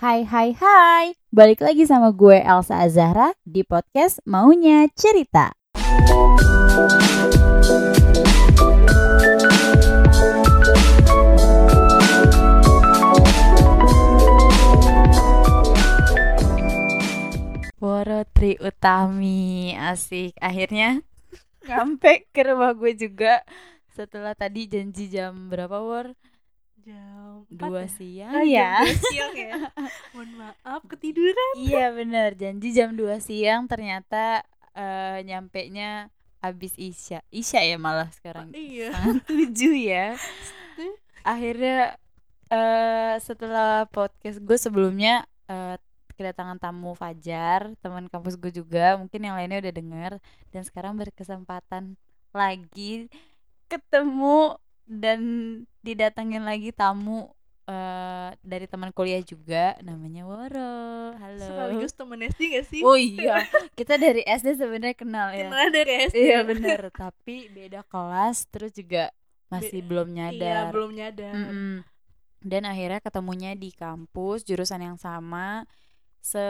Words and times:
Hai 0.00 0.24
hai 0.24 0.56
hai, 0.56 1.12
balik 1.28 1.60
lagi 1.60 1.84
sama 1.84 2.08
gue 2.08 2.40
Elsa 2.40 2.80
Azahra 2.80 3.36
di 3.44 3.60
podcast 3.60 4.24
Maunya 4.24 4.88
Cerita. 4.96 5.52
Woro 17.76 18.24
Tri 18.32 18.56
Utami, 18.56 19.76
asik. 19.76 20.32
Akhirnya 20.40 21.04
sampai 21.68 22.24
ke 22.32 22.40
rumah 22.48 22.72
gue 22.72 22.96
juga 22.96 23.44
setelah 23.92 24.32
tadi 24.32 24.64
janji 24.64 25.12
jam 25.12 25.52
berapa 25.52 25.76
Wor? 25.76 26.16
Jam 26.80 27.44
Dua 27.48 27.84
siang 27.86 28.32
Ah, 28.32 28.44
ya. 28.44 28.80
jam 28.80 28.88
dua 28.88 28.98
siang 29.10 29.34
ya. 29.34 29.54
Mohon 30.12 30.30
maaf 30.38 30.82
ketiduran. 30.86 31.52
Iya 31.56 31.84
bener, 31.90 32.30
janji 32.34 32.68
jam 32.70 32.94
2 32.94 33.20
siang 33.20 33.64
ternyata 33.66 34.42
eh 34.72 35.18
nyampe 35.24 35.66
nya 35.68 36.08
habis 36.38 36.72
Isya. 36.74 37.20
Isya 37.28 37.60
ya 37.64 37.76
malah 37.76 38.08
sekarang. 38.10 38.50
Iya. 38.52 38.90
Setengah 38.94 39.24
tujuh 39.28 39.74
ya. 39.76 40.16
Akhirnya 41.22 42.00
eh 42.50 43.14
setelah 43.20 43.86
podcast 43.86 44.40
gue 44.40 44.56
sebelumnya 44.56 45.22
eh 45.46 45.76
kedatangan 46.16 46.60
tamu 46.60 46.92
Fajar 46.92 47.72
Teman 47.80 48.04
kampus 48.12 48.36
gue 48.36 48.52
juga, 48.52 49.00
mungkin 49.00 49.24
yang 49.24 49.36
lainnya 49.36 49.64
udah 49.64 49.74
denger. 49.74 50.12
Dan 50.48 50.62
sekarang 50.64 50.96
berkesempatan 50.96 51.96
lagi 52.30 53.08
ketemu 53.66 54.54
dan 54.90 55.20
didatengin 55.80 56.42
lagi 56.42 56.70
tamu 56.70 57.30
eh 57.62 58.30
dari 58.42 58.66
teman 58.66 58.90
kuliah 58.90 59.22
juga 59.22 59.78
namanya 59.80 60.26
Woro. 60.26 61.14
Halo. 61.14 61.38
sekaligus 61.40 61.94
temen 61.94 62.18
SD 62.20 62.40
gak 62.52 62.66
sih 62.66 62.82
Oh 62.82 62.98
iya, 62.98 63.46
kita 63.78 63.94
dari 63.94 64.20
SD 64.20 64.58
sebenarnya 64.58 64.98
kenal 64.98 65.30
ya. 65.30 65.46
kenal 65.46 65.70
dari 65.70 66.10
SD 66.10 66.18
Iya 66.18 66.42
bener, 66.42 66.90
tapi 66.90 67.46
beda 67.48 67.86
kelas 67.86 68.50
terus 68.50 68.74
juga 68.74 69.14
masih 69.46 69.80
Be- 69.80 69.86
belum 69.86 70.08
iya 70.10 70.16
nyadar. 70.26 70.70
belum 70.70 70.90
nyadar 70.92 71.30
Mm-mm. 71.32 71.74
Dan 72.40 72.62
akhirnya 72.64 72.98
ketemunya 72.98 73.52
di 73.52 73.70
kampus 73.70 74.42
jurusan 74.42 74.80
yang 74.80 74.96
sama, 74.96 75.62
se 76.18 76.40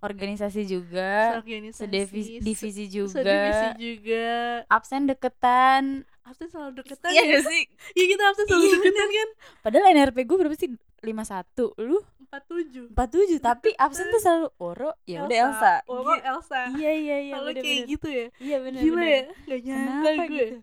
organisasi 0.00 0.64
juga, 0.64 1.38
Seorganisasi, 1.38 1.78
sedivisi 1.78 2.32
se- 2.34 2.42
divisi 2.42 2.82
juga, 2.88 3.30
juga 3.76 4.26
absen 4.66 5.06
deketan. 5.06 6.02
Absen 6.22 6.48
selalu 6.48 6.72
deketan. 6.78 7.10
Iya 7.10 7.22
ya 7.22 7.32
gak 7.32 7.42
sih? 7.46 7.62
iya 7.98 8.04
kita 8.08 8.22
absen 8.24 8.44
selalu 8.46 8.62
Iya, 8.62 8.74
deketan 8.78 9.08
kan? 9.10 9.28
Padahal 9.60 9.84
NRP 9.90 10.18
gue 10.22 10.36
berapa 10.38 10.56
sih? 10.56 10.70
51 11.02 11.82
Lu? 11.82 11.98
empat 12.22 12.42
tujuh. 12.46 12.84
47 12.90 13.42
Tapi 13.42 13.70
absen 13.74 14.06
tuh 14.08 14.18
selalu 14.18 14.48
Oro 14.56 14.90
Ya 15.04 15.26
udah 15.26 15.36
Elsa. 15.36 15.72
Gi- 15.84 16.24
Elsa. 16.24 16.60
Iya 16.72 16.92
iya 16.94 17.16
iya 17.20 17.34
kalau 17.34 17.50
bener, 17.50 17.60
kayak 17.60 17.76
bener. 17.76 17.90
gitu 17.90 18.08
ya? 18.08 18.26
Iya 18.38 18.56
bener 18.60 18.80
gila 18.80 18.96
bener. 18.96 19.10
ya? 19.10 19.22
Gak 19.44 19.60
nyangka 19.62 20.08
gue 20.08 20.26
gitu? 20.30 20.56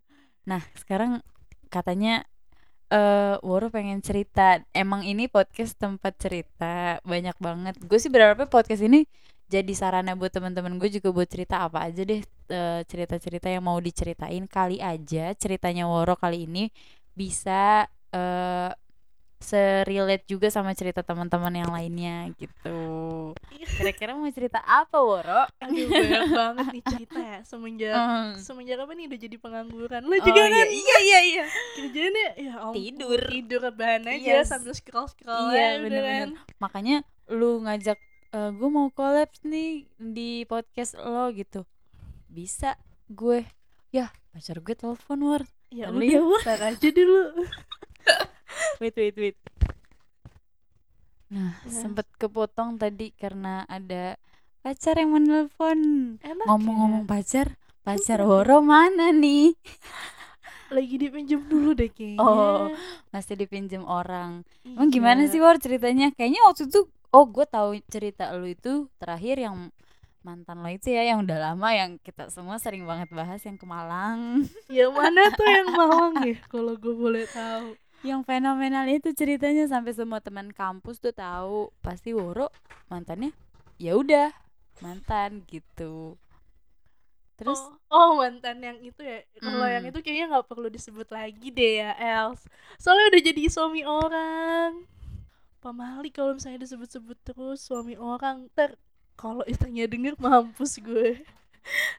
Nah 0.45 0.61
sekarang 0.73 1.11
katanya 1.67 2.13
eh 2.89 3.35
Woro 3.43 3.67
pengen 3.69 4.01
cerita. 4.01 4.63
Emang 4.71 5.03
ini 5.03 5.27
podcast 5.27 5.75
tempat 5.75 6.17
cerita? 6.17 6.97
Banyak 7.03 7.37
banget. 7.37 7.75
Gue 7.79 7.99
sih 7.99 8.09
berharapnya 8.09 8.47
podcast 8.47 8.81
ini 8.81 9.05
Jadi 9.45 9.73
sarana 9.73 10.13
buat 10.13 10.29
teman-teman 10.29 10.77
gue 10.77 10.89
juga 10.89 11.09
buat 11.09 11.25
cerita 11.25 11.61
apa 11.61 11.81
aja 11.83 12.01
deh 12.01 12.21
eh, 12.49 12.81
Cerita-cerita 12.83 13.45
yang 13.45 13.61
mau 13.61 13.77
diceritain 13.77 14.43
Kali 14.45 14.77
aja 14.77 15.31
ceritanya 15.33 15.85
Woro 15.85 16.13
kali 16.13 16.43
ini 16.43 16.67
Bisa 17.11 17.85
eh 18.09 18.71
serelate 19.39 20.27
juga 20.27 20.51
sama 20.51 20.75
cerita 20.75 20.99
teman-teman 20.99 21.55
yang 21.55 21.71
lainnya 21.71 22.27
gitu 22.35 23.31
Kira-kira 23.71 24.11
mau 24.11 24.27
cerita 24.27 24.59
apa 24.59 24.99
Woro? 24.99 25.47
aduh 25.63 25.87
banyak 25.87 26.27
banget 26.29 26.65
nih 26.69 26.83
cerita 26.83 27.19
ya 27.21 27.39
semenjak 27.43 27.95
Hmm. 27.95 28.35
semenjak 28.35 28.77
apa 28.77 28.91
nih 28.91 29.07
udah 29.07 29.19
jadi 29.21 29.37
pengangguran 29.37 30.01
lo 30.03 30.11
Oh, 30.11 30.19
juga 30.19 30.41
iya, 30.41 30.51
kan 30.51 30.67
iya 30.67 30.97
iya 30.99 31.19
iya 31.23 31.45
kerjanya 31.73 32.25
ya 32.35 32.53
ampun, 32.59 32.75
Tidur. 32.75 33.19
tidur 33.23 33.59
rebahan 33.63 34.03
aja 34.05 34.31
Yes. 34.35 34.51
sambil 34.51 34.75
scroll 34.75 35.07
scroll 35.07 35.55
Iya, 35.55 35.67
bener-bener. 35.79 36.19
kan 36.19 36.29
makanya 36.59 36.95
lu 37.29 37.63
ngajak 37.63 37.95
gue 38.29 38.69
mau 38.69 38.91
collab 38.91 39.31
nih 39.41 39.87
di 39.95 40.43
podcast 40.43 40.99
lo 40.99 41.31
gitu 41.31 41.63
bisa 42.29 42.77
gue. 43.09 43.43
Ya 43.89 44.13
pacar 44.31 44.61
gue 44.61 44.75
telepon 44.77 45.19
war. 45.25 45.43
Ya 45.69 45.89
udah 45.89 46.05
ya, 46.05 46.21
ntar 46.45 46.59
aja 46.61 46.89
dulu. 46.89 47.45
Wait 48.81 48.95
wait 48.95 49.15
wait. 49.17 49.37
Nah 51.29 51.53
Nah. 51.61 51.69
sempet 51.69 52.07
kepotong 52.17 52.81
tadi 52.81 53.13
karena 53.13 53.61
ada 53.69 54.17
pacar 54.61 54.97
yang 54.97 55.13
menelpon 55.13 55.79
ngomong-ngomong 56.49 57.05
ya. 57.05 57.09
pacar 57.09 57.47
pacar 57.85 58.19
Woro 58.25 58.65
mana 58.65 59.13
nih? 59.13 59.53
Lagi 60.75 60.95
dipinjam 61.01 61.41
dulu 61.49 61.73
deh 61.73 61.89
kayaknya. 61.89 62.21
Oh, 62.21 62.69
masih 63.09 63.33
dipinjem 63.37 63.81
orang. 63.85 64.45
Emang 64.61 64.89
Iya. 64.89 64.93
gimana 64.93 65.21
sih 65.25 65.41
war 65.41 65.57
ceritanya? 65.57 66.13
Kayaknya 66.13 66.41
waktu 66.45 66.69
itu 66.69 66.79
oh 67.09 67.25
gue 67.25 67.45
tahu 67.45 67.69
cerita 67.89 68.29
lu 68.37 68.45
itu 68.49 68.85
terakhir 69.01 69.41
yang 69.41 69.57
mantan 70.29 70.61
lo 70.61 70.69
itu 70.69 70.93
ya 70.93 71.01
yang 71.09 71.25
udah 71.25 71.37
lama 71.51 71.67
yang 71.73 71.97
kita 72.05 72.29
semua 72.29 72.61
sering 72.61 72.85
banget 72.85 73.09
bahas 73.09 73.41
yang 73.41 73.57
ke 73.57 73.65
Malang. 73.65 74.45
Yang 74.69 74.91
mana 74.93 75.21
tuh 75.33 75.47
yang 75.49 75.69
Malang 75.73 76.13
ya? 76.21 76.37
Kalau 76.45 76.77
gue 76.77 76.93
boleh 76.93 77.25
tahu. 77.25 77.73
Yang 78.05 78.21
fenomenal 78.29 78.85
itu 78.85 79.09
ceritanya 79.11 79.65
sampai 79.65 79.91
semua 79.97 80.21
teman 80.21 80.53
kampus 80.53 81.01
tuh 81.01 81.11
tahu. 81.11 81.73
Pasti 81.81 82.13
Woro 82.13 82.53
mantannya 82.87 83.33
ya 83.81 83.97
udah 83.97 84.29
mantan 84.79 85.41
gitu. 85.49 86.13
Terus? 87.35 87.57
Oh, 87.57 87.73
oh 87.89 88.09
mantan 88.19 88.59
yang 88.59 88.77
itu 88.83 88.99
ya? 88.99 89.23
Kalau 89.39 89.63
Hmm. 89.65 89.73
yang 89.79 89.83
itu 89.89 89.99
kayaknya 90.03 90.25
nggak 90.37 90.47
perlu 90.47 90.67
disebut 90.67 91.07
lagi 91.09 91.47
deh 91.49 91.73
ya 91.81 91.91
Els. 91.95 92.43
Soalnya 92.77 93.15
udah 93.15 93.21
jadi 93.25 93.41
suami 93.49 93.81
orang. 93.87 94.83
Pamali 95.59 96.07
kalau 96.11 96.35
misalnya 96.35 96.63
disebut-sebut 96.63 97.17
terus 97.23 97.59
suami 97.63 97.95
orang. 97.95 98.47
Ter 98.55 98.75
kalau 99.19 99.43
istrinya 99.43 99.83
denger 99.83 100.15
mampus 100.15 100.79
gue. 100.79 101.19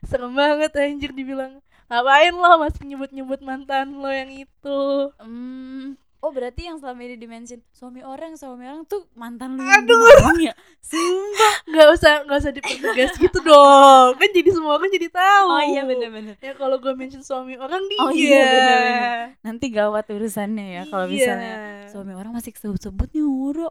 Serem 0.09 0.33
banget 0.33 0.73
anjir 0.73 1.13
dibilang. 1.13 1.61
Ngapain 1.85 2.33
lo 2.33 2.57
masih 2.57 2.81
nyebut-nyebut 2.87 3.45
mantan 3.45 3.93
lo 3.93 4.09
yang 4.09 4.31
itu? 4.31 4.81
Hmm, 5.21 5.93
oh 6.17 6.31
berarti 6.31 6.65
yang 6.65 6.79
selama 6.79 7.03
ini 7.03 7.19
dimention 7.19 7.59
suami 7.69 7.99
orang 8.01 8.39
suami 8.39 8.63
orang 8.63 8.87
tuh 8.87 9.05
mantan 9.11 9.53
lu 9.53 9.61
Aduh. 9.61 9.99
yang 10.33 10.49
ya? 10.49 10.53
Sumpah. 10.81 11.53
Nggak 11.67 11.87
usah 11.93 12.13
nggak 12.25 12.39
usah 12.41 12.53
dipertegas 12.55 13.11
gitu 13.19 13.37
dong. 13.43 14.15
Kan 14.17 14.29
jadi 14.31 14.49
semua 14.49 14.79
orang 14.79 14.89
jadi 14.89 15.11
tahu. 15.11 15.47
Oh 15.51 15.63
iya 15.67 15.81
bener-bener. 15.83 16.35
Ya 16.39 16.55
kalau 16.55 16.79
gue 16.79 16.93
mention 16.95 17.21
suami 17.21 17.59
orang 17.59 17.83
dia. 17.91 17.99
Oh 18.01 18.09
iya, 18.09 18.39
bener-bener. 18.49 19.19
nanti 19.43 19.65
gawat 19.69 20.05
urusannya 20.09 20.65
ya 20.79 20.83
kalau 20.87 21.05
Iya. 21.05 21.13
misalnya 21.13 21.53
suami 21.91 22.13
orang 22.15 22.31
masih 22.33 22.55
sebut-sebut 22.55 23.11
Woro 23.21 23.69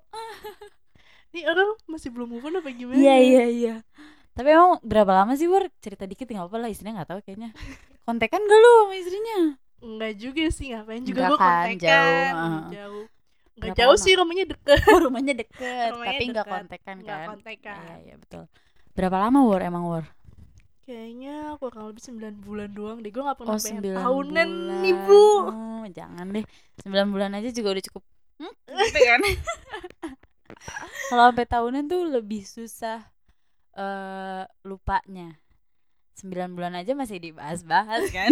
Nih 1.30 1.44
orang 1.46 1.68
masih 1.86 2.10
belum 2.10 2.28
move 2.30 2.44
on 2.46 2.58
apa 2.58 2.70
gimana? 2.74 2.98
Iya 2.98 3.14
iya 3.22 3.44
iya. 3.46 3.74
Tapi 4.34 4.48
emang 4.50 4.82
berapa 4.82 5.10
lama 5.10 5.32
sih 5.38 5.46
Wur? 5.46 5.70
Cerita 5.78 6.06
dikit 6.06 6.26
nggak 6.26 6.42
apa-apa 6.46 6.58
lah 6.66 6.68
istrinya 6.70 7.02
nggak 7.02 7.10
tahu 7.14 7.20
kayaknya. 7.22 7.50
Kontekan 8.06 8.42
gak 8.42 8.58
lu 8.58 8.72
sama 8.82 8.94
istrinya? 8.98 9.38
Enggak 9.80 10.12
juga 10.18 10.44
sih, 10.52 10.66
ngapain 10.74 11.02
juga 11.06 11.20
gue 11.30 11.38
kan, 11.40 11.72
kontekan 11.72 11.80
jauh, 11.80 12.28
uh. 12.36 12.62
Jauh 12.68 13.04
Enggak 13.56 13.60
Berapa 13.72 13.78
jauh 13.80 13.94
lama? 13.96 14.04
sih, 14.04 14.12
rumahnya 14.12 14.44
deket 14.52 14.80
Oh 14.92 14.98
rumahnya 15.00 15.34
deket, 15.40 15.88
Rumahnya 15.94 16.10
tapi 16.12 16.24
nggak 16.28 16.46
kontekan 16.48 16.94
Enggak 17.00 17.16
kan? 17.16 17.28
kontekan 17.32 17.80
Iya 17.80 17.96
iya 18.04 18.14
betul. 18.20 18.44
Berapa 18.92 19.16
lama 19.16 19.38
Wur 19.40 19.60
emang 19.64 19.84
Wur? 19.88 20.04
Kayaknya 20.84 21.36
kurang 21.56 21.84
lebih 21.86 22.02
9 22.02 22.34
bulan 22.42 22.68
doang 22.74 22.98
deh 22.98 23.10
Gue 23.14 23.22
gak 23.22 23.38
pernah 23.38 23.54
Oh 23.54 23.60
pengen 23.62 23.78
sembilan 23.78 24.00
tahunan 24.02 24.50
bulan. 24.50 24.80
nih 24.82 24.94
bu 25.06 25.22
Oh 25.46 25.84
jangan 25.94 26.26
deh. 26.28 26.44
Sembilan 26.82 27.06
bulan 27.08 27.30
aja 27.38 27.48
juga 27.48 27.68
udah 27.72 27.84
cukup. 27.88 28.02
Hmm? 28.36 28.52
Gitu 28.84 29.00
kan? 29.06 29.20
Kalau 31.06 31.24
sampai 31.26 31.44
tahunan 31.44 31.84
tuh 31.84 32.02
lebih 32.06 32.42
susah 32.42 33.02
eh 33.72 34.42
lupanya. 34.62 35.38
Sembilan 36.12 36.52
bulan 36.52 36.74
aja 36.74 36.92
masih 36.92 37.16
dibahas-bahas 37.18 38.04
kan? 38.16 38.28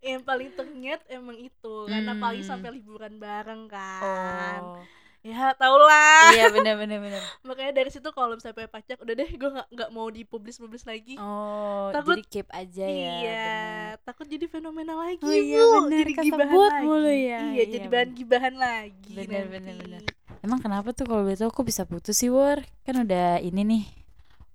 Yang 0.00 0.22
paling 0.22 0.48
terngiat 0.50 1.00
emang 1.06 1.36
itu 1.36 1.74
Karena 1.84 2.16
apalagi 2.16 2.40
Hmm. 2.40 2.50
sampai 2.50 2.70
liburan 2.72 3.14
bareng 3.16 3.68
kan 3.68 4.60
oh. 4.64 4.80
Ya 5.20 5.52
tau 5.52 5.76
lah 5.76 6.32
iya 6.32 6.48
bener 6.56 6.80
bener 6.80 6.96
bener 6.96 7.20
Makanya 7.44 7.76
dari 7.76 7.92
situ 7.92 8.08
kalau 8.08 8.32
misalnya 8.32 8.56
punya 8.56 8.72
pacar 8.72 8.96
Udah 8.96 9.12
deh 9.12 9.28
gue 9.28 9.50
gak, 9.52 9.68
nggak 9.68 9.90
mau 9.92 10.08
dipublis-publis 10.08 10.88
lagi 10.88 11.20
oh 11.20 11.92
Takut- 11.92 12.16
jadi 12.16 12.24
keep 12.24 12.48
aja 12.48 12.86
ya 12.88 13.12
Iya, 13.20 13.20
bener. 13.20 13.92
takut 14.00 14.24
jadi 14.24 14.46
fenomena 14.48 14.96
lagi 14.96 15.20
Oh 15.20 15.28
iya, 15.28 15.60
bu, 15.60 15.76
bener, 15.84 15.98
jadi 16.08 16.12
gibahan 16.16 16.56
lagi. 16.56 16.80
mulu 16.80 17.12
ya. 17.12 17.20
Iya, 17.36 17.36
Iya, 17.44 17.62
jadi 17.68 17.78
bener. 17.82 17.92
bahan 17.92 18.10
gibahan 18.10 18.54
lagi. 18.56 19.12
Bener, 19.12 19.42
nanti. 19.44 19.52
bener, 19.52 19.74
bener. 19.76 20.02
Emang 20.40 20.60
kenapa 20.60 20.92
tuh 20.92 21.04
kalau 21.04 21.22
begitu 21.26 21.48
kok 21.48 21.66
bisa 21.66 21.84
putus 21.84 22.16
sih 22.16 22.30
War 22.32 22.60
kan 22.84 22.96
udah 23.04 23.38
ini 23.40 23.60
nih 23.64 23.84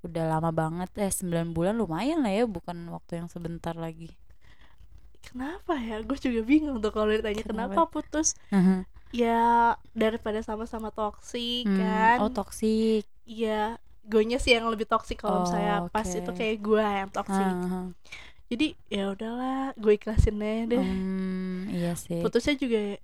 udah 0.05 0.37
lama 0.37 0.49
banget 0.53 0.89
eh 1.01 1.09
9 1.09 1.53
bulan 1.53 1.73
lumayan 1.77 2.21
lah 2.21 2.29
ya 2.29 2.45
bukan 2.45 2.77
waktu 2.93 3.21
yang 3.23 3.27
sebentar 3.29 3.73
lagi 3.73 4.13
Kenapa 5.25 5.73
ya? 5.81 6.05
Gue 6.05 6.21
juga 6.21 6.45
bingung 6.45 6.77
tuh 6.77 6.93
kalau 6.93 7.09
ditanya 7.09 7.41
Kenapa? 7.41 7.73
kenapa, 7.73 7.89
putus. 7.89 8.37
Mhm. 8.53 8.85
ya 9.15 9.73
daripada 9.95 10.43
sama-sama 10.43 10.91
toksik 10.91 11.63
Hmm, 11.63 11.79
kan 11.79 12.17
oh 12.19 12.27
toksik 12.27 13.07
iya 13.23 13.79
gue 14.03 14.21
sih 14.37 14.51
yang 14.51 14.67
lebih 14.67 14.83
toksik 14.83 15.23
kalau 15.23 15.39
Oh, 15.39 15.41
misalnya 15.47 15.87
pas 15.87 16.03
oke. 16.03 16.19
itu 16.19 16.31
kayak 16.35 16.57
gue 16.59 16.83
yang 16.83 17.09
toksik 17.09 17.47
Heeh. 17.47 17.85
jadi 18.51 18.67
ya 18.91 19.03
udahlah 19.15 19.71
gue 19.79 19.93
ikhlasin 19.95 20.35
aja 20.43 20.63
deh 20.67 20.83
Hmm, 20.83 21.71
iya 21.71 21.95
sih 21.95 22.19
putusnya 22.19 22.59
juga 22.59 22.99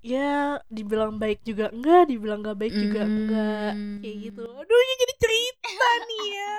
ya 0.00 0.58
dibilang 0.66 1.16
baik 1.16 1.44
juga 1.44 1.68
enggak 1.68 2.08
dibilang 2.08 2.40
gak 2.40 2.56
baik 2.56 2.72
juga 2.72 3.00
enggak 3.04 3.70
kayak 4.00 4.16
gitu 4.24 4.42
aduh 4.48 4.78
ini 4.80 4.94
jadi 4.98 5.14
cerita 5.20 5.70
nih 6.08 6.26
ya 6.32 6.56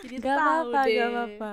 jadi 0.00 0.14
Gak 0.22 0.36
apa-apa, 0.38 0.80
gak 0.86 1.08
apa-apa. 1.10 1.52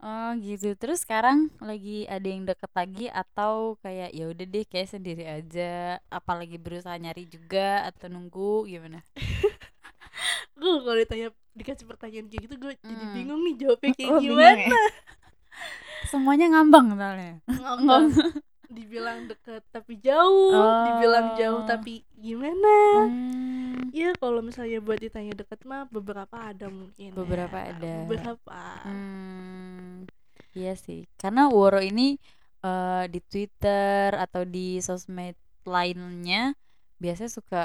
Oh 0.00 0.30
gitu. 0.40 0.76
Terus 0.76 1.04
sekarang 1.04 1.48
lagi 1.56 2.04
ada 2.04 2.24
yang 2.24 2.44
deket 2.44 2.68
lagi 2.72 3.06
atau 3.08 3.80
kayak 3.80 4.12
ya 4.12 4.28
udah 4.28 4.46
deh 4.46 4.64
kayak 4.64 4.88
sendiri 4.88 5.24
aja. 5.24 5.96
Apalagi 6.08 6.56
berusaha 6.56 6.92
nyari 6.96 7.24
juga 7.24 7.88
atau 7.88 8.08
nunggu 8.08 8.68
gimana? 8.68 9.00
gue 10.60 10.72
kalau 10.84 10.96
ditanya 10.96 11.28
dikasih 11.56 11.88
pertanyaan 11.88 12.28
kayak 12.28 12.42
gitu 12.44 12.54
gue 12.60 12.72
jadi 12.76 13.04
Hmm. 13.08 13.14
bingung 13.16 13.40
nih 13.40 13.54
jawabnya 13.56 13.92
kayak 13.96 14.10
Oh, 14.12 14.20
gimana 14.20 14.60
ya? 14.60 14.80
Semuanya 16.08 16.46
ngambang 16.52 16.86
soalnya. 16.92 17.34
ngambang 17.48 18.04
dibilang 18.70 19.26
deket 19.26 19.66
tapi 19.68 19.98
jauh 19.98 20.54
Oh. 20.54 20.84
dibilang 20.86 21.34
jauh 21.34 21.62
tapi 21.64 22.06
gimana 22.14 22.70
Hmm, 23.04 23.90
ya 23.90 24.14
kalau 24.14 24.40
misalnya 24.40 24.78
buat 24.78 24.96
ditanya 24.96 25.34
deket 25.34 25.62
mah 25.64 25.84
beberapa 25.86 26.32
ada 26.32 26.70
mungkin 26.70 27.10
Beberapa 27.12 27.58
ya. 27.58 27.74
ada. 27.74 27.92
beberapa 28.06 28.58
hmm, 28.86 30.06
iya 30.52 30.74
sih. 30.74 31.10
Karena 31.14 31.46
Woro 31.46 31.78
ini 31.78 32.14
eh, 32.60 33.04
di 33.06 33.20
Twitter 33.20 34.14
atau 34.14 34.42
di 34.42 34.78
sosmed 34.78 35.34
lainnya 35.62 36.54
biasanya 36.96 37.32
suka 37.32 37.62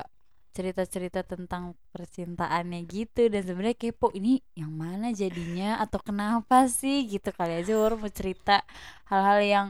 cerita-cerita 0.51 1.19
tentang 1.21 1.75
percintaannya 1.91 2.87
gitu 2.87 3.27
dan 3.27 3.43
sebenarnya 3.43 3.75
kepo 3.75 4.07
ini 4.09 4.39
yang 4.55 4.71
mana 4.71 5.11
jadinya 5.11 5.75
atau 5.77 5.99
kenapa 5.99 6.71
sih 6.71 7.03
gitu 7.05 7.27
kali 7.29 7.59
aja 7.59 7.75
Woro 7.75 7.99
mau 7.99 8.07
cerita 8.07 8.63
hal-hal 9.05 9.39
yang 9.43 9.67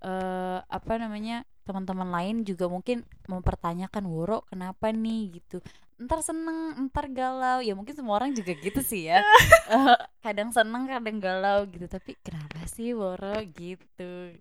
eh 0.00 0.58
apa 0.62 0.92
namanya 0.96 1.42
teman-teman 1.66 2.08
lain 2.08 2.36
juga 2.48 2.64
mungkin 2.66 3.04
mempertanyakan 3.28 4.04
Woro 4.08 4.44
kenapa 4.48 4.88
nih? 4.88 5.36
gitu. 5.40 5.60
Ntar 5.98 6.22
seneng 6.22 6.58
ntar 6.88 7.10
galau. 7.10 7.58
Ya 7.60 7.74
mungkin 7.74 7.92
semua 7.92 8.16
orang 8.18 8.30
juga 8.32 8.54
gitu 8.56 8.80
sih 8.80 9.10
ya. 9.10 9.20
Eh, 9.68 9.96
kadang 10.24 10.48
seneng 10.48 10.88
kadang 10.88 11.18
galau 11.20 11.68
gitu. 11.68 11.84
Tapi 11.86 12.16
kenapa 12.24 12.64
sih 12.66 12.96
Woro? 12.96 13.36
gitu. 13.52 14.32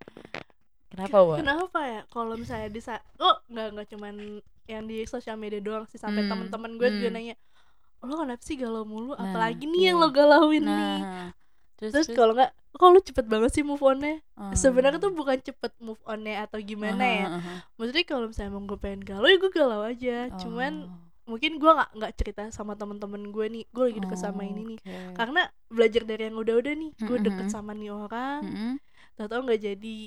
Kenapa 0.88 1.18
Woro 1.20 1.44
kenapa 1.44 1.80
ya? 1.84 2.02
Kalau 2.08 2.34
misalnya 2.40 2.70
di 2.72 2.80
sa- 2.80 3.04
oh 3.20 3.36
nggak 3.52 3.68
nggak 3.76 3.88
cuman 3.92 4.16
yang 4.68 4.84
di 4.88 5.04
sosial 5.04 5.36
media 5.36 5.60
doang 5.60 5.84
sih. 5.92 6.00
Sampai 6.00 6.24
Hmm, 6.24 6.32
teman-teman 6.32 6.80
gue 6.80 6.88
juga 6.96 7.10
hmm. 7.10 7.16
nanya 7.16 7.36
lo 8.00 8.14
kenapa 8.24 8.44
sih 8.46 8.56
galau 8.56 8.86
mulu? 8.86 9.18
Nah, 9.18 9.20
apalagi 9.20 9.66
nih 9.68 9.82
iya. 9.84 9.88
yang 9.92 9.98
lo 10.00 10.08
galauin 10.14 10.64
nih 10.64 11.02
nah 11.78 11.94
terus, 11.94 12.10
terus? 12.10 12.18
kalau 12.18 12.34
nggak 12.34 12.52
kok 12.74 12.90
lo 12.90 13.00
cepet 13.02 13.26
banget 13.26 13.52
sih 13.54 13.64
move 13.66 13.82
onnya? 13.82 14.22
Oh. 14.34 14.54
sebenarnya 14.54 14.98
tuh 14.98 15.14
bukan 15.14 15.38
cepet 15.38 15.74
move 15.78 16.02
onnya 16.06 16.46
atau 16.46 16.58
gimana 16.62 17.02
ya. 17.06 17.26
Aha, 17.26 17.38
aha. 17.38 17.54
maksudnya 17.78 18.06
kalau 18.06 18.26
misalnya 18.30 18.50
emang 18.50 18.66
gue 18.66 18.80
pengen 18.82 19.02
galau 19.02 19.28
ya 19.30 19.38
gue 19.38 19.52
galau 19.54 19.82
aja. 19.86 20.18
Cuman 20.38 20.74
Oh, 21.28 21.34
mungkin 21.36 21.60
gue 21.60 21.68
nggak 21.68 21.90
nggak 22.00 22.14
cerita 22.16 22.44
sama 22.50 22.74
teman-teman 22.74 23.20
gue 23.30 23.46
nih. 23.52 23.64
Gue 23.70 23.84
lagi 23.92 24.00
deket 24.00 24.20
sama 24.20 24.42
oh, 24.42 24.50
ini 24.50 24.62
nih. 24.74 24.80
Oke. 24.80 24.96
karena 25.14 25.42
belajar 25.68 26.02
dari 26.08 26.24
yang 26.32 26.38
udah-udah 26.40 26.74
nih. 26.78 26.92
Gue 27.04 27.18
deket 27.20 27.46
Mm-mm. 27.46 27.54
sama 27.54 27.72
nih 27.76 27.92
orang. 27.92 28.42
Mm-mm. 28.46 28.74
tau-tau 29.18 29.42
nggak 29.44 29.62
jadi. 29.62 29.98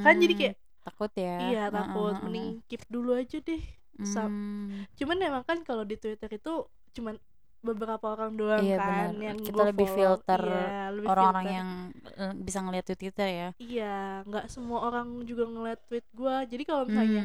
Kan 0.00 0.14
jadi 0.16 0.32
Hmm, 0.32 0.40
kayak 0.40 0.56
takut 0.82 1.12
ya? 1.18 1.36
Iya 1.50 1.64
takut. 1.74 2.14
aha, 2.14 2.22
mending 2.24 2.46
keep 2.70 2.82
dulu 2.88 3.18
aja 3.18 3.38
deh. 3.38 3.62
Hmm, 3.98 4.86
cuman 4.96 5.16
emang 5.20 5.44
kan 5.44 5.58
kalau 5.62 5.84
di 5.84 5.94
twitter 6.00 6.30
itu 6.32 6.66
cuman 6.96 7.20
beberapa 7.62 8.06
orang 8.10 8.34
doang 8.34 8.60
Iya, 8.60 8.76
kan 8.76 8.90
benar. 9.08 9.22
yang 9.22 9.36
Kita 9.38 9.62
lebih 9.64 9.86
follow. 9.86 9.96
filter 10.18 10.40
Iya, 10.42 10.66
orang-orang 11.04 11.46
yang 11.48 11.68
eh, 12.12 12.32
bisa 12.36 12.58
ngeliat 12.58 12.84
tweet 12.84 13.00
Twitter 13.00 13.28
ya 13.28 13.48
iya 13.56 13.96
nggak 14.22 14.44
semua 14.46 14.78
orang 14.84 15.06
juga 15.22 15.46
ngeliat 15.46 15.80
tweet 15.86 16.06
gue 16.12 16.34
jadi 16.48 16.62
kalau 16.62 16.84
misalnya 16.84 17.22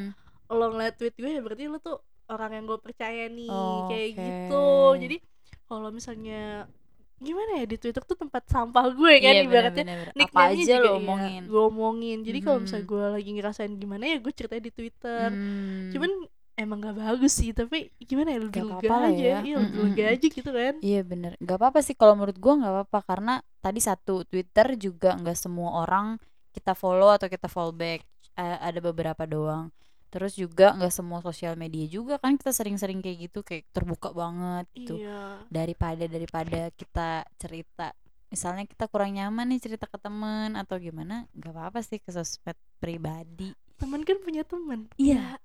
Hmm, 0.48 0.54
lo 0.54 0.66
ngeliat 0.70 0.94
tweet 0.94 1.14
gue 1.14 1.30
ya 1.30 1.40
berarti 1.40 1.64
lo 1.66 1.78
tuh 1.78 1.98
orang 2.26 2.50
yang 2.52 2.64
gue 2.64 2.78
percaya 2.78 3.26
nih 3.26 3.48
Oh, 3.48 3.86
kayak 3.86 4.08
oke. 4.08 4.20
gitu 4.20 4.66
jadi 4.96 5.16
kalau 5.64 5.88
misalnya 5.90 6.70
gimana 7.18 7.50
ya 7.56 7.66
di 7.66 7.76
twitter 7.76 8.00
tuh 8.00 8.14
tempat 8.14 8.46
sampah 8.46 8.86
gue 8.88 9.12
kan 9.18 9.34
iya 9.34 9.42
ibaratnya 9.42 9.82
bener-bener. 9.82 10.22
apa 10.22 10.40
aja 10.48 10.62
juga 10.62 10.78
lo 10.78 10.86
iya, 10.86 10.92
omongin 10.96 11.42
gue 11.44 11.62
omongin 11.66 12.18
jadi 12.22 12.38
kalau 12.38 12.58
misalnya 12.62 12.86
Mhm. 12.86 12.92
gue 12.94 13.04
lagi 13.10 13.30
ngerasain 13.32 13.72
gimana 13.74 14.04
ya 14.06 14.16
gue 14.18 14.32
ceritain 14.32 14.62
di 14.62 14.70
twitter 14.70 15.28
Hmm. 15.28 15.90
cuman 15.90 16.10
emang 16.58 16.82
gak 16.82 16.98
bagus 16.98 17.38
sih 17.38 17.54
tapi 17.54 17.94
gimana 18.02 18.34
ya 18.34 18.42
lebih 18.42 18.58
Gak 18.58 18.82
lega 18.82 18.96
aja 19.06 19.14
ya. 19.14 19.38
iya 19.46 19.56
lebih 19.62 19.72
Mm-mm. 19.78 19.84
lega 19.94 20.04
aja 20.10 20.26
gitu 20.26 20.50
kan. 20.50 20.74
Iya 20.82 21.00
bener. 21.06 21.32
Nggak 21.38 21.56
apa-apa 21.56 21.78
sih 21.80 21.94
kalau 21.94 22.18
menurut 22.18 22.34
gua 22.36 22.54
nggak 22.58 22.72
apa-apa 22.74 22.98
karena 23.06 23.34
tadi 23.58 23.78
satu 23.78 24.26
Twitter 24.26 24.74
juga 24.74 25.14
nggak 25.14 25.38
semua 25.38 25.78
orang 25.80 26.18
kita 26.50 26.74
follow 26.74 27.08
atau 27.08 27.26
kita 27.26 27.46
follow 27.46 27.70
back 27.70 28.02
A- 28.34 28.58
ada 28.66 28.82
beberapa 28.82 29.22
doang. 29.22 29.70
Terus 30.08 30.34
juga 30.34 30.72
nggak 30.72 30.90
semua 30.90 31.20
sosial 31.20 31.54
media 31.54 31.84
juga 31.84 32.16
kan 32.16 32.34
kita 32.34 32.50
sering-sering 32.50 32.98
kayak 32.98 33.28
gitu 33.28 33.40
kayak 33.40 33.68
terbuka 33.70 34.10
banget 34.10 34.66
gitu. 34.74 34.98
Iya. 34.98 35.44
Daripada 35.46 36.04
daripada 36.04 36.72
kita 36.72 37.08
cerita 37.36 37.92
misalnya 38.28 38.64
kita 38.64 38.88
kurang 38.88 39.14
nyaman 39.14 39.48
nih 39.48 39.60
cerita 39.62 39.84
ke 39.84 39.96
temen 39.96 40.52
atau 40.52 40.76
gimana 40.76 41.24
nggak 41.32 41.48
apa-apa 41.48 41.80
sih 41.80 41.96
ke 41.96 42.08
sosmed 42.08 42.56
pribadi. 42.76 43.52
Teman 43.76 44.02
kan 44.02 44.18
punya 44.18 44.42
teman 44.42 44.88
Iya. 44.96 45.36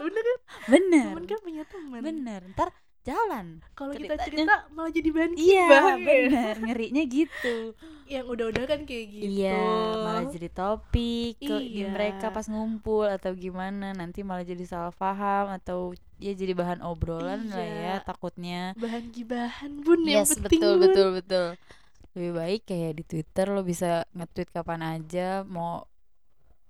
Bener 0.00 0.22
kan 0.24 0.38
bener 0.68 1.04
teman 1.10 1.24
kan 1.24 1.38
punya 1.40 1.62
teman 1.64 2.00
bener 2.02 2.40
ntar 2.52 2.68
jalan 3.04 3.60
kalau 3.76 3.92
kita 3.92 4.16
cerita 4.16 4.64
malah 4.72 4.88
jadi 4.88 5.08
bahan 5.12 5.32
iya 5.36 5.66
gibah, 5.68 5.84
ya. 5.84 5.96
bener 6.00 6.54
ngerinya 6.56 7.02
gitu 7.04 7.56
yang 8.04 8.24
udah-udah 8.26 8.64
kan 8.64 8.80
kayak 8.84 9.06
gitu 9.12 9.44
Iya, 9.44 9.60
malah 9.96 10.24
jadi 10.28 10.48
topik 10.48 11.36
ke 11.36 11.56
di 11.60 11.84
Iya. 11.84 11.88
mereka 11.88 12.28
pas 12.28 12.48
ngumpul 12.48 13.04
atau 13.04 13.32
gimana 13.32 13.92
nanti 13.92 14.24
malah 14.24 14.40
jadi 14.40 14.64
salah 14.64 14.92
paham 14.92 15.52
atau 15.52 15.92
ya 16.16 16.32
jadi 16.32 16.52
bahan 16.52 16.80
obrolan 16.80 17.48
lah 17.48 17.60
ya 17.60 17.76
Iya. 17.76 17.94
takutnya. 18.02 18.72
bahan 18.74 19.04
gibahan 19.08 19.72
bun 19.80 20.00
yang 20.04 20.24
Yes, 20.24 20.36
penting 20.36 20.60
betul 20.60 20.72
Bun. 20.72 20.82
betul 20.88 21.08
betul. 21.12 21.46
Lebih 22.14 22.32
baik 22.32 22.60
kayak 22.64 22.92
di 22.94 23.04
Twitter 23.04 23.46
lo 23.50 23.60
bisa 23.60 24.04
nge-tweet 24.12 24.48
kapan 24.48 24.80
aja 24.80 25.44
mau 25.44 25.84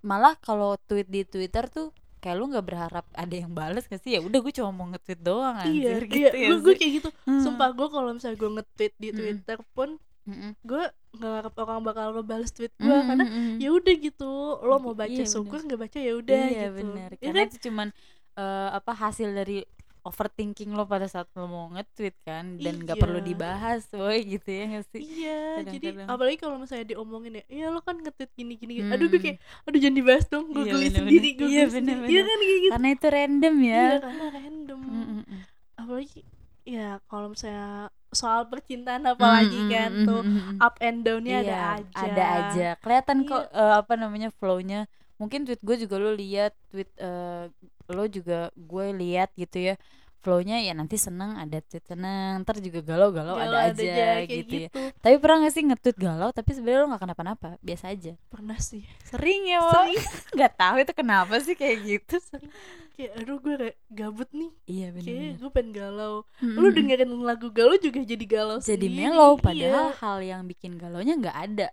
malah 0.01 0.35
kalau 0.35 0.75
tweet 0.81 1.07
di 1.07 1.23
Twitter 1.23 1.67
tuh 1.67 1.95
kayak 2.25 2.35
lu 2.35 2.49
nggak 2.49 2.65
berharap 2.65 3.05
ada 3.13 3.35
yang 3.37 3.53
bales 3.53 3.85
gak 3.85 4.01
sih 4.01 4.17
ya 4.17 4.19
udah 4.19 4.39
gue 4.41 4.49
cuma 4.51 4.73
mau 4.73 4.89
nge-tweet 4.89 5.21
doang 5.21 5.55
iya 5.61 5.93
anjir 5.93 6.01
iya 6.01 6.09
gitu 6.09 6.35
ya 6.35 6.49
gue, 6.57 6.73
kayak 6.73 6.91
gitu 6.97 7.09
Hmm. 7.23 7.41
sumpah 7.45 7.69
gue 7.71 7.87
kalau 7.87 8.09
misalnya 8.11 8.37
gue 8.37 8.51
nge-tweet 8.57 8.93
di 8.95 9.07
Mm-mm. 9.07 9.17
twitter 9.21 9.59
pun 9.71 9.89
Mm-mm. 10.25 10.51
gue 10.59 10.83
nggak 11.15 11.33
harap 11.37 11.53
orang 11.55 11.79
bakal 11.81 12.05
ngebales 12.11 12.49
tweet 12.49 12.73
gue 12.75 12.89
Mm, 12.91 13.05
karena 13.05 13.23
mm, 13.23 13.37
mm. 13.37 13.55
ya 13.61 13.69
udah 13.71 13.93
gitu 14.01 14.31
lo 14.59 14.75
mau 14.79 14.91
baca 14.91 15.13
Iya, 15.13 15.29
syukur 15.29 15.61
nggak 15.61 15.79
baca 15.79 15.99
ya 16.01 16.13
udah 16.17 16.41
iya 16.49 16.65
gitu 16.73 16.91
Ya 16.97 17.07
karena 17.21 17.39
kan? 17.39 17.47
itu 17.47 17.57
cuman 17.61 17.87
eh, 18.35 18.69
apa 18.73 18.91
hasil 18.93 19.29
dari 19.31 19.63
overthinking 20.05 20.69
lo 20.69 20.85
pada 20.85 21.05
saat 21.05 21.25
lo 21.33 21.45
mau 21.45 21.65
nge-tweet 21.69 22.15
kan 22.21 22.55
dan 22.55 22.79
nggak 22.79 22.95
perlu 22.95 23.17
Iya. 23.17 23.27
dibahas 23.27 23.81
boy 23.89 24.17
gitu 24.21 24.47
ya 24.47 24.63
nggak 24.67 24.85
sih 24.87 25.01
iya 25.01 25.41
jadi 25.63 25.77
Kadang-kadang. 25.91 26.07
apalagi 26.07 26.37
kalau 26.37 26.55
misalnya 26.55 26.85
diomongin 26.87 27.33
ya 27.35 27.43
iya 27.49 27.65
lo 27.67 27.81
kan 27.81 27.97
nge-tweet 27.97 28.31
gini 28.31 28.53
gini, 28.55 28.73
gini. 28.75 28.83
Hmm. 28.83 28.93
aduh 28.93 29.07
gue 29.07 29.19
kayak 29.19 29.37
aduh 29.63 29.79
jangan 29.79 29.97
dibahas 29.97 30.25
dong 30.27 30.45
gue 30.47 30.61
Iya, 30.61 30.71
geli 30.71 30.87
sendiri 30.89 31.29
gue 31.33 31.47
Iya, 31.47 31.63
sendiri 31.65 31.73
bener-bener. 31.75 32.07
iya 32.07 32.21
kan 32.21 32.37
kayak 32.37 32.55
gitu 32.55 32.71
karena 32.71 32.89
itu 32.89 33.07
random 33.09 33.55
ya 33.57 33.73
iya 33.83 33.97
karena 33.99 34.25
random 34.31 34.79
Mm, 34.79 34.93
mm, 35.01 35.23
mm. 35.25 35.41
apalagi 35.75 36.21
ya 36.63 36.87
kalau 37.05 37.27
misalnya 37.27 37.69
soal 38.11 38.41
percintaan 38.45 39.03
apalagi 39.05 39.53
Mm, 39.53 39.61
mm, 39.61 39.71
kan 39.71 39.91
mm, 39.91 40.05
tuh 40.05 40.21
mm, 40.21 40.37
mm. 40.37 40.57
up 40.59 40.75
and 40.79 40.99
downnya 41.01 41.35
ada 41.37 41.47
Iya, 41.47 41.59
aja 41.75 41.97
ada 41.99 42.25
aja 42.39 42.67
kelihatan 42.79 43.17
Iya. 43.19 43.27
kok 43.27 43.43
eh, 43.51 43.73
apa 43.75 43.93
namanya 43.95 44.29
flownya 44.31 44.79
mungkin 45.15 45.43
tweet 45.43 45.59
gue 45.59 45.75
juga 45.79 45.95
lo 45.95 46.11
lihat 46.11 46.53
tweet 46.67 46.91
eh, 46.97 47.47
lo 47.89 48.05
juga 48.09 48.49
gue 48.55 48.85
lihat 48.95 49.29
gitu 49.37 49.73
ya 49.73 49.75
flownya 50.25 50.57
ya 50.57 50.73
nanti 50.73 50.97
seneng 50.97 51.37
ada 51.37 51.61
tweet 51.61 51.85
seneng 51.85 52.41
ntar 52.41 52.57
juga 52.57 52.81
galau-galau 52.81 53.37
Galau 53.37 53.61
ada, 53.61 53.69
aja, 53.69 54.25
kayak 54.25 54.25
gitu, 54.25 54.55
ya. 54.57 54.67
gitu. 54.73 54.79
tapi 54.97 55.15
pernah 55.21 55.37
gak 55.45 55.53
sih 55.53 55.63
nge-tweet 55.69 55.97
galau 56.01 56.29
tapi 56.33 56.49
sebenarnya 56.57 56.81
lo 56.81 56.87
nggak 56.89 57.03
kenapa-napa? 57.05 57.49
Biasa 57.61 57.93
aja. 57.93 58.17
Pernah 58.33 58.57
sih. 58.57 58.81
Sering 59.05 59.45
ya 59.45 59.61
Wak? 59.61 59.69
sering 59.69 60.01
nggak 60.41 60.53
tahu 60.57 60.75
itu 60.81 60.93
kenapa 60.97 61.33
sih 61.45 61.53
kayak 61.53 61.77
gitu. 61.85 62.15
Sering. 62.25 62.49
Kayak 62.97 63.11
aduh 63.21 63.37
gue 63.37 63.53
kayak 63.53 63.77
gabut 63.93 64.29
nih. 64.33 64.51
Iya 64.65 64.87
kayak 64.89 65.05
benar 65.05 65.37
gue 65.37 65.51
pengen 65.53 65.69
galau. 65.77 66.15
Lu 66.41 66.67
dengerin 66.73 67.11
lagu 67.21 67.47
galau 67.53 67.77
juga 67.77 67.99
jadi 68.01 68.25
galau 68.25 68.57
jadi 68.57 68.81
sendiri. 68.81 68.97
mellow 69.05 69.37
Iya. 69.37 69.43
padahal 69.45 69.87
hal 70.01 70.17
yang 70.25 70.41
bikin 70.49 70.81
galaunya 70.81 71.13
nggak 71.21 71.37
ada 71.37 71.67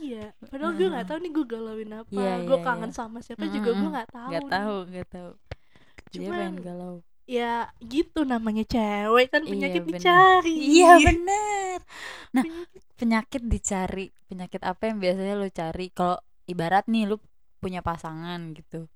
iya 0.00 0.24
padahal 0.48 0.72
gue 0.72 0.86
nggak 0.88 1.06
tahu 1.08 1.18
nih 1.20 1.30
gue 1.32 1.44
galauin 1.46 1.92
apa. 1.92 2.10
Iya, 2.12 2.34
gue 2.42 2.58
iya, 2.58 2.64
kangen 2.64 2.90
iya. 2.90 2.96
sama 2.96 3.18
siapa 3.20 3.44
juga 3.48 3.70
gue 3.72 3.88
nggak 3.92 4.10
tahu 4.10 4.28
nggak 4.30 4.46
tahu 4.48 4.76
nggak 4.88 5.08
tahu. 5.10 5.30
Dia 6.12 6.20
Cuman, 6.28 6.32
pengen 6.38 6.56
galau. 6.60 6.94
ya 7.22 7.54
gitu 7.80 8.20
namanya 8.26 8.64
cewek 8.66 9.26
kan 9.30 9.42
Iya, 9.42 9.50
penyakit 9.52 9.82
bener. 9.86 9.94
dicari. 9.98 10.54
Iya 10.58 10.92
bener 11.00 11.78
nah 12.32 12.44
Penyakit- 12.98 13.46
dicari 13.46 14.06
penyakit 14.28 14.62
apa 14.62 14.82
yang 14.88 14.98
biasanya 15.02 15.34
lo 15.34 15.48
cari? 15.50 15.86
Kalau 15.90 16.16
ibarat 16.46 16.86
nih 16.86 17.04
lu 17.10 17.16
punya 17.58 17.80
pasangan 17.82 18.40
gitu. 18.54 18.86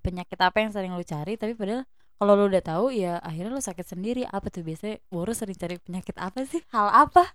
Penyakit 0.00 0.38
apa 0.40 0.56
yang 0.62 0.70
sering 0.72 0.92
lu 0.96 1.04
cari? 1.04 1.36
Tapi 1.36 1.52
padahal 1.58 1.84
kalau 2.16 2.32
lu 2.36 2.44
udah 2.48 2.62
tahu 2.64 2.92
ya 2.92 3.18
akhirnya 3.20 3.52
lu 3.52 3.62
sakit 3.62 3.86
sendiri. 3.86 4.22
Apa 4.28 4.48
tuh 4.48 4.62
biasanya? 4.62 5.02
Woro 5.10 5.32
sering 5.34 5.56
cari 5.58 5.76
penyakit 5.82 6.16
apa 6.16 6.44
sih? 6.46 6.62
Hal 6.72 6.88
apa 6.88 7.32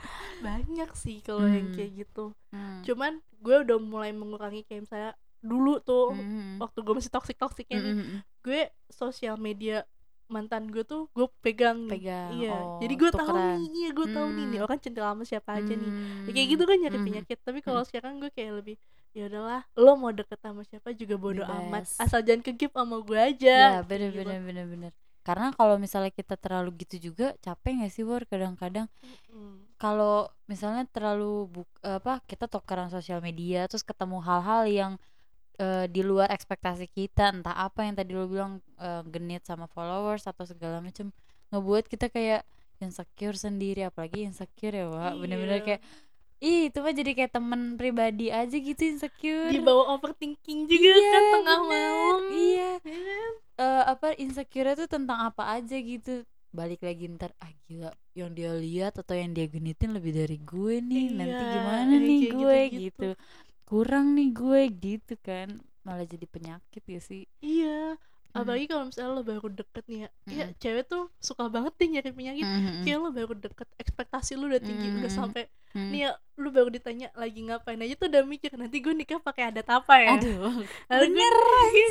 banyak 0.46 0.90
sih 0.94 1.20
kalau 1.20 1.46
yang 1.46 1.68
Hmm. 1.70 1.76
kayak 1.76 1.92
gitu 2.06 2.24
Hmm. 2.50 2.82
cuman 2.82 3.12
gue 3.40 3.56
udah 3.64 3.78
mulai 3.78 4.10
mengurangi 4.10 4.64
kayak 4.64 4.88
misalnya 4.88 5.12
dulu 5.40 5.80
tuh 5.80 6.12
Hmm. 6.16 6.60
waktu 6.60 6.78
gue 6.80 6.94
masih 6.96 7.12
toksik 7.12 7.36
toksiknya 7.36 7.78
nih 7.80 7.94
Hmm, 7.96 8.06
hmm, 8.06 8.20
gue 8.44 8.60
sosial 8.88 9.36
media 9.36 9.84
mantan 10.30 10.70
gue 10.70 10.86
tuh 10.86 11.10
gue 11.10 11.26
pegang 11.42 11.90
Pegang, 11.90 12.30
iya 12.30 12.54
oh, 12.54 12.78
jadi 12.78 12.94
gue 12.94 13.10
tahu 13.10 13.34
nih 13.34 13.58
iya 13.74 13.88
gue 13.90 14.06
tahu 14.06 14.28
nih 14.30 14.44
nih 14.46 14.58
Hmm. 14.60 14.66
orang 14.68 14.78
centil 14.78 15.02
sama 15.02 15.22
siapa 15.26 15.50
aja 15.58 15.74
nih 15.74 15.90
Hmm. 15.90 16.24
Ya, 16.24 16.30
kayak 16.30 16.48
gitu 16.54 16.62
kan 16.68 16.76
nyari 16.78 16.98
Hmm. 17.00 17.06
penyakit 17.08 17.38
tapi 17.42 17.58
kalau 17.60 17.82
sekarang 17.82 18.22
gue 18.22 18.30
kayak 18.30 18.52
lebih 18.62 18.76
ya 19.10 19.26
udahlah 19.26 19.66
lo 19.74 19.92
mau 19.98 20.14
deket 20.14 20.38
sama 20.38 20.62
siapa 20.62 20.94
juga 20.94 21.18
bodo 21.18 21.42
amat 21.42 21.82
asal 21.98 22.22
jangan 22.22 22.46
kegip 22.46 22.70
sama 22.70 23.02
gue 23.02 23.18
ya 23.18 23.26
aja 23.26 23.56
bener 23.82 24.14
gitu. 24.14 24.22
bener 24.22 24.38
bener 24.38 24.66
bener 24.70 24.92
karena 25.26 25.50
kalau 25.52 25.76
misalnya 25.76 26.14
kita 26.14 26.38
terlalu 26.38 26.70
gitu 26.86 27.10
juga 27.10 27.34
capek 27.42 27.82
gak 27.82 27.90
sih 27.90 28.06
Wor 28.06 28.22
kadang-kadang 28.24 28.86
Mm. 29.30 29.66
Kalau 29.80 30.28
misalnya 30.44 30.84
terlalu 30.86 31.48
buk, 31.48 31.68
apa 31.80 32.20
kita 32.28 32.44
tukeran 32.44 32.92
sosial 32.92 33.18
media 33.18 33.64
terus 33.64 33.80
ketemu 33.80 34.20
hal-hal 34.20 34.62
yang 34.68 34.92
eh, 35.56 35.88
di 35.88 36.04
luar 36.04 36.28
ekspektasi 36.28 36.84
kita 36.86 37.32
entah 37.32 37.56
apa 37.56 37.88
yang 37.88 37.96
tadi 37.96 38.12
lo 38.12 38.28
bilang 38.28 38.52
eh, 38.76 39.02
genit 39.08 39.42
sama 39.42 39.64
followers 39.66 40.24
atau 40.24 40.44
segala 40.44 40.78
macam 40.78 41.08
ngebuat 41.48 41.88
kita 41.88 42.06
kayak 42.08 42.44
insecure 42.78 43.34
sendiri 43.34 43.84
apalagi 43.84 44.24
insecure 44.24 44.72
ya 44.72 44.86
Wak 44.86 45.14
bener-bener 45.16 45.58
Iya. 45.58 45.66
kayak 45.66 45.82
ih 46.40 46.60
itu 46.68 46.78
mah 46.80 46.92
jadi 46.92 47.10
kayak 47.12 47.32
temen 47.32 47.76
pribadi 47.76 48.32
aja 48.32 48.56
gitu 48.56 48.80
insecure 48.80 49.52
dibawa 49.52 49.92
overthinking 49.92 50.64
juga 50.64 50.88
Iya, 50.88 51.04
kan 51.06 51.22
tengah 51.30 51.58
bener. 51.58 51.68
malam 51.68 52.20
iya 52.30 52.70
Ya 52.80 53.00
kan? 53.00 53.32
eh, 53.60 53.82
apa 53.92 54.06
insecure 54.16 54.72
tuh 54.74 54.88
tentang 54.88 55.20
apa 55.20 55.42
aja 55.52 55.76
gitu 55.76 56.24
balik 56.58 56.80
lagi 56.86 57.04
ntar 57.16 57.30
ah 57.44 57.52
gila 57.66 57.90
yang 58.18 58.30
dia 58.38 58.50
lihat 58.64 58.92
atau 59.02 59.14
yang 59.22 59.30
dia 59.36 59.46
genitin 59.54 59.90
lebih 59.96 60.12
dari 60.20 60.36
gue 60.50 60.74
nih 60.90 61.06
nanti 61.18 61.42
Iya, 61.42 61.42
gimana 61.54 61.94
kayak 61.98 62.08
nih 62.08 62.20
gue 62.34 62.58
gitu-gitu. 62.60 62.82
gitu 62.82 63.08
kurang 63.68 64.06
nih 64.16 64.28
gue 64.40 64.60
gitu 64.84 65.14
kan 65.28 65.48
malah 65.86 66.06
jadi 66.12 66.26
penyakit 66.34 66.82
ya 66.94 67.00
sih 67.08 67.22
iya. 67.42 67.96
Apalagi 68.32 68.64
kalau 68.64 68.84
misalnya 68.84 69.10
lo 69.10 69.22
baru 69.22 69.48
deket 69.50 69.84
nih 69.84 69.98
ya 69.98 70.08
iya 70.26 70.44
Mm. 70.46 70.54
cewek 70.56 70.84
tuh 70.86 71.02
suka 71.18 71.46
banget 71.46 71.72
deh 71.74 71.88
nyari 71.88 72.10
penyakit 72.10 72.46
Mhm. 72.46 72.82
kayak 72.82 72.98
lo 72.98 73.10
baru 73.10 73.32
deket 73.34 73.68
ekspektasi 73.76 74.32
lo 74.34 74.46
udah 74.46 74.58
tinggi 74.58 74.86
udah 74.92 75.06
Mm. 75.06 75.18
sampai 75.18 75.44
Hmm. 75.70 75.86
nih 75.88 76.02
ya 76.02 76.10
lo 76.34 76.50
baru 76.50 76.66
ditanya 76.68 77.14
lagi 77.14 77.40
ngapain 77.40 77.78
aja 77.78 77.94
tuh 77.94 78.06
udah 78.06 78.22
mikir 78.24 78.50
nanti 78.54 78.78
gue 78.78 78.90
nikah 78.90 79.18
pakai 79.18 79.50
adat 79.50 79.66
apa 79.68 79.94
ya 79.96 80.08
aduh 80.14 80.50
Lalu 80.90 81.06
bener 81.08 81.34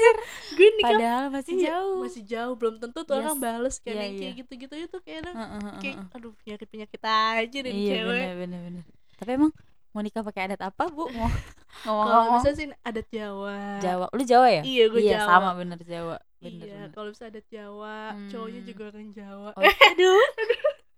gue 0.60 0.70
nikah 0.76 0.92
padahal 0.96 1.26
masih 1.30 1.54
iya, 1.56 1.68
jauh 1.72 1.98
masih 2.04 2.24
jauh 2.26 2.54
belum 2.56 2.76
tentu 2.78 3.00
tuh 3.02 3.14
Yes. 3.14 3.22
orang 3.22 3.38
bales 3.38 3.76
Iya, 3.78 3.84
yang 3.86 3.96
kayak 3.96 4.12
iya. 4.20 4.32
gitu-gitu 4.36 4.76
itu 4.82 4.98
kadang 5.00 5.32
Heeh, 5.34 5.50
heeh, 5.60 5.74
kayak 5.80 5.96
heeh. 5.96 6.16
aduh 6.16 6.34
nyari 6.42 6.66
penyakit 6.66 7.02
aja 7.02 7.58
deh 7.58 7.64
nih 7.66 7.80
iya 7.82 7.94
cewek 7.98 8.20
bener 8.22 8.36
bener 8.38 8.60
bener 8.62 8.84
tapi 9.16 9.32
emang 9.34 9.52
mau 9.90 10.02
nikah 10.02 10.22
pakai 10.22 10.42
adat 10.46 10.62
apa 10.62 10.84
bu 10.88 11.04
mau 11.10 11.28
kalau 11.88 11.96
ngomong-ngomong 11.98 12.36
misalnya 12.38 12.58
sih 12.58 12.68
adat 12.84 13.08
Jawa 13.10 13.56
Jawa 13.80 14.06
lu 14.12 14.24
Jawa 14.24 14.48
ya 14.50 14.62
iya 14.62 14.84
gue 14.86 15.02
iya 15.02 15.12
Jawa 15.18 15.28
sama 15.30 15.50
bener 15.56 15.80
Jawa 15.82 16.18
bener, 16.40 16.66
iya 16.66 16.82
kalau 16.90 17.10
misalnya 17.10 17.32
adat 17.36 17.48
Jawa 17.48 17.98
cowoknya 18.28 18.62
Hmm. 18.62 18.70
juga 18.70 18.84
orang 18.88 19.08
Jawa 19.12 19.50
Oh, 19.54 19.64
aduh. 19.90 20.24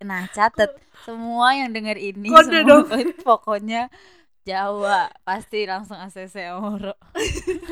Nah, 0.02 0.26
catet 0.28 0.72
semua 1.02 1.54
yang 1.54 1.70
denger 1.70 1.94
ini 1.96 2.28
Kode 2.28 2.50
semua 2.52 2.68
dong. 2.68 2.86
pokoknya 3.24 3.82
Jawa 4.42 5.14
pasti 5.22 5.66
langsung 5.66 5.98
ACC 5.98 6.36
Oro. 6.52 6.98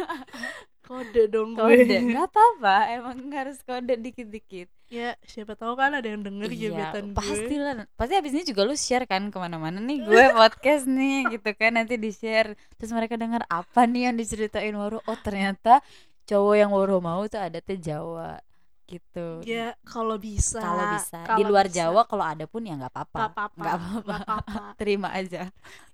kode 0.81 1.29
dong 1.29 1.53
Kode, 1.53 1.85
gue 1.85 2.01
nggak 2.03 2.27
apa-apa, 2.27 2.75
emang 2.91 3.17
harus 3.31 3.61
kode 3.61 3.93
dikit-dikit. 3.95 4.69
ya 4.89 5.13
siapa 5.21 5.53
tahu 5.53 5.77
kan 5.77 5.93
ada 5.93 6.05
yang 6.05 6.25
denger 6.25 6.49
Iya, 6.49 6.73
gebetan 6.73 7.13
pasti 7.13 7.45
gue 7.47 7.61
lah. 7.61 7.85
Pasti 7.93 8.13
abis 8.17 8.33
ini 8.33 8.41
juga 8.43 8.65
lu 8.65 8.73
share 8.73 9.05
kan 9.05 9.29
ke 9.29 9.37
mana-mana 9.37 9.77
nih 9.77 10.01
gue 10.01 10.23
podcast 10.33 10.85
nih 10.85 11.29
gitu 11.29 11.49
kan 11.53 11.77
nanti 11.77 11.93
di 11.93 12.09
share. 12.09 12.57
Terus 12.73 12.89
mereka 12.89 13.13
dengar 13.13 13.45
apa 13.45 13.85
nih 13.85 14.09
yang 14.09 14.17
diceritain 14.17 14.73
Woro? 14.73 14.97
Oh 15.05 15.13
ternyata 15.15 15.85
cowok 16.29 16.55
yang 16.61 16.69
Woro 16.69 16.97
mau 17.01 17.25
tuh 17.25 17.41
adatnya 17.41 17.77
Jawa 17.81 18.31
gitu. 18.89 19.41
ya 19.45 19.77
kalau 19.85 20.17
bisa 20.17 20.57
Kalau 20.61 20.85
bisa. 20.97 21.17
Di 21.21 21.25
kalau 21.29 21.49
luar 21.49 21.65
bisa. 21.69 21.75
Jawa 21.89 22.01
kalau 22.09 22.25
ada 22.25 22.45
pun 22.49 22.61
ya 22.65 22.73
nggak 22.77 22.89
apa-apa. 22.93 23.19
nggak 23.53 23.75
apa-apa 23.77 24.15
Terima 24.81 25.09
aja. 25.13 25.49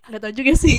nggak 0.08 0.20
tahu 0.24 0.34
juga 0.36 0.54
sih 0.56 0.76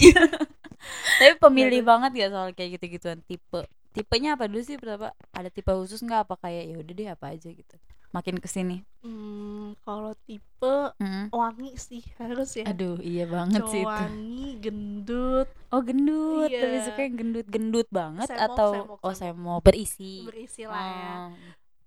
Tapi 1.20 1.32
pemilih 1.40 1.80
Nggak 1.80 1.88
banget 1.88 2.12
ya 2.20 2.26
soal 2.32 2.48
kayak 2.56 2.80
gitu-gituan 2.80 3.20
tipe. 3.24 3.64
Tipenya 3.96 4.36
apa 4.36 4.44
dulu 4.48 4.60
sih 4.60 4.76
pertama? 4.76 5.08
Ada 5.32 5.48
tipe 5.48 5.72
khusus 5.72 6.00
nggak 6.04 6.28
apa 6.28 6.34
kayak 6.36 6.64
ya 6.68 6.76
udah 6.80 6.92
deh 6.94 7.08
apa 7.08 7.26
aja 7.32 7.48
gitu. 7.48 7.76
Makin 8.08 8.36
ke 8.36 8.46
sini. 8.46 8.80
hmm, 9.00 9.78
kalau 9.80 10.14
tipe 10.20 10.74
Mm. 10.96 11.28
wangi 11.30 11.76
sih 11.76 12.02
harus 12.18 12.54
ya 12.54 12.64
Aduh 12.66 12.96
iya 12.98 13.24
banget 13.24 13.62
sih 13.66 13.80
itu. 13.80 13.86
wangi 13.86 14.58
gendut 14.58 15.48
Oh 15.68 15.78
gendut, 15.80 16.48
Iya. 16.48 16.60
tapi 16.60 16.76
suka 16.82 17.00
yang 17.00 17.16
gendut-gendut 17.16 17.88
banget 17.88 18.26
Semok, 18.26 18.44
atau 18.46 18.70
semok, 18.72 18.98
oh 19.00 19.12
semok. 19.12 19.36
mau 19.38 19.58
berisi. 19.60 20.24
berisi 20.24 20.62
lah 20.64 20.80
ya 20.80 21.14
Oh. 21.20 21.28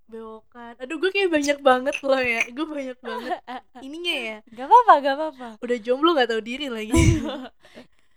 bewokan 0.08 0.74
aduh 0.76 0.98
gue 0.98 1.10
kayak 1.10 1.30
banyak 1.30 1.58
banget 1.60 1.96
loh 2.00 2.18
ya 2.18 2.42
gue 2.46 2.66
banyak 2.68 2.98
banget 3.00 3.32
ininya 3.86 4.16
ya 4.16 4.38
Gak 4.50 4.66
apa-apa, 4.66 4.94
gak 5.00 5.16
apa-apa. 5.16 5.48
udah 5.60 5.78
jomblo 5.80 6.10
nggak 6.12 6.30
tahu 6.30 6.42
diri 6.42 6.68
lagi 6.68 6.94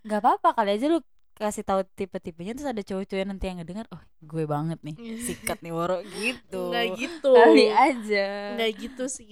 Gak 0.03 0.19
apa-apa 0.19 0.49
kali 0.53 0.71
aja 0.73 0.87
lu 0.89 0.99
kasih 1.33 1.63
tahu 1.63 1.81
tipe-tipenya 1.91 2.53
terus 2.53 2.69
ada 2.69 2.81
cowok-cowok 2.81 3.25
nanti 3.25 3.45
yang 3.47 3.59
ngedenger 3.59 3.87
oh 3.91 3.99
gue 4.21 4.45
banget 4.45 4.79
nih 4.81 4.97
sikat 5.27 5.59
nih 5.61 5.71
woro 5.71 5.99
gitu. 6.15 6.71
Nggak 6.71 6.87
gitu. 6.97 7.31
Kali 7.33 7.67
aja. 7.69 8.27
Nggak 8.55 8.71
gitu 8.79 9.05
sih. 9.07 9.29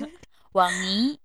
Wangi. 0.56 1.18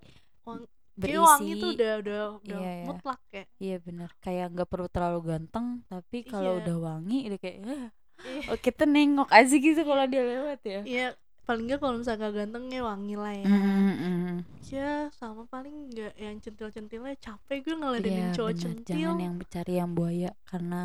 Wang- 0.44 0.68
berisi. 0.92 1.16
kayak 1.16 1.24
wangi 1.24 1.52
tuh 1.56 1.70
udah 1.72 1.94
udah 1.98 2.20
udah 2.38 2.58
Iya, 2.60 2.72
iya. 2.72 2.86
mutlak 2.86 3.22
ya. 3.32 3.44
Iya 3.58 3.76
bener. 3.80 4.10
Kayak 4.20 4.48
nggak 4.52 4.70
perlu 4.70 4.88
terlalu 4.88 5.20
ganteng 5.26 5.68
tapi 5.88 6.18
kalau 6.24 6.52
Iya. 6.56 6.60
udah 6.62 6.76
wangi 6.78 7.20
udah 7.26 7.40
kayak 7.40 7.58
"Ah, 7.64 7.88
Iya. 8.22 8.46
oh 8.52 8.60
kita 8.60 8.84
nengok 8.86 9.30
aja 9.30 9.56
gitu 9.56 9.82
kalau 9.82 10.06
dia 10.06 10.22
lewat 10.22 10.60
ya. 10.62 10.82
Iya 10.84 11.08
paling 11.52 11.68
nggak 11.68 11.80
kalau 11.84 11.96
misalnya 12.00 12.30
gantengnya 12.32 12.80
wangi 12.80 13.16
lah 13.20 13.34
ya. 13.36 13.44
Mm, 13.44 13.60
mm, 13.60 13.96
mm. 14.00 14.36
ya 14.72 14.92
sama 15.12 15.44
paling 15.52 15.92
nggak 15.92 16.14
yang 16.16 16.36
centil-centilnya 16.40 17.16
capek 17.20 17.60
gue 17.68 17.76
ngeladenin 17.76 18.32
cowok 18.32 18.52
bener. 18.56 18.64
centil. 18.64 18.96
Jangan 19.12 19.20
yang 19.20 19.36
cari 19.52 19.74
yang 19.76 19.92
buaya 19.92 20.32
karena 20.48 20.82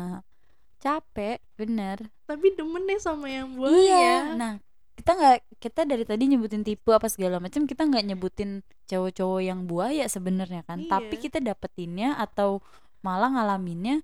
capek 0.83 1.39
bener. 1.55 1.97
Tapi 2.27 2.47
demen 2.59 2.83
deh 2.83 2.99
sama 2.99 3.31
yang 3.31 3.55
buaya. 3.55 3.79
Iya 3.79 4.15
nah 4.35 4.53
kita 4.99 5.11
nggak 5.15 5.39
kita 5.63 5.81
dari 5.87 6.03
tadi 6.03 6.23
nyebutin 6.27 6.67
tipe 6.67 6.91
apa 6.91 7.07
segala 7.07 7.39
macam 7.39 7.63
kita 7.63 7.87
nggak 7.87 8.05
nyebutin 8.11 8.59
cowok-cowok 8.91 9.39
yang 9.39 9.63
buaya 9.63 10.03
sebenarnya 10.11 10.67
kan. 10.67 10.83
Iya. 10.83 10.91
tapi 10.91 11.15
kita 11.15 11.39
dapetinnya 11.39 12.19
atau 12.19 12.59
malah 12.99 13.31
ngalaminnya 13.31 14.03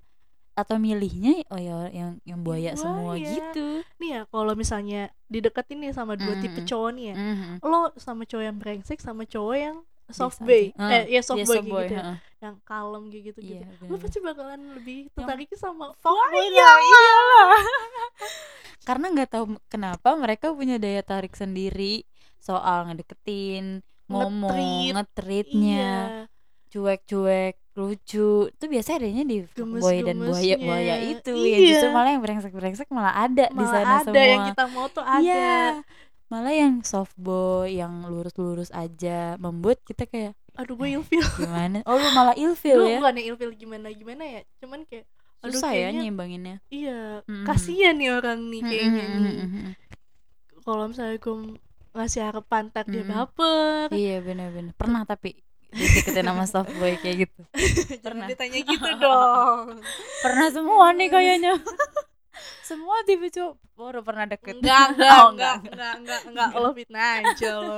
atau 0.53 0.77
milihnya 0.77 1.41
oh 1.48 1.57
ya 1.57 1.89
yang 1.89 2.22
yang 2.24 2.39
buaya 2.39 2.74
semua 2.74 3.13
buaya. 3.13 3.25
gitu 3.25 3.81
nih 3.98 4.10
ya 4.12 4.22
kalau 4.27 4.53
misalnya 4.53 5.01
dideketin 5.25 5.81
nih 5.81 5.91
sama 5.91 6.13
dua 6.13 6.38
tipe 6.38 6.62
Mm-mm. 6.62 6.67
cowok 6.67 6.89
nih 6.91 7.05
ya 7.05 7.15
Mhm. 7.15 7.51
lo 7.62 7.79
sama 7.95 8.24
cowok 8.24 8.43
yang 8.43 8.57
brengsek 8.57 8.98
sama 8.98 9.24
cowok 9.24 9.55
yang 9.55 9.77
soft 10.07 10.39
boy 10.39 10.69
aja. 10.69 10.93
eh 10.93 11.03
ya 11.10 11.22
soft 11.22 11.39
Iya, 11.39 11.48
boy 11.48 11.57
soft 11.57 11.67
boy, 11.67 11.81
gitu 11.81 11.93
ya. 11.93 12.01
heeh. 12.01 12.17
yang 12.39 12.55
kalem 12.62 13.03
gitu 13.07 13.39
gitu 13.39 13.39
Iya, 13.41 13.67
lo 13.81 13.95
pasti 13.98 14.17
bakalan 14.19 14.62
lebih 14.75 15.07
tertariknya 15.10 15.57
sama 15.57 15.86
fuckboy 15.95 16.29
buaya 16.29 16.53
lah, 16.60 16.77
iyalah. 16.77 17.50
karena 18.88 19.05
nggak 19.10 19.29
tahu 19.31 19.43
kenapa 19.65 20.10
mereka 20.13 20.51
punya 20.51 20.75
daya 20.75 21.01
tarik 21.01 21.33
sendiri 21.33 22.03
soal 22.38 22.86
ngedeketin 22.86 23.79
ngomong 24.05 24.51
Nge-treat. 24.51 24.91
ngetritnya 24.93 25.88
iya 26.19 26.27
cuek-cuek 26.67 27.55
lucu. 27.74 28.48
Itu 28.48 28.65
biasa 28.65 28.98
adanya 28.98 29.24
di 29.24 29.42
boy 29.56 29.98
dan 30.01 30.18
buaya 30.18 30.56
buaya 30.56 30.96
itu 31.01 31.34
ya 31.34 31.58
Iya. 31.58 31.68
justru 31.70 31.89
malah 31.89 32.10
yang 32.12 32.22
brengsek-brengsek 32.22 32.88
malah 32.89 33.13
ada 33.20 33.46
di 33.48 33.56
malah 33.56 33.74
sana 33.74 33.96
ada 34.00 34.06
semua. 34.06 34.25
yang 34.25 34.44
kita 34.48 34.63
mau 34.70 34.86
tuh 34.88 35.03
ada. 35.03 35.20
Iya 35.20 35.58
malah 36.27 36.50
yang 36.51 36.82
soft 36.82 37.13
boy 37.13 37.70
yang 37.70 38.06
lurus-lurus 38.06 38.70
aja 38.70 39.38
membuat 39.38 39.82
kita 39.84 40.06
kayak 40.06 40.34
aduh 40.53 40.74
gue 40.75 40.89
ilfil. 40.92 41.22
gimana? 41.36 41.82
Oh 41.86 41.94
lu 41.94 42.10
malah 42.12 42.34
ilfil 42.34 42.77
gue 42.80 42.94
ya? 42.94 42.98
bukan 42.98 43.18
ilfil 43.20 43.51
gimana 43.53 43.89
gimana 43.89 44.24
ya? 44.24 44.42
Cuman 44.58 44.86
kayak 44.86 45.06
aduh 45.44 45.53
susah 45.53 45.72
ya 45.72 45.92
kayaknya 45.92 46.00
nyeimbanginnya 46.00 46.56
iya 46.72 47.20
Mm-mm. 47.27 47.44
kasihan 47.44 48.00
nih 48.00 48.15
orang 48.15 48.48
nih 48.48 48.62
kayaknya 48.63 49.03
Mm-mm, 49.03 49.24
nih. 49.27 49.75
kalau 50.63 50.88
misalnya 50.88 51.20
gue 51.20 51.36
ngasih 51.92 52.22
harapan 52.24 52.63
ntar 52.72 52.86
dia 52.88 53.03
Mm-mm. 53.03 53.12
baper. 53.12 53.88
Iya 53.92 54.24
benar-benar 54.24 54.74
pernah 54.74 55.03
tapi 55.03 55.36
dideketin 55.74 56.24
sama 56.24 56.46
soft 56.46 56.72
boy 56.74 56.94
kayak 56.96 57.18
gitu. 57.24 57.42
Jangan 57.92 58.00
Pernah. 58.00 58.27
ditanya 58.27 58.60
gitu 58.62 58.89
dong. 59.03 59.65
Pernah 60.22 60.48
semua 60.50 60.86
nih 60.92 61.10
kayaknya. 61.10 61.53
Semua 62.63 62.96
tipe 63.03 63.27
cowok 63.27 63.53
baru 63.74 64.00
pernah 64.01 64.25
deket. 64.25 64.58
Enggak 64.58 64.96
enggak 64.96 65.13
Oh, 65.13 65.30
enggak 65.30 65.56
enggak. 65.62 65.94
enggak 66.00 66.22
enggak 66.25 66.50
lo 66.56 66.70
fitnah 66.72 67.10
aja 67.22 67.51
lo. 67.56 67.77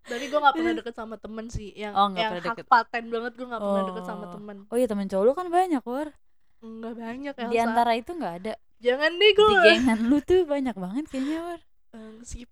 Tapi 0.00 0.24
gue 0.24 0.38
gak 0.38 0.54
pernah 0.54 0.72
deket 0.72 0.94
sama 0.94 1.16
temen 1.16 1.46
sih. 1.48 1.70
Yang 1.72 1.92
Oh, 1.92 2.08
yang 2.08 2.30
pernah 2.32 2.40
hak 2.40 2.56
deket. 2.56 2.66
paten 2.66 3.04
banget 3.08 3.32
gue 3.34 3.46
gak 3.46 3.60
pernah 3.60 3.84
deket 3.84 4.04
sama 4.06 4.24
Oh. 4.24 4.32
temen. 4.32 4.56
Oh 4.64 4.76
iya 4.76 4.86
temen 4.86 5.06
cowok 5.06 5.24
lu 5.24 5.32
kan 5.34 5.46
banyak 5.48 5.82
war. 5.84 6.08
Enggak 6.60 6.94
banyak 6.94 7.34
di 7.36 7.42
Elsa. 7.52 7.62
antara 7.64 7.92
itu 7.94 8.10
nggak 8.12 8.34
ada. 8.38 8.54
Jangan 8.78 9.10
deh 9.12 9.20
di 9.20 9.34
gue 9.34 9.50
gengan 9.60 9.98
lu 10.02 10.18
tuh 10.20 10.40
banyak 10.44 10.74
banget 10.74 11.04
kayaknya 11.06 11.38
war. 11.42 11.60
Skip. 12.22 12.50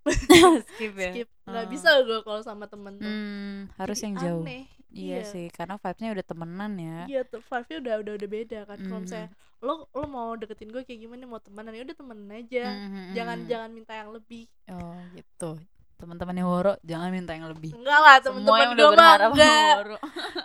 Skip 0.68 0.92
ya? 0.94 1.10
Skip. 1.14 1.28
Nggak 1.44 1.64
Oh. 1.64 1.70
bisa 1.70 1.88
gue 2.02 2.18
kalau 2.20 2.42
sama 2.42 2.66
temen 2.66 2.92
tuh. 2.96 3.06
Hmm, 3.06 3.56
harus 3.76 3.96
Jadi 3.96 4.04
yang 4.04 4.14
jauh. 4.18 4.42
aneh. 4.42 4.64
Iya, 4.90 5.20
sih 5.22 5.46
karena 5.48 5.76
vibesnya 5.76 6.10
udah 6.12 6.26
temenan 6.26 6.72
ya. 6.74 6.98
Iya 7.06 7.20
tuh 7.22 7.40
vibe-nya 7.40 7.76
udah 7.78 7.94
udah 7.98 8.12
udah 8.14 8.28
beda 8.28 8.58
kan. 8.64 8.78
Kalau 8.78 8.94
Hmm. 8.94 9.04
misalnya 9.04 9.28
lo 9.58 9.74
lo 9.90 10.04
mau 10.06 10.32
deketin 10.32 10.70
gue 10.70 10.82
kayak 10.82 11.00
gimana 11.00 11.24
mau 11.24 11.38
temenan 11.38 11.72
ya 11.72 11.82
udah 11.82 11.96
temenan 11.96 12.28
aja. 12.30 12.64
Hmm, 12.64 13.10
jangan 13.12 13.38
jangan 13.44 13.70
minta 13.70 13.92
yang 13.92 14.10
lebih. 14.10 14.44
Oh 14.68 14.96
gitu. 15.12 15.50
Teman-temannya 15.98 16.44
Woro 16.46 16.74
jangan 16.82 17.10
minta 17.10 17.34
yang 17.34 17.50
lebih. 17.50 17.74
Enggak 17.74 17.98
lah 17.98 18.16
teman-teman 18.18 18.58
yang 18.60 18.72
gue 18.72 18.88
mah 18.94 19.14
enggak. 19.26 19.74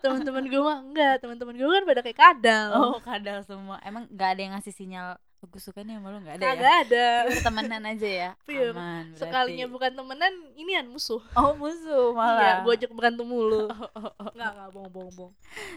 teman-teman 0.02 0.44
gue 0.44 0.62
mah 0.62 0.78
enggak. 0.82 1.16
Teman-teman 1.20 1.54
gue 1.54 1.68
kan 1.70 1.84
pada 1.86 2.02
kayak 2.02 2.20
kadal. 2.20 2.70
Oh 2.74 2.98
kadal 3.00 3.40
semua. 3.44 3.78
Emang 3.82 4.10
nggak 4.10 4.30
ada 4.30 4.42
yang 4.42 4.54
ngasih 4.54 4.74
sinyal 4.74 5.08
gue 5.46 5.60
suka 5.60 5.80
nih 5.80 5.96
sama 5.96 6.08
lu 6.10 6.20
nggak 6.20 6.36
ada 6.36 6.42
ya 6.42 6.50
kagak 6.50 6.76
ada 6.84 7.06
Pure 7.24 7.42
temenan 7.42 7.84
aja 7.86 8.10
ya 8.10 8.30
Pure. 8.42 8.72
aman 8.74 9.04
berarti. 9.06 9.20
sekalinya 9.20 9.66
bukan 9.68 9.92
temenan 9.94 10.34
inian 10.54 10.86
musuh 10.88 11.22
oh 11.32 11.52
musuh 11.54 12.08
iya 12.10 12.18
malah 12.18 12.56
gue 12.62 12.74
ajak 12.74 12.92
berantem 12.92 13.24
mulu 13.24 13.68
Oh, 13.74 13.88
oh, 13.96 14.12
oh. 14.14 14.30
enggak 14.32 14.50
enggak 14.52 14.70
bohong 14.72 14.90
bohong 14.90 15.14
bohong 15.14 15.34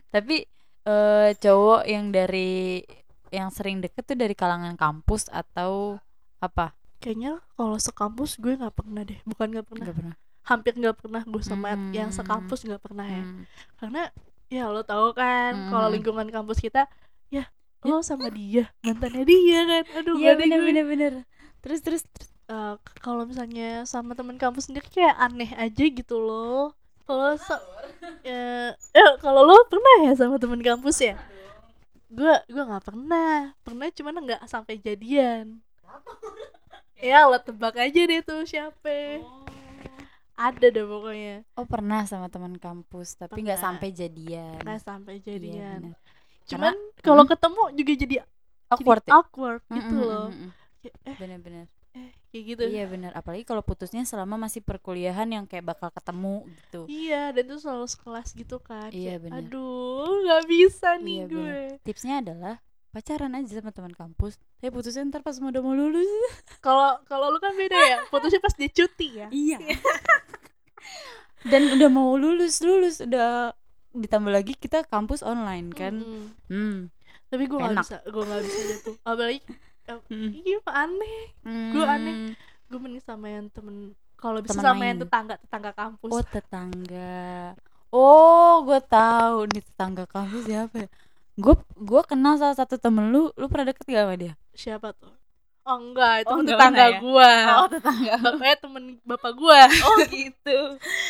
tapi 0.09 0.37
eh, 0.83 1.31
cowok 1.35 1.83
yang 1.85 2.05
dari 2.09 2.83
yang 3.29 3.51
sering 3.51 3.79
deket 3.79 4.05
tuh 4.05 4.15
dari 4.15 4.33
kalangan 4.33 4.75
kampus 4.75 5.27
atau 5.29 5.99
apa 6.39 6.71
kayaknya 6.97 7.43
kalau 7.53 7.77
sekampus 7.77 8.37
gue 8.37 8.55
nggak 8.55 8.73
pernah 8.73 9.03
deh 9.03 9.19
bukan 9.23 9.47
nggak 9.51 9.67
pernah 9.67 9.85
nggak 9.85 9.99
pernah 9.99 10.17
hampir 10.43 10.73
nggak 10.73 10.97
pernah 10.97 11.23
gue 11.23 11.43
sama 11.43 11.69
Hmm. 11.69 11.91
yang 11.91 12.09
sekampus 12.09 12.63
nggak 12.63 12.79
pernah 12.79 13.03
ya 13.05 13.19
Hmm. 13.21 13.43
karena 13.77 14.03
ya 14.47 14.71
lo 14.71 14.81
tahu 14.81 15.11
kan 15.11 15.53
Hmm. 15.53 15.71
kalau 15.75 15.89
lingkungan 15.91 16.31
kampus 16.31 16.59
kita 16.59 16.87
ya 17.29 17.51
lo 17.87 18.03
sama 18.03 18.29
dia. 18.29 18.69
Mantannya 18.83 19.25
dia 19.25 19.59
kan. 19.65 19.83
Aduh 20.03 20.15
iya 20.19 20.35
bener 20.35 20.59
gue. 20.61 20.67
bener 20.69 20.85
bener. 20.85 21.13
Terus 21.63 21.81
terus, 21.81 22.03
terus. 22.07 22.31
Eh, 22.47 22.75
k- 22.79 22.99
kalau 23.03 23.27
misalnya 23.27 23.83
sama 23.85 24.15
teman 24.15 24.39
kampus 24.39 24.71
sendiri 24.71 24.87
kayak 24.87 25.19
aneh 25.19 25.51
aja 25.55 25.83
gitu 25.83 26.17
loh. 26.19 26.71
Kalau 27.03 27.35
sa- 27.39 27.63
ya 28.23 28.71
eh, 28.75 29.11
kalau 29.19 29.43
lo 29.43 29.67
pernah 29.67 30.07
ya 30.07 30.13
sama 30.15 30.39
teman 30.39 30.63
kampus 30.63 31.03
ya? 31.03 31.15
Gue 32.07 32.31
gue 32.47 32.63
nggak 32.63 32.87
pernah. 32.87 33.51
Pernah 33.63 33.91
cuman 33.91 34.15
nggak 34.23 34.43
sampai 34.47 34.79
jadian. 34.79 35.59
Ya 36.97 37.27
lo 37.27 37.37
tebak 37.37 37.75
aja 37.77 38.01
deh 38.07 38.23
tuh 38.23 38.47
siapa. 38.47 39.21
Ada 40.37 40.69
deh 40.69 40.85
pokoknya. 40.85 41.43
Oh 41.57 41.65
pernah 41.65 42.05
sama 42.05 42.29
teman 42.29 42.61
kampus 42.61 43.17
tapi 43.17 43.41
nggak 43.43 43.59
sampai 43.59 43.89
jadian. 43.91 44.61
Nggak 44.61 44.83
sampai 44.85 45.15
Iya, 45.19 45.25
jadian. 45.27 45.81
bener. 45.83 45.99
Cuman 46.47 46.75
kalau 47.03 47.23
Hmm. 47.25 47.31
ketemu 47.33 47.63
juga 47.75 47.93
jadi 47.97 48.17
awkward 48.69 49.03
jadi 49.03 49.11
ya? 49.11 49.17
awkward 49.19 49.61
Mm, 49.67 49.77
gitu 49.79 49.97
loh 49.99 50.27
mm. 50.31 50.51
Kayak, 50.83 50.95
eh 51.05 51.17
bener-bener 51.19 51.67
eh 51.97 52.11
kayak 52.31 52.45
gitu 52.47 52.63
iya 52.69 52.85
bener 52.87 53.11
apalagi 53.13 53.43
kalau 53.43 53.65
putusnya 53.65 54.05
selama 54.05 54.37
masih 54.37 54.61
perkuliahan 54.61 55.27
yang 55.27 55.45
kayak 55.49 55.65
bakal 55.67 55.89
ketemu 55.91 56.45
gitu 56.55 56.81
Iya, 56.87 57.33
dan 57.33 57.43
itu 57.49 57.59
selalu 57.59 57.87
sekelas 57.89 58.29
gitu 58.33 58.57
kan. 58.61 58.93
Iya, 58.93 59.17
bener. 59.19 59.49
Aduh, 59.49 60.23
nggak 60.23 60.43
bisa 60.47 60.89
nih 61.01 61.19
Iya, 61.19 61.27
gue. 61.27 61.59
tipsnya 61.83 62.21
adalah 62.23 62.61
pacaran 62.93 63.33
aja 63.35 63.61
sama 63.61 63.77
teman 63.77 63.93
kampus 63.93 64.41
tapi 64.57 64.73
putusnya 64.73 65.05
ntar 65.13 65.21
pas 65.21 65.37
udah 65.37 65.61
mau 65.61 65.77
lulus 65.77 66.09
Kalau 66.65 66.97
kalau 67.05 67.29
lu 67.29 67.37
kan 67.37 67.53
beda 67.53 67.77
ya, 67.77 67.97
putusnya 68.09 68.41
pas 68.41 68.57
dia 68.57 68.73
cuti 68.73 69.21
ya. 69.21 69.29
iya 69.29 69.61
dan 71.51 71.63
udah 71.77 71.89
mau 71.93 72.17
lulus 72.17 72.59
lulus 72.65 73.05
udah 73.05 73.53
ditambah 73.97 74.29
lagi 74.29 74.53
kita 74.53 74.85
kampus 74.85 75.21
online 75.21 75.69
kan 75.71 75.95
Mm-mm. 75.97 76.25
hmm. 76.47 76.79
Tapi 77.27 77.43
gue 77.45 77.59
nggak 77.59 77.75
Enak. 77.75 77.85
bisa, 77.85 77.97
gue 78.05 78.23
nggak 78.23 78.41
bisa 78.41 78.61
gitu. 78.71 78.91
Apalagi, 79.09 79.41
Hmm. 80.07 80.31
iya 80.37 80.59
aneh. 80.67 81.19
Gue 81.71 81.83
aneh. 81.83 82.15
Gue 82.67 82.79
mending 82.79 82.99
sama 83.01 83.27
yang 83.29 83.47
temen, 83.49 83.77
kalau 84.15 84.39
bisa 84.39 84.55
Temen 84.55 84.63
sama 84.65 84.79
lain. 84.79 84.89
yang 84.89 84.99
tetangga 85.01 85.35
tetangga 85.37 85.71
kampus. 85.73 86.11
Oh 86.11 86.23
tetangga. 86.23 87.55
Oh, 87.89 88.63
gue 88.63 88.81
tahu 88.81 89.47
nih 89.47 89.63
tetangga 89.63 90.05
kamu 90.05 90.37
siapa 90.43 90.77
ya? 90.77 90.89
Gue 91.35 91.55
gue 91.73 92.03
kenal 92.03 92.35
salah 92.35 92.55
satu 92.55 92.77
temen 92.77 93.11
lu. 93.11 93.31
Lu 93.33 93.47
pernah 93.47 93.71
deket 93.71 93.85
gak 93.85 94.03
sama 94.03 94.15
dia? 94.15 94.33
Siapa 94.53 94.91
tuh? 94.93 95.13
Oh 95.63 95.77
enggak, 95.77 96.23
itu 96.23 96.31
Oh, 96.31 96.39
enggak 96.39 96.59
tetangga 96.59 96.85
ya? 96.85 96.99
gua. 96.99 97.31
tetangga. 97.69 98.13
Bapaknya 98.23 98.57
temen 98.57 98.83
bapak 99.03 99.33
gua. 99.35 99.61
Oh 99.87 99.97
gitu. 100.05 100.59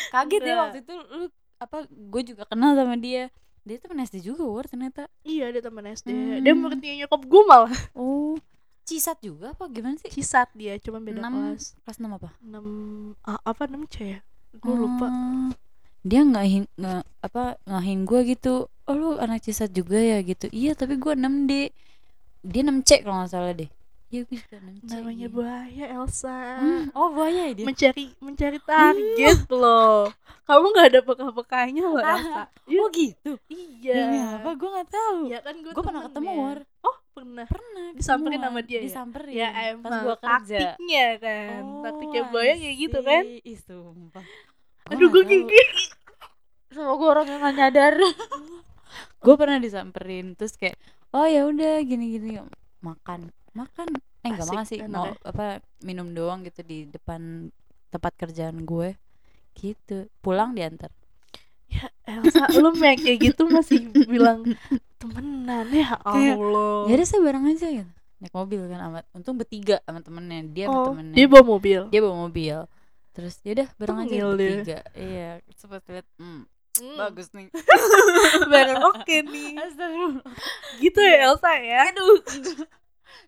Kaget 0.09 0.41
ya 0.43 0.53
waktu 0.59 0.77
itu 0.81 0.93
lu 0.97 1.25
apa? 1.57 1.85
Gue 1.89 2.21
juga 2.21 2.45
kenal 2.45 2.73
sama 2.73 2.95
dia. 2.95 3.29
Dia 3.61 3.77
temen 3.83 3.99
SD 3.99 4.23
juga, 4.23 4.47
War 4.47 4.63
ternyata. 4.63 5.11
iya, 5.21 5.51
dia 5.51 5.59
temen 5.59 5.83
SD. 5.83 6.07
Hmm. 6.07 6.39
Dia 6.39 6.53
muridnya 6.55 7.03
nyokap 7.03 7.21
gua 7.27 7.43
malah. 7.43 7.75
Oh, 7.91 8.39
cisat 8.87 9.19
juga 9.19 9.51
apa 9.51 9.67
gimana 9.67 9.99
sih? 9.99 10.07
Cisat 10.07 10.47
dia, 10.55 10.79
cuma 10.79 11.03
beda 11.03 11.19
Enam- 11.19 11.51
kelas. 11.51 11.75
Kelas 11.83 11.97
6 11.99 12.07
apa? 12.15 12.31
6 12.39 12.63
ah, 13.27 13.35
apa 13.43 13.67
6 13.67 13.83
C 13.91 13.95
ya? 14.15 14.19
Gue 14.63 14.71
lupa. 14.71 15.11
Oh, 15.11 15.51
Dia 16.01 16.23
ngahin 16.23 16.63
nge, 16.79 17.03
apa 17.19 17.59
ngahin 17.67 18.07
gue 18.07 18.19
gitu. 18.31 18.71
Oh 18.87 18.95
lu 18.95 19.19
anak 19.19 19.43
cisat 19.43 19.75
juga 19.75 19.99
ya 19.99 20.23
gitu. 20.23 20.47
Iya 20.55 20.71
tapi 20.71 20.95
gue 20.95 21.11
6 21.11 21.27
D. 21.43 21.67
Dia 22.47 22.63
6 22.63 22.87
C 22.87 23.03
kalau 23.03 23.19
nggak 23.19 23.31
salah 23.35 23.51
deh. 23.51 23.67
Juga 24.07 24.39
6 24.55 24.87
C. 24.87 24.89
namanya 24.89 25.27
buaya 25.27 25.85
Elsa 25.93 26.39
Hmm, 26.57 26.87
oh 26.91 27.11
buaya 27.11 27.51
ya 27.51 27.53
dia. 27.53 27.65
mencari 27.65 28.15
mencari 28.17 28.55
target 28.57 29.39
loh 29.49 30.07
kamu 30.43 30.65
nggak 30.65 30.87
ada 30.87 30.99
bekal-bekalnya 31.01 31.83
loh 31.83 31.99
Elsa 31.99 32.47
Iya, 32.63 32.79
oh 32.79 32.87
gitu. 32.89 33.31
iya 33.47 33.95
Demi 33.97 34.17
apa? 34.17 34.49
Gue 34.53 34.69
nggak 34.69 34.89
tahu. 34.89 35.19
ya 35.27 35.39
kan 35.39 35.55
gue 35.57 35.71
pernah 35.77 36.01
ketemu 36.03 36.31
War. 36.33 36.59
oh 36.81 36.97
pernah 37.09 37.45
Pernah. 37.45 37.87
Disamperin 37.93 38.39
sama 38.39 38.59
dia 38.61 38.75
ya? 38.75 38.81
Disamperin. 38.81 39.33
ya 39.33 39.49
Pas 39.49 39.65
emang 39.69 39.91
gue 40.01 40.15
kerja. 40.15 40.57
taktiknya 40.61 41.05
kan 41.17 41.61
Oh, 41.61 41.81
taktiknya 41.81 42.21
buaya 42.27 42.53
kayak 42.53 42.77
gitu 42.77 42.99
kan. 43.01 43.23
Ih, 43.41 43.57
sumpah. 43.59 44.25
aduh 44.87 45.07
gue 45.09 45.23
gigi 45.25 45.61
Sama 46.69 46.93
gue 46.93 47.07
orang 47.09 47.25
yang 47.25 47.41
gak 47.41 47.55
nyadar. 47.57 47.93
gue 49.23 49.35
pernah 49.35 49.57
disamperin 49.57 50.31
terus 50.33 50.55
kayak 50.55 50.79
oh 51.09 51.23
ya 51.23 51.43
udah 51.43 51.81
gini-gini 51.81 52.39
makan 52.79 53.33
makan. 53.57 53.87
Eh 54.21 54.29
nggak 54.29 54.47
makan 54.47 54.65
sih. 54.69 54.79
mau 54.85 55.09
ya. 55.09 55.17
apa 55.25 55.45
minum 55.81 56.13
doang 56.13 56.45
gitu 56.45 56.61
di 56.61 56.85
depan 56.85 57.49
tempat 57.89 58.13
kerjaan 58.13 58.61
gue. 58.63 58.93
Gitu. 59.57 60.07
Pulang 60.21 60.53
diantar. 60.53 60.93
Ya 61.67 61.91
Elsa 62.07 62.47
lu 62.55 62.71
yang 62.79 62.95
kayak 62.95 63.19
gitu 63.19 63.43
masih 63.51 63.91
bilang 64.07 64.47
temenan 65.01 65.67
ya 65.73 65.99
Allah. 66.07 66.87
Udah 66.87 67.05
saya 67.07 67.21
bareng 67.25 67.45
aja 67.51 67.67
gitu. 67.67 67.91
Naik 68.17 68.33
mobil 68.33 68.61
kan 68.65 68.79
amat 68.87 69.03
untung 69.11 69.35
bertiga 69.35 69.83
sama 69.83 69.99
temennya. 69.99 70.47
Dia 70.47 70.65
sama 70.69 70.77
oh 70.77 70.85
temennya. 70.93 71.15
dia 71.17 71.25
bawa 71.27 71.43
mobil? 71.43 71.79
Dia 71.91 71.99
bawa 71.99 72.15
mobil. 72.29 72.57
Terus 73.11 73.35
ya 73.43 73.51
udah 73.57 73.69
bareng 73.81 73.97
aja 74.05 74.15
bertiga. 74.29 74.79
iya 74.93 75.41
sempat 75.57 75.81
lihat 75.89 76.05
hmm, 76.21 76.45
Hmm, 76.77 76.97
bagus 76.97 77.33
nih. 77.33 77.49
Bareng 78.53 78.85
oke 78.85 79.15
nih. 79.25 79.57
Astagfirullah. 79.65 80.33
gitu 80.77 80.99
ya 81.01 81.15
Elsa 81.25 81.51
ya? 81.57 81.89
Aduh 81.89 82.21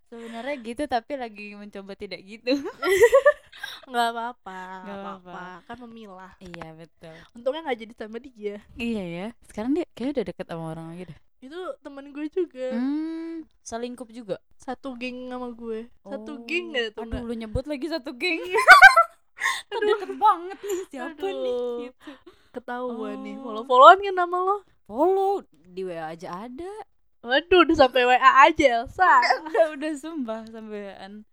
sebenarnya 0.06 0.56
gitu 0.60 0.84
tapi 0.86 1.12
lagi 1.14 1.54
mencoba 1.54 1.94
tidak 1.94 2.20
gitu. 2.22 2.54
Nggak 3.90 4.08
apa-apa 4.12 4.60
Nggak 4.86 4.98
apa-apa. 4.98 5.42
kan 5.66 5.78
memilah. 5.84 6.34
Iya 6.40 6.68
betul. 6.74 7.16
Untungnya 7.34 7.62
nggak 7.64 7.80
jadi 7.80 7.94
sama 7.96 8.18
dia. 8.18 8.56
Iya 8.76 9.04
ya 9.04 9.28
sekarang 9.46 9.74
dia 9.74 9.86
kayaknya 9.92 10.14
udah 10.14 10.26
deket 10.28 10.46
sama 10.46 10.66
orang 10.68 10.86
lagi 10.90 11.04
deh. 11.10 11.20
Itu 11.40 11.60
temen 11.80 12.06
gue 12.10 12.26
juga. 12.28 12.68
Hmm 12.72 13.48
selingkup 13.62 14.10
juga? 14.10 14.36
Satu 14.56 14.94
geng 14.94 15.30
sama 15.30 15.50
gue. 15.50 15.88
Satu 16.02 16.32
Oh, 16.34 16.44
geng 16.44 16.74
gak 16.74 16.92
tuh 16.92 17.06
aduh 17.06 17.22
lu 17.24 17.34
nyebut 17.34 17.64
lagi 17.64 17.86
satu 17.88 18.12
geng. 18.14 18.42
Tuh 19.70 19.80
deket 19.80 20.12
banget 20.18 20.58
nih 20.60 20.80
siapa 20.90 21.14
nih 21.22 21.32
Aduh. 21.32 21.78
gitu. 21.86 22.12
ketahuan 22.50 23.22
nih 23.22 23.38
Oh. 23.38 23.44
follow 23.46 23.64
followan 23.64 24.02
kan 24.02 24.16
nama 24.18 24.38
lo? 24.38 24.58
Follow 24.84 25.34
di 25.64 25.86
wa 25.86 26.10
aja 26.10 26.28
ada 26.44 26.72
waduh 27.20 27.60
udah 27.64 27.78
sampai 27.78 28.04
wa 28.04 28.16
aja 28.18 28.66
Elsa. 28.80 29.12
Udah 29.46 29.66
udah 29.76 29.92
sumpah 29.96 30.42
sampean. 30.48 31.24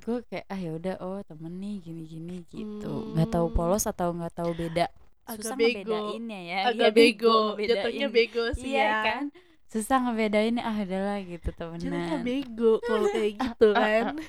Gue 0.00 0.20
kayak 0.26 0.44
ah 0.46 0.58
ya 0.58 0.70
udah 0.72 0.94
oh 1.00 1.24
temen 1.24 1.56
nih 1.56 1.80
gini 1.80 2.02
gini 2.04 2.36
gitu. 2.46 3.14
Nggak 3.14 3.30
tahu 3.30 3.46
Hmm. 3.48 3.56
polos 3.56 3.84
atau 3.84 4.12
nggak 4.12 4.34
tahu 4.34 4.52
beda. 4.52 4.86
Agak 5.24 5.40
susah 5.40 5.56
bego. 5.56 5.80
ngebedainnya 5.88 6.40
ya. 6.44 6.58
Agak 6.68 6.84
Iya, 6.84 6.92
bego. 6.92 7.36
jatuhnya 7.56 8.08
bego 8.12 8.44
sih 8.52 8.70
iya 8.70 8.84
ya. 8.84 8.96
kan? 9.02 9.22
Susah 9.64 9.96
ngebedain 10.04 10.60
ah 10.60 10.76
udahlah 10.76 11.18
gitu 11.24 11.48
jatuhnya 11.48 11.80
temenan 11.80 12.20
bego 12.20 12.72
kalau 12.80 13.08
kayak 13.08 13.32
gitu 13.40 13.68
kan. 13.72 14.20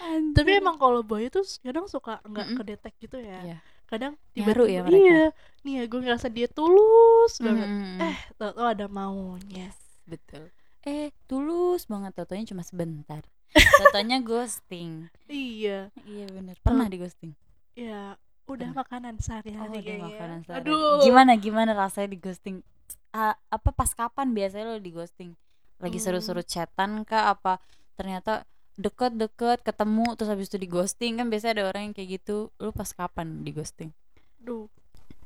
Anjir. 0.00 0.32
tapi 0.32 0.50
emang 0.56 0.80
kalau 0.80 1.04
boy 1.04 1.28
tuh 1.28 1.44
kadang 1.60 1.84
suka 1.84 2.24
nggak 2.24 2.46
Mm-mm. 2.50 2.58
kedetek 2.58 2.94
gitu 2.98 3.20
ya. 3.20 3.38
Iya. 3.44 3.58
Kadang 3.90 4.14
Nyaru 4.32 4.64
tiba-tiba 4.64 4.70
ya 4.70 4.80
mereka. 4.80 5.02
iya 5.02 5.22
nih 5.60 5.74
ya 5.74 5.84
gue 5.84 6.00
ngerasa 6.00 6.26
dia 6.28 6.46
tulus 6.46 7.34
banget 7.36 7.66
Mm-mm. 7.66 7.98
eh 8.00 8.16
tau 8.34 8.50
tau 8.52 8.66
ada 8.66 8.86
maunya 8.86 9.68
Yes, 9.68 9.76
betul. 10.04 10.48
Eh, 10.80 11.10
tulus 11.26 11.84
banget 11.84 12.14
totonya 12.14 12.46
cuma 12.46 12.62
sebentar. 12.62 13.20
Totonya 13.82 14.18
ghosting. 14.20 15.10
iya 15.26 15.90
Iya 16.00 16.24
bener 16.30 16.54
Pernah 16.58 16.86
di 16.86 16.96
ghosting? 16.96 17.32
ya 17.72 18.14
udah 18.46 18.66
Pernah. 18.66 18.80
makanan 18.80 19.14
sehari-hari 19.18 19.70
udah 19.72 19.82
kayaknya 19.84 20.06
makanan 20.08 20.38
sehari. 20.42 20.58
aduh 20.62 21.02
Gimana 21.02 21.32
gimana 21.34 21.70
rasanya 21.72 22.08
di 22.08 22.18
ghosting? 22.18 22.56
Ah, 23.10 23.34
apa 23.46 23.70
pas 23.70 23.90
kapan 23.90 24.30
biasanya 24.30 24.70
lo 24.70 24.78
di 24.78 24.88
ghosting? 24.88 25.34
Lagi 25.76 25.98
Hmm. 25.98 26.04
seru-seru 26.06 26.40
chatan 26.42 27.02
kah 27.02 27.28
apa 27.28 27.58
ternyata 27.92 28.46
deket-deket 28.80 29.60
ketemu 29.60 30.04
terus 30.14 30.28
habis 30.28 30.48
itu 30.48 30.56
di 30.56 30.66
ghosting 30.66 31.12
kan 31.14 31.28
biasanya 31.28 31.52
ada 31.54 31.64
orang 31.68 31.82
yang 31.84 31.94
kayak 31.94 32.18
gitu 32.18 32.48
lu 32.56 32.70
pas 32.70 32.88
kapan 32.88 33.40
di 33.40 33.50
ghosting 33.50 33.90
Duh. 34.36 34.66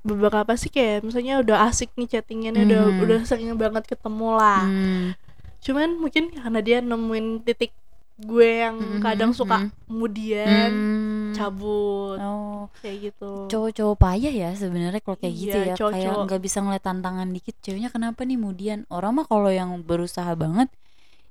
beberapa 0.01 0.53
sih 0.53 0.69
kayak 0.69 1.01
misalnya 1.01 1.39
udah 1.39 1.65
asik 1.65 1.95
nih 1.95 2.11
chattingannya 2.11 2.67
udah 2.67 2.83
Mhm. 2.85 3.01
udah 3.01 3.19
sering 3.25 3.49
banget 3.55 3.89
ketemu 3.89 4.29
lah 4.33 4.63
Hmm. 4.63 5.17
cuman 5.59 5.97
mungkin 5.97 6.29
karena 6.31 6.61
dia 6.61 6.79
nemuin 6.79 7.27
titik 7.43 7.73
gue 8.17 8.47
yang 8.61 8.77
Mhm, 8.77 9.01
kadang 9.01 9.33
suka 9.33 9.59
mhm. 9.61 9.71
kemudian 9.89 10.71
Hmm. 10.71 11.33
cabut 11.35 12.15
oh 12.17 12.69
kayak 12.79 13.11
gitu 13.11 13.49
cowok-cowok 13.49 13.97
payah 13.97 14.35
ya 14.35 14.51
sebenarnya 14.53 15.01
kalau 15.01 15.17
kayak 15.17 15.35
gitu 15.35 15.51
Iya, 15.53 15.59
ya 15.59 15.65
kayak 15.65 15.79
cowok-cowok. 15.81 16.23
nggak 16.23 16.41
bisa 16.43 16.59
ngeliat 16.61 16.85
tantangan 16.85 17.29
dikit 17.29 17.57
ceweknya 17.59 17.89
kenapa 17.89 18.23
nih 18.23 18.37
kemudian 18.37 18.79
orang 18.89 19.13
mah 19.15 19.27
kalau 19.27 19.49
yang 19.49 19.75
berusaha 19.81 20.31
banget 20.35 20.69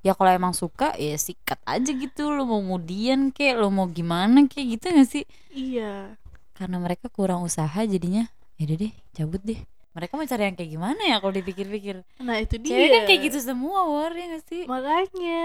ya 0.04 0.12
kalau 0.12 0.30
emang 0.30 0.52
suka 0.52 0.92
ya 0.94 1.16
sikat 1.16 1.58
aja 1.64 1.90
gitu. 1.90 2.28
Lo 2.28 2.44
mau 2.44 2.60
kemudian 2.60 3.32
kek 3.32 3.56
lo 3.56 3.72
mau 3.72 3.88
gimana 3.88 4.44
kayak 4.44 4.66
gitu 4.78 4.86
gak 4.92 5.08
sih? 5.08 5.24
Iya. 5.50 6.14
Karena 6.52 6.76
mereka 6.78 7.08
kurang 7.08 7.42
usaha 7.42 7.80
jadinya. 7.82 8.28
Ya 8.60 8.68
udah 8.70 8.76
deh 8.84 8.92
cabut 9.10 9.42
deh. 9.42 9.58
Mereka 9.94 10.18
mau 10.18 10.26
cari 10.26 10.42
yang 10.46 10.56
kayak 10.58 10.70
gimana 10.74 11.00
ya 11.06 11.16
kalau 11.22 11.32
dipikir-pikir? 11.32 12.02
Nah 12.18 12.36
itu 12.42 12.58
dia 12.58 12.74
cewek 12.74 12.88
kan 12.90 13.02
kayak 13.06 13.20
gitu 13.30 13.38
semua 13.40 13.86
war 13.86 14.12
ya 14.12 14.26
gak 14.36 14.44
sih? 14.46 14.62
Makanya. 14.68 15.42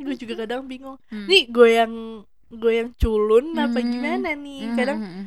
Gue 0.00 0.14
juga 0.16 0.34
kadang 0.46 0.64
bingung. 0.64 0.96
Hmm. 1.12 1.26
nih 1.28 1.50
gue 1.50 1.68
yang 1.68 1.92
gue 2.48 2.72
yang 2.72 2.90
culun 2.96 3.52
apa 3.54 3.78
Hmm. 3.78 3.90
gimana 3.92 4.28
nih? 4.32 4.60
Kadang 4.72 4.98
hmm, 5.04 5.14
hmm. 5.14 5.26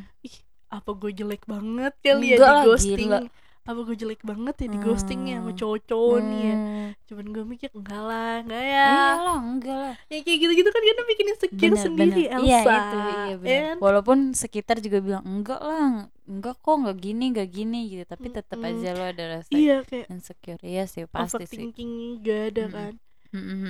apa 0.72 0.90
gue 0.96 1.10
jelek 1.12 1.44
banget 1.44 1.94
kali 2.00 2.26
ya 2.32 2.36
di 2.40 2.56
ghosting 2.66 3.08
gila. 3.12 3.20
Apa 3.68 3.80
gue 3.86 3.96
jelek 4.02 4.20
banget 4.30 4.54
ya 4.62 4.66
di 4.74 4.78
ghosting 4.84 5.20
ya 5.30 5.36
sama 5.40 5.50
Hmm. 5.50 5.58
cowok-cowok 5.60 6.18
nih 6.28 6.40
ya 6.50 6.56
Hmm. 6.56 6.94
cuman 7.08 7.26
gue 7.34 7.44
mikir 7.52 7.68
enggak 7.78 8.02
lah 8.08 8.32
enggak 8.42 8.64
ya 8.74 8.88
iyalah 8.90 9.36
enggak 9.48 9.76
lah 9.82 9.94
ya 10.10 10.16
kayak 10.26 10.38
gitu-gitu 10.42 10.70
kan 10.74 10.82
kadang 10.88 11.06
bikin 11.12 11.26
insecure 11.32 11.76
Bener, 11.76 11.84
sendiri 11.84 12.20
bener. 12.22 12.30
Elsa 12.34 12.70
Iya 12.70 12.74
itu, 12.80 12.96
iya 13.22 13.34
benar. 13.42 13.62
Ya 13.62 13.74
kan? 13.76 13.78
Walaupun 13.84 14.18
sekitar 14.42 14.76
juga 14.84 14.98
bilang 15.06 15.24
enggak 15.32 15.60
lah, 15.68 16.08
enggak 16.30 16.54
kok, 16.64 16.74
enggak 16.80 16.96
gini, 17.04 17.22
enggak 17.30 17.48
gini 17.56 17.76
gitu. 17.92 18.04
Tapi 18.12 18.26
tetap 18.36 18.58
Mm-mm. 18.58 18.68
aja 18.68 18.88
lo 18.98 19.02
ada 19.12 19.24
rasa 19.38 19.58
iya 19.58 19.72
kayak 19.88 20.08
insecure. 20.10 20.60
Iya 20.64 20.82
sih, 20.92 21.04
pasti 21.16 21.44
sih. 21.54 21.66
overthinking 21.72 21.92
gak 22.26 22.40
ada 22.52 22.64
Mm-mm. 22.64 22.74
kan 22.76 22.92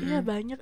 iya 0.04 0.18
mm-mm. 0.18 0.26
banyak 0.30 0.58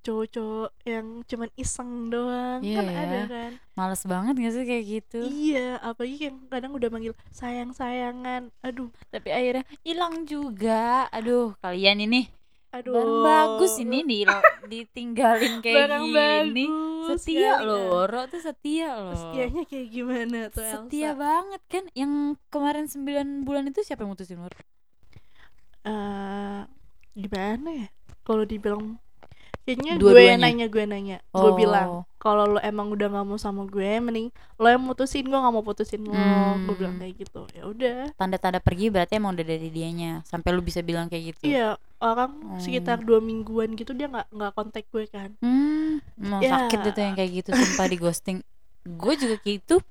cowok-cowok 0.00 0.70
yang 0.82 1.06
cuman 1.22 1.48
iseng 1.54 1.90
doang 2.08 2.60
Iya 2.60 2.76
kan 2.76 2.86
ya. 2.86 2.98
ada 2.98 3.20
kan 3.26 3.50
Males 3.72 4.02
banget 4.02 4.34
gak 4.36 4.52
sih 4.52 4.64
kayak 4.64 4.84
gitu? 4.86 5.18
iya 5.22 5.78
apalagi 5.78 6.16
yang 6.24 6.38
kadang 6.46 6.72
udah 6.72 6.88
manggil 6.88 7.12
sayang 7.28 7.70
sayangan 7.70 8.50
aduh 8.58 8.88
Tapi 9.06 9.28
akhirnya 9.28 9.64
hilang 9.80 10.22
juga. 10.24 11.06
Aduh, 11.08 11.52
kalian 11.58 12.02
ini 12.02 12.30
aduh 12.68 12.92
barang 12.92 13.24
bagus 13.24 13.80
ini 13.80 14.04
di 14.04 14.18
ditinggalin 14.66 15.60
kayak 15.64 15.88
barang 15.88 16.04
gini. 16.04 16.64
bagus 16.64 17.24
Setia 17.24 17.56
sekali, 17.56 17.64
loh. 17.64 17.80
Woro 17.88 18.22
tuh 18.26 18.40
setia 18.40 18.88
loh. 18.94 19.16
setianya 19.16 19.62
kayak 19.64 19.88
gimana 19.88 20.38
tuh 20.48 20.60
Setia 20.60 21.08
Elsa 21.08 21.16
banget 21.16 21.62
kan 21.66 21.84
Yang 21.92 22.12
kemarin 22.48 22.84
9 22.84 23.08
bulan 23.42 23.64
itu 23.64 23.80
siapa 23.80 24.04
yang 24.04 24.12
mutusin 24.12 24.36
Woro? 24.36 24.58
Eh, 25.82 26.60
gimana 27.16 27.68
ya 27.74 27.88
kalau 28.20 28.44
dibilang 28.44 29.00
kayaknya 29.68 29.92
gue 29.94 30.10
nanya 30.34 30.66
gue 30.66 30.84
nanya 30.84 31.18
gue 31.20 31.44
Oh. 31.44 31.52
bilang 31.52 31.88
kalau 32.16 32.48
lo 32.48 32.58
emang 32.58 32.88
udah 32.88 33.04
nggak 33.06 33.22
mau 33.22 33.36
sama 33.36 33.62
gue 33.64 34.00
mending 34.00 34.32
lo 34.56 34.66
yang 34.66 34.80
mutusin 34.80 35.22
gue 35.22 35.36
nggak 35.36 35.52
mau 35.52 35.60
putusin 35.60 36.00
lo 36.00 36.10
gue 36.10 36.24
Hmm. 36.64 36.72
bilang 36.74 36.96
kayak 36.96 37.14
gitu 37.18 37.44
ya 37.50 37.62
udah 37.64 37.98
Tanda-tanda 38.14 38.58
pergi 38.58 38.88
berarti 38.88 39.12
emang 39.14 39.36
udah 39.36 39.46
dari 39.46 39.68
dianya 39.68 40.24
Sampai 40.24 40.50
lu 40.50 40.60
bisa 40.60 40.80
bilang 40.80 41.06
kayak 41.06 41.36
gitu 41.36 41.44
iya 41.46 41.76
orang 41.98 42.32
Hmm. 42.32 42.56
sekitar 42.58 42.98
dua 42.98 43.20
mingguan 43.20 43.74
gitu 43.74 43.92
dia 43.92 44.08
nggak 44.08 44.26
nggak 44.30 44.52
kontak 44.52 44.88
gue 44.88 45.04
kan 45.04 45.36
Hmm, 45.38 46.00
mau 46.16 46.40
Ya. 46.40 46.64
sakit 46.64 46.80
itu 46.86 46.98
yang 46.98 47.14
kayak 47.14 47.30
gitu 47.36 47.50
sumpah 47.52 47.86
di 47.86 47.96
ghosting. 47.96 48.38
Gue 48.80 49.14
juga 49.14 49.36
gitu. 49.38 49.84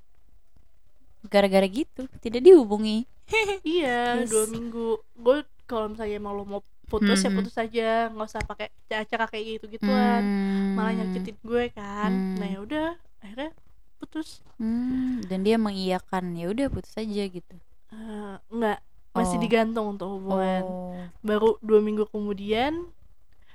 Gara-gara 1.24 1.66
gitu, 1.66 2.08
tidak 2.18 2.42
dihubungi. 2.42 3.04
iya 3.68 4.18
Yes. 4.18 4.32
dua 4.32 4.48
minggu 4.48 4.88
gue 5.14 5.38
kalau 5.66 5.92
misalnya 5.92 6.16
emang 6.16 6.34
lo 6.34 6.44
mau 6.44 6.62
putus 6.88 7.20
ya 7.20 7.30
Mhm. 7.30 7.38
putus 7.38 7.56
aja 7.56 7.90
nggak 8.10 8.26
usah 8.26 8.42
pakai 8.42 8.68
cara 8.88 9.28
kayak 9.28 9.60
gitu 9.60 9.66
gituan 9.70 10.24
Hmm. 10.24 10.74
malah 10.74 10.94
nyakitin 10.94 11.38
gue 11.38 11.64
kan 11.70 12.10
Hmm. 12.10 12.36
nah 12.36 12.48
ya 12.48 12.60
udah 12.60 12.88
akhirnya 13.20 13.52
putus 13.98 14.40
Hmm, 14.56 15.22
dan 15.26 15.42
dia 15.42 15.58
mengiyakan. 15.58 16.34
Ya 16.34 16.48
udah 16.48 16.66
putus 16.68 16.94
aja 16.94 17.24
gitu. 17.24 17.56
Eh, 17.90 18.36
nggak 18.48 18.78
masih 19.12 19.38
Oh. 19.38 19.42
digantung 19.42 19.86
untuk 19.90 20.08
hubungan 20.14 20.64
Oh. 20.64 20.98
baru 21.22 21.58
dua 21.60 21.80
minggu 21.80 22.06
kemudian 22.08 22.86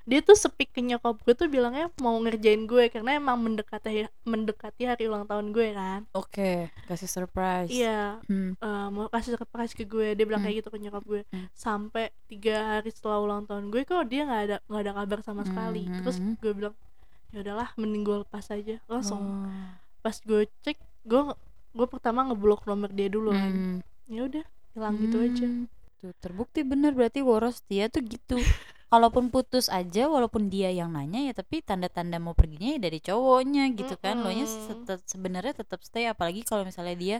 dia 0.04 0.18
tuh 0.18 0.34
sepik 0.34 0.70
ke 0.70 0.80
nyokap 0.80 1.14
gue 1.18 1.30
tuh 1.32 1.46
bilangnya 1.46 1.86
mau 1.96 2.18
ngerjain 2.18 2.64
gue 2.64 2.88
karena 2.88 3.14
emang 3.14 3.38
mendekati 3.38 4.04
mendekati 4.22 4.82
hari 4.84 5.06
ulang 5.06 5.24
tahun 5.24 5.50
gue 5.50 5.68
kan 5.72 6.00
Oke, 6.12 6.68
kasih 6.84 7.06
surprise. 7.06 7.68
iya 7.68 8.18
Hmm. 8.24 8.54
eh, 8.54 8.88
mau 8.88 9.06
kasih 9.06 9.36
surprise 9.36 9.72
ke 9.72 9.84
gue 9.84 10.12
dia 10.12 10.22
bilang 10.22 10.40
Hmm. 10.40 10.50
kayak 10.50 10.56
gitu 10.58 10.68
ke 10.68 10.78
nyokap 10.78 11.04
gue 11.04 11.22
Hmm. 11.24 11.46
sampai 11.52 12.10
tiga 12.26 12.54
hari 12.74 12.90
setelah 12.90 13.18
ulang 13.18 13.44
tahun 13.44 13.68
gue 13.68 13.82
kok 13.82 14.02
dia 14.04 14.22
nggak 14.24 14.42
ada 14.44 14.56
nggak 14.64 14.82
ada 14.82 14.92
kabar 14.96 15.18
sama 15.20 15.42
sekali 15.42 15.82
Hmm. 15.84 16.02
terus 16.02 16.16
gue 16.18 16.52
bilang 16.52 16.74
ya 17.30 17.40
udahlah 17.40 17.70
mending 17.74 18.02
gue 18.02 18.16
lepas 18.20 18.46
aja 18.48 18.76
langsung 18.84 19.22
Oh. 19.22 19.70
pas 20.00 20.18
gue 20.18 20.44
cek 20.60 20.76
gue 21.02 21.22
gue 21.72 21.86
pertama 21.86 22.22
ngeblok 22.24 22.66
nomor 22.66 22.90
dia 22.90 23.06
dulu 23.06 23.30
kan 23.30 23.48
Hmm. 23.48 23.78
ya 24.04 24.26
udah 24.26 24.44
hilang 24.72 24.94
gitu 24.98 25.16
aja 25.20 25.46
Hmm. 25.46 25.70
Tuh, 25.96 26.10
terbukti 26.18 26.60
bener 26.60 26.90
berarti 26.90 27.22
Woros 27.22 27.62
dia 27.64 27.86
tuh 27.86 28.02
gitu. 28.02 28.34
Kalaupun 28.92 29.32
putus 29.32 29.72
aja 29.72 30.04
walaupun 30.04 30.52
dia 30.52 30.68
yang 30.68 30.92
nanya 30.92 31.24
ya 31.24 31.32
tapi 31.32 31.64
tanda-tanda 31.64 32.20
mau 32.20 32.36
perginya 32.36 32.76
ya 32.76 32.80
dari 32.84 33.00
cowoknya 33.00 33.72
gitu 33.72 33.96
kan. 33.96 34.20
Lo 34.20 34.28
nya 34.28 34.44
sebenarnya 35.08 35.64
tetap 35.64 35.80
stay 35.80 36.04
apalagi 36.12 36.44
kalau 36.44 36.68
misalnya 36.68 36.96
dia 37.00 37.16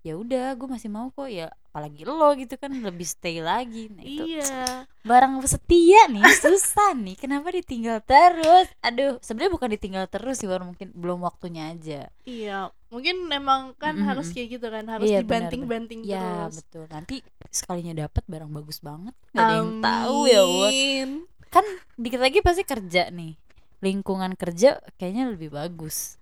ya 0.00 0.16
udah 0.16 0.56
gue 0.56 0.64
masih 0.64 0.88
mau 0.88 1.12
kok 1.12 1.28
ya 1.28 1.52
apalagi 1.68 2.08
lo 2.08 2.32
gitu 2.40 2.56
kan 2.56 2.72
lebih 2.72 3.04
stay 3.04 3.44
lagi. 3.44 3.92
Nah 3.92 4.00
itu 4.00 4.24
iya. 4.40 4.88
barang 5.04 5.44
setia 5.44 6.08
nih 6.08 6.24
susah 6.40 6.96
nih. 6.96 7.20
Kenapa 7.20 7.52
ditinggal 7.52 8.00
terus? 8.00 8.72
Aduh 8.80 9.20
sebenarnya 9.20 9.52
bukan 9.52 9.70
ditinggal 9.76 10.04
terus 10.08 10.40
sih 10.40 10.48
War 10.48 10.64
mungkin 10.64 10.88
belum 10.96 11.20
waktunya 11.20 11.76
aja. 11.76 12.08
Iya, 12.24 12.70
mungkin 12.92 13.26
memang 13.28 13.74
kan 13.76 13.96
Mm-mm. 13.96 14.08
harus 14.08 14.30
kayak 14.32 14.60
gitu 14.60 14.66
kan, 14.70 14.84
harus 14.88 15.08
Iya, 15.08 15.20
dibanting-banting 15.20 16.00
ya 16.04 16.48
terus. 16.48 16.54
betul. 16.56 16.84
Nanti 16.88 17.20
sekalinya 17.50 17.92
dapat 18.00 18.22
barang 18.24 18.48
bagus 18.48 18.78
banget 18.78 19.12
nggak 19.30 19.42
ada 19.42 19.54
yang 19.56 19.70
tahu 19.80 20.18
ya 20.24 20.42
Amin. 20.42 21.08
kan 21.48 21.66
dikit 21.94 22.18
lagi 22.18 22.38
pasti 22.40 22.62
kerja 22.62 23.10
nih 23.10 23.34
lingkungan 23.80 24.34
kerja 24.34 24.78
kayaknya 24.96 25.30
lebih 25.30 25.50
bagus 25.50 26.14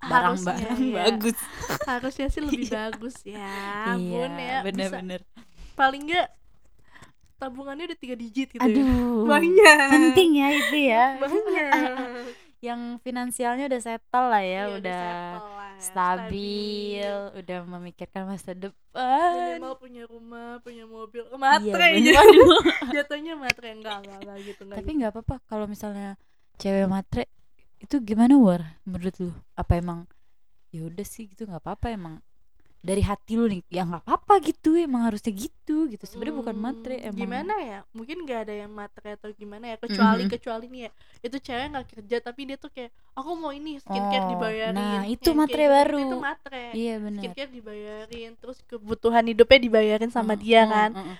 barang-barang 0.00 0.80
ya. 0.82 0.94
bagus 1.02 1.36
Harusnya 1.88 2.28
sih 2.28 2.40
lebih 2.40 2.64
Iya. 2.64 2.76
bagus 2.82 3.16
ya, 3.24 3.52
bun 3.94 4.32
ya. 4.32 4.60
Bisa, 4.60 4.64
bener-bener 4.64 5.20
paling 5.74 6.04
enggak 6.04 6.28
tabungannya 7.34 7.84
udah 7.86 7.98
tiga 7.98 8.14
digit 8.14 8.48
gitu 8.48 8.60
ya. 8.60 8.64
aduh 8.64 9.24
Banyak. 9.32 9.88
penting 9.90 10.30
ya 10.34 10.48
itu 10.50 10.76
ya 10.82 11.04
Banyak. 11.18 11.72
yang 12.66 12.80
finansialnya 12.98 13.64
udah 13.66 13.80
settle 13.82 14.28
lah 14.28 14.40
ya 14.40 14.48
Iya, 14.62 14.76
udah 14.76 15.02
settle 15.02 15.53
lah, 15.74 15.82
stabil, 15.82 17.10
udah 17.34 17.58
memikirkan 17.68 18.22
masa 18.24 18.52
depan 18.52 19.58
Minimal 19.58 19.74
punya 19.76 20.02
rumah, 20.04 20.58
punya 20.60 20.84
mobil, 20.84 21.22
Iya, 21.24 21.36
matre 21.36 21.86
bener. 21.92 22.14
aja. 22.14 22.20
Jatuhnya 22.94 23.34
matre 23.34 23.68
enggak 23.70 23.96
enggak, 24.00 24.18
enggak 24.20 24.36
gitu 24.44 24.62
enggak. 24.64 24.76
tapi 24.78 24.90
nggak 24.94 25.12
apa-apa 25.12 25.36
kalau 25.44 25.66
misalnya 25.66 26.14
cewek 26.56 26.86
matre 26.86 27.24
itu 27.76 27.98
gimana 28.00 28.34
war 28.34 28.62
menurut 28.82 29.12
lu 29.18 29.30
apa 29.54 29.72
emang 29.76 30.06
ya 30.70 30.82
udah 30.82 31.04
sih 31.04 31.26
gitu 31.26 31.44
nggak 31.44 31.60
apa-apa 31.60 31.92
emang 31.92 32.14
dari 32.84 33.00
hati 33.00 33.32
lu 33.32 33.48
nih 33.48 33.64
ya 33.72 33.82
nggak 33.82 34.04
apa-apa 34.04 34.44
gitu 34.44 34.76
emang 34.76 35.08
harusnya 35.08 35.32
gitu 35.32 35.88
gitu. 35.88 36.04
Sebenarnya 36.04 36.36
bukan 36.36 36.52
matre 36.54 36.94
Hmm, 36.94 37.08
emang. 37.08 37.20
gimana 37.24 37.54
ya? 37.58 37.78
Mungkin 37.90 38.16
nggak 38.22 38.40
ada 38.44 38.54
yang 38.54 38.70
matre 38.70 39.16
atau 39.16 39.32
gimana 39.32 39.72
ya 39.72 39.76
kecuali 39.80 40.22
Mhm. 40.22 40.30
kecuali 40.30 40.64
nih 40.68 40.80
ya 40.84 40.90
itu 41.24 41.36
cewek 41.40 41.66
nggak 41.72 41.86
kerja 41.90 42.16
tapi 42.20 42.40
dia 42.44 42.56
tuh 42.56 42.68
kayak 42.68 42.92
aku 43.10 43.30
mau 43.34 43.50
ini 43.50 43.80
skincare 43.80 44.20
Oh, 44.20 44.30
dibayarin 44.30 44.76
nah, 44.76 45.02
itu 45.04 45.24
kayak 45.24 45.38
matre 45.40 45.56
gitu, 45.58 45.72
baru. 45.72 46.04
itu 46.04 46.16
matre. 46.20 46.64
Iya 46.76 46.94
benar 47.00 47.20
skincare 47.24 47.50
dibayarin 47.50 48.30
terus 48.36 48.58
kebutuhan 48.62 49.24
hidupnya 49.24 49.58
dibayarin 49.58 50.10
sama 50.10 50.36
Mm, 50.36 50.40
dia 50.44 50.60
mm, 50.60 50.68
kan. 50.68 50.90
mm, 50.92 51.00
mm. 51.00 51.16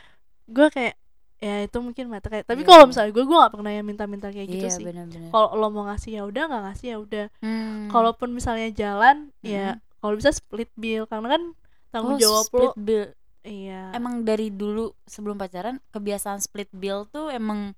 gue 0.53 0.68
kayak 0.68 0.94
ya 1.40 1.57
itu 1.61 1.79
mungkin 1.79 2.05
matre. 2.09 2.40
Tapi 2.40 2.61
Iya, 2.61 2.68
kalau 2.68 2.85
misalnya 2.85 3.12
gue 3.12 3.24
gue 3.24 3.37
nggak 3.37 3.53
pernah 3.53 3.72
yang 3.72 3.85
minta-minta 3.85 4.29
kayak 4.29 4.48
gitu 4.48 4.64
iya 4.64 4.77
sih. 4.77 4.85
kalau 5.29 5.48
lo 5.55 5.68
mau 5.68 5.85
ngasih 5.85 6.11
ya 6.14 6.22
udah 6.24 6.42
nggak 6.44 6.62
ngasih 6.68 6.87
ya 6.92 6.96
udah. 7.00 7.27
Hmm. 7.40 7.88
kalaupun 7.88 8.29
misalnya 8.33 8.68
jalan 8.70 9.29
ya 9.40 9.77
kalau 10.05 10.21
bisa 10.21 10.37
split 10.37 10.69
bill 10.77 11.09
karena 11.09 11.40
kan 11.40 11.43
tanggung 11.88 12.17
oh, 12.17 12.21
jawab 12.21 12.45
lo. 12.53 12.77
split 12.77 12.77
bill. 12.77 13.05
Iya. 13.40 13.97
Emang 13.97 14.21
dari 14.21 14.53
dulu 14.53 14.93
sebelum 15.09 15.40
pacaran 15.40 15.81
kebiasaan 15.88 16.45
split 16.45 16.69
bill 16.77 17.09
tuh 17.09 17.33
emang 17.33 17.73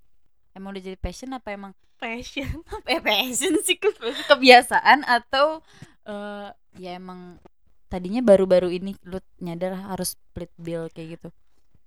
emang 0.59 0.75
udah 0.75 0.83
jadi 0.83 0.99
passion 0.99 1.31
apa 1.39 1.55
emang? 1.55 1.71
Passion. 2.03 2.67
Eh 2.91 2.99
passion 2.99 3.55
sih? 3.63 3.79
Ke- 3.79 3.95
kebiasaan 4.27 5.07
atau 5.07 5.63
eh, 6.03 6.51
ya 6.83 6.99
emang 6.99 7.39
tadinya 7.87 8.19
baru-baru 8.27 8.75
ini 8.75 8.99
lu 9.07 9.23
nyadar 9.39 9.79
harus 9.95 10.19
split 10.19 10.51
bill 10.59 10.91
kayak 10.91 11.23
gitu? 11.23 11.29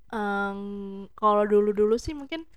Em, 0.09 0.59
kalau 1.19 1.43
dulu 1.43 1.75
dulu 1.75 1.99
sih 1.99 2.15
mungkin 2.15 2.47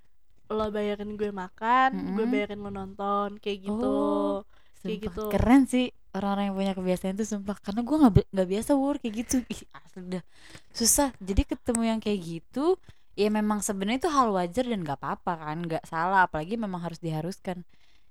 lo 0.52 0.68
bayarin 0.70 1.16
gue 1.16 1.32
makan 1.32 2.14
gue 2.14 2.24
Mm-mm. 2.24 2.30
bayarin 2.30 2.60
lo 2.62 2.70
nonton 2.70 3.42
kayak 3.42 3.58
gitu. 3.66 3.90
Oh, 3.90 4.46
kayak 4.86 5.10
gitu. 5.10 5.22
keren 5.32 5.66
sih 5.66 5.90
orang-orang 6.12 6.44
yang 6.52 6.56
punya 6.56 6.72
kebiasaan 6.76 7.14
itu 7.16 7.24
sumpah 7.24 7.56
karena 7.58 7.80
gue 7.82 7.96
nggak 7.96 8.14
nggak 8.32 8.48
biasa 8.52 8.70
war 8.76 8.96
kayak 9.00 9.14
gitu. 9.24 9.36
Ih, 9.48 9.62
asli 9.72 10.00
dah. 10.12 10.24
Susah. 10.70 11.08
Jadi 11.18 11.42
ketemu 11.48 11.82
yang 11.88 12.00
kayak 12.00 12.20
gitu 12.20 12.76
ya 13.12 13.28
memang 13.28 13.60
sebenarnya 13.60 14.08
itu 14.08 14.10
hal 14.12 14.32
wajar 14.32 14.64
dan 14.64 14.80
nggak 14.80 14.96
apa-apa 15.00 15.32
kan 15.40 15.58
nggak 15.64 15.84
salah. 15.84 16.24
Apalagi 16.24 16.56
memang 16.56 16.80
harus 16.80 17.00
diharuskan. 17.00 17.64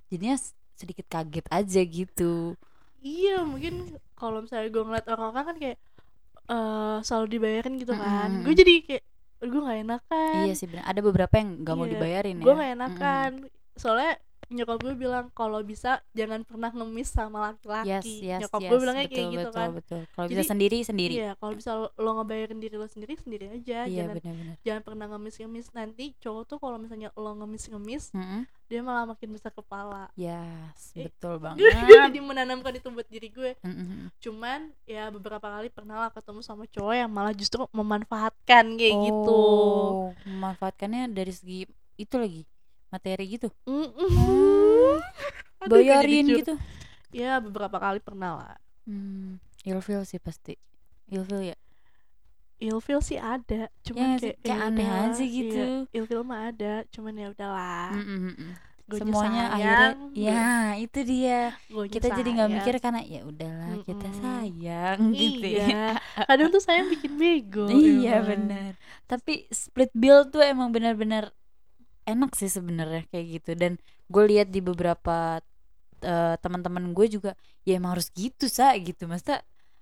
Jadinya 0.10 0.38
sedikit 0.74 1.06
kaget 1.08 1.46
aja 1.50 1.82
gitu. 1.86 2.58
Iya 3.02 3.42
mungkin 3.46 3.98
kalau 4.14 4.46
misalnya 4.46 4.70
gue 4.70 4.84
ngeliat 4.86 5.08
orang-orang 5.10 5.46
kan 5.46 5.58
kayak 5.58 5.78
eh 6.50 6.98
selalu 7.02 7.28
dibayarin 7.38 7.74
gitu 7.78 7.94
kan. 7.94 8.30
Mm-mm. 8.30 8.46
gue 8.46 8.54
jadi 8.58 8.74
kayak 8.84 9.04
gue 9.42 9.62
nggak 9.62 9.80
enakan. 9.86 10.42
Iya 10.50 10.54
sih 10.58 10.68
benar 10.70 10.86
ada 10.86 11.02
beberapa 11.02 11.34
yang 11.38 11.50
nggak 11.62 11.76
mau 11.78 11.86
Iya, 11.86 11.94
dibayarin 11.98 12.36
ya. 12.38 12.44
gue 12.46 12.54
nggak 12.54 12.72
enakan. 12.78 13.32
Soalnya 13.74 14.14
nyokap 14.52 14.78
gue 14.84 14.94
bilang 15.00 15.26
kalau 15.32 15.64
bisa 15.64 16.04
jangan 16.12 16.44
pernah 16.44 16.70
ngemis 16.76 17.10
sama 17.10 17.52
laki-laki. 17.52 17.88
Yes 17.88 18.06
yes 18.06 18.40
nyokap 18.46 18.62
yes. 18.62 18.70
gue 18.70 18.78
bilangnya 18.84 19.06
betul 19.08 19.16
kayak 19.16 19.28
gitu 19.32 19.40
betul 19.48 19.56
kan. 19.56 19.70
betul. 19.72 20.02
Kalau 20.12 20.28
bisa 20.28 20.44
sendiri 20.44 20.78
sendiri. 20.84 21.14
iya 21.16 21.32
kalau 21.40 21.54
bisa 21.56 21.72
lo, 21.74 21.88
lo 21.96 22.10
ngebayarin 22.20 22.60
diri 22.60 22.76
lo 22.76 22.88
sendiri 22.88 23.16
sendiri 23.16 23.46
aja. 23.50 23.88
Iya 23.88 24.06
jangan 24.06 24.16
benar-benar 24.20 24.56
jangan 24.62 24.82
pernah 24.84 25.06
ngemis-ngemis. 25.16 25.68
Nanti 25.72 26.06
cowok 26.20 26.44
tuh 26.46 26.58
kalau 26.60 26.78
misalnya 26.78 27.10
lo 27.16 27.32
ngemis-ngemis 27.40 28.04
Mm-mm. 28.12 28.42
dia 28.68 28.80
malah 28.84 29.06
makin 29.08 29.30
besar 29.32 29.52
kepala. 29.56 30.12
Yes 30.20 30.94
Eh, 30.94 31.08
betul 31.08 31.40
banget. 31.44 31.72
Jadi 31.72 32.20
menanamkan 32.20 32.76
itu 32.76 32.88
buat 32.92 33.08
diri 33.08 33.32
gue. 33.32 33.52
Mm-mm. 33.64 34.12
cuman 34.22 34.70
ya 34.86 35.08
beberapa 35.10 35.48
kali 35.48 35.72
pernah 35.72 36.08
lah 36.08 36.12
ketemu 36.14 36.44
sama 36.44 36.68
cowok 36.68 36.94
yang 36.94 37.10
malah 37.10 37.34
justru 37.34 37.64
memanfaatkan 37.72 38.76
kayak 38.76 38.96
gitu. 39.08 39.40
Oh, 39.40 40.12
memanfaatkannya 40.28 41.10
dari 41.10 41.34
segi 41.34 41.60
itu 41.98 42.16
lagi 42.18 42.44
materi 42.94 43.24
gitu. 43.40 43.48
Jadi 45.62 45.72
Bayarin 45.72 46.26
gitu. 46.38 46.54
ya 47.12 47.40
beberapa 47.44 47.78
kali 47.80 48.00
pernah 48.04 48.32
lah 48.40 48.56
Hmm, 48.90 49.38
ilfil 49.70 50.02
sih 50.10 50.20
pasti. 50.26 50.54
Ilfil 51.14 51.42
ya. 51.54 51.58
ilfil 52.68 53.00
sih 53.10 53.20
ada 53.34 53.62
Ya 53.92 54.08
cuman 54.08 54.10
sih? 54.24 54.34
kayak, 54.38 54.38
Kayak 54.46 54.62
ya 54.62 54.66
aneh 54.68 54.90
aja 55.04 55.24
gitu. 55.38 55.56
iya, 55.58 55.66
ilfil 55.98 56.22
mah 56.30 56.40
ada 56.50 56.66
cuman 56.94 57.14
ya 57.22 57.28
udahlah 57.34 57.92
Mm, 57.92 58.02
mm, 58.08 58.20
mm, 58.28 58.36
mm. 58.40 58.52
Guanya 58.90 59.14
Semuanya 59.14 59.42
sayang, 59.52 59.52
akhirnya 59.56 59.90
gue- 60.20 60.20
ya 60.28 60.76
itu 60.84 61.00
dia. 61.08 61.56
Kita 61.94 62.08
jadi 62.12 62.30
nggak 62.36 62.52
mikir 62.56 62.76
karena 62.84 63.02
ya 63.14 63.20
udahlah 63.24 63.74
kita 63.88 64.08
Mm-mm. 64.08 64.22
sayang 64.22 65.00
gitu 65.16 65.46
ya. 65.60 65.64
iya 65.64 65.98
kadang 66.28 66.48
tuh 66.54 66.62
sayang 66.64 66.88
bikin 66.94 67.14
bego 67.22 67.62
Iya 67.72 68.12
benar. 68.30 68.72
Tapi 69.10 69.32
split 69.52 69.92
bill 70.02 70.18
tuh 70.32 70.42
emang 70.52 70.70
benar-benar 70.76 71.24
enak 72.06 72.32
sih 72.36 72.50
sebenarnya 72.50 73.06
kayak 73.10 73.26
gitu. 73.42 73.52
Dan 73.56 73.78
gue 74.08 74.24
lihat 74.28 74.50
di 74.50 74.60
beberapa 74.60 75.40
eh, 76.02 76.36
teman-teman 76.42 76.92
gue 76.92 77.08
juga 77.08 77.32
ya 77.64 77.78
emang 77.78 77.98
harus 77.98 78.10
gitu 78.14 78.46
sa 78.50 78.74
gitu. 78.78 79.06
Masa 79.06 79.42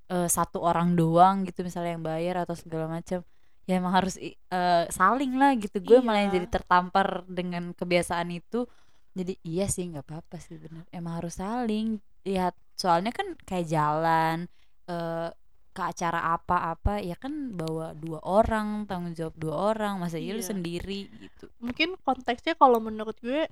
eh, 0.10 0.28
satu 0.30 0.62
orang 0.64 0.94
doang 0.98 1.48
gitu 1.48 1.64
misalnya 1.64 1.96
yang 1.98 2.06
bayar 2.06 2.36
atau 2.44 2.56
segala 2.58 2.88
macam. 2.90 3.24
Ya 3.70 3.78
emang 3.78 3.94
harus 3.94 4.18
eh, 4.18 4.86
saling 4.90 5.38
lah 5.38 5.54
gitu. 5.58 5.78
Gue 5.84 6.00
malah 6.02 6.28
Iya. 6.28 6.42
jadi 6.42 6.48
tertampar 6.50 7.24
dengan 7.30 7.72
kebiasaan 7.78 8.30
itu. 8.34 8.66
Jadi 9.14 9.38
iya 9.44 9.66
sih 9.70 9.90
nggak 9.90 10.06
apa-apa 10.06 10.38
sih 10.42 10.58
bener. 10.58 10.86
Emang 10.90 11.20
harus 11.22 11.38
saling. 11.38 11.98
Lihat 12.26 12.54
soalnya 12.78 13.12
kan 13.14 13.36
kayak 13.46 13.68
jalan 13.70 14.48
eh, 14.90 15.30
ke 15.70 15.82
acara 15.86 16.34
apa-apa 16.34 16.98
ya 17.00 17.14
kan 17.14 17.32
bawa 17.54 17.94
dua 17.94 18.20
orang 18.22 18.84
tanggung 18.84 19.14
jawab 19.14 19.38
dua 19.38 19.56
orang 19.72 19.98
masa 19.98 20.18
iya 20.18 20.34
lu 20.34 20.42
Iya. 20.42 20.50
sendiri 20.50 21.08
gitu. 21.10 21.46
Mungkin 21.60 21.96
konteksnya 22.02 22.54
kalau 22.54 22.78
menurut 22.78 23.16
gue 23.20 23.46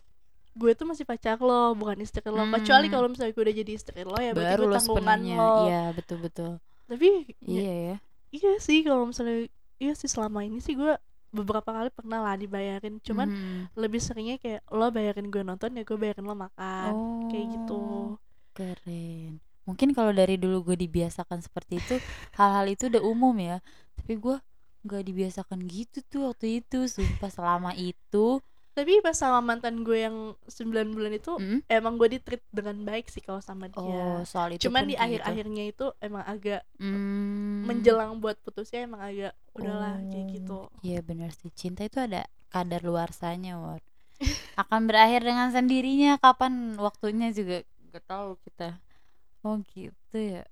gue 0.53 0.71
tuh 0.73 0.89
masih 0.89 1.05
pacar 1.05 1.37
lo 1.37 1.71
bukan 1.73 2.01
istri 2.01 2.25
lo. 2.25 2.41
Hmm. 2.41 2.51
kecuali 2.51 2.89
kalau 2.89 3.07
misalnya 3.07 3.31
gue 3.31 3.43
udah 3.43 3.55
jadi 3.55 3.71
istri 3.71 4.01
lo 4.01 4.17
ya 4.17 4.33
berarti 4.33 4.49
baru 4.49 4.63
gue 4.63 4.75
tanggungan 4.75 5.19
lo. 5.31 5.53
Iya 5.63 5.83
betul 5.93 6.17
betul. 6.19 6.51
Tapi 6.87 7.07
ya, 7.39 7.61
iya 7.61 7.73
ya. 7.77 7.95
iya 8.31 8.51
sih 8.57 8.81
kalau 8.81 9.05
misalnya 9.05 9.45
iya 9.77 9.93
sih 9.93 10.09
selama 10.09 10.41
ini 10.41 10.57
sih 10.57 10.73
gue 10.73 10.97
beberapa 11.29 11.69
kali 11.69 11.93
pernah 11.93 12.19
lah 12.19 12.33
dibayarin. 12.33 12.97
Cuman 12.99 13.27
Hmm. 13.29 13.61
lebih 13.73 14.01
seringnya 14.01 14.35
kayak 14.37 14.65
lo 14.67 14.89
bayarin 14.89 15.29
gue 15.29 15.43
nonton 15.43 15.69
ya 15.71 15.83
gue 15.83 15.95
bayarin 15.95 16.25
lo 16.25 16.33
makan. 16.33 16.91
Kayak 17.29 17.45
gitu. 17.53 17.77
Oh, 17.77 18.09
keren 18.51 19.37
mungkin 19.67 19.91
kalau 19.91 20.15
dari 20.15 20.39
dulu 20.39 20.71
gue 20.73 20.77
dibiasakan 20.79 21.43
seperti 21.43 21.83
itu 21.83 21.95
hal-hal 22.39 22.65
itu 22.65 22.87
udah 22.87 23.03
umum 23.03 23.35
ya. 23.37 23.59
Tapi 23.99 24.15
gue 24.17 24.37
nggak 24.87 25.03
dibiasakan 25.03 25.59
gitu 25.67 25.99
tuh 26.07 26.31
waktu 26.31 26.63
itu 26.63 26.87
sumpah 26.87 27.27
selama 27.27 27.75
itu. 27.75 28.39
Tapi 28.71 29.01
pas 29.01 29.17
sama 29.17 29.41
mantan 29.41 29.81
gue 29.81 30.05
yang 30.05 30.37
9 30.45 30.93
bulan 30.93 31.09
itu 31.11 31.33
mm, 31.33 31.65
emang 31.65 31.97
gue 31.97 32.13
di 32.13 32.19
treat 32.21 32.45
dengan 32.53 32.77
baik 32.85 33.09
sih 33.09 33.25
kalau 33.25 33.41
sama 33.41 33.73
oh 33.73 33.81
dia 33.81 34.21
soal 34.21 34.53
itu 34.53 34.69
cuman 34.69 34.85
di 34.85 34.93
kayak 34.93 35.01
akhir-akhirnya 35.25 35.63
itu 35.73 35.85
emang 35.97 36.21
agak 36.21 36.61
Hmm. 36.77 37.65
menjelang 37.65 38.21
buat 38.21 38.37
putusnya 38.45 38.85
emang 38.85 39.01
agak 39.01 39.33
udahlah 39.57 39.97
kayak 40.13 40.25
Oh, 40.25 40.29
gitu. 40.29 40.57
Iya 40.85 40.99
benar 41.01 41.33
sih. 41.33 41.49
Cinta 41.57 41.89
itu 41.89 41.97
ada 41.97 42.29
kadar 42.53 42.85
luarsanya 42.85 43.57
Ward. 43.57 43.81
Akan 44.53 44.85
berakhir 44.85 45.25
dengan 45.25 45.49
sendirinya 45.49 46.21
kapan 46.21 46.77
waktunya 46.77 47.33
juga 47.33 47.65
gak 47.89 48.05
tahu 48.05 48.37
kita 48.45 48.77
oh 49.47 49.63
gitu 49.71 50.17
ya. 50.19 50.43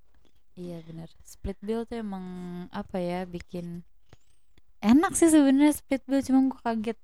Iya 0.56 0.80
benar 0.88 1.12
split 1.28 1.60
bill 1.60 1.84
tuh 1.84 2.00
emang 2.00 2.24
apa 2.72 2.96
ya 2.96 3.28
bikin 3.28 3.84
enak 4.80 5.12
sih 5.12 5.28
sebenarnya 5.28 5.76
split 5.76 6.00
bill 6.08 6.24
cuma 6.24 6.48
gue 6.48 6.62
kaget. 6.64 7.00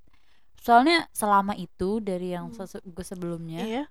Soalnya 0.62 1.12
selama 1.12 1.58
itu 1.60 1.99
dari 1.99 2.32
yang 2.32 2.47
Hmm. 2.56 2.80
gue 2.80 3.06
sebelumnya 3.06 3.62
iya. 3.67 3.84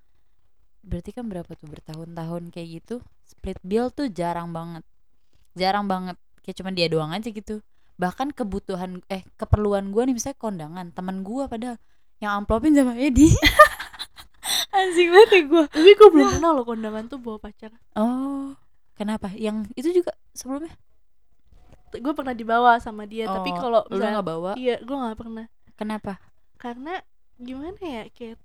berarti 0.80 1.12
kan 1.12 1.28
berapa 1.28 1.52
tuh 1.60 1.68
bertahun-tahun 1.68 2.56
kayak 2.56 2.68
gitu 2.80 3.04
split 3.28 3.60
bill 3.60 3.92
tuh 3.92 4.08
jarang 4.08 4.48
banget. 4.56 4.80
Jarang 5.52 5.84
banget. 5.84 6.16
Kayak 6.40 6.56
cuma 6.64 6.70
dia 6.72 6.88
doang 6.88 7.12
aja 7.12 7.28
gitu. 7.28 7.60
Bahkan 8.00 8.32
kebutuhan 8.32 9.04
eh 9.12 9.28
keperluan 9.36 9.92
gue 9.92 10.02
nih 10.08 10.16
misalnya 10.16 10.40
kondangan 10.40 10.88
teman 10.96 11.20
gue 11.20 11.44
padahal 11.52 11.76
yang 12.20 12.44
amplopin 12.44 12.72
sama 12.72 12.96
Edi 12.96 13.28
anjing 14.70 15.09
banget 15.11 15.30
ya 15.30 15.42
gue 15.46 15.64
tapi 15.70 15.90
gue 15.98 16.09
belum 16.14 16.28
pernah 16.38 16.50
loh 16.54 16.64
kondangan 16.64 17.04
tuh 17.11 17.18
bawa 17.18 17.38
pacar. 17.42 17.74
Oh 17.98 18.54
kenapa? 18.94 19.33
Yang 19.35 19.70
itu 19.74 20.02
juga 20.02 20.12
sebelumnya? 20.37 20.74
Gue 21.90 22.14
pernah 22.14 22.35
dibawa 22.37 22.78
sama 22.78 23.02
dia 23.02 23.26
tapi 23.26 23.50
Oh, 23.50 23.59
kalau 23.59 23.80
lu 23.90 23.98
nggak 23.98 24.26
bawa? 24.26 24.52
Iya 24.54 24.78
gue 24.78 24.96
nggak 24.96 25.18
pernah. 25.18 25.46
Kenapa? 25.74 26.22
Karena 26.61 27.02
gimana 27.40 27.80
ya 27.80 28.04
kayak 28.12 28.37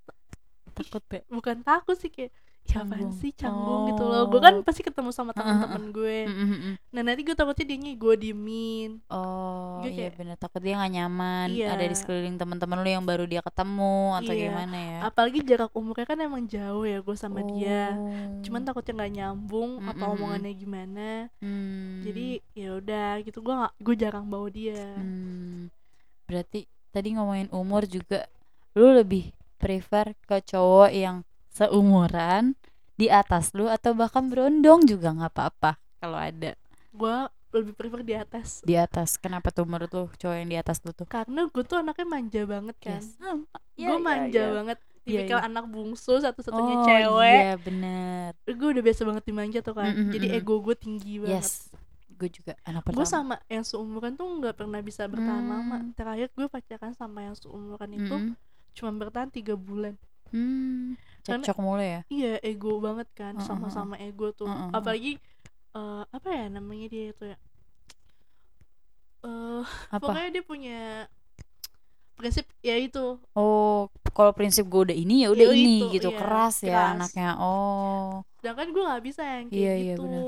takut 0.75 1.03
ya 1.11 1.21
bukan 1.31 1.63
takut 1.63 1.95
sih 1.95 2.11
kayak 2.11 2.31
ya 2.65 2.81
apaan 2.81 2.89
Canggung. 2.97 3.13
sih 3.15 3.31
canggung 3.31 3.81
gitu 3.87 4.03
loh 4.03 4.25
gue 4.25 4.39
kan 4.39 4.53
Oh. 4.55 4.61
pasti 4.61 4.81
ketemu 4.81 5.09
sama 5.09 5.31
teman-teman 5.31 5.85
gue 5.91 6.17
Mm, 6.25 6.35
mm, 6.35 6.49
mm. 6.49 6.73
nah 6.89 7.01
nanti 7.01 7.21
gue 7.21 7.33
takutnya 7.33 7.65
dia 7.67 7.93
gue 7.95 8.15
diemin 8.17 8.89
oh 9.07 9.79
Gue 9.79 9.91
iya 9.91 10.09
kayak- 10.09 10.15
bener 10.17 10.35
takut 10.35 10.59
dia 10.59 10.73
gak 10.75 10.91
nyaman 10.91 11.47
Iya. 11.47 11.67
ada 11.71 11.83
di 11.83 11.93
sekeliling 11.93 12.35
teman-teman 12.35 12.77
lu 12.77 12.89
yang 12.89 13.03
baru 13.03 13.23
dia 13.23 13.39
ketemu 13.39 13.97
atau 14.15 14.33
Iya. 14.33 14.43
gimana 14.43 14.77
ya 14.77 14.99
apalagi 15.05 15.39
jarak 15.41 15.71
umurnya 15.71 16.05
kan 16.05 16.17
emang 16.19 16.43
jauh 16.43 16.83
ya 16.83 16.99
gue 16.99 17.15
sama 17.15 17.39
dia 17.45 17.93
Oh. 17.93 18.41
cuman 18.41 18.61
takutnya 18.61 18.93
nggak 18.95 19.13
nyambung 19.13 19.71
Mm, 19.75 19.85
apa 19.85 19.95
mm, 19.95 20.03
mm. 20.03 20.13
omongannya 20.15 20.53
gimana 20.53 21.07
Hmm. 21.37 22.01
jadi 22.01 22.27
ya 22.51 22.69
udah 22.75 23.09
gitu 23.21 23.39
gue 23.39 23.53
gue 23.77 23.95
jarang 23.95 24.25
bawa 24.25 24.47
dia 24.47 24.81
Hmm, 24.95 25.69
berarti 26.23 26.65
tadi 26.89 27.13
ngomongin 27.13 27.47
umur 27.49 27.85
juga 27.85 28.25
lu 28.73 28.91
lebih 28.91 29.29
prefer 29.55 30.17
ke 30.21 30.41
cowok 30.41 30.89
yang 30.89 31.21
seumuran 31.55 32.59
di 32.99 33.07
atas 33.07 33.55
lu 33.55 33.71
atau 33.71 33.95
bahkan 33.95 34.27
berondong 34.27 34.83
juga 34.83 35.15
nggak 35.15 35.31
apa-apa 35.31 35.79
kalau 36.03 36.19
ada. 36.19 36.59
Gue 36.91 37.15
lebih 37.55 37.73
prefer 37.75 38.03
di 38.03 38.15
atas. 38.15 38.59
Di 38.67 38.75
atas. 38.75 39.15
Kenapa 39.15 39.47
tuh 39.55 39.63
menurut 39.63 39.87
lu 39.95 40.05
cowok 40.11 40.35
yang 40.35 40.49
di 40.51 40.59
atas 40.59 40.83
lu 40.83 40.91
tuh? 40.91 41.07
Karena 41.07 41.47
gue 41.47 41.63
tuh 41.63 41.79
anaknya 41.79 42.07
manja 42.07 42.41
banget 42.43 42.75
kan. 42.83 42.99
Yes. 42.99 43.15
Iya, 43.79 43.87
gue 43.87 43.97
manja 44.03 44.43
iya. 44.43 44.51
banget. 44.51 44.79
Iya, 45.05 45.21
tipikal 45.21 45.39
iya. 45.39 45.47
anak 45.47 45.65
bungsu 45.69 46.17
satu-satunya 46.17 46.75
oh, 46.81 46.85
cewek. 46.89 47.39
iya 47.39 47.53
bener. 47.61 48.29
Gue 48.43 48.69
udah 48.73 48.83
biasa 48.83 49.01
banget 49.05 49.23
dimanja 49.23 49.59
tuh 49.61 49.75
kan. 49.77 49.93
Mm, 49.93 50.01
mm, 50.01 50.11
jadi 50.11 50.27
mm. 50.33 50.37
ego 50.41 50.55
gue 50.59 50.75
tinggi 50.75 51.13
banget. 51.23 51.45
Yes 51.45 51.71
gue 52.15 52.29
juga 52.31 52.55
anak 52.63 52.87
gue 52.87 52.95
pertama. 52.95 53.11
sama 53.11 53.35
yang 53.51 53.67
seumuran 53.67 54.15
tuh 54.15 54.23
nggak 54.23 54.55
pernah 54.55 54.79
bisa 54.79 55.03
bertahan 55.03 55.43
Hmm. 55.43 55.51
lama 55.51 55.77
terakhir 55.99 56.31
gue 56.31 56.47
pacaran 56.47 56.95
sama 56.95 57.27
yang 57.27 57.35
seumuran 57.35 57.91
itu 57.91 58.15
Mm-mm. 58.15 58.33
cuma 58.71 58.91
bertahan 58.95 59.27
tiga 59.27 59.59
bulan 59.59 59.99
Hmm, 60.29 60.95
cocok 61.21 61.57
mulu 61.57 61.81
ya? 61.81 62.01
iya 62.09 62.37
ego 62.41 62.77
banget 62.79 63.07
kan 63.13 63.37
sama-sama 63.41 63.95
ego 63.97 64.29
tuh. 64.31 64.45
Uh-uh. 64.45 64.71
apalagi 64.73 65.17
eh, 65.73 66.03
apa 66.07 66.27
ya 66.29 66.45
namanya 66.49 66.87
dia 66.87 67.05
itu 67.11 67.23
ya? 67.33 67.37
Eh 69.25 69.63
apa? 69.89 69.97
pokoknya 70.01 70.29
dia 70.31 70.43
punya 70.45 70.79
prinsip 72.15 72.45
ya 72.61 72.75
itu. 72.79 73.19
Oh 73.35 73.89
kalau 74.15 74.31
prinsip 74.31 74.63
gue 74.65 74.81
udah 74.91 74.95
ini 74.95 75.25
ya 75.25 75.33
udah 75.33 75.45
Ya 75.45 75.55
ini 75.57 75.75
itu, 75.83 75.99
gitu. 75.99 76.09
iya, 76.13 76.19
keras 76.19 76.55
ya 76.63 76.69
keras. 76.71 76.91
anaknya. 76.95 77.29
Oh. 77.41 78.23
Sedangkan 78.39 78.67
gue 78.71 78.83
nggak 78.85 79.03
bisa 79.03 79.21
yang 79.25 79.45
kayak 79.51 79.59
Iya, 79.59 79.73
iya, 79.75 79.93
gitu. 79.97 80.03
benar. 80.07 80.23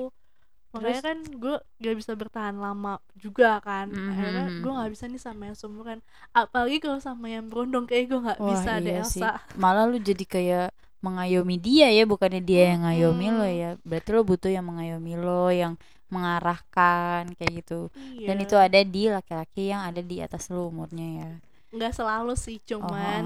Makanya 0.74 1.00
Terus? 1.00 1.06
kan 1.08 1.18
gue 1.42 1.56
gak 1.84 1.96
bisa 2.00 2.14
bertahan 2.22 2.58
lama 2.66 3.00
juga 3.24 3.58
kan 3.68 3.88
Mhm, 3.88 4.00
akhirnya 4.10 4.46
mhm. 4.48 4.62
gue 4.62 4.72
nggak 4.76 4.92
bisa 4.94 5.06
nih 5.12 5.22
sama 5.28 5.42
yang 5.50 5.58
seumuran 5.58 6.00
apalagi 6.36 6.78
kalau 6.84 7.00
sama 7.02 7.28
yang 7.36 7.46
berondong 7.52 7.86
kayak 7.90 8.06
gue 8.12 8.20
nggak 8.26 8.42
Wah, 8.42 8.64
bisa 8.64 8.72
deh 8.84 8.94
iya 8.94 8.98
sih. 9.14 9.26
Elsa 9.26 9.40
Malah 9.62 9.84
lu 9.92 9.98
jadi 10.10 10.24
kayak 10.36 10.66
mengayomi 11.06 11.56
dia 11.68 11.86
ya, 11.98 12.04
bukannya 12.12 12.42
dia 12.50 12.62
yang 12.74 12.82
ngayomi 12.86 13.28
lo 13.38 13.46
Mm-mm. 13.46 13.54
ya. 13.62 13.70
Berarti 13.90 14.10
lo 14.16 14.22
butuh 14.30 14.52
yang 14.56 14.66
mengayomi 14.70 15.14
lo, 15.26 15.50
yang 15.62 15.74
mengarahkan 16.14 17.24
kayak 17.38 17.52
gitu. 17.62 17.74
iya 17.96 18.30
Dan 18.30 18.38
itu 18.44 18.56
ada 18.66 18.80
di 18.94 19.02
laki-laki 19.16 19.62
yang 19.74 19.82
ada 19.90 20.02
di 20.10 20.16
atas 20.26 20.44
lo 20.54 20.70
umurnya 20.72 21.08
ya. 21.22 21.30
nggak 21.74 21.94
selalu 21.98 22.34
sih 22.46 22.58
Oh, 22.82 22.94
cuman 22.94 23.24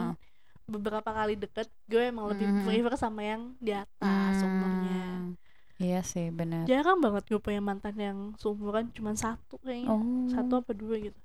beberapa 0.73 1.09
kali 1.19 1.33
deket 1.43 1.67
gue 1.91 2.03
emang 2.11 2.27
lebih 2.31 2.49
Mhm. 2.53 2.61
prefer 2.63 2.93
sama 3.03 3.21
yang 3.31 3.43
di 3.65 3.71
atas 3.83 4.35
umurnya 4.49 4.97
Hmm, 5.01 5.35
Iya 5.81 5.99
sih, 6.11 6.27
benar. 6.39 6.69
jarang 6.69 6.97
banget 7.05 7.23
gue 7.31 7.41
punya 7.41 7.61
mantan 7.69 7.95
yang 8.07 8.17
seumuran 8.41 8.85
cuman 8.95 9.15
satu 9.17 9.55
kayaknya 9.65 9.89
Oh. 9.89 10.29
satu 10.29 10.53
apa 10.61 10.71
dua 10.81 10.95
gitu 11.01 11.19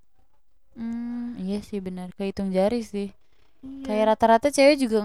Hmm, 0.76 1.40
iya 1.40 1.58
sih 1.64 1.80
benar. 1.80 2.12
Kehitung 2.12 2.52
jari 2.52 2.80
sih. 2.84 3.08
Iya. 3.64 3.84
Kayak 3.86 4.04
rata-rata 4.12 4.48
cewek 4.52 4.76
juga 4.76 4.98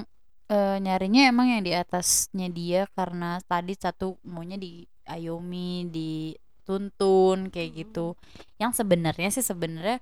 eh, 0.51 0.77
nyarinya 0.83 1.21
emang 1.31 1.47
yang 1.47 1.63
di 1.63 1.71
atasnya 1.71 2.47
dia 2.51 2.81
karena 2.91 3.39
tadi 3.47 3.73
satu 3.75 4.19
maunya 4.27 4.59
diayomi, 4.59 5.87
dituntun 5.95 7.47
kayak 7.47 7.69
Mm-mm. 7.71 7.79
gitu. 7.87 8.05
Yang 8.59 8.71
sebenarnya 8.83 9.29
sih 9.31 9.45
sebenarnya 9.45 9.97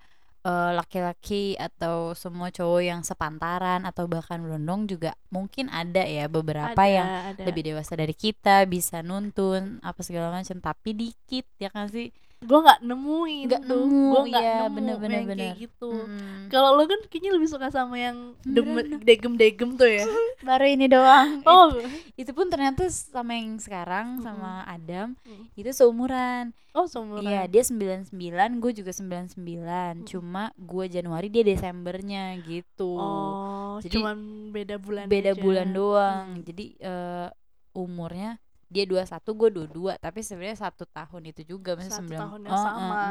eh, 0.45 0.71
laki-laki 0.75 1.55
atau 1.59 2.15
semua 2.15 2.49
cowok 2.49 2.81
yang 2.83 3.01
sepantaran 3.03 3.83
atau 3.83 4.07
bahkan 4.07 4.39
berondong 4.39 4.87
juga 4.87 5.11
mungkin 5.29 5.67
ada 5.71 6.03
ya 6.03 6.25
beberapa 6.31 6.75
Ada, 6.75 6.87
yang 6.91 7.07
ada. 7.35 7.43
lebih 7.47 7.73
dewasa 7.73 7.93
dari 7.99 8.15
kita 8.15 8.63
bisa 8.69 9.03
nuntun 9.03 9.83
apa 9.83 9.99
segala 10.03 10.31
macam 10.31 10.57
tapi 10.59 10.95
dikit 10.95 11.45
ya 11.59 11.67
kan 11.71 11.87
sih 11.91 12.09
gue 12.39 12.55
nggak 12.57 12.79
nemuin 12.81 13.45
Nggak 13.45 13.61
tuh 13.63 13.83
nemu, 13.83 14.07
gue 14.07 14.21
nggak 14.25 14.41
iya, 14.41 14.55
nemu 14.57 14.71
bener-bener, 14.71 15.11
yang 15.13 15.27
kayak 15.27 15.37
bener. 15.51 15.53
gitu 15.59 15.91
Mm. 15.91 16.41
kalau 16.47 16.69
lo 16.71 16.83
kan 16.83 16.99
kayaknya 17.05 17.31
lebih 17.33 17.47
suka 17.47 17.67
sama 17.67 17.95
yang 17.95 18.17
dem- 18.41 18.63
Bener. 18.71 18.97
degem-degem 18.97 19.75
tuh 19.75 19.89
ya 19.89 20.07
baru 20.47 20.65
ini 20.65 20.85
doang 20.85 21.43
oh 21.43 21.75
itu 22.13 22.31
pun 22.31 22.47
ternyata 22.47 22.87
sama 22.87 23.33
yang 23.33 23.55
sekarang 23.55 24.19
sama 24.19 24.63
Adam 24.63 25.19
Mm. 25.21 25.51
itu 25.53 25.69
seumuran 25.69 26.55
oh 26.71 26.85
seumuran 26.85 27.23
iya 27.23 27.43
dia 27.43 27.59
99 27.59 28.07
gue 28.57 28.71
juga 28.73 28.91
99 28.93 29.35
Mm. 29.35 30.05
cuma 30.05 30.43
gue 30.55 30.85
Januari 30.87 31.27
dia 31.27 31.43
Desembernya 31.43 32.39
gitu 32.39 32.87
oh 32.93 33.77
Jadi, 33.79 33.93
cuman 33.93 34.17
beda 34.49 34.75
bulan 34.75 35.05
beda 35.05 35.31
aja. 35.31 35.39
bulan 35.39 35.67
doang 35.69 36.25
Hmm. 36.31 36.41
jadi 36.41 36.65
eh, 36.77 37.27
umurnya 37.71 38.39
dia 38.69 38.85
21 38.85 39.17
gue 39.33 39.49
22 39.65 39.97
tapi 39.97 40.21
sebenarnya 40.21 40.57
satu 40.61 40.85
tahun 40.85 41.33
itu 41.33 41.41
juga 41.43 41.73
masih 41.73 41.89
Satu 41.89 42.05
9 42.05 42.21
tahun 42.21 42.39
yang 42.45 42.53
sama. 42.53 43.03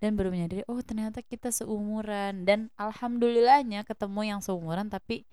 dan 0.00 0.10
baru 0.16 0.32
menyadari 0.32 0.64
oh 0.64 0.80
ternyata 0.80 1.20
kita 1.20 1.52
seumuran. 1.52 2.48
Dan 2.48 2.72
alhamdulillahnya 2.80 3.84
ketemu 3.84 4.20
yang 4.24 4.40
seumuran 4.40 4.88
tapi 4.88 5.28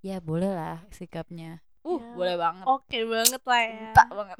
ya 0.00 0.20
boleh 0.20 0.52
lah 0.52 0.84
sikapnya. 0.92 1.64
Uh 1.80 1.96
Ya. 1.96 2.12
boleh 2.12 2.36
banget. 2.36 2.64
Oke 2.68 2.98
banget 3.08 3.42
lah 3.48 3.62
ya. 3.64 3.90
Banget. 4.12 4.36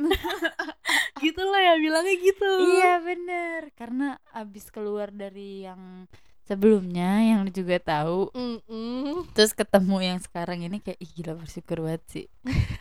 Gitu 1.25 1.41
lah 1.41 1.61
ya 1.61 1.75
bilangnya 1.77 2.17
gitu. 2.17 2.51
Iya 2.77 2.93
bener. 3.01 3.61
Karena 3.73 4.17
abis 4.33 4.69
keluar 4.69 5.09
dari 5.09 5.65
yang 5.65 6.05
sebelumnya 6.51 7.23
yang 7.23 7.47
lu 7.47 7.51
juga 7.51 7.79
tahu 7.79 8.35
Mm-mm. 8.35 9.31
terus 9.31 9.55
ketemu 9.55 9.97
yang 10.03 10.19
sekarang 10.19 10.67
ini 10.67 10.83
kayak 10.83 10.99
Ih, 10.99 11.11
gila 11.15 11.39
bersyukur 11.39 11.79
banget 11.81 12.03
sih. 12.11 12.27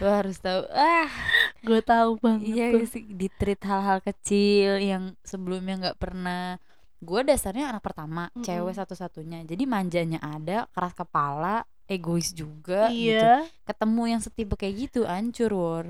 Lo 0.02 0.10
harus 0.10 0.42
tahu. 0.42 0.66
Ah. 0.74 1.06
Gue 1.62 1.86
tahu 1.86 2.18
banget 2.18 2.50
iya 2.50 2.66
sih? 2.90 3.06
Di 3.06 3.30
treat 3.30 3.62
hal-hal 3.62 4.02
kecil 4.02 4.82
yang 4.82 5.14
sebelumnya 5.22 5.76
nggak 5.78 6.00
pernah. 6.02 6.58
Gue 6.98 7.22
dasarnya 7.22 7.70
anak 7.70 7.86
pertama 7.86 8.34
Mm-mm. 8.34 8.42
cewek 8.42 8.74
satu-satunya. 8.74 9.46
Jadi 9.46 9.64
manjanya 9.64 10.18
ada 10.20 10.66
keras 10.74 10.98
kepala 10.98 11.62
egois 11.86 12.34
juga 12.34 12.90
gitu. 12.90 13.14
Iya 13.14 13.46
ketemu 13.64 14.02
yang 14.10 14.22
setipe 14.22 14.54
kayak 14.54 14.90
gitu 14.90 15.06
hancur 15.06 15.54
war 15.54 15.86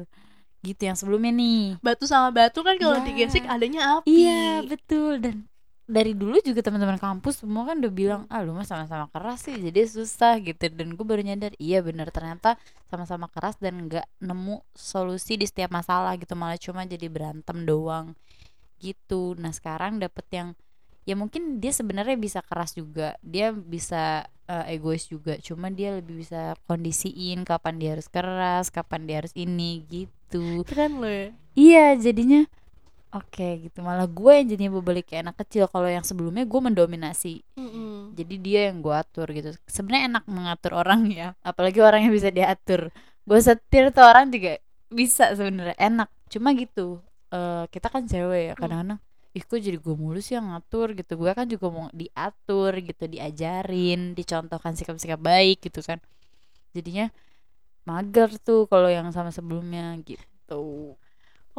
gitu 0.60 0.82
yang 0.84 1.00
sebelumnya 1.00 1.32
nih. 1.32 1.80
Batu 1.80 2.04
sama 2.04 2.36
batu 2.36 2.60
kan 2.62 2.76
kalau 2.76 3.00
Iya. 3.00 3.08
digesek 3.08 3.48
adanya 3.48 3.82
api. 3.96 4.12
Iya 4.12 4.44
betul. 4.68 5.24
Dan 5.24 5.48
dari 5.90 6.14
dulu 6.14 6.38
juga 6.46 6.62
teman-teman 6.62 7.02
kampus 7.02 7.42
semua 7.42 7.66
kan 7.66 7.82
udah 7.82 7.90
bilang 7.90 8.22
ah 8.30 8.46
lu 8.46 8.54
mah 8.54 8.62
sama-sama 8.62 9.10
keras 9.10 9.50
sih 9.50 9.58
jadi 9.58 9.90
susah 9.90 10.38
gitu. 10.46 10.70
Dan 10.70 10.94
gue 10.94 11.02
baru 11.02 11.26
nyadar 11.26 11.58
iya 11.58 11.82
bener 11.82 12.14
ternyata 12.14 12.62
sama-sama 12.94 13.26
keras 13.26 13.58
dan 13.58 13.90
nggak 13.90 14.06
nemu 14.22 14.62
solusi 14.78 15.42
di 15.42 15.50
setiap 15.50 15.74
masalah 15.74 16.14
gitu. 16.22 16.38
Malah 16.38 16.62
cuma 16.62 16.86
jadi 16.86 17.10
berantem 17.10 17.66
doang 17.66 18.14
gitu. 18.78 19.34
Nah 19.42 19.50
sekarang 19.50 19.98
dapet 19.98 20.30
yang 20.30 20.54
ya 21.10 21.18
mungkin 21.18 21.58
dia 21.58 21.74
sebenarnya 21.74 22.22
bisa 22.22 22.46
keras 22.46 22.78
juga 22.78 23.18
dia 23.26 23.50
bisa 23.50 24.30
eh, 24.46 24.78
egois 24.78 25.10
juga 25.10 25.42
cuma 25.42 25.74
dia 25.74 25.98
lebih 25.98 26.22
bisa 26.22 26.54
kondisiin 26.70 27.42
kapan 27.42 27.82
dia 27.82 27.90
harus 27.98 28.06
keras 28.06 28.70
kapan 28.70 29.10
dia 29.10 29.26
harus 29.26 29.34
ini 29.34 29.82
gitu. 29.90 30.62
Keren 30.70 31.02
loh 31.02 31.10
ya. 31.10 31.28
Iya 31.58 31.86
jadinya 31.98 32.46
Oke 33.10 33.66
gitu. 33.66 33.82
Malah 33.82 34.06
gue 34.06 34.32
yang 34.38 34.48
jadinya 34.54 34.72
berbalik 34.78 35.10
kayak 35.10 35.30
anak 35.30 35.38
kecil. 35.42 35.66
Kalau 35.66 35.90
yang 35.90 36.06
sebelumnya 36.06 36.46
gue 36.46 36.62
mendominasi. 36.62 37.42
Mm-mm. 37.58 38.14
jadi 38.14 38.36
dia 38.38 38.62
yang 38.70 38.86
gue 38.86 38.94
atur 38.94 39.28
gitu. 39.34 39.58
Sebenarnya 39.66 40.14
enak 40.14 40.24
mengatur 40.30 40.78
orang 40.78 41.10
ya. 41.10 41.34
Apalagi 41.42 41.82
orang 41.82 42.06
yang 42.06 42.14
bisa 42.14 42.30
diatur. 42.30 42.94
Gue 43.26 43.40
setir 43.42 43.90
tuh 43.90 44.06
orang 44.06 44.30
juga 44.30 44.62
bisa 44.94 45.34
sebenarnya. 45.34 45.74
Enak. 45.82 46.10
Cuma 46.30 46.54
gitu 46.54 47.02
eh, 47.34 47.66
kita 47.74 47.90
kan 47.90 48.06
cewek 48.06 48.54
ya. 48.54 48.54
Kadang-kadang 48.54 49.02
ih 49.30 49.46
kok 49.46 49.62
jadi 49.62 49.78
gue 49.78 49.96
mulu 49.98 50.22
sih 50.22 50.38
yang 50.38 50.54
ngatur? 50.54 50.94
Gitu. 50.94 51.18
Gue 51.18 51.34
kan 51.34 51.50
juga 51.50 51.66
mau 51.74 51.90
diatur 51.90 52.78
gitu. 52.78 53.10
Diajarin 53.10 54.14
dicontohkan 54.14 54.78
sikap-sikap 54.78 55.18
baik 55.18 55.66
gitu 55.66 55.82
kan. 55.82 55.98
Jadinya 56.78 57.10
mager 57.90 58.30
tuh 58.38 58.70
kalau 58.70 58.86
yang 58.86 59.10
sama 59.10 59.34
sebelumnya 59.34 59.98
gitu 60.06 60.94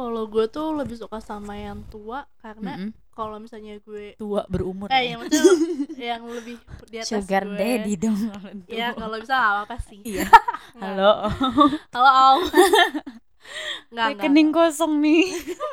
kalau 0.01 0.25
gue 0.25 0.45
tuh 0.47 0.73
lebih 0.73 0.97
suka 0.97 1.21
sama 1.21 1.53
yang 1.55 1.85
tua 1.87 2.25
karena 2.39 2.73
Mm-mm. 2.75 2.91
kalau 3.11 3.37
misalnya 3.37 3.77
gue 3.79 4.17
tua 4.17 4.41
berumur 4.47 4.89
eh 4.89 4.97
ya. 4.97 5.13
yang 5.13 5.19
maksudnya 5.21 5.53
yang 6.17 6.23
lebih 6.25 6.57
di 6.89 6.97
atas 6.97 7.13
sugar 7.13 7.45
gue. 7.45 7.53
daddy 7.53 7.93
dong 7.95 8.17
ya 8.65 8.91
kalau 8.91 9.15
bisa 9.15 9.33
nggak 9.33 9.51
apa-apa 9.53 9.77
sih? 9.83 10.01
Iya. 10.01 10.25
Halo. 10.81 11.11
Halo 11.93 12.09
Al 12.09 12.37
nggak 13.91 14.07
rekening 14.17 14.49
kosong 14.49 14.93
nih. 14.97 15.21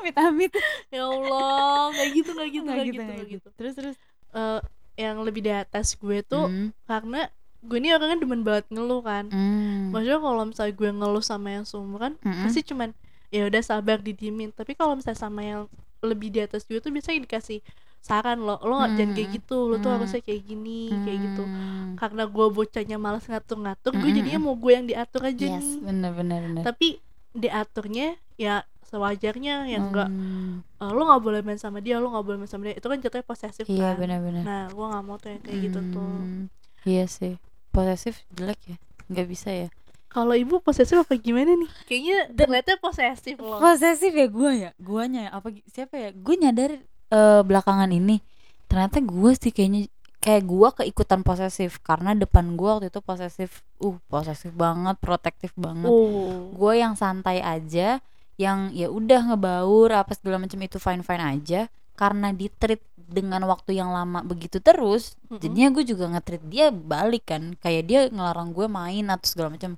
Amit-amit. 0.00 0.52
Ya 0.90 1.06
Allah 1.06 1.88
nggak 1.88 2.08
gitu 2.12 2.30
nggak 2.32 2.48
gitu 2.50 2.64
Nggak 2.64 2.78
gitu, 2.78 2.92
gitu 2.92 3.02
nggak 3.06 3.28
gitu. 3.30 3.48
terus 3.54 3.72
terus. 3.74 3.96
Eh, 4.30 4.60
yang 4.98 5.22
lebih 5.22 5.40
di 5.40 5.52
atas 5.54 5.94
gue 5.94 6.20
tuh 6.20 6.50
Hmm, 6.50 6.74
karena 6.84 7.30
gue 7.58 7.78
ini 7.78 7.90
orangnya 7.90 8.18
demen 8.18 8.42
banget 8.42 8.66
ngeluh 8.68 9.00
kan. 9.00 9.30
Hmm, 9.30 9.88
maksudnya 9.88 10.18
kalau 10.18 10.42
misalnya 10.44 10.74
gue 10.74 10.90
ngeluh 10.90 11.24
sama 11.24 11.48
yang 11.54 11.64
seumuran 11.64 12.18
mm-mm. 12.18 12.44
pasti 12.44 12.60
cuman 12.62 12.90
ya 13.28 13.46
udah 13.46 13.62
sabar 13.62 13.98
didiemin. 13.98 14.50
Tapi 14.50 14.72
kalau 14.72 14.94
misalnya 14.94 15.20
sama 15.20 15.40
yang 15.42 15.62
lebih 15.98 16.30
di 16.30 16.40
atas 16.40 16.62
gue 16.62 16.78
tuh 16.78 16.88
biasanya 16.88 17.26
dikasih 17.26 17.58
saran 17.98 18.38
lo 18.38 18.62
lo 18.62 18.78
nggak 18.78 18.92
jangan 18.94 19.10
kayak 19.12 19.28
Hmm. 19.28 19.36
gitu 19.42 19.56
lo 19.66 19.74
tuh 19.76 19.90
Hmm. 19.90 19.96
harusnya 19.98 20.20
kayak 20.22 20.42
gini 20.46 20.80
kayak 21.02 21.18
gitu. 21.18 21.42
Hmm. 21.42 21.98
karena 21.98 22.22
gue 22.24 22.46
bocahnya 22.48 22.96
malas 22.96 23.26
ngatur-ngatur 23.26 23.90
gue 23.90 24.00
Mm-mm. 24.00 24.16
jadinya 24.16 24.40
mau 24.40 24.54
gue 24.54 24.72
yang 24.72 24.86
diatur 24.86 25.22
aja 25.26 25.44
yes 25.50 25.66
nih. 25.66 25.82
bener 25.82 26.12
bener 26.14 26.38
bener. 26.46 26.62
Tapi 26.62 26.88
diaturnya 27.34 28.06
ya 28.38 28.62
sewajarnya 28.86 29.66
yang 29.66 29.90
enggak. 29.90 30.08
Hmm, 30.08 30.62
lo 30.80 31.02
nggak 31.04 31.20
boleh 31.20 31.40
main 31.42 31.58
sama 31.58 31.82
dia 31.82 31.98
lo 31.98 32.08
nggak 32.08 32.24
boleh 32.24 32.38
main 32.38 32.48
sama 32.48 32.70
dia. 32.70 32.78
Itu 32.78 32.86
kan 32.86 33.02
jatuhnya 33.02 33.26
posesif 33.26 33.66
iya 33.66 33.92
kan. 33.92 34.00
bener 34.00 34.18
bener. 34.22 34.42
Nah 34.46 34.62
gue 34.70 34.86
nggak 34.86 35.02
mau 35.02 35.16
tuh 35.18 35.28
yang 35.34 35.42
kayak 35.42 35.58
gitu 35.66 35.78
tuh. 35.90 36.06
Hmm, 36.22 36.42
iya 36.86 37.04
sih. 37.04 37.34
Posesif 37.68 38.22
jelek 38.32 38.60
ya? 38.64 38.76
Nggak 39.10 39.26
bisa 39.26 39.50
ya 39.50 39.68
kalau 40.08 40.32
ibu 40.32 40.64
posesif 40.64 40.96
apa 40.96 41.20
gimana 41.20 41.52
nih? 41.52 41.70
Kayaknya 41.84 42.18
ternyata 42.32 42.70
posesif 42.80 43.36
loh. 43.36 43.60
Posesif 43.60 44.12
ya 44.16 44.26
gue 44.26 44.50
ya 44.56 44.70
guanya 44.80 45.28
ya. 45.28 45.30
Apa 45.36 45.52
siapa 45.68 45.94
ya? 46.00 46.10
Gue 46.16 46.34
nyadar 46.40 46.80
eh, 47.12 47.42
belakangan 47.44 47.92
ini. 47.92 48.24
Ternyata 48.72 49.04
gue 49.04 49.30
sih 49.36 49.52
kayaknya 49.52 49.92
kayak 50.18 50.48
gue 50.48 50.68
keikutan 50.80 51.20
posesif. 51.20 51.84
Karena 51.84 52.16
depan 52.16 52.56
gue 52.56 52.68
waktu 52.68 52.88
itu 52.88 53.04
posesif 53.04 53.60
uh 53.84 54.00
posesif 54.08 54.56
banget 54.56 54.96
protektif 54.96 55.52
banget. 55.60 55.92
Oh. 55.92 56.56
Gue 56.56 56.80
yang 56.80 56.96
santai 56.96 57.44
aja 57.44 58.00
yang 58.40 58.72
ya 58.72 58.88
udah 58.88 59.34
ngebaur 59.34 59.92
apa 59.92 60.16
segala 60.16 60.40
macam 60.40 60.56
itu 60.64 60.80
fine 60.80 61.04
fine 61.04 61.24
aja. 61.36 61.60
Karena 62.00 62.32
di 62.32 62.48
treat 62.48 62.80
dengan 62.96 63.44
waktu 63.44 63.76
yang 63.76 63.92
lama 63.92 64.20
begitu 64.20 64.60
terus 64.60 65.16
Mm-mm. 65.32 65.40
jadinya 65.40 65.68
gue 65.72 65.84
juga 65.84 66.04
nge-treat 66.16 66.44
dia 66.48 66.72
balik 66.72 67.28
kan. 67.28 67.52
Kayak 67.60 67.84
dia 67.84 68.00
ngelarang 68.08 68.56
gue 68.56 68.64
main 68.72 69.04
atau 69.12 69.28
segala 69.28 69.52
macam 69.52 69.76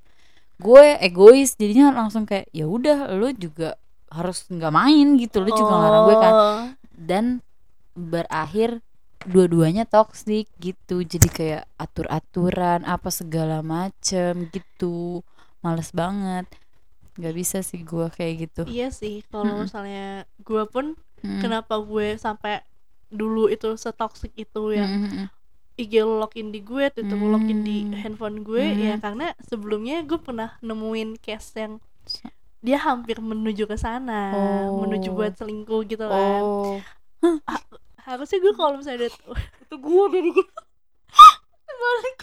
gue 0.60 0.84
egois 1.00 1.56
jadinya 1.56 1.88
langsung 1.90 2.28
kayak 2.28 2.46
ya 2.52 2.68
udah 2.68 3.16
lu 3.16 3.32
juga 3.32 3.80
harus 4.12 4.44
nggak 4.46 4.72
main 4.74 5.16
gitu. 5.16 5.40
Lu 5.40 5.50
juga 5.50 5.72
ngelarang 5.72 6.02
gue 6.04 6.16
kan. 6.16 6.32
Oh. 6.32 6.60
dan 7.00 7.24
berakhir 7.96 8.84
dua-duanya 9.24 9.84
toxic 9.84 10.48
gitu. 10.60 11.00
Jadi 11.00 11.28
kayak 11.28 11.64
atur-aturan 11.76 12.84
apa 12.84 13.08
segala 13.08 13.60
macem 13.64 14.48
gitu. 14.48 15.24
Males 15.60 15.92
banget. 15.92 16.48
Nggak 17.20 17.34
bisa 17.36 17.58
sih 17.60 17.84
gua 17.84 18.08
kayak 18.08 18.48
gitu. 18.48 18.62
Iya 18.64 18.88
sih 18.88 19.20
kalau 19.28 19.44
Mm-mm. 19.44 19.64
misalnya 19.68 20.24
gue 20.40 20.64
pun 20.68 20.96
Mm. 21.20 21.44
kenapa 21.44 21.76
gue 21.84 22.16
sampai 22.16 22.64
dulu 23.12 23.52
itu 23.52 23.76
setoksik 23.76 24.32
itu 24.40 24.72
ya? 24.72 24.88
Mm, 24.88 25.04
mm, 25.04 25.26
IG 25.80 25.94
login 26.00 26.50
di 26.50 26.60
gue, 26.60 26.92
Twitter 26.92 27.16
login 27.16 27.60
di 27.60 27.82
Hmm. 27.82 27.96
handphone 27.96 28.40
gue 28.40 28.60
Hmm. 28.62 28.78
ya 28.78 28.94
karena 28.96 29.26
sebelumnya 29.40 30.04
gue 30.04 30.16
pernah 30.16 30.60
nemuin 30.60 31.16
case 31.16 31.56
yang 31.56 31.74
dia 32.60 32.76
hampir 32.76 33.16
menuju 33.18 33.64
ke 33.64 33.74
sana, 33.74 34.36
Oh. 34.36 34.84
menuju 34.84 35.10
buat 35.10 35.32
selingkuh 35.34 35.80
gitu 35.86 36.04
kan. 36.04 36.40
Oh. 36.44 36.76
Harusnya 38.00 38.38
gue 38.38 38.52
kalau 38.52 38.76
misalnya 38.76 39.06
ada 39.06 39.08
Itu 39.64 39.76
gua 39.78 40.08
dari. 40.08 40.28
Balik. 41.70 42.18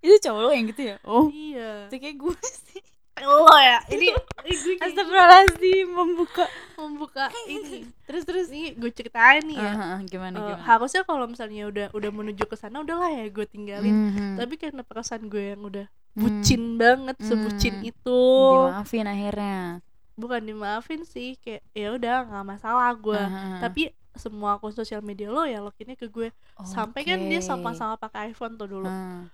Itu 0.00 0.14
cowok 0.20 0.40
lo 0.40 0.50
yang 0.50 0.66
gitu 0.68 0.82
ya? 0.84 0.96
Oh. 1.04 1.28
iya. 1.28 1.86
Itu 1.86 1.96
kayak 1.96 2.16
gue 2.18 2.36
sih. 2.42 2.82
Lo 3.16 3.46
ya, 3.54 3.78
ini, 3.88 4.10
ini 4.44 4.74
Astagfirullahaladzim 4.76 5.86
membuka. 5.86 6.44
membuka 6.74 7.30
ini. 7.46 7.86
Terus 8.02 8.22
terus. 8.22 8.46
Ini 8.48 8.74
gue 8.74 8.90
ceritain 8.90 9.40
nih 9.40 9.54
ya. 9.54 9.70
Ah, 9.70 9.86
ah, 9.94 9.98
gimana 10.02 10.34
Eh, 10.34 10.42
gimana? 10.44 10.64
harusnya 10.64 11.02
kalau 11.02 11.24
misalnya 11.24 11.64
udah 11.64 11.86
udah 11.90 12.10
menuju 12.10 12.42
ke 12.42 12.54
sana 12.54 12.80
udahlah 12.80 13.08
ya 13.08 13.26
gue 13.26 13.46
tinggalin. 13.46 13.94
Mhm. 14.10 14.28
Tapi 14.36 14.54
karena 14.56 14.82
perasaan 14.82 15.26
gue 15.26 15.54
yang 15.54 15.62
udah 15.62 15.86
Hmm. 16.12 16.20
bucin 16.20 16.62
banget, 16.74 17.16
sebucin 17.20 17.74
Hmm. 17.76 17.90
itu. 17.90 18.20
dimaafin 18.60 19.06
akhirnya. 19.06 19.82
bukan 20.14 20.40
dimaafin 20.40 21.02
sih 21.02 21.34
kayak 21.36 21.58
ya 21.72 21.90
udah 21.90 22.22
nggak 22.24 22.46
masalah 22.48 22.86
gue 22.94 23.18
ah, 23.18 23.26
ah. 23.26 23.58
tapi 23.58 23.90
semua 24.14 24.54
akun 24.54 24.70
sosial 24.70 25.02
media 25.02 25.26
lo 25.26 25.42
ya 25.42 25.58
loginnya 25.58 25.98
ke 25.98 26.06
gue 26.06 26.30
sampai 26.62 27.02
kan 27.02 27.18
dia 27.18 27.42
sama-sama 27.42 27.98
pakai 27.98 28.30
iPhone 28.30 28.54
tuh 28.54 28.70
dulu 28.70 28.86
Ah. 28.86 29.26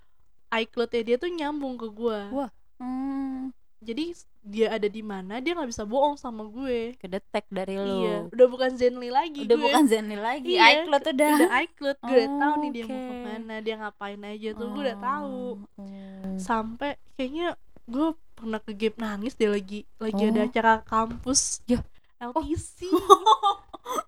iCloud-nya 0.51 1.03
dia 1.05 1.17
tuh 1.19 1.29
nyambung 1.29 1.77
ke 1.77 1.85
gue 1.87 2.19
Wah. 2.33 2.49
Hmm, 2.81 3.53
jadi 3.81 4.13
dia 4.41 4.67
ada 4.71 4.87
di 4.87 5.01
mana 5.01 5.37
dia 5.37 5.53
nggak 5.53 5.69
bisa 5.69 5.85
bohong 5.85 6.15
sama 6.15 6.45
gue 6.45 6.93
kedetek 6.97 7.49
dari 7.49 7.75
lo. 7.75 7.97
iya 7.99 8.17
udah 8.27 8.47
bukan 8.47 8.71
Zenly 8.73 9.09
lagi 9.09 9.45
Udah 9.45 9.57
gue 9.57 9.65
bukan 9.67 9.85
Zenly 9.85 10.17
lagi, 10.17 10.53
Iya, 10.53 10.85
iCloud 10.85 11.05
udah. 11.07 11.33
udah 11.35 11.51
iCloud 11.63 11.99
gue 11.99 12.13
udah 12.15 12.29
tahu 12.39 12.55
nih 12.59 12.71
dia 12.71 12.85
mau 12.85 12.93
Oke. 12.93 13.05
ke 13.05 13.15
mana 13.19 13.55
dia 13.59 13.75
ngapain 13.77 14.21
aja 14.23 14.49
tuh 14.53 14.67
gue 14.71 14.83
udah 14.83 14.99
tahu 14.99 15.41
Oh. 15.77 16.37
sampai 16.37 16.91
kayaknya 17.15 17.49
gue 17.85 18.09
pernah 18.33 18.59
ke 18.59 18.73
game 18.73 18.97
nangis 18.97 19.33
dia 19.35 19.49
lagi 19.49 19.89
lagi 19.97 20.23
Oh. 20.23 20.31
ada 20.31 20.41
acara 20.43 20.73
kampus 20.83 21.65
Ya. 21.67 21.81
LTC 22.19 22.85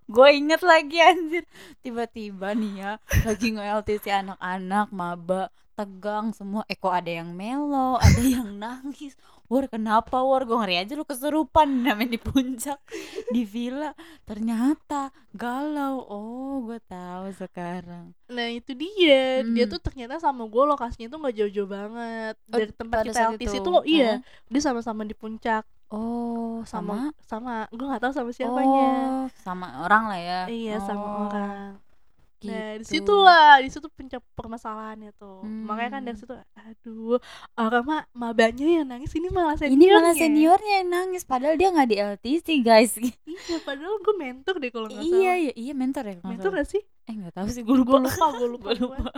gue 0.07 0.29
inget 0.31 0.61
lagi 0.63 1.01
anjir 1.01 1.45
tiba-tiba 1.81 2.53
nih 2.53 2.73
ya 2.79 2.93
lagi 3.25 3.49
nge-LTC 3.51 4.05
anak-anak 4.15 4.89
maba 4.91 5.43
tegang 5.73 6.31
semua 6.31 6.63
eh 6.67 6.77
kok 6.77 6.93
ada 6.93 7.09
yang 7.11 7.33
melo 7.33 7.97
ada 7.99 8.21
yang 8.21 8.53
nangis 8.55 9.17
war 9.53 9.69
kenapa 9.69 10.17
war? 10.19 10.43
Gue 10.43 10.57
ngeri 10.57 10.81
aja 10.81 10.93
lu 10.93 11.05
kesurupan 11.05 11.69
namanya 11.85 12.17
di 12.17 12.21
puncak 12.21 12.81
di 13.29 13.45
villa. 13.45 13.93
Ternyata 14.25 15.13
galau. 15.31 16.01
Oh 16.03 16.65
gue 16.65 16.81
tahu 16.83 17.29
sekarang. 17.33 18.17
Nah 18.27 18.49
itu 18.49 18.73
dia, 18.73 19.45
dia 19.45 19.65
Hmm. 19.65 19.73
tuh 19.73 19.81
ternyata 19.81 20.17
sama 20.17 20.45
gue 20.45 20.65
lokasinya 20.65 21.07
tuh 21.07 21.21
nggak 21.21 21.37
jauh-jauh 21.37 21.69
banget. 21.69 22.35
Oh, 22.43 22.57
dari 22.57 22.73
tempat 22.73 22.97
pada 22.99 23.09
kita 23.13 23.21
LTC 23.31 23.55
itu? 23.55 23.63
tuh, 23.63 23.85
iya, 23.85 24.11
Oh. 24.17 24.49
dia 24.49 24.61
sama-sama 24.63 25.03
di 25.03 25.13
puncak, 25.13 25.63
oh 25.89 26.65
sama 26.65 27.13
sama, 27.23 27.69
gue 27.69 27.85
nggak 27.85 28.01
tahu 28.01 28.13
sama 28.13 28.31
siapanya, 28.33 28.89
oh, 28.89 29.25
sama 29.45 29.85
orang 29.85 30.05
lah 30.09 30.21
ya. 30.21 30.41
Iya 30.49 30.81
sama 30.81 31.05
Oh, 31.05 31.19
orang. 31.29 31.71
Nah 32.43 32.77
gitu. 32.77 32.85
situ 32.85 33.15
lah, 33.17 33.59
di 33.59 33.69
situ 33.69 33.87
puncak 33.89 34.19
permasalahannya 34.33 35.15
tuh, 35.15 35.47
makanya 35.61 35.91
kan 35.93 36.03
dari 36.03 36.15
Hmm. 36.15 36.23
situ, 36.23 36.35
aduh, 36.57 37.17
orang 37.55 37.85
mah 37.85 38.03
mabanya 38.13 38.67
yang 38.67 38.87
nangis 38.87 39.13
ini 39.13 39.29
malah 39.29 39.55
ini 39.55 39.63
seniornya. 39.79 39.95
malah 39.95 40.15
seniornya 40.15 40.73
yang 40.77 40.91
nangis 40.91 41.23
padahal 41.23 41.55
dia 41.55 41.71
nggak 41.71 41.87
di 41.87 41.97
LTC 41.99 42.49
guys 42.61 42.93
Iya, 43.25 43.59
padahal 43.61 43.95
gue 43.99 44.15
mentor 44.17 44.55
deh 44.59 44.71
kalau 44.71 44.89
nggak 44.89 45.03
iya 45.03 45.13
salah. 45.13 45.37
iya 45.39 45.53
iya 45.55 45.73
mentor 45.73 46.05
ya 46.05 46.15
Mentor 46.23 46.51
gak 46.53 46.69
sih? 46.69 46.83
eh 47.03 47.15
nggak 47.15 47.33
tahu 47.33 47.49
sih 47.49 47.63
gue 47.63 47.77
Gue 47.83 47.99
lupa 47.99 47.99
lupa, 47.99 48.27
gue 48.33 48.49
lupa, 48.49 48.71
lupa 48.83 49.11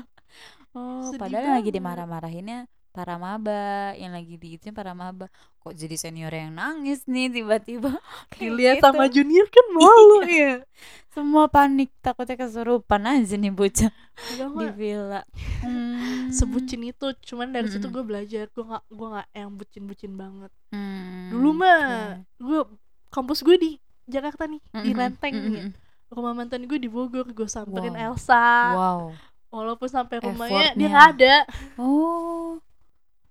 oh 0.73 1.07
Sedih 1.07 1.21
padahal 1.21 1.45
yang 1.45 1.55
lagi 1.55 1.71
banget. 1.71 1.77
dimarah-marahinnya 1.77 2.59
para 2.95 3.19
maba 3.19 3.91
yang 3.95 4.15
lagi 4.15 4.39
diituin 4.39 4.71
para 4.71 4.95
maba 4.95 5.27
kok 5.59 5.75
jadi 5.75 5.99
senior 5.99 6.31
yang 6.31 6.55
nangis 6.55 7.03
nih 7.05 7.27
tiba-tiba 7.29 7.91
Dilihat 8.39 8.79
gitu. 8.79 8.87
sama 8.87 9.05
junior 9.07 9.47
kan 9.47 9.67
malu 9.69 10.23
ya. 10.23 10.63
semua 11.11 11.47
panik 11.47 11.91
takutnya 11.99 12.39
kesurupan 12.39 13.03
aja 13.05 13.35
nih 13.35 13.51
bocah 13.51 13.91
di 14.31 14.67
villa 14.73 15.27
Hmm. 15.59 16.29
sebucin 16.29 16.85
itu 16.85 17.07
cuman 17.25 17.49
dari 17.49 17.67
situ 17.67 17.83
Mm-mm. 17.83 17.97
gue 17.97 18.05
belajar 18.05 18.45
gue 18.47 18.63
nggak 18.63 18.85
gue 18.87 19.09
nggak 19.09 19.29
yang 19.33 19.51
bucin-bucin 19.53 20.13
banget 20.13 20.53
Hmm, 20.71 21.31
dulu 21.31 21.51
mah 21.57 21.83
oke. 22.15 22.39
gue 22.39 22.61
kampus 23.09 23.41
gue 23.41 23.57
di 23.57 23.71
Jakarta 24.05 24.45
nih 24.45 24.61
di 24.77 24.93
Mm-mm, 24.93 24.95
Lenteng 24.95 25.35
nih 25.35 25.51
ya. 25.51 25.63
mm-mm. 25.65 25.73
rumah 26.11 26.33
mantan 26.33 26.63
gue 26.63 26.77
di 26.77 26.87
Bogor 26.87 27.27
gue 27.27 27.49
samperin 27.49 27.91
Wow. 27.93 28.07
Elsa 28.07 28.45
wow 28.71 29.01
walaupun 29.49 29.89
sampai 29.89 30.21
rumahnya 30.21 30.75
dia 30.75 30.91
ada 30.93 31.35
oh 31.77 32.61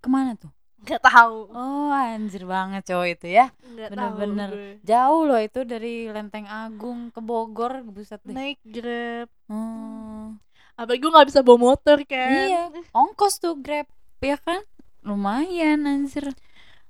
ke 0.03 0.09
mana 0.11 0.35
tuh 0.35 0.51
nggak 0.83 0.99
tahu 0.99 1.47
oh 1.55 1.89
anjir 1.89 2.43
banget 2.43 2.83
cowok 2.83 3.07
itu 3.09 3.27
ya 3.31 3.47
Bener-bener. 3.63 4.83
jauh 4.83 5.23
loh 5.23 5.39
itu 5.39 5.63
dari 5.63 6.11
Lenteng 6.11 6.43
Agung 6.43 7.07
ke 7.07 7.23
Bogor 7.23 7.87
buset 7.87 8.19
deh 8.21 8.35
naik 8.35 8.59
grab 8.61 9.31
Oh. 9.47 10.35
apalagi 10.75 10.99
gue 10.99 11.11
nggak 11.13 11.29
bisa 11.31 11.39
bawa 11.39 11.71
motor 11.71 12.03
kan 12.03 12.31
Iya, 12.49 12.63
ongkos 12.91 13.37
tuh 13.37 13.55
Grab, 13.55 13.87
ya 14.19 14.35
kan? 14.35 14.59
Lumayan 15.03 15.85
anjir. 15.85 16.31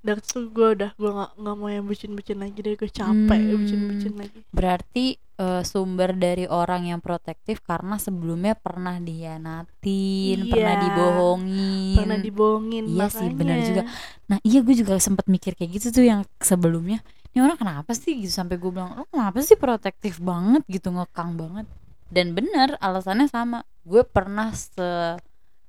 Dari 0.04 0.20
situ 0.20 0.47
gue 0.49 0.68
udah 0.76 0.91
gue 0.93 1.10
nggak 1.10 1.32
nggak 1.34 1.56
mau 1.56 1.70
yang 1.70 1.86
bucin-bucin 1.86 2.38
lagi 2.38 2.60
deh 2.60 2.76
gue 2.76 2.91
capek 2.91 3.39
Hmm. 3.41 3.56
bucin-bucin 3.58 4.14
lagi 4.14 4.39
Berarti 4.49 5.06
eh, 5.34 5.64
sumber 5.64 6.14
dari 6.14 6.45
orang 6.45 6.86
yang 6.86 6.99
protektif 6.99 7.58
karena 7.60 7.97
sebelumnya 7.97 8.54
pernah 8.54 9.01
dihianatin, 9.01 10.45
pernah 10.45 10.74
Iya. 10.74 10.84
dibohongin. 10.84 11.95
pernah 11.95 12.20
dibohongin 12.20 12.84
Iya 12.86 13.08
sih, 13.10 13.30
benar 13.32 13.58
makanya. 13.58 13.68
juga. 13.68 13.84
Nah, 14.24 14.38
iya 14.41 14.60
gue 14.60 14.76
juga 14.76 14.93
sempat 14.97 15.26
mikir 15.26 15.54
kayak 15.54 15.72
gitu 15.74 15.88
tuh 15.91 16.06
yang 16.06 16.22
sebelumnya. 16.38 17.01
Ini 17.32 17.41
orang 17.41 17.58
kenapa 17.58 17.91
sih 17.93 18.14
gitu 18.16 18.30
sampai 18.32 18.56
gue 18.56 18.70
bilang, 18.70 18.93
"Lo 18.93 19.06
kenapa 19.08 19.41
sih 19.41 19.58
protektif 19.58 20.22
banget 20.22 20.62
gitu, 20.68 20.91
ngekang 20.91 21.34
banget?" 21.34 21.66
Dan 22.08 22.32
bener, 22.32 22.78
alasannya 22.78 23.26
sama. 23.26 23.66
Gue 23.82 24.06
pernah 24.06 24.54
se 24.54 25.18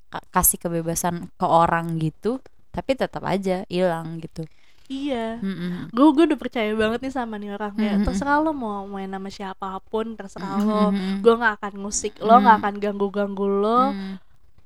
ka- 0.06 0.26
kasih 0.30 0.60
kebebasan 0.60 1.32
ke 1.32 1.46
orang 1.46 1.96
gitu, 1.96 2.36
tapi 2.74 2.90
tetap 2.94 3.22
aja 3.24 3.62
hilang 3.66 4.18
gitu. 4.18 4.42
iya 4.84 5.40
Mm-mm. 5.40 5.88
gue 5.88 6.08
gue 6.12 6.24
udah 6.28 6.36
percaya 6.36 6.68
banget 6.76 7.00
nih 7.00 7.14
sama 7.14 7.40
nih 7.40 7.56
orang 7.56 7.72
kayak 7.72 7.96
Mhm. 7.96 8.04
terserah 8.04 8.36
lo 8.36 8.52
mau 8.52 8.84
main 8.84 9.08
sama 9.08 9.30
siapa 9.30 9.66
pun 9.82 10.12
terserah 10.12 10.60
Mhm, 10.60 10.60
lo 10.60 10.84
mhm. 10.92 11.16
gue 11.22 11.34
nggak 11.34 11.54
akan 11.56 11.72
ngusik 11.80 12.14
lo 12.20 12.34
nggak 12.36 12.52
Mhm. 12.52 12.60
akan 12.60 12.74
ganggu 12.78 13.08
ganggu 13.08 13.46
lo 13.48 13.82
Mm, 13.90 14.14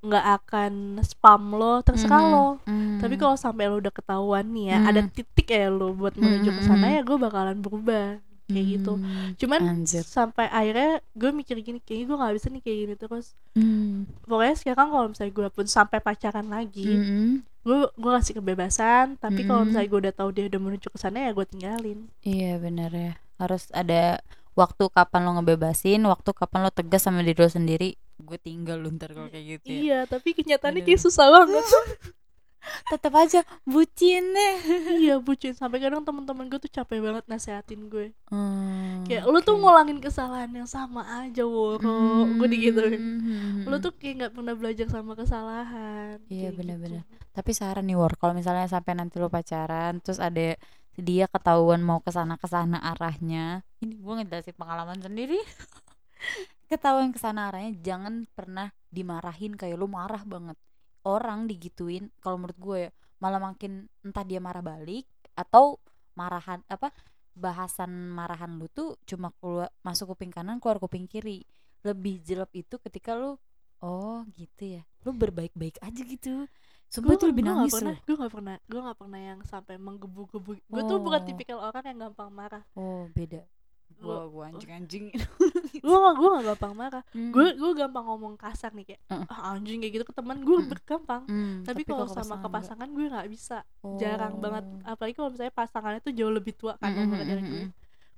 nggak 0.01 0.27
akan 0.37 0.73
spam 1.03 1.43
lo 1.53 1.83
terserah 1.83 2.19
mhm, 2.19 2.33
lo 2.33 2.47
mm. 2.65 2.99
tapi 2.99 3.15
kalau 3.15 3.37
sampai 3.37 3.67
lo 3.67 3.79
udah 3.79 3.91
ketahuan 3.91 4.47
nih 4.51 4.65
ya 4.69 4.77
Mhm. 4.77 4.89
ada 4.89 5.01
titik 5.07 5.47
ya 5.49 5.71
lo 5.71 5.89
buat 5.93 6.15
menuju 6.15 6.51
ke 6.51 6.63
sana 6.65 6.87
ya 6.89 7.01
gue 7.01 7.15
bakalan 7.17 7.59
berubah 7.59 8.19
kayak 8.49 8.67
gitu 8.75 8.93
Mm, 8.97 9.37
cuman 9.37 9.61
anjir. 9.63 10.03
sampai 10.03 10.47
akhirnya 10.49 10.91
gue 11.13 11.31
mikir 11.33 11.57
gini 11.61 11.79
kayaknya 11.79 12.07
gue 12.07 12.17
nggak 12.17 12.35
bisa 12.35 12.47
nih 12.49 12.63
kayak 12.65 12.79
gini 12.81 12.95
terus 12.97 13.27
Mm, 13.55 14.07
pokoknya 14.23 14.55
sekarang 14.57 14.89
kalau 14.89 15.07
misalnya 15.09 15.33
gue 15.33 15.49
pun 15.49 15.67
sampai 15.67 15.99
pacaran 15.99 16.47
lagi 16.47 16.87
mm-mm. 16.89 17.43
Gue 17.61 17.79
gue 17.91 18.13
kasih 18.15 18.35
kebebasan 18.37 19.17
tapi 19.17 19.43
kalau 19.43 19.61
Mhm. 19.61 19.69
misalnya 19.69 19.89
gue 19.89 20.01
udah 20.01 20.15
tahu 20.15 20.29
dia 20.31 20.45
udah 20.47 20.61
menuju 20.61 20.89
ke 20.89 20.97
sana 20.97 21.19
ya 21.21 21.31
gue 21.31 21.45
tinggalin 21.45 21.99
Iya 22.23 22.57
bener 22.57 22.91
ya 22.91 23.13
Harus 23.37 23.71
ada 23.71 24.19
waktu 24.53 24.85
kapan 24.89 25.23
lo 25.23 25.37
ngebebasin 25.37 26.01
Waktu 26.01 26.31
kapan 26.33 26.61
lo 26.61 26.71
tegas 26.71 27.03
sama 27.03 27.21
diri 27.21 27.37
lo 27.37 27.47
sendiri 27.47 27.91
Gue 28.17 28.35
tinggal 28.37 28.79
lu 28.79 28.91
ntar 28.91 29.11
kalau 29.11 29.29
kayak 29.29 29.45
gitu 29.59 29.65
ya 29.65 29.75
iya 29.77 29.99
tapi 30.05 30.33
kenyataannya 30.33 30.81
Aduh. 30.81 30.89
kayak 30.89 31.01
susah 31.01 31.27
banget 31.29 31.63
Tetap 32.89 33.13
aja 33.15 33.41
bucin 33.65 34.33
deh. 34.33 34.57
Iya 34.99 35.21
bucin. 35.21 35.53
Sampai 35.53 35.79
kadang 35.79 36.03
teman-teman 36.03 36.49
gue 36.49 36.61
tuh 36.61 36.73
capek 36.73 36.99
banget 37.05 37.25
nasehatin 37.29 37.87
gue. 37.87 38.13
Hmm, 38.29 39.05
kayak 39.05 39.25
lu 39.29 39.39
tuh 39.41 39.57
oke. 39.57 39.63
ngulangin 39.65 39.99
kesalahan 40.01 40.51
yang 40.53 40.69
sama 40.69 41.05
aja 41.25 41.45
woro. 41.45 42.27
Gue 42.37 42.49
digituin. 42.49 43.01
Hmm, 43.01 43.69
lu 43.69 43.77
tuh 43.79 43.93
kayak 43.97 44.15
nggak 44.25 44.33
pernah 44.37 44.55
belajar 44.57 44.87
sama 44.89 45.13
kesalahan. 45.13 46.21
Iya, 46.29 46.51
kayak 46.51 46.59
bener-bener. 46.59 47.03
gitu. 47.05 47.17
Tapi 47.39 47.51
saran 47.55 47.87
nih 47.87 47.95
War 47.95 48.19
Kalau 48.19 48.35
misalnya 48.35 48.67
sampai 48.67 48.99
nanti 48.99 49.23
lo 49.23 49.31
pacaran 49.31 50.03
Terus 50.03 50.19
ada 50.19 50.59
dia 50.99 51.31
ketahuan 51.31 51.79
mau 51.79 52.03
ke 52.03 52.11
sana 52.11 52.35
ke 52.35 52.51
sana 52.51 52.83
arahnya 52.83 53.63
Ini 53.79 53.95
gue 53.95 54.13
ngejelasin 54.19 54.59
pengalaman 54.59 54.99
sendiri. 54.99 55.39
Ketahuan 56.71 57.15
ke 57.15 57.23
sana 57.23 57.47
arahnya 57.49 57.79
Jangan 57.79 58.27
pernah 58.35 58.75
dimarahin 58.91 59.55
kayak 59.55 59.79
lo 59.79 59.87
marah 59.87 60.27
banget 60.27 60.59
Orang 61.07 61.47
digituin 61.47 62.11
Kalau 62.19 62.41
menurut 62.41 62.59
gue 62.59 62.79
ya 62.87 62.91
Malah 63.19 63.43
makin 63.43 63.91
entah 64.03 64.23
dia 64.23 64.39
marah 64.39 64.63
balik 64.63 65.07
Atau 65.35 65.79
marahan 66.19 66.67
apa 66.67 66.91
bahasan 67.39 68.11
marahan 68.11 68.59
lu 68.59 68.67
tuh 68.67 68.99
cuma 69.07 69.31
keluar 69.39 69.71
masuk 69.87 70.11
kuping 70.13 70.35
kanan 70.35 70.59
keluar 70.59 70.83
kuping 70.83 71.07
kiri. 71.07 71.47
Lebih 71.87 72.19
jelek 72.27 72.67
itu 72.67 72.75
ketika 72.83 73.15
lu 73.15 73.39
oh 73.79 74.27
gitu 74.35 74.83
ya 74.83 74.83
lu 75.07 75.15
berbaik-baik 75.15 75.79
aja 75.79 76.03
gitu. 76.03 76.51
Sumpah 76.91 77.15
itu 77.15 77.31
lebih 77.31 77.47
gua 77.47 77.63
nangis 77.63 77.73
pernah 77.79 77.95
loh 77.95 78.03
gue 78.03 78.17
nggak 78.19 78.33
pernah 78.35 78.57
gue 78.67 78.81
nggak 78.83 78.99
pernah 78.99 79.21
yang 79.23 79.41
sampai 79.47 79.75
menggebu-gebu. 79.79 80.51
Gue 80.67 80.83
tuh 80.83 80.99
bukan 80.99 81.21
Oh. 81.23 81.27
tipikal 81.31 81.59
orang 81.63 81.85
yang 81.87 81.99
gampang 82.11 82.31
marah. 82.35 82.65
Oh 82.75 83.07
beda 83.15 83.47
gua 83.99 84.27
gua 84.27 84.43
anjing 84.49 84.71
anjing. 84.79 85.05
Gue 85.79 85.97
gak 85.97 86.15
gue 86.15 86.29
gak 86.29 86.45
gampang 86.49 86.73
marah. 86.73 87.03
Hmm. 87.11 87.31
gue 87.31 87.47
gue 87.55 87.73
gampang 87.75 88.05
ngomong 88.05 88.35
kasar 88.35 88.71
nih 88.71 88.95
kayak 88.95 89.01
Heeh. 89.07 89.27
ah, 89.29 89.55
anjing 89.55 89.79
kayak 89.79 89.93
gitu 89.95 90.05
ke 90.07 90.15
teman 90.15 90.39
gue 90.41 90.59
Mm-mm. 90.59 90.81
gampang 90.83 91.23
Hmm, 91.25 91.63
tapi 91.63 91.83
kalau 91.83 92.05
ke 92.05 92.15
sama 92.15 92.39
ke 92.39 92.49
pasangan 92.49 92.89
gue 92.89 93.07
nggak 93.07 93.29
bisa. 93.29 93.63
Jarang 93.99 94.39
banget. 94.39 94.65
Oh. 94.65 94.93
apalagi 94.93 95.15
kalau 95.15 95.31
misalnya 95.31 95.53
pasangannya 95.53 96.01
tuh 96.01 96.13
jauh 96.13 96.31
lebih 96.31 96.55
tua 96.55 96.75
kan 96.77 96.95
umurnya 96.95 97.27
dari 97.29 97.43
gue 97.43 97.65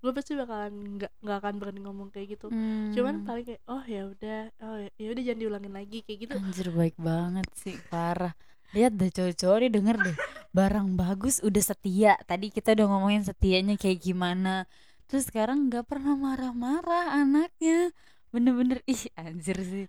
gue 0.01 0.13
pasti 0.17 0.33
bakalan 0.33 0.97
nggak 0.97 1.13
nggak 1.21 1.37
akan 1.39 1.55
berani 1.57 1.81
ngomong 1.81 2.09
kayak 2.09 2.35
gitu. 2.35 2.49
Hmm. 2.49 2.89
cuman 2.91 3.21
paling 3.23 3.45
kayak 3.45 3.61
oh 3.67 3.85
ya 3.85 4.03
udah 4.09 4.41
oh 4.65 4.77
ya 4.97 5.09
udah 5.13 5.23
jangan 5.23 5.41
diulangin 5.41 5.73
lagi 5.73 5.99
kayak 6.01 6.19
gitu. 6.25 6.35
Anjir 6.37 6.69
baik 6.73 6.97
banget 6.97 7.45
sih 7.53 7.77
parah. 7.89 8.33
Lihat 8.71 8.95
deh 8.95 9.11
cowok-cowok 9.11 9.57
nih 9.61 9.71
denger 9.71 9.97
deh. 10.01 10.17
Barang 10.51 10.95
bagus 10.95 11.43
udah 11.43 11.61
setia. 11.61 12.15
Tadi 12.25 12.49
kita 12.49 12.73
udah 12.73 12.87
ngomongin 12.89 13.23
setianya 13.23 13.77
kayak 13.77 14.01
gimana 14.01 14.65
Terus 15.11 15.27
sekarang 15.27 15.67
gak 15.69 15.91
pernah 15.91 16.15
marah-marah 16.15 17.11
anaknya. 17.13 17.91
Bener-bener 18.31 18.79
ih 18.87 19.11
anjir 19.19 19.59
sih. 19.61 19.87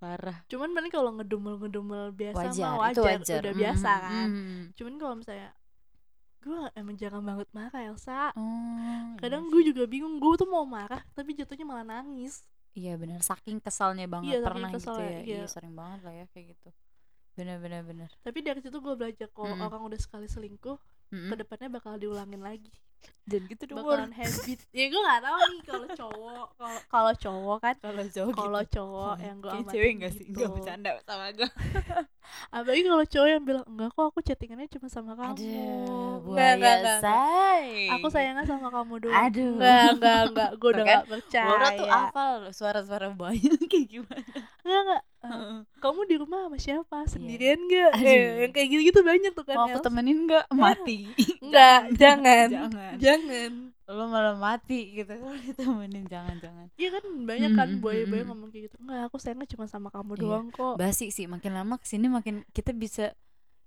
Parah. 0.00 0.42
Cuman 0.48 0.72
paling 0.72 0.90
kalau 0.90 1.12
ngedumel 1.14 1.60
ngedumel 1.60 2.10
biasa 2.10 2.50
Wajar, 2.50 2.58
mah 2.58 2.74
wajar, 2.80 2.90
itu 2.90 3.00
wajar 3.06 3.38
udah 3.38 3.54
Mm, 3.54 3.60
biasa 3.62 3.90
mm, 3.92 4.02
kan. 4.02 4.28
mm. 4.32 4.62
cuman 4.74 4.94
kalau 4.98 5.14
misalnya 5.14 5.50
gue 6.42 6.58
emang 6.74 6.96
jarang 6.98 7.22
banget 7.22 7.48
marah 7.54 7.82
Elsa. 7.86 8.34
Oh 8.34 9.14
kadang 9.20 9.46
iya 9.46 9.50
gue 9.52 9.62
sih. 9.62 9.68
juga 9.70 9.82
bingung 9.86 10.18
gue 10.18 10.34
tuh 10.34 10.48
mau 10.50 10.66
marah 10.66 11.02
tapi 11.14 11.36
jatuhnya 11.38 11.62
malah 11.62 11.86
nangis. 11.86 12.42
Iya 12.74 12.96
bener. 12.98 13.20
Saking 13.22 13.60
kesalnya 13.60 14.08
banget 14.08 14.32
Iya, 14.32 14.38
Pernah 14.42 14.70
gitu 14.72 14.90
kesalnya, 14.90 15.06
ya. 15.06 15.20
iya. 15.22 15.38
Iya 15.38 15.42
sering 15.46 15.74
banget 15.76 16.00
lah 16.02 16.14
ya 16.16 16.26
kayak 16.32 16.46
gitu. 16.56 16.68
Bener-bener 17.32 17.80
bener 17.86 18.10
tapi 18.20 18.38
dari 18.42 18.60
situ 18.60 18.76
gue 18.76 18.92
belajar 18.92 19.28
kalau 19.30 19.54
Mm-mm. 19.54 19.64
orang 19.64 19.82
udah 19.86 20.00
sekali 20.00 20.26
selingkuh 20.26 20.76
Mm-mm. 21.12 21.30
ke 21.30 21.34
depannya 21.38 21.68
bakal 21.70 21.96
diulangin 21.96 22.42
lagi 22.42 22.68
Dan 23.22 23.46
gitu 23.46 23.62
dong 23.64 23.78
bakalan 23.80 24.10
habit 24.10 24.58
ya 24.76 24.84
gue 24.86 25.00
gak 25.00 25.22
tahu 25.22 25.38
nih 25.46 25.60
kalau 25.62 25.86
cowok 25.94 26.46
kalau 26.58 26.78
kalau 26.90 27.12
cowok 27.14 27.58
kan 27.60 27.74
Kalau 27.78 28.02
cowok 28.04 28.34
kalau 28.34 28.60
gitu. 28.60 28.72
cowok 28.74 29.14
yang 29.20 29.36
gue 29.38 29.50
amatin 29.52 29.70
cewek 29.70 29.90
gak 29.96 30.12
sih? 30.12 30.24
gitu. 30.26 30.38
Gak 30.42 30.50
bercanda 30.50 30.90
sama 31.02 31.26
gue 31.30 31.48
apalagi 32.56 32.82
kalau 32.82 33.04
cowok 33.04 33.28
yang 33.28 33.42
bilang 33.42 33.64
enggak 33.64 33.90
kok 33.92 34.04
aku 34.04 34.20
chattingannya 34.20 34.66
cuma 34.68 34.86
sama 34.86 35.12
kamu 35.14 35.34
Aduh, 35.34 35.46
Enggak, 35.46 36.18
buaya 36.24 36.50
enggak, 36.52 36.74
enggak, 36.78 36.98
say. 36.98 37.66
aku 37.90 38.06
sayangnya 38.08 38.44
sama 38.44 38.68
kamu 38.68 38.94
doang 39.00 39.22
Aduh. 39.22 39.50
enggak 39.54 39.86
enggak 39.92 40.20
enggak 40.26 40.50
gue 40.52 40.68
udah 40.74 40.84
kan, 40.84 40.92
gak 40.92 41.06
percaya 41.08 41.46
Laura 41.46 41.68
tuh 41.72 41.86
hafal 41.86 42.30
suara-suara 42.50 43.06
buaya 43.12 43.38
kayak 43.66 43.86
gimana. 43.88 44.22
enggak 44.62 44.80
enggak 44.82 45.02
Heeh. 45.22 45.58
kamu 45.78 46.00
di 46.10 46.16
rumah 46.18 46.50
sama 46.50 46.58
siapa 46.58 46.98
sendirian 47.06 47.62
enggak 47.62 47.90
Aduh. 47.94 48.10
eh, 48.10 48.22
yang 48.42 48.52
kayak 48.52 48.68
gitu 48.74 48.82
gitu 48.90 49.00
banyak 49.06 49.32
tuh 49.32 49.46
kan 49.46 49.54
Mau 49.54 49.66
aku 49.70 49.78
temenin 49.80 50.18
nggak? 50.26 50.44
Mati. 50.50 50.98
enggak 51.44 51.80
jangan 51.94 52.46
jangan. 52.50 52.94
jangan 52.98 53.52
Lo 53.92 54.08
malah 54.08 54.32
mati 54.40 54.96
gitu. 54.96 55.12
Kalau 55.12 55.36
ditemenin 55.36 56.08
jangan-jangan. 56.08 56.66
Iya 56.80 56.88
kan 56.96 57.04
banyak 57.28 57.50
kan 57.52 57.68
mm. 57.76 58.24
ngomong 58.24 58.48
kayak 58.48 58.72
gitu 58.72 58.76
Enggak 58.80 59.00
aku 59.10 59.16
sayangnya 59.20 59.46
cuma 59.52 59.64
sama 59.68 59.88
kamu 59.92 60.16
Iya. 60.16 60.22
doang 60.24 60.46
kok 60.48 60.74
Basi 60.80 61.12
sih 61.12 61.28
makin 61.28 61.52
lama 61.52 61.76
ke 61.76 61.86
sini 61.86 62.08
makin 62.08 62.42
kita 62.56 62.72
bisa 62.72 63.12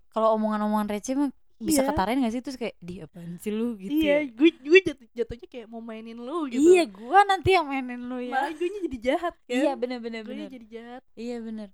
kalau 0.10 0.34
omongan-omongan 0.40 0.88
receh 0.92 1.14
mah 1.14 1.30
bisa 1.58 1.82
Iya. 1.82 1.88
ketarain 1.88 2.20
gak 2.20 2.32
sih 2.32 2.42
terus 2.42 2.56
kayak 2.56 2.76
di 2.78 3.00
apaan 3.00 3.38
sih 3.38 3.48
lu 3.48 3.76
gitu 3.76 3.90
Iya 3.90 4.16
ya. 4.18 4.20
gue, 4.30 4.50
gue 4.54 4.80
jatuh, 4.84 5.08
jatuhnya 5.14 5.48
kayak 5.48 5.68
mau 5.68 5.80
mainin 5.80 6.16
lu 6.16 6.46
gitu 6.46 6.60
Iya, 6.60 6.84
gua 6.86 7.24
nanti 7.24 7.50
yang 7.52 7.64
mainin 7.64 8.02
lu 8.02 8.20
ya. 8.20 8.34
Malah 8.34 8.52
gue 8.52 8.68
jadi 8.82 8.98
jahat 9.00 9.34
kan 9.38 9.48
Iya, 9.48 9.72
Gue 9.74 10.02
bener. 10.02 10.22
jadi 10.50 10.68
jahat 10.68 11.02
Iya 11.14 11.38
bener 11.40 11.70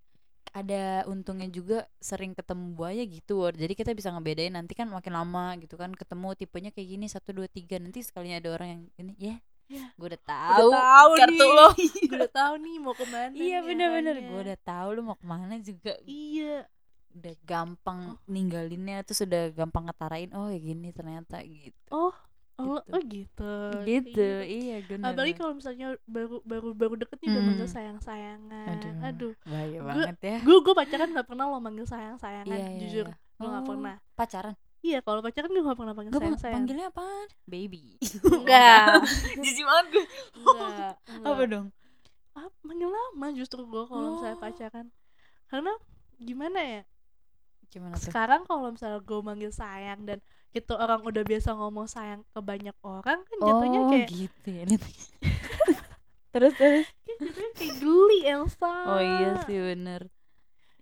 ada 0.51 1.07
untungnya 1.07 1.47
juga 1.47 1.77
sering 1.97 2.35
ketemu 2.35 2.75
buaya 2.75 2.99
gitu 3.01 3.39
Wor. 3.39 3.55
jadi 3.55 3.71
kita 3.71 3.95
bisa 3.95 4.11
ngebedain 4.11 4.51
nanti 4.51 4.75
kan 4.75 4.83
makin 4.85 5.15
lama 5.15 5.55
gitu 5.55 5.79
kan 5.79 5.95
ketemu 5.95 6.35
tipenya 6.35 6.69
kayak 6.69 6.91
gini 6.91 7.07
satu 7.07 7.31
dua 7.31 7.47
tiga 7.47 7.79
nanti 7.79 8.03
sekalinya 8.03 8.35
ada 8.37 8.49
orang 8.51 8.67
yang 8.69 8.83
ini 8.99 9.13
ya 9.17 9.35
Ya. 9.65 9.87
gue 9.95 10.03
udah 10.05 10.19
tahu 10.19 10.67
tahu 10.69 11.11
kartu 11.15 11.31
nih. 11.39 11.47
lo 11.49 11.67
Gue 12.03 12.17
udah 12.19 12.33
tahu 12.35 12.53
nih 12.59 12.75
mau 12.77 12.91
ke 12.91 13.05
mana 13.07 13.31
iya 13.31 13.63
bener-bener 13.63 14.15
gue 14.19 14.39
udah 14.43 14.59
tahu 14.59 14.87
lu 14.91 15.01
mau 15.01 15.15
ke 15.15 15.23
mana 15.23 15.55
juga 15.57 15.95
Iya 16.03 16.67
udah 17.13 17.35
gampang 17.41 17.99
ninggalinnya 18.25 19.01
terus 19.01 19.21
udah 19.21 19.51
gampang 19.51 19.85
ngetarain 19.85 20.31
oh 20.31 20.47
ya 20.47 20.57
gini 20.57 20.89
ternyata 20.89 21.39
gitu. 21.41 21.77
Oh 21.89 22.13
Oh, 22.53 22.77
Gitu. 22.77 22.93
oh 22.93 23.01
gitu. 23.01 23.53
Gitu 23.81 24.21
Kayak 24.37 24.45
iya 24.45 24.75
bener. 24.83 25.05
Apalagi 25.07 25.33
kalau 25.33 25.53
misalnya 25.55 25.97
baru 26.05 26.43
baru 26.43 26.69
baru 26.71 26.93
deket 26.95 27.17
nih 27.17 27.27
udah 27.27 27.33
Hmm. 27.33 27.49
manggil 27.49 27.65
sayang-sayangan. 27.67 28.67
Aduh, 28.69 28.93
Aduh. 29.01 29.33
bahaya 29.43 29.77
Gua- 29.77 29.87
banget 29.87 30.17
ya. 30.21 30.37
Gue 30.41 30.57
gue 30.61 30.73
pacaran 30.75 31.09
gak 31.09 31.25
pernah 31.25 31.45
lo 31.47 31.57
manggil 31.57 31.85
sayang-sayangan 31.85 32.53
iya, 32.53 32.67
iya, 32.69 32.79
Jujur. 32.79 33.07
iya. 33.07 33.15
Gue 33.33 33.47
gak 33.47 33.57
Oh, 33.57 33.65
pernah. 33.65 33.95
pacaran? 34.13 34.53
Iya 34.79 34.99
kalau 34.99 35.19
pacaran 35.19 35.49
gue 35.49 35.63
gak 35.63 35.73
pernah 35.75 35.93
panggil 35.95 36.11
Gak 36.11 36.21
sayang-sayang 36.21 36.55
panggilnya 36.55 36.87
apaan? 36.87 37.27
Baby. 37.43 37.83
Enggak. 38.29 38.85
Jijik 39.41 39.65
banget 39.65 39.85
gue 39.89 40.05
Enggak, 40.37 40.93
apa 41.23 41.43
dong? 41.47 41.67
Ah, 42.31 42.47
manggil 42.61 42.89
nama 42.89 43.27
justru 43.31 43.61
gue 43.63 43.83
kalau 43.83 44.07
misalnya 44.13 44.37
Oh. 44.37 44.43
pacaran. 44.43 44.87
Karena 45.47 45.71
gimana 46.15 46.59
ya 46.61 46.81
gimana 47.71 47.95
tuh? 47.95 48.11
Sekarang 48.11 48.43
kalau 48.43 48.69
misalnya 48.69 48.99
gue 48.99 49.19
manggil 49.23 49.51
sayang 49.55 50.03
dan 50.03 50.19
itu 50.51 50.73
orang 50.75 51.01
udah 51.07 51.23
biasa 51.23 51.55
ngomong 51.55 51.87
sayang 51.87 52.21
ke 52.27 52.39
banyak 52.43 52.75
orang 52.83 53.23
kan 53.23 53.37
jatuhnya 53.39 53.79
oh 53.79 53.89
kayak 53.89 54.07
gitu 54.11 54.47
ya. 54.51 54.63
Terus 56.35 56.53
terus. 56.55 56.87
Jatuhnya 57.19 57.51
kayak 57.59 57.75
geli 57.83 58.19
Elsa. 58.23 58.75
Oh 58.87 58.99
iya 59.03 59.31
sih 59.47 59.59
bener. 59.59 60.07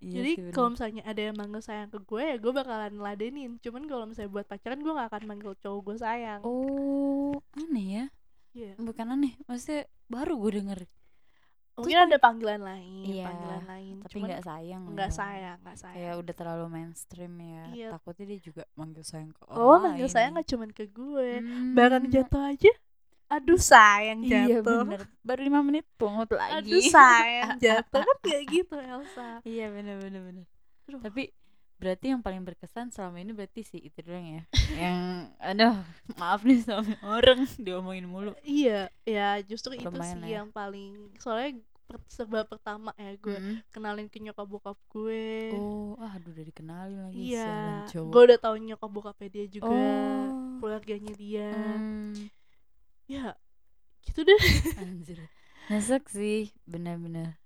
Iya 0.00 0.16
jadi 0.16 0.32
kalau 0.56 0.72
misalnya 0.72 1.02
ada 1.04 1.20
yang 1.20 1.36
manggil 1.36 1.60
sayang 1.60 1.92
ke 1.92 2.00
gue 2.00 2.22
ya 2.24 2.36
gue 2.40 2.52
bakalan 2.56 2.96
ladenin 2.96 3.60
cuman 3.60 3.84
kalau 3.84 4.08
misalnya 4.08 4.32
buat 4.32 4.48
pacaran 4.48 4.80
gue 4.80 4.96
gak 4.96 5.12
akan 5.12 5.24
manggil 5.28 5.52
cowok 5.60 5.80
gue 5.86 5.96
sayang. 6.00 6.40
Oh 6.42 7.36
aneh 7.54 7.86
ya. 7.86 8.04
Iya. 8.50 8.74
bukan 8.82 9.14
aneh 9.14 9.38
maksudnya 9.46 9.86
baru 10.10 10.34
gue 10.34 10.50
denger 10.58 10.80
mungkin 11.72 11.98
ada 11.98 12.16
panggilan 12.16 12.60
lain 12.60 13.02
Iya, 13.02 13.24
panggilan 13.24 13.64
lain 13.64 13.94
tapi 14.00 14.16
nggak 14.20 14.42
sayang 14.42 14.82
nggak 14.90 15.06
ya. 15.06 15.16
sayang 15.16 15.56
nggak 15.60 15.78
sayang 15.78 15.96
kayak 15.96 16.14
udah 16.18 16.34
terlalu 16.34 16.64
mainstream 16.68 17.32
ya 17.36 17.64
Iya. 17.68 17.88
takutnya 17.94 18.24
dia 18.26 18.40
juga 18.40 18.62
manggil 18.72 19.02
sayang 19.02 19.30
ke 19.30 19.42
orang 19.44 19.60
oh 19.60 19.76
manggil 19.78 20.04
lain. 20.04 20.12
sayang 20.12 20.32
gak 20.34 20.48
cuman 20.48 20.70
ke 20.70 20.84
gue 20.86 21.28
Hmm. 21.40 21.72
barang 21.72 22.04
jatuh 22.08 22.42
aja 22.46 22.72
aduh 23.30 23.56
sayang 23.56 24.20
iya 24.22 24.58
jatuh 24.58 24.82
bener 24.84 25.02
baru 25.20 25.40
lima 25.40 25.60
menit 25.60 25.86
pungut 25.94 26.28
lagi 26.30 26.66
aduh 26.66 26.82
sayang 26.84 27.56
jatuh 27.64 28.02
kan 28.02 28.18
kayak 28.20 28.44
gitu 28.46 28.74
Elsa 28.74 29.38
iya 29.42 29.70
bener 29.70 29.96
bener 29.98 30.20
bener 30.20 30.44
Aduh. 30.84 30.98
tapi 31.00 31.30
berarti 31.80 32.12
yang 32.12 32.20
paling 32.20 32.44
berkesan 32.44 32.92
selama 32.92 33.16
ini 33.18 33.32
berarti 33.32 33.64
sih 33.64 33.80
itu 33.80 34.04
doang 34.04 34.20
ya? 34.36 34.42
Yang 34.76 34.98
aduh 35.40 35.76
maaf 36.14 36.44
nih 36.44 36.60
sama 36.60 36.92
orang 37.02 37.48
diomongin 37.56 38.04
mulu. 38.04 38.36
Iya 38.44 38.92
ya 39.02 39.40
justru 39.40 39.74
itu 39.74 39.88
sih 39.88 40.20
ya. 40.20 40.44
yang 40.44 40.52
paling 40.52 41.08
soalnya 41.16 41.56
per- 41.88 42.04
sebab 42.06 42.44
pertama 42.46 42.92
ya 42.94 43.16
gue 43.16 43.32
Mm. 43.34 43.56
kenalin 43.72 44.06
ke 44.06 44.20
nyokap 44.20 44.44
bokap 44.44 44.76
gue. 44.86 45.56
Oh 45.56 45.96
ah, 45.96 46.12
aduh 46.12 46.30
udah 46.30 46.44
dikenalin 46.44 46.98
lagi 47.08 47.16
iya 47.32 47.82
gue 47.88 48.22
udah 48.28 48.38
tahu 48.38 48.60
nyokap 48.60 48.90
bokapnya 48.92 49.28
dia 49.32 49.46
juga 49.48 49.72
Oh. 49.72 50.60
keluarganya 50.60 51.16
dia. 51.16 51.48
Hmm, 51.50 52.12
ya 53.08 53.32
gitu 54.04 54.20
deh. 54.22 54.40
Anjir. 54.76 55.18
Nyesek 55.66 56.04
sih 56.06 56.52
bener-bener 56.62 57.39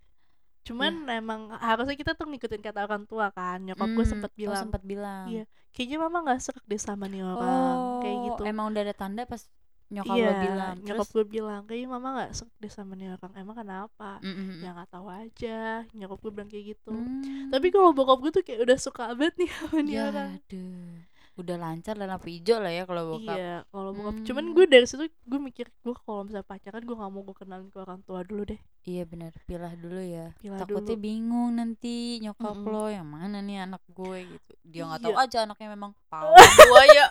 cuman 0.65 0.93
emang 1.13 1.41
harusnya 1.61 1.95
kita 1.95 2.13
tuh 2.13 2.27
ngikutin 2.27 2.61
kata 2.61 2.81
orang 2.83 3.05
tua 3.05 3.29
kan 3.31 3.61
nyokap 3.61 3.89
gue 3.91 4.05
Hmm, 4.05 4.13
sempet 4.13 4.33
oh, 4.33 4.37
bilang. 4.41 4.61
sempet 4.61 4.83
bilang. 4.83 5.25
Iya, 5.27 5.45
kayaknya 5.71 5.97
mama 6.01 6.19
nggak 6.25 6.41
serak 6.41 6.65
deh 6.65 6.81
sama 6.81 7.05
nih 7.07 7.23
orang 7.23 7.77
kayak 8.01 8.17
Oh, 8.17 8.25
gitu. 8.27 8.43
emang 8.45 8.67
udah 8.71 8.83
ada 8.83 8.95
tanda 8.95 9.23
pas 9.25 9.43
nyokap 9.87 10.17
iya 10.17 10.27
lo 10.27 10.33
bilang. 10.41 10.75
nyokap 10.81 11.07
terus? 11.07 11.15
gue 11.15 11.25
bilang 11.29 11.61
kayaknya 11.69 11.89
mama 11.91 12.09
nggak 12.17 12.31
serak 12.33 12.55
deh 12.59 12.73
sama 12.73 12.93
nih 12.95 13.09
orang. 13.15 13.33
Emang 13.37 13.57
kenapa? 13.57 14.11
Mm, 14.21 14.33
mm, 14.33 14.45
mm. 14.49 14.61
ya 14.65 14.71
nggak 14.73 14.91
tahu 14.91 15.07
aja. 15.13 15.59
Nyokap 15.93 16.19
gue 16.25 16.33
bilang 16.33 16.49
kayak 16.49 16.65
gitu. 16.73 16.91
Hmm. 16.91 17.53
tapi 17.53 17.67
kalau 17.69 17.91
bokap 17.93 18.19
gue 18.21 18.33
tuh 18.33 18.43
kayak 18.43 18.61
udah 18.65 18.79
suka 18.81 19.13
banget 19.15 19.35
nih 19.41 19.49
sama 19.57 19.79
nih 19.81 19.95
ya 19.95 20.03
orang. 20.09 20.31
aduh 20.41 20.97
udah 21.35 21.57
lancar 21.57 21.95
dan 21.95 22.07
lampu 22.07 22.29
hijau 22.29 22.57
lah 22.57 22.71
ya 22.71 22.83
kalau 22.83 23.03
bokap 23.13 23.35
iya 23.35 23.67
kalau 23.69 23.91
bokap 23.91 24.15
Hmm. 24.15 24.25
cuman 24.25 24.45
gue 24.51 24.65
dari 24.67 24.85
situ 24.85 25.03
gue 25.05 25.41
mikir 25.41 25.67
gue 25.67 25.95
kalau 25.97 26.23
misalnya 26.23 26.45
pacaran 26.45 26.79
gue 26.81 26.95
nggak 26.95 27.11
mau 27.11 27.23
gue 27.23 27.35
kenalin 27.35 27.67
ke 27.67 27.79
orang 27.79 28.01
tua 28.01 28.23
dulu 28.23 28.47
deh 28.47 28.61
Iya 28.85 29.03
benar, 29.03 29.33
pilah 29.45 29.73
dulu 29.73 29.97
ya. 29.97 30.37
Pilah 30.37 30.61
Takutnya 30.61 30.93
dulu. 30.93 31.01
bingung 31.01 31.57
nanti 31.57 32.21
nyokap 32.21 32.53
Mm-mm. 32.55 32.69
lo 32.69 32.85
yang 32.87 33.09
mana 33.09 33.41
nih 33.41 33.65
anak 33.65 33.81
gue 33.89 34.29
gitu. 34.29 34.53
Dia 34.63 34.85
nggak 34.85 35.01
Iya. 35.01 35.07
tahu 35.09 35.15
aja 35.17 35.39
anaknya 35.43 35.69
memang 35.73 35.91
pawang 36.13 36.37
buaya. 36.69 37.07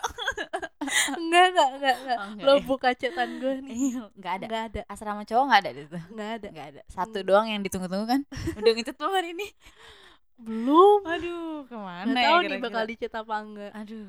enggak 1.18 1.46
enggak 1.50 1.68
enggak 1.74 1.96
enggak 1.98 2.16
Oh, 2.16 2.26
enggak 2.30 2.46
lo 2.46 2.54
buka 2.62 2.88
cetan 2.92 3.30
gue 3.36 3.54
nih 3.64 3.74
Iya, 3.90 4.02
nggak 4.08 4.32
ada. 4.32 4.44
enggak 4.46 4.64
ada 4.64 4.80
Asrama 4.86 5.22
cowok 5.24 5.44
nggak 5.44 5.60
ada 5.60 5.70
di 5.72 5.82
situ. 5.82 5.98
enggak 6.08 6.30
ada 6.32 6.46
Nggak 6.48 6.66
ada. 6.68 6.80
Satu 6.88 7.18
Hmm. 7.18 7.26
doang 7.26 7.46
yang 7.48 7.60
ditunggu-tunggu 7.60 8.06
kan. 8.06 8.20
Udah 8.54 8.70
ngechat 8.72 8.94
belum 8.94 9.12
hari 9.12 9.28
ini? 9.34 9.46
Belum 10.36 11.00
Aduh, 11.04 11.64
ke 11.64 11.76
mana 11.76 12.04
nggak 12.06 12.20
ya 12.20 12.28
tahu 12.28 12.38
nih 12.42 12.58
bakal 12.58 12.82
dicet 12.84 13.12
apa 13.12 13.34
enggak 13.36 13.70
Aduh. 13.72 14.08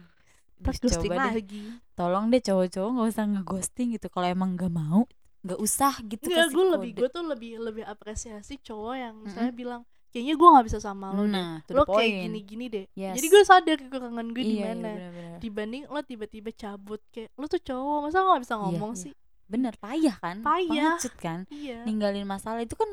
terus 0.58 0.78
ghosting 0.80 1.12
coba 1.12 1.24
deh. 1.28 1.34
lagi 1.36 1.64
Tolong 1.94 2.26
deh 2.28 2.42
cowok-cowok 2.42 2.90
nggak 2.92 3.08
usah 3.10 3.26
ngeghosting 3.26 3.88
gitu. 3.92 4.08
Kalau 4.08 4.26
emang 4.26 4.50
nggak 4.54 4.68
mau, 4.70 5.04
nggak 5.42 5.60
usah 5.60 5.94
gitu. 6.02 6.26
Enggak, 6.26 6.40
kasih 6.42 6.54
gue 6.54 6.66
lebih 6.74 6.92
gue 6.94 7.10
tuh 7.10 7.24
lebih 7.24 7.52
lebih 7.58 7.84
apresiasi 7.84 8.58
cowok 8.58 8.94
yang 8.96 9.14
misalnya 9.18 9.52
bilang 9.52 9.82
kayaknya 10.10 10.34
gue 10.34 10.48
nggak 10.50 10.66
bisa 10.66 10.80
sama 10.80 11.12
lo 11.12 11.24
deh. 11.24 11.30
Nah, 11.30 11.60
the 11.62 11.72
lo 11.72 11.84
kayak 11.86 12.12
gini-gini 12.26 12.66
deh. 12.68 12.86
Yes. 12.94 13.16
Jadi 13.16 13.28
gue 13.30 13.44
sadar 13.44 13.78
kekurangan 13.78 14.28
gue 14.30 14.42
di 14.42 14.48
Iya, 14.50 14.60
iya, 14.62 14.68
mana. 14.74 14.90
benar-benar. 14.90 15.38
Dibanding 15.40 15.84
lo 15.86 16.00
tiba-tiba 16.02 16.50
cabut 16.52 17.02
kayak 17.10 17.30
lo 17.34 17.46
tuh 17.46 17.62
cowok 17.62 17.98
masa 18.02 18.18
lo 18.18 18.28
nggak 18.30 18.44
bisa 18.44 18.56
Iya, 18.56 18.62
ngomong 18.62 18.94
iya. 18.94 19.04
sih? 19.04 19.14
bener 19.46 19.78
payah 19.78 20.18
kan 20.18 20.42
Payah. 20.42 20.98
pengecut 20.98 21.16
kan 21.22 21.40
iya 21.54 21.86
ninggalin 21.86 22.26
masalah 22.26 22.66
itu 22.66 22.74
kan 22.74 22.90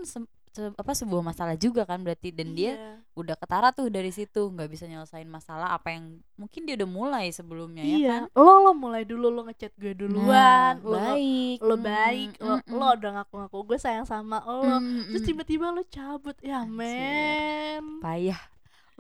se- 0.53 0.77
apa 0.77 0.93
sebuah 0.93 1.25
masalah 1.25 1.57
juga 1.57 1.83
kan 1.83 1.99
berarti. 1.99 2.29
Dan 2.31 2.53
dia 2.53 2.77
Iya. 2.77 2.93
udah 3.13 3.35
ketara 3.35 3.73
tuh 3.73 3.89
dari 3.89 4.09
situ 4.09 4.39
nggak 4.47 4.69
bisa 4.69 4.85
nyelesain 4.85 5.27
masalah 5.27 5.73
apa 5.73 5.91
yang 5.91 6.21
mungkin 6.37 6.63
dia 6.63 6.77
udah 6.77 6.87
mulai 6.87 7.27
sebelumnya 7.29 7.81
ya 7.81 7.97
iya. 7.97 8.11
kan? 8.13 8.23
Lo 8.37 8.61
lo 8.61 8.73
mulai 8.73 9.03
dulu 9.03 9.29
lo 9.29 9.43
ngechat 9.45 9.73
gue 9.75 9.93
duluan 9.93 10.29
Nah, 10.29 10.77
lo 10.79 10.95
baik. 10.95 11.59
lo 11.59 11.75
Mm, 11.75 11.83
baik 11.83 12.31
lo 12.39 12.55
mm, 12.55 12.71
lo 12.71 12.85
mm. 12.85 12.97
udah 12.97 13.11
ngaku-ngaku 13.19 13.59
gue 13.67 13.79
sayang 13.81 14.05
sama 14.05 14.39
lo. 14.43 14.79
Mm, 14.79 15.11
terus 15.11 15.23
mm. 15.23 15.29
tiba-tiba 15.29 15.67
lo 15.69 15.83
cabut. 15.85 16.37
Ya 16.39 16.63
men. 16.63 17.99
Payah. 17.99 18.41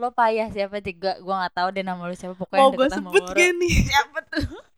Lo 0.01 0.09
payah 0.09 0.49
siapa 0.49 0.81
juga 0.81 1.21
gua 1.21 1.45
nggak 1.45 1.55
tahu 1.55 1.69
deh 1.71 1.85
nama 1.85 2.01
lo 2.03 2.17
siapa. 2.17 2.33
Pokoknya 2.35 2.65
mau 2.65 2.73
gue 2.73 2.89
sebut 2.89 3.23
nih? 3.37 3.75
Siapa 3.87 4.19
tuh 4.27 4.72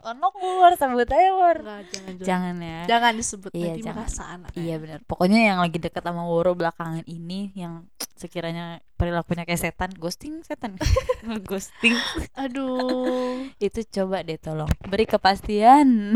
ono 0.00 0.28
war 0.32 0.72
sebut 0.72 1.06
aja 1.06 1.30
war 1.32 1.56
Enggak, 1.56 1.82
jangan 1.88 2.12
jangan 2.12 2.22
jangan 2.22 2.54
ya 2.60 2.78
jangan 2.86 3.12
disebut 3.14 3.50
Iya, 3.50 3.64
nanti 3.64 3.80
jangan. 3.80 3.96
merasa 3.96 4.22
anak 4.28 4.50
Iya 4.52 4.74
benar. 4.76 4.98
Pokoknya 5.04 5.40
yang 5.44 5.58
lagi 5.58 5.78
deket 5.78 6.00
sama 6.00 6.22
Woro 6.22 6.52
belakangan 6.52 7.02
ini 7.04 7.50
yang 7.52 7.86
sekiranya 8.14 8.64
perilakunya 8.94 9.42
kayak 9.42 9.58
setan, 9.60 9.90
ghosting 9.92 10.42
setan. 10.42 10.74
ghosting. 11.48 11.94
aduh 12.32 13.46
Itu 13.56 13.82
coba 13.84 14.20
deh 14.20 14.36
tolong 14.36 14.70
beri 14.84 15.04
kepastian. 15.04 16.14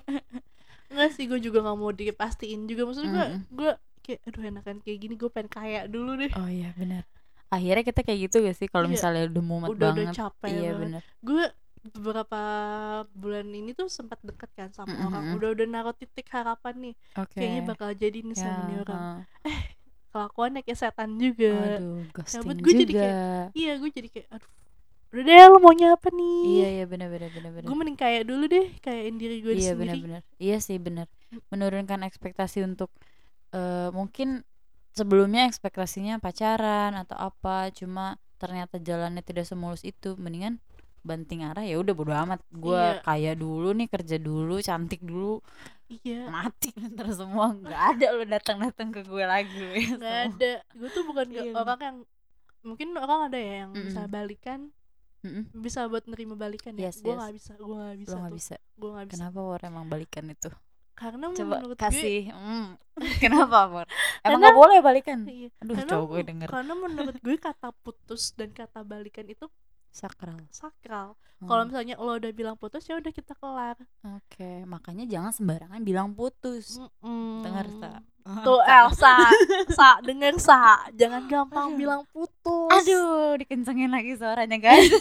Enggak 0.86 1.10
sih 1.12 1.26
gue 1.26 1.38
juga 1.40 1.60
nggak 1.60 1.76
mau 1.76 1.90
dipastiin 1.90 2.64
juga 2.64 2.82
maksud 2.84 3.04
gue 3.04 3.24
Mm-mm. 3.26 3.40
gue 3.50 3.70
kayak 4.00 4.20
aduh 4.24 4.42
enakan 4.44 4.76
kayak 4.80 4.98
gini 4.98 5.14
gue 5.14 5.26
pengen 5.26 5.48
kaya 5.48 5.80
dulu 5.84 6.14
deh 6.16 6.30
oh 6.32 6.46
iya 6.46 6.70
benar. 6.72 7.02
Akhirnya 7.46 7.82
kita 7.84 8.02
kayak 8.02 8.20
gitu 8.24 8.36
gak 8.40 8.54
sih 8.54 8.66
kalau 8.66 8.86
Iya. 8.86 8.92
misalnya 8.92 9.22
udah 9.28 9.42
mumet 9.44 9.68
udah 9.68 9.82
banget. 9.88 9.98
udah 10.00 10.14
capek 10.16 10.48
iya 10.48 10.58
banget 10.68 10.80
benar. 10.80 11.02
gue 11.20 11.44
beberapa 11.94 12.40
bulan 13.14 13.46
ini 13.52 13.70
tuh 13.78 13.88
sempat 13.92 14.18
deket 14.24 14.50
kan 14.58 14.70
sama 14.74 14.92
Mm-mm. 14.92 15.06
orang 15.08 15.24
udah 15.36 15.48
udah 15.54 15.66
naruh 15.68 15.94
titik 15.96 16.26
harapan 16.32 16.74
nih 16.90 16.94
Oke. 17.16 17.36
kayaknya 17.38 17.60
bakal 17.64 17.90
jadi 17.96 18.18
nih 18.24 18.38
sama 18.38 18.60
nih 18.66 18.76
orang 18.84 19.02
heeh. 19.44 19.62
kelakuannya 20.12 20.60
kayak 20.64 20.78
setan 20.80 21.10
juga 21.20 21.46
Aduh, 21.78 22.02
ghosting 22.14 22.56
gue 22.64 22.72
juga. 22.72 22.82
jadi 22.82 22.94
iya 23.56 23.72
gue 23.80 23.90
jadi 23.92 24.08
kayak 24.12 24.28
aduh 24.32 24.50
udah 25.14 25.22
deh 25.24 25.38
lo 25.52 25.58
maunya 25.64 25.86
apa 25.96 26.08
nih 26.12 26.36
Iya 26.46 26.66
iya 26.76 26.84
benar 26.90 27.08
benar 27.14 27.30
benar 27.36 27.50
benar. 27.56 27.66
gue 27.68 27.76
mending 27.78 27.98
kayak 27.98 28.22
dulu 28.28 28.44
deh 28.50 28.66
kayakin 28.84 29.16
diri 29.22 29.36
gue 29.44 29.54
iya 29.56 29.70
sendiri 29.70 29.78
benar-benar 29.80 30.22
iya 30.42 30.56
sih 30.60 30.78
benar 30.86 31.06
menurunkan 31.52 32.00
ekspektasi 32.08 32.58
untuk 32.68 32.90
eh 33.56 33.88
mungkin 33.94 34.42
sebelumnya 34.98 35.46
ekspektasinya 35.50 36.18
pacaran 36.24 36.92
atau 36.96 37.16
apa 37.16 37.70
cuma 37.78 38.16
ternyata 38.40 38.76
jalannya 38.80 39.22
tidak 39.24 39.44
semulus 39.48 39.82
itu 39.86 40.16
mendingan 40.20 40.60
banting 41.06 41.46
arah 41.46 41.62
ya 41.62 41.78
udah 41.78 41.94
bodo 41.94 42.10
amat. 42.12 42.42
Gua 42.50 42.98
Iya. 42.98 43.02
kaya 43.06 43.32
dulu 43.32 43.70
nih 43.72 43.86
kerja 43.86 44.16
dulu 44.18 44.58
cantik 44.58 45.00
dulu 45.00 45.38
iya. 45.86 46.26
mati. 46.26 46.74
Ntar 46.92 47.08
semua 47.14 47.54
nggak 47.54 47.80
ada 47.94 48.06
lo 48.12 48.22
datang 48.26 48.58
datang 48.58 48.90
ke 48.90 49.06
gue 49.06 49.22
lagi 49.24 49.94
nggak 49.94 50.16
ada. 50.28 50.52
Gue 50.74 50.88
tuh 50.90 51.06
bukan 51.06 51.26
Iya, 51.30 51.54
orang 51.54 51.78
yang 51.80 51.96
mungkin 52.60 52.88
orang 52.98 53.30
ada 53.30 53.38
ya 53.38 53.54
yang 53.62 53.70
Mm-mm. 53.70 53.86
bisa 53.86 54.02
balikan 54.10 54.60
Mm-mm. 55.22 55.44
bisa 55.54 55.86
buat 55.86 56.02
nerima 56.04 56.34
balikan 56.34 56.74
ya. 56.74 56.90
Yes, 56.90 56.98
gue 56.98 57.14
yes. 57.14 57.18
nggak 57.18 57.34
bisa 57.38 57.52
gue 57.54 57.76
nggak 57.78 57.98
bisa 58.02 58.14
lo 58.14 58.26
tuh. 58.26 58.34
bisa. 58.34 58.56
Gue 58.74 58.90
nggak 58.90 59.06
bisa. 59.06 59.16
Kenapa 59.22 59.38
war 59.40 59.62
emang 59.62 59.86
balikan 59.86 60.26
itu? 60.26 60.50
Karena 60.96 61.28
coba 61.28 61.60
menurut 61.60 61.76
gue 61.76 61.84
kasih 61.84 62.32
mm. 62.32 62.66
kenapa 63.22 63.58
war 63.68 63.84
emang 63.84 63.92
Karena- 64.24 64.38
nggak 64.40 64.56
boleh 64.56 64.78
balikan? 64.80 65.18
Iya, 65.28 65.48
aduh 65.60 65.74
karena, 65.76 65.90
cowok 65.92 66.06
gue 66.08 66.22
denger. 66.24 66.48
karena 66.48 66.72
menurut 66.74 67.16
gue 67.20 67.36
kata 67.36 67.68
putus 67.84 68.32
dan 68.32 68.50
kata 68.50 68.80
balikan 68.80 69.28
itu 69.28 69.46
sakral 69.96 70.36
sakral 70.52 71.16
Hmm. 71.36 71.52
kalau 71.52 71.68
misalnya 71.68 72.00
lo 72.00 72.16
udah 72.16 72.32
bilang 72.32 72.56
putus 72.56 72.88
ya 72.88 72.96
udah 72.96 73.12
kita 73.12 73.36
kelar 73.36 73.76
Oke, 74.08 74.64
makanya 74.64 75.04
jangan 75.04 75.36
sembarangan 75.36 75.84
bilang 75.84 76.16
putus. 76.16 76.80
Mm-mm. 76.80 77.44
Dengar, 77.44 77.68
Sa. 77.76 77.92
tuh 78.40 78.60
Elsa 78.80 79.20
sa 79.68 80.00
denger 80.00 80.40
sa 80.40 80.88
jangan 80.96 81.28
gampang 81.28 81.68
Aduh. 81.68 81.76
bilang 81.76 82.02
putus 82.08 82.72
Aduh, 82.72 83.36
dikencengin 83.36 83.92
lagi 83.92 84.16
suaranya 84.16 84.56
guys. 84.56 84.88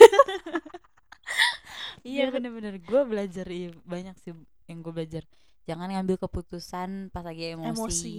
iya 2.04 2.28
bener-bener 2.28 2.78
gue 2.78 3.02
belajar 3.08 3.48
iya, 3.48 3.72
banyak 3.88 4.20
sih 4.20 4.36
yang 4.68 4.84
gue 4.84 4.92
belajar. 4.92 5.24
Jangan 5.66 5.88
ngambil 5.88 6.20
keputusan 6.20 7.10
pas 7.10 7.24
lagi 7.24 7.56
emosi. 7.56 7.72
emosi 7.72 8.18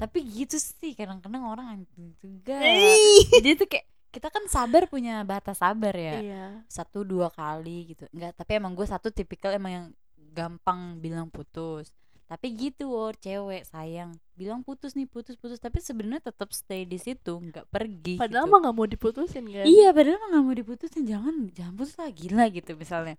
Tapi 0.00 0.18
gitu 0.24 0.56
sih 0.56 0.96
kadang-kadang 0.96 1.44
orang 1.44 1.66
anjing 1.78 2.16
juga. 2.16 2.56
Jadi 2.64 3.50
tuh 3.60 3.68
kayak 3.68 3.86
kita 4.16 4.32
kan 4.32 4.48
sabar 4.48 4.88
punya 4.88 5.20
batas 5.28 5.60
sabar 5.60 5.92
ya. 5.92 6.16
iya 6.24 6.44
Satu 6.72 7.04
dua 7.04 7.28
kali 7.28 7.92
gitu. 7.92 8.08
Enggak, 8.16 8.32
tapi 8.32 8.56
emang 8.56 8.72
gue 8.72 8.88
satu 8.88 9.12
tipikal 9.12 9.52
emang 9.52 9.72
yang 9.72 9.86
gampang 10.32 10.96
bilang 10.96 11.28
putus. 11.28 11.92
Tapi 12.24 12.50
gitu 12.56 12.90
wor 12.90 13.12
cewek 13.14 13.68
sayang 13.68 14.16
bilang 14.34 14.64
putus 14.64 14.98
nih 14.98 15.06
putus 15.06 15.38
putus 15.38 15.60
tapi 15.62 15.78
sebenarnya 15.78 16.32
tetap 16.32 16.50
stay 16.50 16.82
di 16.82 16.98
situ 16.98 17.38
nggak 17.38 17.70
pergi 17.72 18.18
padahal 18.18 18.44
gitu. 18.44 18.52
mah 18.52 18.58
nggak 18.66 18.76
mau 18.76 18.84
diputusin 18.90 19.44
kan 19.46 19.64
Iya 19.64 19.88
padahal 19.94 20.18
mah 20.18 20.28
nggak 20.34 20.44
mau 20.44 20.56
diputusin 20.58 21.02
jangan 21.06 21.34
jangan 21.54 21.72
putus 21.78 21.94
lah 21.96 22.10
gila 22.10 22.44
gitu 22.50 22.72
misalnya. 22.74 23.14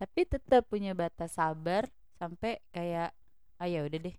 Tapi 0.00 0.20
tetap 0.24 0.64
punya 0.72 0.96
batas 0.96 1.36
sabar 1.36 1.84
sampai 2.16 2.64
kayak 2.72 3.12
ah 3.60 3.68
ya 3.68 3.84
udah 3.84 3.98
deh 4.08 4.16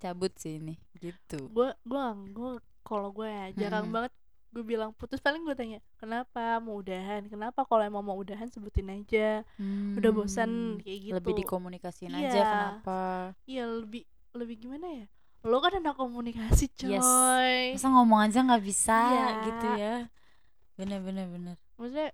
cabut 0.00 0.32
sih 0.40 0.56
ini 0.56 0.80
gitu. 0.96 1.50
gue 1.52 1.68
gue 1.84 2.02
gue 2.32 2.52
kalau 2.80 3.12
gue 3.12 3.28
ya 3.28 3.46
jarang 3.52 3.92
Mm-mm. 3.92 3.94
banget 3.98 4.12
gue 4.48 4.62
bilang 4.62 4.90
putus 4.92 5.18
paling 5.18 5.42
gue 5.42 5.52
tanya 5.52 5.78
kenapa 5.96 6.56
mau 6.58 6.76
udahan 6.76 7.24
kenapa 7.24 7.62
kalau 7.62 7.80
emang 7.80 8.00
mau 8.00 8.16
udahan 8.16 8.48
sebutin 8.48 8.88
aja 8.90 9.44
udah 9.94 10.10
bosan 10.10 10.48
Hmm, 10.74 10.80
kayak 10.80 10.98
gitu 11.02 11.14
Lebih 11.14 11.32
dikomunikasiin 11.38 12.10
Iya. 12.10 12.20
aja 12.24 12.40
kenapa? 12.42 13.00
iya 13.44 13.64
lebih 13.64 14.02
lebih 14.32 14.56
gimana 14.58 14.86
ya 14.94 15.06
lo 15.40 15.58
kan 15.58 15.76
anak 15.76 15.94
komunikasi 15.94 16.66
coy 16.70 16.96
Yes. 16.96 17.06
Masa 17.76 17.88
ngomong 17.88 18.20
aja 18.22 18.40
nggak 18.40 18.64
bisa 18.64 18.96
Iya. 18.98 19.26
gitu 19.44 19.66
ya? 19.74 19.94
Bener 20.74 21.00
bener 21.00 21.26
bener. 21.26 21.56
maksudnya 21.74 22.10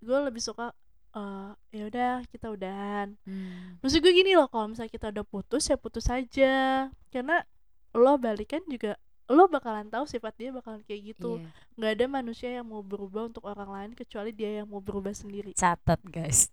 gue 0.00 0.18
lebih 0.22 0.40
suka 0.40 0.72
eh 1.12 1.50
ya 1.70 1.84
udah 1.86 2.12
kita 2.26 2.48
udahan 2.48 3.14
Hmm. 3.22 3.78
maksud 3.78 4.00
gue 4.00 4.10
gini 4.10 4.34
loh 4.34 4.48
kalau 4.48 4.66
misalnya 4.66 4.90
kita 4.90 5.12
udah 5.12 5.22
putus 5.22 5.68
ya 5.68 5.76
putus 5.76 6.08
aja 6.08 6.88
karena 7.08 7.44
lo 7.92 8.16
balikan 8.16 8.64
juga 8.66 8.98
lo 9.24 9.48
bakalan 9.48 9.88
tahu 9.88 10.04
sifat 10.04 10.34
dia 10.36 10.50
bakalan 10.52 10.84
kayak 10.84 11.16
gitu 11.16 11.40
Iya. 11.40 11.48
nggak 11.80 11.92
ada 11.96 12.06
manusia 12.06 12.48
yang 12.52 12.66
mau 12.68 12.84
berubah 12.84 13.32
untuk 13.32 13.44
orang 13.48 13.70
lain 13.72 13.90
kecuali 13.96 14.30
dia 14.36 14.60
yang 14.60 14.68
mau 14.68 14.84
berubah 14.84 15.16
sendiri 15.16 15.56
Catat 15.56 16.00
guys. 16.04 16.52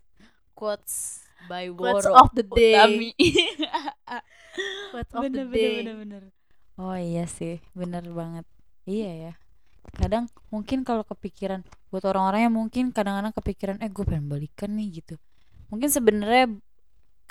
Quotes 0.56 1.26
by 1.50 1.68
Quotes 1.74 2.06
Woro 2.08 2.22
of 2.22 2.30
the 2.38 2.46
day. 2.46 2.76
Utami. 2.78 3.10
Quotes 4.92 5.12
of 5.16 5.22
bener, 5.26 5.36
the 5.36 5.46
day 5.52 5.74
bener, 5.82 5.96
bener, 6.00 6.22
bener. 6.22 6.24
Oh 6.80 6.96
iya 6.96 7.26
sih, 7.28 7.60
bener 7.74 8.06
banget. 8.12 8.46
Iya 8.86 9.12
ya. 9.30 9.34
Kadang 9.92 10.30
mungkin 10.54 10.88
kalau 10.88 11.04
kepikiran 11.04 11.66
buat 11.90 12.06
orang-orang 12.08 12.48
yang 12.48 12.56
mungkin 12.56 12.96
kadang-kadang 12.96 13.36
kepikiran 13.36 13.76
eh 13.84 13.90
gue 13.92 14.06
pengen 14.08 14.32
balikan 14.32 14.72
nih 14.78 15.04
gitu. 15.04 15.16
Mungkin 15.74 15.90
sebenarnya 15.92 16.56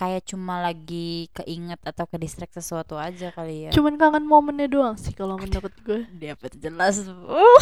kayak 0.00 0.24
cuma 0.24 0.58
lagi 0.58 1.08
keinget 1.30 1.76
atau 1.82 2.08
ke 2.08 2.16
distract 2.16 2.56
sesuatu 2.56 2.96
aja 2.96 3.28
kali 3.30 3.68
ya. 3.68 3.70
cuman 3.70 3.94
kangen 3.94 4.24
momennya 4.24 4.64
doang 4.66 4.96
sih 4.96 5.12
kalau 5.12 5.36
menurut 5.36 5.76
gue 5.82 6.08
Dia 6.14 6.32
apa 6.32 6.48
tuh 6.48 6.56
jelas. 6.58 7.04
Uh. 7.04 7.60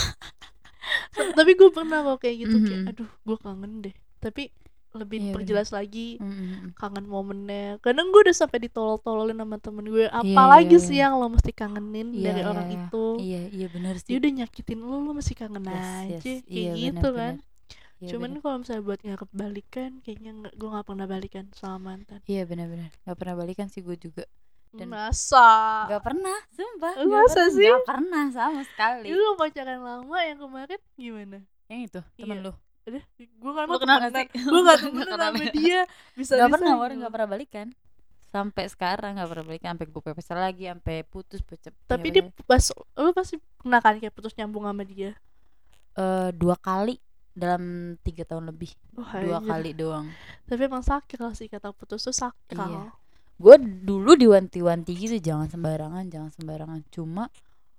tapi 1.35 1.53
gue 1.53 1.69
pernah 1.69 2.07
kok 2.07 2.23
kayak 2.23 2.37
gitu 2.47 2.57
kayak 2.61 2.81
Mhm. 2.81 2.91
aduh 2.91 3.11
gue 3.21 3.37
kangen 3.39 3.73
deh 3.83 3.95
tapi 4.19 4.55
lebih 4.89 5.21
Iya, 5.21 5.33
perjelas 5.37 5.69
lagi 5.69 6.17
Mm-mm. 6.17 6.73
kangen 6.73 7.05
momennya 7.05 7.77
kadang 7.79 8.09
gue 8.09 8.25
udah 8.25 8.33
sampai 8.35 8.65
ditolol-tololin 8.65 9.37
sama 9.37 9.61
temen 9.61 9.85
gue 9.85 10.07
Iya, 10.07 10.17
apalagi 10.17 10.75
iya, 10.75 10.81
sih 10.81 10.97
iya. 10.97 11.03
yang 11.05 11.21
lo 11.21 11.29
mesti 11.29 11.53
kangenin 11.53 12.09
Iya, 12.11 12.25
dari 12.25 12.41
iya, 12.41 12.49
orang 12.49 12.67
iya. 12.67 12.77
itu 12.81 13.05
Iya, 13.21 13.43
iya 13.53 13.67
benar 13.69 13.95
dia 13.97 14.05
sih. 14.07 14.17
udah 14.17 14.31
nyakitin 14.33 14.79
lo 14.81 14.97
lo 14.97 15.11
masih 15.13 15.35
kangen 15.37 15.61
Yes, 15.61 15.77
aja 15.77 16.09
yes. 16.09 16.23
kayak 16.25 16.43
Iya, 16.49 16.73
gitu 16.75 16.97
benar, 17.05 17.19
kan 17.21 17.35
benar. 17.37 17.48
Iya, 17.99 18.15
cuman 18.15 18.39
kalau 18.39 18.63
misalnya 18.63 18.85
buat 18.85 19.01
ngarep 19.03 19.31
balikan 19.35 19.91
kayaknya 20.01 20.31
nggak 20.33 20.55
gue 20.55 20.69
nggak 20.71 20.87
pernah 20.87 21.07
balikan 21.07 21.45
sama 21.53 21.79
mantan 21.83 22.23
Iya 22.25 22.47
benar-benar. 22.47 22.95
Gak 23.03 23.19
pernah 23.19 23.35
balikan 23.37 23.67
sih 23.67 23.83
gue 23.83 23.99
juga. 23.99 24.23
Dan- 24.71 24.87
masa 24.87 25.49
Gak 25.89 26.03
pernah, 26.05 26.39
sumpah. 26.53 26.93
Lu 26.95 27.09
Gak 27.09 27.19
masa 27.19 27.35
pernah, 27.43 27.57
sih? 27.57 27.67
Gak 27.67 27.87
pernah 27.89 28.25
sama 28.31 28.63
sekali. 28.63 29.07
lo 29.09 29.35
pacaran 29.35 29.81
lama 29.81 30.19
yang 30.23 30.39
kemarin 30.39 30.81
gimana 30.95 31.39
Yang 31.67 31.81
itu 31.85 32.01
temen 32.17 32.37
Iya. 32.39 32.47
lu. 32.47 32.53
udah 32.89 33.05
gue 33.19 33.53
kan 33.53 33.65
Lu 33.67 33.73
mau 33.73 33.81
kenal 33.83 33.97
gak 33.99 34.13
sih? 34.15 34.27
gue 34.33 34.61
gak 34.63 34.79
Lu 34.85 34.89
temenan 34.89 35.09
kenal 35.11 35.29
sama 35.29 35.43
ya? 35.43 35.51
dia 35.51 35.81
bisa 36.15 36.33
Gak 36.37 36.49
pernah, 36.55 36.73
orang 36.77 36.97
gak 37.01 37.13
pernah 37.13 37.29
balikan. 37.29 37.67
Sampai 38.29 38.65
sekarang 38.69 39.17
gak 39.17 39.27
pernah 39.27 39.45
balikan, 39.45 39.69
sampai 39.73 39.87
gue 39.89 40.03
pepes 40.05 40.29
lagi, 40.31 40.65
sampai 40.69 40.97
putus 41.03 41.41
pecah. 41.41 41.73
tapi 41.85 42.07
dia 42.09 42.23
pas 42.45 42.63
lo 42.95 43.11
pasti 43.11 43.41
pernah 43.57 43.81
kan 43.81 43.97
kayak 43.97 44.13
putus 44.13 44.37
nyambung 44.37 44.63
sama 44.63 44.85
dia 44.85 45.17
eh 45.97 46.31
dua 46.31 46.55
kali 46.55 47.01
dalam 47.39 47.63
tiga 47.99 48.23
tahun 48.23 48.51
lebih, 48.51 48.75
Wah, 48.95 49.15
dua 49.17 49.37
anjir. 49.39 49.49
kali 49.49 49.71
doang. 49.73 50.07
tapi 50.45 50.61
emang 50.65 50.83
sakral 50.83 51.33
sih 51.33 51.47
kata 51.47 51.71
putus 51.71 52.03
tuh 52.03 52.13
sakral 52.13 52.69
Iya. 52.69 52.85
Gue 53.39 53.55
dulu 53.61 54.13
diwanti-wanti 54.13 54.93
gitu, 54.93 55.15
jangan 55.17 55.47
sembarangan, 55.47 56.11
jangan 56.11 56.35
sembarangan. 56.35 56.83
Cuma 56.91 57.31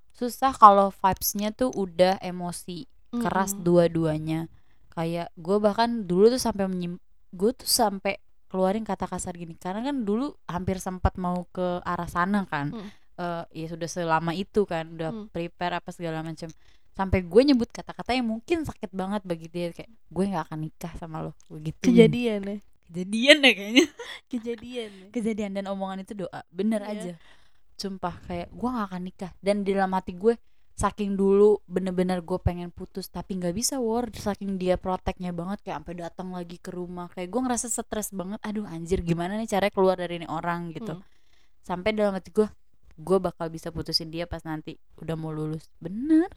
susah 0.09 0.51
kalau 0.51 0.87
vibesnya 0.89 1.51
tuh 1.51 1.67
udah 1.69 2.15
emosi 2.17 2.87
keras 3.13 3.51
Mm-mm. 3.51 3.63
dua-duanya 3.63 4.47
kayak 4.89 5.31
gue 5.33 5.57
bahkan 5.57 6.03
dulu 6.03 6.27
tuh 6.29 6.37
sampai 6.37 6.65
menyim 6.65 6.99
gue 7.29 7.51
tuh 7.51 7.65
sampai 7.65 8.19
keluarin 8.45 8.83
kata 8.83 9.05
kasar 9.05 9.33
gini 9.33 9.55
karena 9.55 9.79
kan 9.81 10.03
dulu 10.03 10.29
hampir 10.45 10.77
sempat 10.77 11.15
mau 11.15 11.47
ke 11.47 11.79
arah 11.83 12.07
sana 12.07 12.43
kan 12.45 12.69
Hmm. 12.69 12.89
Eh, 13.15 13.43
ya 13.53 13.67
sudah 13.67 13.83
selama 13.85 14.31
itu 14.31 14.63
kan 14.63 14.91
udah 14.91 15.11
Hmm. 15.11 15.27
prepare 15.27 15.75
apa 15.75 15.91
segala 15.91 16.19
macam 16.19 16.47
sampai 16.99 17.23
gue 17.23 17.41
nyebut 17.47 17.71
kata-kata 17.71 18.11
yang 18.11 18.27
mungkin 18.27 18.67
sakit 18.67 18.91
banget 18.91 19.23
bagi 19.23 19.47
dia 19.47 19.71
kayak 19.71 19.87
gue 19.87 20.23
nggak 20.35 20.43
akan 20.51 20.59
nikah 20.67 20.91
sama 20.99 21.23
lo. 21.23 21.31
Begitu 21.47 21.79
kejadian 21.79 22.41
ya? 22.43 22.57
Kejadian 22.91 23.35
deh 23.39 23.53
kayaknya. 23.55 23.85
Kejadian 24.31 24.89
ya? 24.91 25.07
Kejadian 25.15 25.51
dan 25.55 25.65
omongan 25.71 26.03
itu 26.03 26.11
doa. 26.27 26.43
Bener 26.51 26.83
Iya. 26.83 26.91
aja. 26.91 27.13
Sumpah 27.79 28.19
kayak 28.27 28.51
gue 28.51 28.67
gak 28.67 28.87
akan 28.91 29.01
nikah. 29.07 29.31
Dan 29.39 29.63
di 29.63 29.71
dalam 29.71 29.95
hati 29.95 30.11
gue 30.11 30.35
saking 30.75 31.15
dulu 31.15 31.63
bener-bener 31.71 32.19
gue 32.19 32.39
pengen 32.39 32.71
putus 32.71 33.11
tapi 33.11 33.35
nggak 33.35 33.51
bisa 33.51 33.83
war 33.83 34.07
saking 34.15 34.55
dia 34.55 34.79
proteknya 34.79 35.35
banget 35.35 35.59
kayak 35.63 35.83
sampai 35.83 35.95
datang 36.03 36.35
lagi 36.35 36.59
ke 36.59 36.75
rumah. 36.75 37.07
Kayak 37.15 37.31
gue 37.31 37.41
ngerasa 37.47 37.67
stres 37.71 38.11
banget. 38.11 38.43
Aduh 38.43 38.67
anjir 38.67 38.99
gimana 38.99 39.39
nih 39.39 39.47
caranya 39.47 39.71
keluar 39.71 39.95
dari 39.95 40.19
ini 40.19 40.27
orang? 40.27 40.75
Gitu. 40.75 40.91
Hmm. 40.99 41.03
sampai 41.63 41.93
dalam 41.93 42.17
hati 42.17 42.33
gue 42.33 42.49
gue 42.99 43.17
bakal 43.21 43.47
bisa 43.47 43.69
putusin 43.69 44.09
dia 44.09 44.25
pas 44.25 44.41
nanti 44.43 44.75
udah 44.99 45.15
mau 45.15 45.29
lulus. 45.31 45.69
Bener 45.79 46.27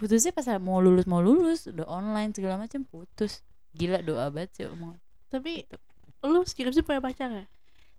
putusnya 0.00 0.32
pas 0.32 0.48
mau 0.56 0.80
lulus 0.80 1.04
mau 1.04 1.20
lulus 1.20 1.68
udah 1.68 1.84
online 1.86 2.32
segala 2.32 2.56
macam 2.56 2.82
putus. 2.82 3.44
Gila 3.70 4.00
doa 4.00 4.32
banget 4.32 4.50
sih 4.56 4.66
omong 4.66 4.96
tapi 5.30 5.62
lu 6.26 6.42
skripsi 6.42 6.82
punya 6.82 6.98
pacar 6.98 7.30
ya 7.30 7.46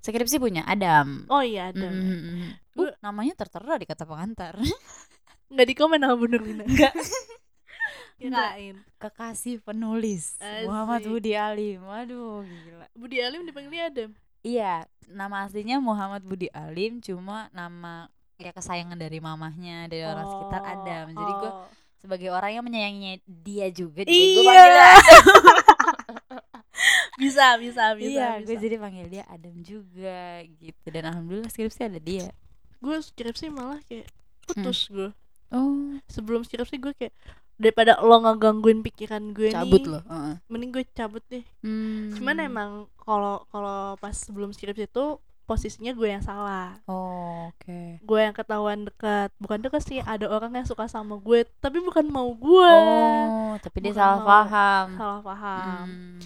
skripsi 0.01 0.35
punya 0.35 0.67
Adam. 0.67 1.29
Oh 1.29 1.39
iya 1.39 1.69
ada 1.71 1.87
Mm, 1.87 2.01
mm, 2.03 2.19
mm. 2.19 2.49
Gue- 2.75 2.91
Uh, 2.91 2.93
namanya 2.99 3.37
tertera 3.37 3.77
di 3.77 3.85
kata 3.85 4.03
pengantar. 4.03 4.57
Nggak 5.51 5.67
di 5.67 5.75
komen 5.77 5.99
sama 6.01 6.15
Bu 6.17 6.25
Nurlina 6.27 6.63
Enggak. 6.65 6.91
kirain 8.21 8.77
kekasih 9.01 9.65
penulis 9.65 10.37
Asik. 10.37 10.69
Muhammad 10.69 11.01
Budi 11.05 11.33
Alim. 11.33 11.81
Waduh 11.85 12.45
gila. 12.45 12.85
Budi 12.93 13.17
Alim 13.17 13.45
dipanggilnya 13.45 13.89
Adam? 13.89 14.09
Iya 14.41 14.85
nama 15.07 15.45
aslinya 15.45 15.77
Muhammad 15.81 16.21
Budi 16.25 16.47
Alim 16.51 17.01
cuma 17.01 17.49
nama 17.51 18.09
ya 18.37 18.49
kesayangan 18.53 18.97
dari 18.97 19.21
mamahnya 19.21 19.85
dari 19.89 20.01
orang 20.05 20.25
sekitar 20.25 20.61
Adam. 20.65 21.05
Jadi 21.13 21.31
gue 21.39 21.51
oh. 21.51 21.65
Sebagai 22.01 22.29
orang 22.29 22.51
yang 22.51 22.63
menyayanginya 22.63 23.13
dia 23.23 23.69
juga 23.69 24.01
jadi 24.01 24.09
gue 24.09 24.41
Iya. 24.41 24.43
panggil 24.43 24.67
dia 24.67 24.85
Adam. 24.91 25.23
bisa 27.21 27.45
bisa 27.55 27.83
bisa 27.93 28.09
iya 28.09 28.29
bisa. 28.35 28.45
gue 28.47 28.55
jadi 28.57 28.75
panggil 28.75 29.07
dia 29.07 29.23
Adam 29.27 29.55
juga 29.61 30.19
gitu 30.57 30.87
dan 30.87 31.03
alhamdulillah 31.07 31.47
skripsi 31.47 31.81
ada 31.83 31.99
dia 31.99 32.33
gue 32.77 32.97
skripsi 32.99 33.45
malah 33.47 33.77
kayak 33.85 34.09
putus 34.43 34.89
gue 34.89 35.13
oh 35.51 35.77
sebelum 36.07 36.41
skripsi 36.41 36.75
gue 36.75 36.93
kayak 36.95 37.13
daripada 37.55 38.01
lo 38.01 38.17
ngegangguin 38.19 38.81
pikiran 38.81 39.29
gue 39.31 39.53
cabut 39.53 39.77
nih 39.79 39.91
loh 39.91 40.03
Heeh. 40.03 40.35
mending 40.49 40.71
gue 40.71 40.83
cabut 40.89 41.21
deh 41.27 41.45
Hmm. 41.61 42.09
cuman 42.11 42.35
emang 42.41 42.71
kalau 42.97 43.45
kalau 43.47 43.93
pas 43.95 44.15
sebelum 44.15 44.49
skripsi 44.49 44.89
itu 44.89 45.05
posisinya 45.51 45.91
gue 45.91 46.07
yang 46.09 46.21
salah. 46.21 46.79
Oh 46.85 47.51
oke. 47.51 47.99
Gue 47.99 48.19
yang 48.21 48.31
ketahuan 48.31 48.87
dekat. 48.87 49.35
Bukan 49.37 49.59
dekat 49.59 49.83
sih 49.83 49.99
ada 49.99 50.25
orang 50.25 50.51
yang 50.53 50.63
suka 50.63 50.87
sama 50.87 51.15
gue 51.17 51.43
tapi 51.59 51.77
bukan 51.79 52.07
mau 52.07 52.31
gue. 52.31 52.71
Oh 52.71 53.59
tapi 53.59 53.77
dia 53.79 53.91
Bukan 53.91 53.99
salah 53.99 54.17
mau. 54.17 54.27
paham. 54.27 54.85
Salah 54.95 55.21
paham. 55.21 55.85
Hmm. 55.85 56.19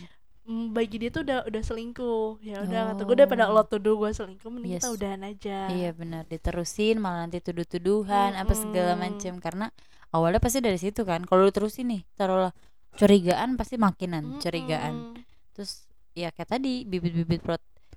Hmm, 0.45 0.65
bagi 0.71 1.01
dia 1.01 1.09
tuh 1.09 1.25
udah 1.25 1.41
udah 1.43 1.61
selingkuh. 1.63 2.37
Ya 2.39 2.61
udah 2.61 2.93
kata 2.93 3.01
Oh. 3.01 3.05
gue 3.07 3.15
daripada 3.17 3.43
lo 3.47 3.65
tuduh 3.65 3.97
gue 3.97 4.11
selingkuh 4.11 4.45
mending 4.47 4.77
kita 4.77 4.87
Yes. 4.87 4.93
udahan 4.93 5.21
aja. 5.23 5.57
Iya 5.67 5.89
benar. 5.91 6.23
Diterusin 6.23 6.97
malah 6.97 7.25
nanti 7.25 7.41
tuduh-tuduhan 7.41 8.37
apa 8.37 8.53
segala 8.53 8.93
macam 8.95 9.37
karena 9.39 9.73
awalnya 10.09 10.37
pasti 10.37 10.61
dari 10.61 10.77
situ 10.77 11.01
kan. 11.01 11.25
Kalau 11.25 11.41
lu 11.41 11.49
terusin 11.49 11.89
nih 11.89 12.05
taruhlah 12.13 12.53
curigaan 12.93 13.57
pasti 13.57 13.75
makinan 13.75 14.39
curigaan 14.39 15.11
Mm-mm. 15.11 15.19
terus 15.51 15.83
ya 16.13 16.31
kayak 16.31 16.47
tadi 16.49 16.87
bibit-bibit 16.87 17.43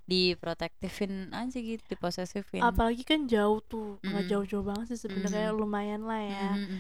diprotektifin 0.09 1.13
aja 1.31 1.53
gitu 1.55 1.85
diposesifin. 1.87 2.65
Apalagi 2.65 3.05
kan 3.05 3.25
jauh 3.25 3.61
tuh 3.61 4.01
nggak 4.01 4.15
Mm-mm. 4.19 4.31
jauh-jauh 4.33 4.65
banget 4.65 4.87
sih 4.91 5.05
sebenarnya 5.05 5.53
Mhm. 5.53 5.59
lumayan 5.59 6.03
lah 6.03 6.19
ya. 6.19 6.49
Mhm. 6.57 6.79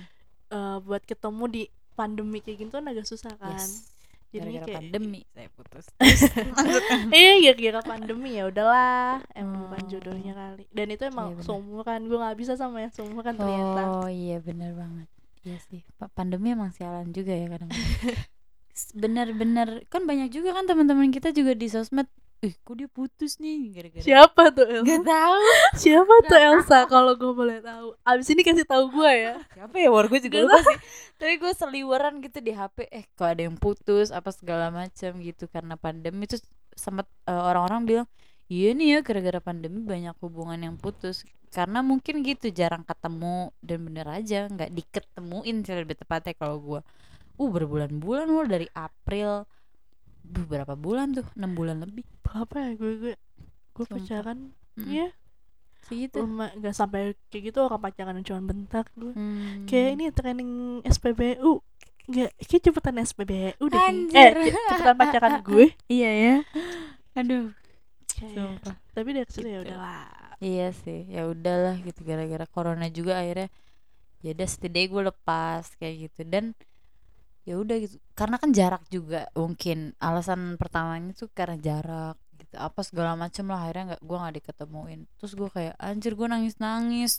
Eh, 0.48 0.76
buat 0.80 1.02
ketemu 1.02 1.44
di 1.46 1.62
pandemi 1.92 2.40
kayak 2.40 2.56
gitu 2.58 2.72
kan 2.72 2.86
agak 2.86 3.04
susah 3.04 3.36
kan. 3.36 3.52
Yes. 3.54 3.92
Jadinya 4.28 4.60
gara-gara 4.60 4.66
kayak 4.66 4.78
pandemi 4.82 5.20
saya 5.30 5.48
putus. 5.50 5.86
Eh 7.12 7.36
gara-gara 7.42 7.80
pandemi 7.82 8.30
ya 8.32 8.44
udahlah. 8.46 9.24
Emang 9.32 9.66
bukan 9.66 9.80
Oh. 9.80 9.88
jodohnya 9.88 10.32
kali. 10.32 10.64
Dan 10.68 10.86
itu 10.88 11.02
emang 11.02 11.32
Iya, 11.34 11.44
seumuran 11.44 12.00
gue 12.04 12.18
nggak 12.18 12.36
bisa 12.36 12.52
sama 12.54 12.80
yang 12.80 12.92
seumuran 12.92 13.34
ternyata. 13.34 13.80
Oh 13.86 14.04
iya 14.06 14.36
benar 14.38 14.72
banget. 14.72 15.08
Iya 15.42 15.58
sih. 15.64 15.80
Pa- 15.94 16.08
pandemi 16.08 16.52
emang 16.52 16.72
sialan 16.72 17.08
juga 17.08 17.32
ya 17.32 17.46
kadang-kadang. 17.46 17.76
Bener-bener 18.94 19.68
kan 19.86 20.04
banyak 20.04 20.30
juga 20.30 20.52
kan 20.52 20.64
teman-teman 20.64 21.10
kita 21.10 21.28
juga 21.30 21.52
di 21.52 21.66
sosmed 21.66 22.06
ih 22.38 22.54
kok 22.62 22.74
dia 22.78 22.86
putus 22.86 23.42
nih? 23.42 23.74
Gara-gara 23.74 24.04
siapa 24.06 24.42
tuh 24.54 24.66
Elsa? 24.66 24.86
Gak 24.86 25.02
tahu. 25.04 25.38
Siapa 25.74 26.14
tuh 26.30 26.38
Elsa 26.38 26.78
kalau 26.86 27.12
gue 27.18 27.32
boleh 27.34 27.58
tahu? 27.58 27.98
Abis 28.06 28.30
ini 28.30 28.46
kasih 28.46 28.62
tahu 28.62 28.94
gue 28.94 29.10
ya. 29.10 29.34
Siapa 29.58 29.74
ya? 29.74 29.88
War 29.90 30.06
gue 30.06 30.20
juga 30.22 30.38
Gak 30.38 30.44
lupa 30.46 30.58
sih. 30.62 30.78
Tapi 31.18 31.34
gue 31.42 31.52
seliweran 31.52 32.14
gitu 32.22 32.38
di 32.38 32.52
HP 32.54 32.86
eh 32.94 33.04
kok 33.18 33.26
ada 33.26 33.42
yang 33.42 33.58
putus? 33.58 34.14
Apa 34.14 34.30
segala 34.30 34.70
macam 34.70 35.10
gitu 35.18 35.50
karena 35.50 35.74
pandemi. 35.74 36.30
Terus 36.30 36.46
sempat 36.78 37.10
eh, 37.26 37.34
orang-orang 37.34 37.82
bilang 37.86 38.06
iya 38.46 38.70
nih 38.72 38.86
ya 38.94 38.98
gara-gara 39.02 39.42
pandemi 39.42 39.82
banyak 39.82 40.14
hubungan 40.22 40.62
yang 40.62 40.76
putus. 40.78 41.26
Karena 41.50 41.82
mungkin 41.82 42.22
gitu 42.22 42.54
jarang 42.54 42.86
ketemu 42.86 43.50
dan 43.64 43.78
bener 43.82 44.06
aja 44.06 44.46
nggak 44.46 44.70
diketemuin 44.70 45.64
sih 45.66 45.74
lebih 45.74 45.96
tepatnya 45.98 46.36
kalau 46.38 46.60
gue 46.60 46.80
uh 47.38 47.50
berbulan-bulan 47.50 48.26
loh 48.28 48.46
dari 48.46 48.66
April 48.74 49.46
Duh, 50.20 50.44
berapa 50.44 50.74
bulan 50.74 51.12
tuh 51.12 51.26
enam 51.34 51.52
bulan 51.52 51.80
lebih 51.80 52.04
berapa 52.20 52.54
ya 52.58 52.70
gue 52.74 52.92
gue 52.98 53.14
gue 53.72 53.84
Sumpah. 53.84 53.96
pacaran 53.96 54.38
Mm-mm. 54.74 54.88
ya 54.88 55.08
segitu 55.80 56.20
nggak 56.20 56.74
sampai 56.74 57.00
kayak 57.28 57.48
gitu 57.48 57.58
orang 57.62 57.80
pacaran 57.80 58.20
cuma 58.20 58.40
bentar 58.42 58.84
gue 58.92 59.10
Hmm. 59.10 59.64
kayak 59.64 59.88
ini 59.94 60.04
training 60.10 60.50
SPBU 60.84 61.64
nggak 62.04 62.30
kayak 62.38 62.62
cepetan 62.62 62.96
SPBU 62.98 63.64
deh. 63.64 63.78
Anjir. 63.78 64.32
eh 64.34 64.48
ce- 64.48 64.64
cepetan 64.70 64.96
pacaran 64.96 65.32
gue 65.48 65.66
iya 65.86 66.10
ya 66.12 66.34
aduh 67.14 67.52
sumpah 68.10 68.76
tapi 68.90 69.08
dari 69.12 69.26
situ 69.26 69.46
ya 69.46 69.60
Gitu. 69.60 69.70
udahlah 69.70 70.08
Iya 70.38 70.70
sih, 70.72 71.02
ya 71.08 71.26
udahlah 71.26 71.74
gitu 71.80 72.06
gara-gara 72.06 72.46
corona 72.46 72.86
juga 72.88 73.18
akhirnya 73.18 73.50
ya 74.18 74.30
udah 74.30 74.46
setidaknya 74.46 74.86
gue 74.88 75.02
lepas 75.08 75.74
kayak 75.74 75.94
gitu 76.04 76.20
dan 76.24 76.54
ya 77.48 77.56
udah 77.56 77.76
gitu. 77.80 77.96
Karena 78.12 78.36
kan 78.36 78.50
jarak 78.52 78.84
juga 78.92 79.24
mungkin 79.32 79.96
alasan 79.96 80.60
pertamanya 80.60 81.16
tuh 81.16 81.32
karena 81.32 81.56
jarak 81.56 82.16
gitu 82.36 82.54
apa 82.60 82.80
segala 82.84 83.16
macem 83.16 83.48
lah. 83.48 83.64
Akhirnya 83.64 83.96
nggak 83.96 84.02
gue 84.04 84.16
nggak 84.20 84.34
diketemuin. 84.44 85.00
Terus 85.16 85.32
gue 85.32 85.48
kayak 85.48 85.74
anjir 85.80 86.12
gue 86.12 86.28
nangis 86.28 86.60
nangis 86.60 87.12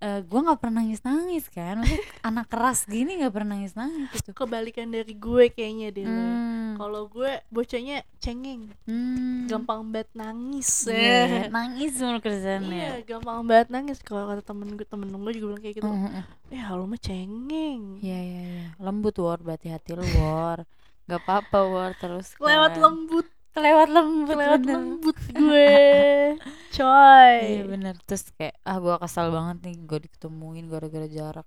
gue 0.00 0.40
nggak 0.40 0.60
pernah 0.60 0.80
nangis 0.80 1.00
nangis 1.04 1.44
kan 1.52 1.84
Maksudnya 1.84 2.04
anak 2.28 2.46
keras 2.48 2.88
gini 2.88 3.20
nggak 3.20 3.32
pernah 3.36 3.56
nangis 3.56 3.76
nangis 3.76 4.08
gitu 4.16 4.32
kebalikan 4.32 4.88
dari 4.88 5.12
gue 5.12 5.52
kayaknya 5.52 5.88
deh 5.92 6.04
lo 6.08 6.16
ya. 6.16 6.24
hmm, 6.24 6.70
kalau 6.80 7.02
gue 7.12 7.32
bocahnya 7.52 7.96
cengeng 8.16 8.72
hmm. 8.88 9.46
gampang 9.46 9.92
banget 9.92 10.08
nangis 10.16 10.88
Iya, 10.88 11.20
ya 11.28 11.42
nangis 11.52 11.92
mulu 12.00 12.18
kerjaannya 12.24 12.72
iya 12.72 12.92
gampang 13.04 13.44
banget 13.44 13.68
nangis 13.68 13.98
kalau 14.00 14.24
kata 14.32 14.42
temen 14.42 14.74
gue 14.74 14.86
temen 14.88 15.08
gue 15.12 15.32
juga 15.36 15.46
bilang 15.52 15.62
kayak 15.62 15.76
gitu 15.78 15.88
hmm. 15.88 16.22
ya 16.48 16.72
lo 16.72 16.88
mah 16.88 17.00
cengeng 17.00 18.00
Iya 18.00 18.18
iya 18.18 18.42
iya. 18.42 18.66
Lembut 18.80 19.16
war 19.20 19.38
berarti 19.38 19.68
hati 19.68 19.92
lu 19.92 20.04
war. 20.16 20.64
Gak 21.04 21.20
apa-apa 21.26 21.58
war 21.66 21.92
terus. 21.98 22.32
lewat 22.38 22.78
kan. 22.78 22.82
lembut 22.86 23.26
Kelewat 23.50 23.88
lembut. 23.90 24.36
lewat 24.38 24.62
bener. 24.62 24.74
lembut 24.78 25.16
gue 25.42 25.74
coy 26.76 27.34
Iya 27.42 27.62
bener. 27.66 27.94
Terus 28.06 28.30
kayak 28.38 28.54
ah 28.62 28.78
gua 28.78 28.96
kesal 29.02 29.34
banget 29.34 29.56
nih 29.66 29.76
gue 29.84 29.98
diketemuin 30.06 30.66
gara-gara 30.70 31.06
jarak. 31.10 31.46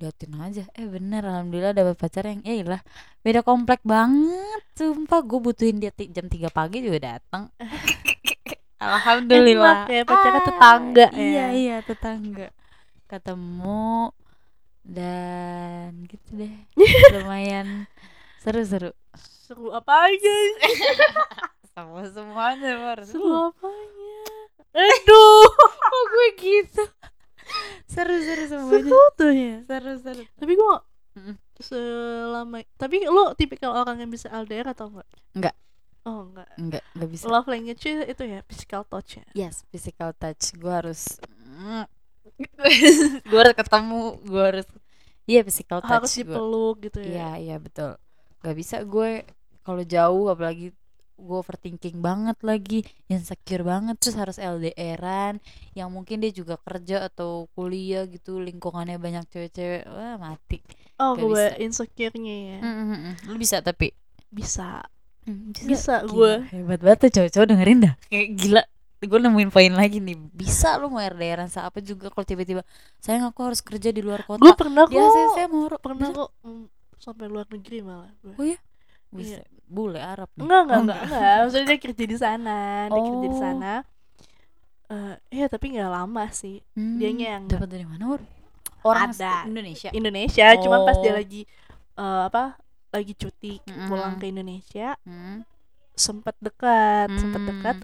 Liatin 0.00 0.32
aja. 0.36 0.64
Eh 0.76 0.84
bener 0.88 1.24
alhamdulillah 1.24 1.72
dapet 1.72 1.96
pacar 1.96 2.28
yang 2.28 2.44
eh 2.44 2.60
lah 2.60 2.80
beda 3.24 3.40
komplek 3.40 3.80
banget. 3.84 4.62
Sumpah 4.76 5.20
gue 5.24 5.40
butuhin 5.40 5.80
dia 5.80 5.92
jam 6.12 6.28
3 6.28 6.52
pagi 6.52 6.84
juga 6.84 7.16
datang. 7.16 7.48
Alhamdulillah. 8.80 9.84
Enak 9.84 9.92
ya, 9.92 10.02
pacarnya 10.08 10.40
tetangga 10.40 11.06
ya. 11.12 11.20
Iya 11.20 11.46
iya 11.52 11.76
tetangga. 11.84 12.48
Ketemu 13.04 14.08
dan 14.88 16.08
gitu 16.08 16.28
deh. 16.40 16.54
Lumayan 17.12 17.84
seru-seru. 18.40 18.96
Seru 19.50 19.74
apa 19.74 20.06
aja 20.06 20.36
Sama 21.70 22.06
semuanya 22.06 22.70
war. 22.78 23.02
seru 23.02 23.50
apanya 23.50 24.14
aduh 24.70 25.50
Kok 25.66 26.02
gue 26.12 26.28
gitu? 26.36 26.82
Seru-seru 27.84 28.44
semuanya. 28.46 28.70
seru 28.78 29.00
tuh 29.14 29.32
ya 29.32 29.56
Seru-seru. 29.64 30.22
tapi 30.36 30.52
gue 30.54 30.74
selama 31.58 32.62
tapi 32.76 33.02
lo 33.04 33.34
tipikal 33.34 33.74
orang 33.74 33.98
yang 33.98 34.08
bisa 34.08 34.30
LDR 34.30 34.70
atau 34.70 34.88
enggak 34.88 35.08
Enggak. 35.34 35.54
oh 36.04 36.20
enggak 36.24 36.48
Enggak, 36.56 36.84
enggak 36.94 37.08
bisa. 37.10 37.24
love 37.26 37.44
language 37.44 37.82
itu 37.82 38.22
ya 38.24 38.40
physical 38.46 38.82
touch 38.84 39.18
ya 39.18 39.26
Yes, 39.34 39.66
physical 39.68 40.14
touch. 40.14 40.54
Gue 40.54 40.70
harus 40.70 41.18
gue 43.20 43.36
harus 43.36 43.54
ketemu, 43.54 44.02
gue 44.22 44.42
harus 44.42 44.66
Iya, 45.26 45.42
physical 45.42 45.78
touch 45.80 45.90
harus 45.92 46.10
gua. 46.10 46.18
dipeluk 46.22 46.76
gitu 46.82 46.98
Iya, 47.02 47.36
ya 47.36 47.42
iya 47.44 47.56
betul. 47.58 47.98
Gak 48.40 48.56
bisa 48.56 48.76
gue 48.82 49.26
kalau 49.64 49.82
jauh 49.84 50.26
apalagi 50.32 50.72
gue 51.20 51.36
overthinking 51.36 52.00
banget 52.00 52.38
lagi 52.40 52.80
insecure 53.06 53.60
banget 53.60 54.00
terus 54.00 54.16
harus 54.16 54.36
LDRan 54.40 55.36
yang 55.76 55.92
mungkin 55.92 56.24
dia 56.24 56.32
juga 56.32 56.56
kerja 56.56 57.12
atau 57.12 57.46
kuliah 57.52 58.08
gitu 58.08 58.40
lingkungannya 58.40 58.96
banyak 58.96 59.28
cewek-cewek 59.28 59.84
wah 59.84 60.16
mati. 60.16 60.64
Oh 60.96 61.16
Gak 61.16 61.20
gue 61.20 61.44
bisa. 61.44 61.56
insecure-nya 61.60 62.36
ya? 62.56 62.58
Mm, 62.64 62.72
mm, 62.72 62.88
mm. 62.96 63.14
lu 63.28 63.36
bisa 63.36 63.60
tapi? 63.60 63.92
Bisa. 64.32 64.84
Mm, 65.28 65.52
bisa. 65.68 66.04
Gila, 66.04 66.12
gue 66.12 66.32
hebat 66.56 66.80
banget 66.80 66.98
tuh 67.04 67.10
cowok-cowok 67.20 67.46
dengerin 67.52 67.78
dah. 67.84 67.94
Kayak 68.08 68.28
gila 68.40 68.62
gue 69.00 69.20
nemuin 69.20 69.50
poin 69.52 69.72
lagi 69.72 69.96
nih. 70.00 70.16
Bisa 70.32 70.76
lu 70.80 70.92
mau 70.92 71.00
LDRan 71.00 71.48
apa 71.52 71.78
juga 71.84 72.08
kalau 72.12 72.24
tiba-tiba 72.24 72.64
sayang 73.00 73.28
aku 73.28 73.40
harus 73.44 73.60
kerja 73.60 73.92
di 73.92 74.00
luar 74.00 74.24
kota. 74.24 74.40
Gue 74.40 74.56
pernah 74.56 74.88
dia 74.88 75.04
kok 75.04 75.36
saya 75.36 75.46
mau 75.52 75.68
pernah 75.80 76.08
kok 76.12 76.32
mm, 76.44 76.80
sampai 77.00 77.26
luar 77.32 77.48
negeri 77.48 77.80
malah 77.80 78.12
gue 78.20 78.36
oh 78.36 78.44
ya 78.44 78.60
bisa 79.10 79.38
bule 79.66 79.98
Arab 80.02 80.30
nih 80.34 80.42
enggak 80.46 80.60
enggak 80.64 80.78
Oh, 80.78 80.82
enggak 80.82 81.00
enggak 81.06 81.34
maksudnya 81.42 81.66
dia 81.66 81.78
kerja 81.78 82.04
di 82.06 82.16
sana 82.18 82.58
dia 82.88 83.00
kerja 83.00 83.20
di 83.20 83.30
Oh. 83.30 83.38
sana 83.38 83.72
Eh, 84.90 85.14
ya 85.30 85.46
tapi 85.46 85.70
nggak 85.70 85.86
lama 85.86 86.24
sih 86.34 86.58
Hmm, 86.74 86.98
dianya 86.98 87.38
yang 87.38 87.44
dapat 87.46 87.70
dari 87.70 87.86
mana 87.86 88.10
Wur? 88.10 88.22
orang 88.82 89.14
Ada. 89.14 89.46
Indonesia 89.46 89.88
Indonesia 89.94 90.46
cuman 90.58 90.82
pas 90.82 90.98
dia 90.98 91.14
Oh. 91.14 91.16
lagi 91.16 91.42
eh, 91.94 92.22
apa 92.26 92.58
lagi 92.90 93.14
cuti 93.14 93.62
Mm-mm. 93.62 93.86
pulang 93.86 94.18
ke 94.18 94.26
Indonesia 94.26 94.98
hmm. 95.06 95.46
sempat 95.94 96.34
dekat 96.42 97.06
sempat 97.14 97.38
Hmm. 97.38 97.50
dekat 97.54 97.76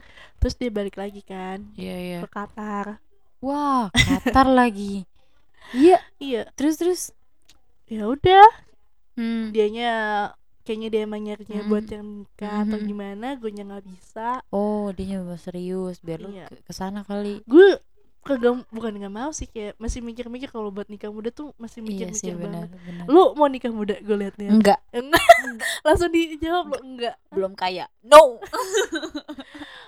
terus 0.43 0.55
dia 0.59 0.71
balik 0.75 0.99
lagi 0.99 1.23
kan 1.23 1.63
iya 1.79 1.95
iya 1.95 2.19
ke 2.27 2.29
Qatar 2.29 2.99
wah 3.39 3.87
Qatar 3.95 4.51
lagi 4.51 5.07
iya 5.71 6.03
iya 6.19 6.51
terus 6.59 6.75
terus 6.75 7.01
ya 7.87 8.11
udah 8.11 8.43
hmm. 9.15 9.55
dianya 9.55 9.93
kayaknya 10.67 10.89
dia 10.91 11.01
emang 11.03 11.23
nyarinya 11.23 11.61
Hmm. 11.61 11.71
buat 11.71 11.87
yang 11.87 12.05
nikah 12.19 12.55
atau 12.61 12.77
Mhm. 12.77 12.85
gimana 12.85 13.27
gue 13.33 13.51
nya 13.51 13.63
nggak 13.65 13.87
bisa. 13.87 14.43
Oh 14.51 14.91
dia 14.91 15.07
nyoba 15.09 15.39
serius 15.39 15.97
biar 15.99 16.19
lu 16.19 16.29
Iya. 16.29 16.51
ke 16.51 16.59
ke 16.61 16.73
sana 16.73 17.01
kali. 17.01 17.41
Gue 17.45 17.79
kagak 18.21 18.67
bukan 18.69 18.91
nggak 18.93 19.15
mau 19.15 19.31
sih 19.31 19.47
kayak 19.47 19.79
masih 19.79 20.03
mikir-mikir 20.03 20.51
kalau 20.51 20.69
buat 20.69 20.87
nikah 20.87 21.09
muda 21.09 21.31
tuh 21.31 21.55
masih 21.57 21.79
iya 21.81 22.11
mikir-mikir 22.11 22.19
sih 22.19 22.35
banget. 22.35 22.67
benar. 22.67 22.83
Benar 22.83 23.05
lu 23.07 23.23
mau 23.33 23.47
nikah 23.47 23.71
muda 23.71 23.95
gue 23.97 24.17
liat 24.19 24.35
liat 24.35 24.51
enggak. 24.59 24.81
Langsung 25.81 26.11
dijawab 26.11 26.67
lo 26.69 26.79
enggak. 26.83 27.15
Belum 27.31 27.55
kaya 27.55 27.87
no. 28.03 28.43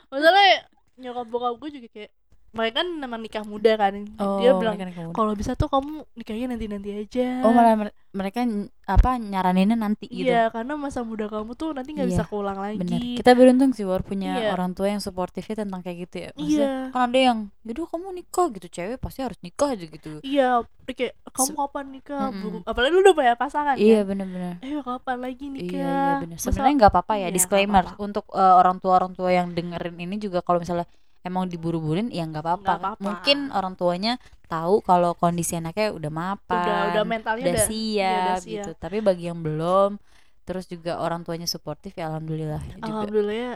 Masalahnya 0.09 0.57
nyokap 0.97 1.27
bokap 1.27 1.55
gue 1.59 1.71
juga 1.73 1.89
kayak 1.89 2.11
mereka 2.49 2.81
kan 2.81 2.89
memang 2.91 3.21
nikah 3.21 3.45
muda 3.45 3.73
kan. 3.75 4.09
Oh 4.17 4.39
dia 4.39 4.53
bilang 4.53 4.77
kalau 5.11 5.33
bisa 5.33 5.53
tuh 5.53 5.67
kamu 5.67 6.05
nikahnya 6.15 6.47
nanti 6.49 6.67
nanti 6.67 6.89
aja. 6.91 7.43
Oh 7.43 7.51
malah 7.51 7.75
mer- 7.75 7.97
mereka 8.09 8.41
apa 8.83 9.11
nyaraninnya 9.15 9.77
nanti 9.77 10.09
gitu. 10.09 10.27
Iya 10.27 10.49
karena 10.49 10.75
masa 10.75 11.05
muda 11.05 11.29
kamu 11.29 11.53
tuh 11.53 11.77
nanti 11.77 11.93
nggak 11.93 12.09
Iya, 12.09 12.13
bisa 12.15 12.25
keulang 12.25 12.57
lagi. 12.57 12.81
benar 12.81 13.01
kita 13.15 13.31
beruntung 13.33 13.71
sih 13.73 13.85
War 13.85 14.01
punya 14.01 14.33
Iya. 14.39 14.49
orang 14.51 14.73
tua 14.73 14.89
yang 14.89 14.99
suportifnya 14.99 15.61
tentang 15.61 15.85
kayak 15.85 15.97
gitu 16.03 16.17
ya. 16.19 16.29
Maksudnya, 16.33 16.57
iya. 16.65 16.91
kan 16.91 17.01
ada 17.05 17.19
yang 17.21 17.39
yaudah 17.63 17.87
kamu 17.87 18.07
nikah 18.17 18.47
gitu. 18.51 18.67
Cewek 18.67 18.97
pasti 18.97 19.21
harus 19.21 19.39
nikah 19.39 19.69
aja 19.77 19.85
gitu. 19.85 20.11
Iya 20.21 20.49
kayak 20.89 21.21
kamu 21.29 21.53
kapan 21.55 21.87
nikah? 21.93 22.23
Mm-mm. 22.33 22.41
Buru- 22.41 22.65
apalagi 22.65 22.91
lu 22.91 23.01
udah 23.05 23.13
punya 23.13 23.35
pasangan 23.37 23.77
iya 23.77 24.01
kan 24.01 24.09
benar-benar 24.09 24.55
eh 24.59 24.81
kapan 24.81 25.17
lagi 25.21 25.45
nikah? 25.47 25.69
Iya 25.69 25.93
iya. 26.25 26.27
Masa- 26.33 26.43
Sebenarnya 26.49 26.75
nggak 26.81 26.93
apa-apa 26.97 27.15
ya 27.15 27.29
Iya, 27.29 27.29
disclaimer 27.31 27.85
nggak 27.85 27.93
apa-apa. 27.93 28.07
untuk 28.09 28.25
eh, 28.33 28.55
orang 28.57 28.77
tua 28.81 28.93
orang 28.97 29.13
tua 29.13 29.29
yang 29.29 29.53
dengerin 29.53 29.97
ini 30.01 30.17
juga 30.17 30.41
kalau 30.41 30.59
misalnya 30.59 30.89
emang 31.29 31.45
diburu-buruin 31.47 32.09
ya 32.11 32.25
nggak 32.25 32.43
apa-apa. 32.43 32.73
Mungkin 32.99 33.39
orang 33.53 33.75
tuanya 33.77 34.13
tahu 34.49 34.81
kalau 34.81 35.13
kondisi 35.13 35.55
anaknya 35.55 35.93
udah 35.93 36.11
mapan, 36.11 36.57
udah 36.65 36.79
udah 36.91 37.05
mentalnya 37.05 37.45
udah 37.45 37.53
udah 37.55 37.67
siap, 37.69 37.77
iya, 38.01 38.13
udah 38.19 38.37
siap. 38.41 38.49
gitu. 38.65 38.71
Tapi 38.75 38.97
bagi 39.05 39.25
yang 39.29 39.41
belum, 39.45 39.91
terus 40.43 40.65
juga 40.67 40.97
orang 40.99 41.21
tuanya 41.23 41.45
suportif 41.45 41.93
ya 41.95 42.09
alhamdulillah 42.09 42.63
juga. 42.65 42.89
alhamdulillah 42.89 43.37
ya 43.37 43.53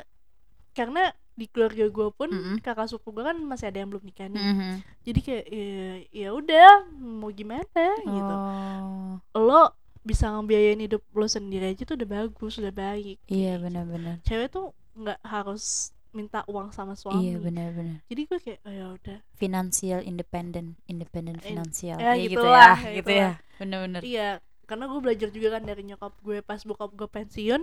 karena 0.72 1.02
di 1.32 1.48
keluarga 1.48 1.88
gue 1.88 2.08
pun 2.12 2.28
Mm-mm. 2.28 2.56
kakak 2.60 2.92
suku 2.92 3.08
gue 3.08 3.24
kan 3.24 3.36
masih 3.40 3.72
ada 3.72 3.80
yang 3.80 3.88
belum 3.88 4.04
nikah 4.04 4.28
nih 4.28 4.36
Mhm. 4.52 4.72
jadi 5.00 5.20
kayak 5.24 5.44
ya, 5.48 5.80
ya 6.12 6.28
udah 6.36 6.68
mau 7.00 7.32
gimana 7.32 7.84
gitu 8.04 8.34
Oh, 9.32 9.40
lo 9.40 9.72
bisa 10.04 10.28
ngebiayain 10.28 10.76
hidup 10.76 11.00
lo 11.16 11.24
sendiri 11.24 11.72
aja 11.72 11.88
tuh 11.88 11.96
udah 11.96 12.08
bagus 12.20 12.60
udah 12.60 12.74
baik 12.74 13.16
iya 13.32 13.56
Kayak 13.56 13.62
benar-benar. 13.64 14.14
gitu. 14.20 14.26
cewek 14.28 14.48
tuh 14.52 14.66
nggak 14.92 15.18
harus 15.24 15.64
minta 16.12 16.44
uang 16.44 16.70
sama 16.70 16.92
suami 16.92 17.24
Iya 17.24 17.36
benar-benar. 17.38 17.98
jadi 18.06 18.20
gue 18.22 18.38
kayak 18.38 18.60
oh 18.62 18.72
ya 18.72 18.86
udah 18.92 19.18
Financial 19.32 20.00
independent, 20.00 20.76
independent 20.84 21.40
Eh, 21.40 21.48
finansial. 21.48 21.96
ya 21.96 22.12
Iya 22.12 22.22
gitu 22.22 22.38
gitulah, 22.38 22.76
ya, 22.76 22.84
ya 22.84 22.94
gitu 22.94 23.10
ya. 23.10 23.30
Benar-benar. 23.56 24.02
iya 24.02 24.28
karena 24.62 24.88
gue 24.88 25.00
belajar 25.00 25.28
juga 25.28 25.48
kan 25.50 25.62
dari 25.62 25.82
nyokap 25.82 26.12
gue 26.18 26.40
pas 26.40 26.56
bokap 26.56 26.88
gue 26.90 27.04
pensiun 27.04 27.60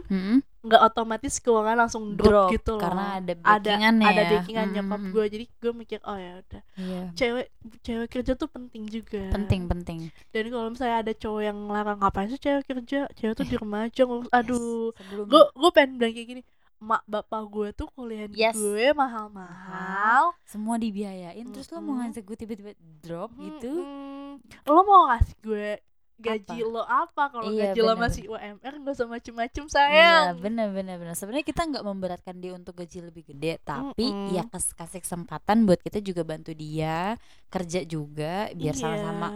nggak 0.62 0.82
otomatis 0.84 1.40
keuangan 1.40 1.78
langsung 1.80 2.14
drop, 2.14 2.30
Drop, 2.30 2.50
gitu 2.52 2.76
loh 2.76 2.84
karena 2.84 3.04
ada 3.18 3.34
ada 3.34 3.42
backingannya 3.66 4.06
ada 4.06 4.22
ya. 4.22 4.30
backingan 4.30 4.68
nyokap 4.70 5.00
Mm-mm. 5.00 5.14
gue 5.16 5.26
jadi 5.26 5.46
gue 5.50 5.72
mikir 5.74 6.00
oh 6.04 6.14
ya 6.14 6.32
udah 6.38 6.62
Iya. 6.76 7.02
cewek 7.16 7.48
cewek 7.82 8.08
kerja 8.12 8.32
tuh 8.36 8.46
penting 8.48 8.84
juga 8.86 9.26
Penting 9.32 9.66
penting. 9.66 10.00
dan 10.30 10.44
kalau 10.46 10.70
misalnya 10.70 10.98
ada 11.00 11.14
cowok 11.16 11.42
yang 11.42 11.58
larang 11.66 11.98
ngapain 11.98 12.30
sih 12.30 12.38
cewek 12.38 12.64
kerja 12.68 13.00
cewek 13.12 13.34
tuh 13.34 13.46
di 13.48 13.56
rumah 13.58 13.80
aja 13.84 14.02
ngurus 14.04 14.30
aduh 14.30 14.94
Sebelum 14.94 15.26
gue 15.26 15.44
gue 15.50 15.72
pengen 15.74 15.92
bilang 15.98 16.14
kayak 16.14 16.28
gini 16.30 16.42
mak 16.80 17.04
bapak 17.06 17.44
gue 17.46 17.70
tuh 17.72 17.88
kuliah 17.90 18.28
Yes. 18.30 18.54
gue 18.54 18.92
mahal-mahal 18.94 20.32
semua 20.42 20.76
dibiayain 20.76 21.44
terus 21.46 21.68
lo 21.70 21.80
mau 21.80 21.98
ngajak 21.98 22.22
gue 22.22 22.38
tiba-tiba 22.38 22.72
drop 22.98 23.32
gitu 23.36 23.68
Mm-mm. 23.70 24.40
lo 24.66 24.82
mau 24.82 25.08
ngasih 25.08 25.36
gue 25.40 25.70
gaji 26.18 26.60
lo 26.62 26.80
apa 26.82 27.24
kalau 27.30 27.48
Iya, 27.48 27.72
gaji 27.72 27.80
lo 27.80 27.88
bener. 27.90 28.04
masih 28.06 28.24
UMR 28.28 28.74
gak 28.78 28.92
usah 28.92 29.08
macem-macem 29.08 29.64
Iya 29.64 29.72
sayang 29.72 30.36
bener 30.38 30.68
bener 30.70 30.96
bener 30.98 31.16
Sebenarnya 31.16 31.46
kita 31.46 31.64
nggak 31.64 31.80
memberatkan 31.82 32.36
dia 32.38 32.52
untuk 32.54 32.76
gaji 32.76 33.00
lebih 33.02 33.24
gede 33.26 33.56
Tapi 33.62 34.04
Mm-mm. 34.04 34.28
ya 34.30 34.44
kas- 34.46 34.72
kasih 34.74 35.00
kesempatan 35.00 35.64
buat 35.64 35.80
kita 35.80 36.00
juga 36.00 36.24
bantu 36.24 36.52
dia 36.52 37.16
Kerja 37.48 37.84
juga 37.84 38.52
biar 38.52 38.72
Iya. 38.72 38.82
sama-sama 38.82 39.28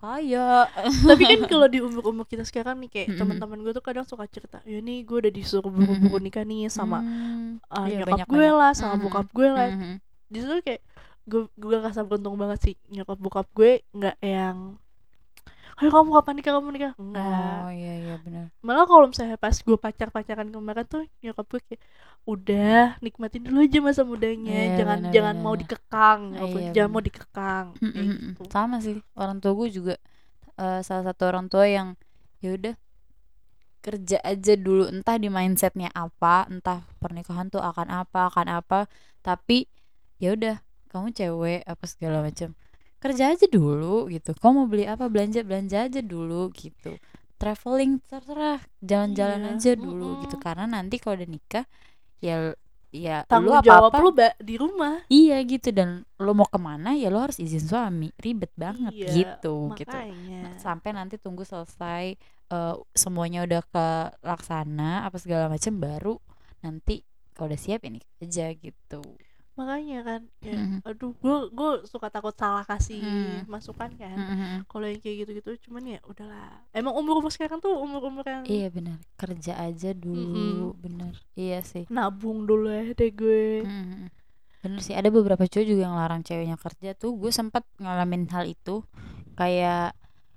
kaya 0.00 0.64
tapi 1.06 1.22
kan 1.28 1.40
kalau 1.44 1.66
di 1.68 1.78
umur 1.78 2.02
umur 2.08 2.24
kita 2.24 2.42
sekarang 2.42 2.80
nih 2.80 2.90
kayak 2.90 3.08
Mm-mm. 3.12 3.20
teman-teman 3.20 3.60
gue 3.60 3.72
tuh 3.72 3.84
kadang 3.84 4.06
suka 4.08 4.24
cerita 4.26 4.58
ya 4.64 4.80
nih 4.80 5.04
gue 5.04 5.16
udah 5.20 5.32
disuruh 5.32 5.68
buru-buru 5.68 6.16
nikah 6.18 6.42
nih 6.42 6.72
sama 6.72 6.98
Hmm, 7.00 7.60
uh, 7.68 7.84
iya, 7.84 8.00
nyokap 8.00 8.08
banyak, 8.08 8.26
gue 8.26 8.38
banyak. 8.40 8.56
lah 8.56 8.72
sama 8.72 8.94
Mhm. 8.96 9.02
bokap 9.04 9.26
gue 9.30 9.48
lah 9.48 9.68
mhm. 9.68 9.94
di 10.26 10.38
situ 10.40 10.54
kayak 10.62 10.82
gue 11.22 11.40
gue 11.54 11.76
ngerasa 11.76 12.00
beruntung 12.02 12.34
banget 12.34 12.58
sih 12.62 12.74
nyokap 12.88 13.18
bokap 13.20 13.46
gue 13.52 13.70
nggak 13.92 14.16
yang 14.22 14.58
ayo 15.80 15.88
kamu 15.90 16.10
kapan 16.12 16.34
nikah 16.36 16.52
kamu 16.60 16.68
nikah? 16.76 16.92
Enggak. 17.00 17.58
Oh 17.64 17.70
iya 17.72 17.92
iya 18.04 18.14
bener 18.20 18.44
malah 18.60 18.84
kalau 18.84 19.08
misalnya 19.08 19.36
pas 19.40 19.56
gue 19.56 19.78
pacar 19.80 20.08
pacaran 20.12 20.48
kemarin 20.52 20.84
tuh 20.84 21.02
nyokap 21.24 21.46
gue 21.48 21.60
kayak 21.68 21.80
udah 22.28 23.00
nikmatin 23.00 23.42
dulu 23.48 23.64
aja 23.64 23.78
masa 23.80 24.02
mudanya. 24.04 24.52
Iya, 24.52 24.76
jangan 24.76 24.98
benar, 25.00 25.12
jangan 25.14 25.34
benar, 25.34 25.44
mau 25.44 25.54
benar. 25.56 25.62
dikekang 25.64 26.20
gue, 26.36 26.60
Iya, 26.60 26.70
jangan 26.76 26.88
benar. 26.88 26.94
mau 26.94 27.02
dikekang 27.08 27.66
gitu. 27.80 28.42
Sama 28.52 28.76
sih 28.84 28.96
Orang 29.16 29.36
tua 29.40 29.52
gue 29.56 29.68
juga 29.72 29.94
eh, 30.60 30.80
Salah 30.84 31.04
satu 31.08 31.22
orang 31.30 31.46
tua 31.48 31.64
yang 31.64 31.96
ya 32.44 32.52
udah 32.56 32.74
kerja 33.80 34.20
aja 34.20 34.52
dulu 34.60 34.92
entah 34.92 35.16
di 35.16 35.32
mindsetnya 35.32 35.88
apa 35.96 36.44
entah 36.52 36.84
pernikahan 37.00 37.48
tuh 37.48 37.64
akan 37.64 37.88
apa 37.88 38.28
akan 38.28 38.46
apa 38.60 38.78
tapi 39.24 39.64
ya 40.20 40.36
udah 40.36 40.60
kamu 40.92 41.16
cewek 41.16 41.64
apa 41.64 41.84
segala 41.88 42.20
macam 42.20 42.52
kerja 43.02 43.24
aja 43.32 43.46
dulu 43.50 44.06
gitu. 44.14 44.30
Kamu 44.36 44.54
mau 44.64 44.68
beli 44.70 44.84
apa 44.86 45.04
belanja 45.12 45.40
belanja 45.48 45.78
aja 45.88 46.00
dulu 46.04 46.52
gitu. 46.54 46.96
Traveling 47.40 47.92
terserah. 48.08 48.60
Jalan-jalan 48.84 49.42
Iya, 49.42 49.52
aja 49.56 49.72
dulu 49.76 50.04
mm-mm. 50.06 50.22
gitu. 50.28 50.36
Karena 50.36 50.64
nanti 50.68 50.96
kalau 51.02 51.16
udah 51.20 51.30
nikah 51.30 51.64
ya 52.20 52.52
ya 52.90 53.24
lu 53.38 53.50
tanggung 53.50 53.54
apa 53.54 53.64
jawab 53.66 53.92
apa 53.92 53.98
lu 54.02 54.10
di 54.42 54.54
rumah. 54.60 54.94
Iya 55.08 55.36
gitu. 55.48 55.68
Dan 55.72 56.04
lo 56.20 56.32
mau 56.36 56.48
ke 56.48 56.58
mana 56.60 56.94
ya 56.94 57.08
lo 57.12 57.18
harus 57.24 57.38
izin 57.40 57.64
suami. 57.64 58.08
Ribet 58.20 58.52
banget 58.54 58.92
Iya, 58.92 59.08
gitu 59.10 59.72
gitu. 59.78 59.96
makanya. 59.96 60.58
Sampai 60.60 60.90
nanti 60.92 61.16
tunggu 61.16 61.42
selesai 61.46 62.04
eh, 62.50 62.74
semuanya 62.92 63.46
udah 63.46 63.62
kelaksana 63.72 65.06
apa 65.06 65.16
segala 65.22 65.46
macam 65.48 65.74
baru 65.80 66.14
nanti 66.60 67.00
kalau 67.32 67.48
udah 67.50 67.60
siap 67.60 67.80
ini 67.88 68.00
aja 68.20 68.52
gitu 68.52 69.00
makanya 69.54 69.98
kan 70.00 70.20
ya, 70.40 70.56
Mhm. 70.56 70.78
aduh 70.82 71.12
gue 71.12 71.36
gue 71.50 71.70
suka 71.84 72.08
takut 72.08 72.32
salah 72.32 72.62
kasih 72.62 72.98
Hmm. 72.98 73.44
masukan 73.44 73.90
kan. 73.92 74.16
Mm-mm. 74.16 74.58
kalau 74.64 74.86
yang 74.86 74.98
kayak 74.98 75.16
gitu-gitu 75.22 75.68
cuman 75.68 75.84
ya 75.86 76.00
udahlah. 76.02 76.64
Emang 76.70 76.94
umur 76.94 77.18
umur 77.18 77.28
sekarang 77.28 77.58
tuh 77.58 77.74
umur 77.74 78.00
umur 78.02 78.24
yang 78.24 78.42
iya 78.44 78.68
benar. 78.68 78.96
Kerja 79.14 79.58
aja 79.58 79.90
dulu 79.92 80.72
bener 80.76 81.12
iya 81.34 81.60
sih. 81.60 81.84
Nabung 81.88 82.44
dulu 82.44 82.68
ya 82.68 82.90
deh 82.90 83.10
gue. 83.10 83.62
Mm-mm. 83.62 84.08
bener 84.60 84.80
sih. 84.80 84.92
Ada 84.92 85.08
beberapa 85.08 85.40
cowok 85.42 85.64
juga 85.64 85.82
yang 85.82 85.96
larang 85.96 86.20
ceweknya 86.20 86.56
kerja 86.56 86.92
tuh. 86.92 87.16
Gue 87.16 87.28
sempat 87.30 87.64
ngalamin 87.76 88.28
hal 88.28 88.44
itu. 88.44 88.84
Kayak 89.32 89.96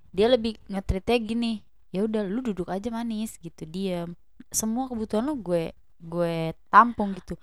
dia 0.10 0.28
lebih 0.28 0.56
ngetritnya 0.68 1.18
gini 1.18 1.54
ya 1.90 2.04
udah 2.04 2.24
lu 2.24 2.40
duduk 2.40 2.68
aja 2.68 2.88
manis 2.88 3.36
gitu 3.38 3.64
diam. 3.64 4.16
Semua 4.50 4.88
kebutuhan 4.88 5.24
lo 5.24 5.36
gue 5.36 5.72
gue 6.00 6.36
tampung 6.68 7.16
gitu 7.16 7.40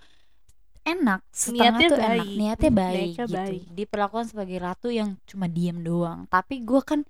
enak 0.97 1.20
setengah 1.30 1.78
Niatnya 1.78 1.88
tuh 1.88 1.99
enak 2.01 2.26
baik. 2.26 2.36
niatnya 2.36 2.70
baik 2.72 3.14
Niatnya 3.14 3.26
gitu. 3.26 3.36
baik. 3.36 3.62
diperlakukan 3.74 4.26
sebagai 4.30 4.59
ratu 4.61 4.88
yang 4.91 5.16
cuma 5.28 5.47
diam 5.47 5.78
doang. 5.80 6.26
Tapi 6.26 6.62
gue 6.62 6.80
kan 6.82 7.01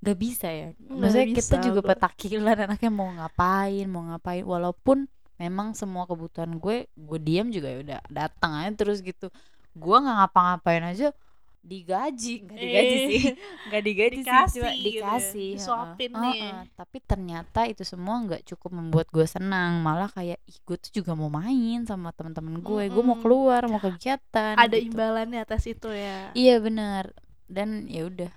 gak 0.00 0.18
bisa 0.18 0.48
ya. 0.48 0.68
Nggak 0.76 0.96
maksudnya 1.00 1.28
kita 1.36 1.54
bisa, 1.58 1.66
juga 1.66 1.80
petakilan 1.84 2.56
anaknya 2.68 2.90
mau 2.92 3.08
ngapain 3.12 3.86
mau 3.88 4.02
ngapain. 4.08 4.44
Walaupun 4.44 5.08
memang 5.40 5.72
semua 5.72 6.04
kebutuhan 6.04 6.60
gue 6.60 6.88
gue 6.92 7.18
diam 7.20 7.48
juga 7.48 7.68
ya 7.72 7.78
udah 7.84 8.00
datang 8.08 8.52
aja 8.60 8.72
terus 8.76 9.00
gitu. 9.00 9.28
Gue 9.76 9.96
nggak 9.96 10.16
ngapa-ngapain 10.24 10.84
aja 10.84 11.12
digaji 11.60 12.34
nggak 12.42 12.58
digaji 12.58 12.96
Eh, 12.96 13.06
sih 13.06 13.20
nggak 13.68 13.82
digaji 13.82 14.20
sih 14.24 14.24
dikasih 14.24 14.58
cuma 14.58 14.70
gitu 14.72 14.80
ya, 14.80 14.84
dikasih 14.86 15.50
heeh. 15.52 15.54
disuapin 15.54 16.10
Heeh, 16.10 16.24
nih. 16.24 16.72
tapi 16.72 16.96
ternyata 17.00 17.60
itu 17.64 17.82
semua 17.84 18.16
nggak 18.20 18.42
cukup 18.46 18.70
membuat 18.72 19.06
gue 19.08 19.26
senang 19.26 19.80
malah 19.80 20.08
kayak 20.08 20.40
ih 20.42 20.58
gue 20.60 20.76
tuh 20.76 20.92
juga 20.92 21.12
mau 21.12 21.28
main 21.28 21.84
sama 21.84 22.10
teman-teman 22.10 22.58
gue 22.58 22.82
gue 22.88 23.04
mau 23.04 23.16
keluar 23.16 23.64
mau 23.66 23.78
kegiatan 23.78 24.56
ada 24.56 24.72
gitu. 24.72 24.88
imbalannya 24.88 25.38
atas 25.38 25.64
itu 25.64 25.88
ya 25.88 26.32
Iya 26.32 26.58
benar. 26.58 27.12
Dan 27.46 27.90
ya 27.90 28.06
udah. 28.06 28.30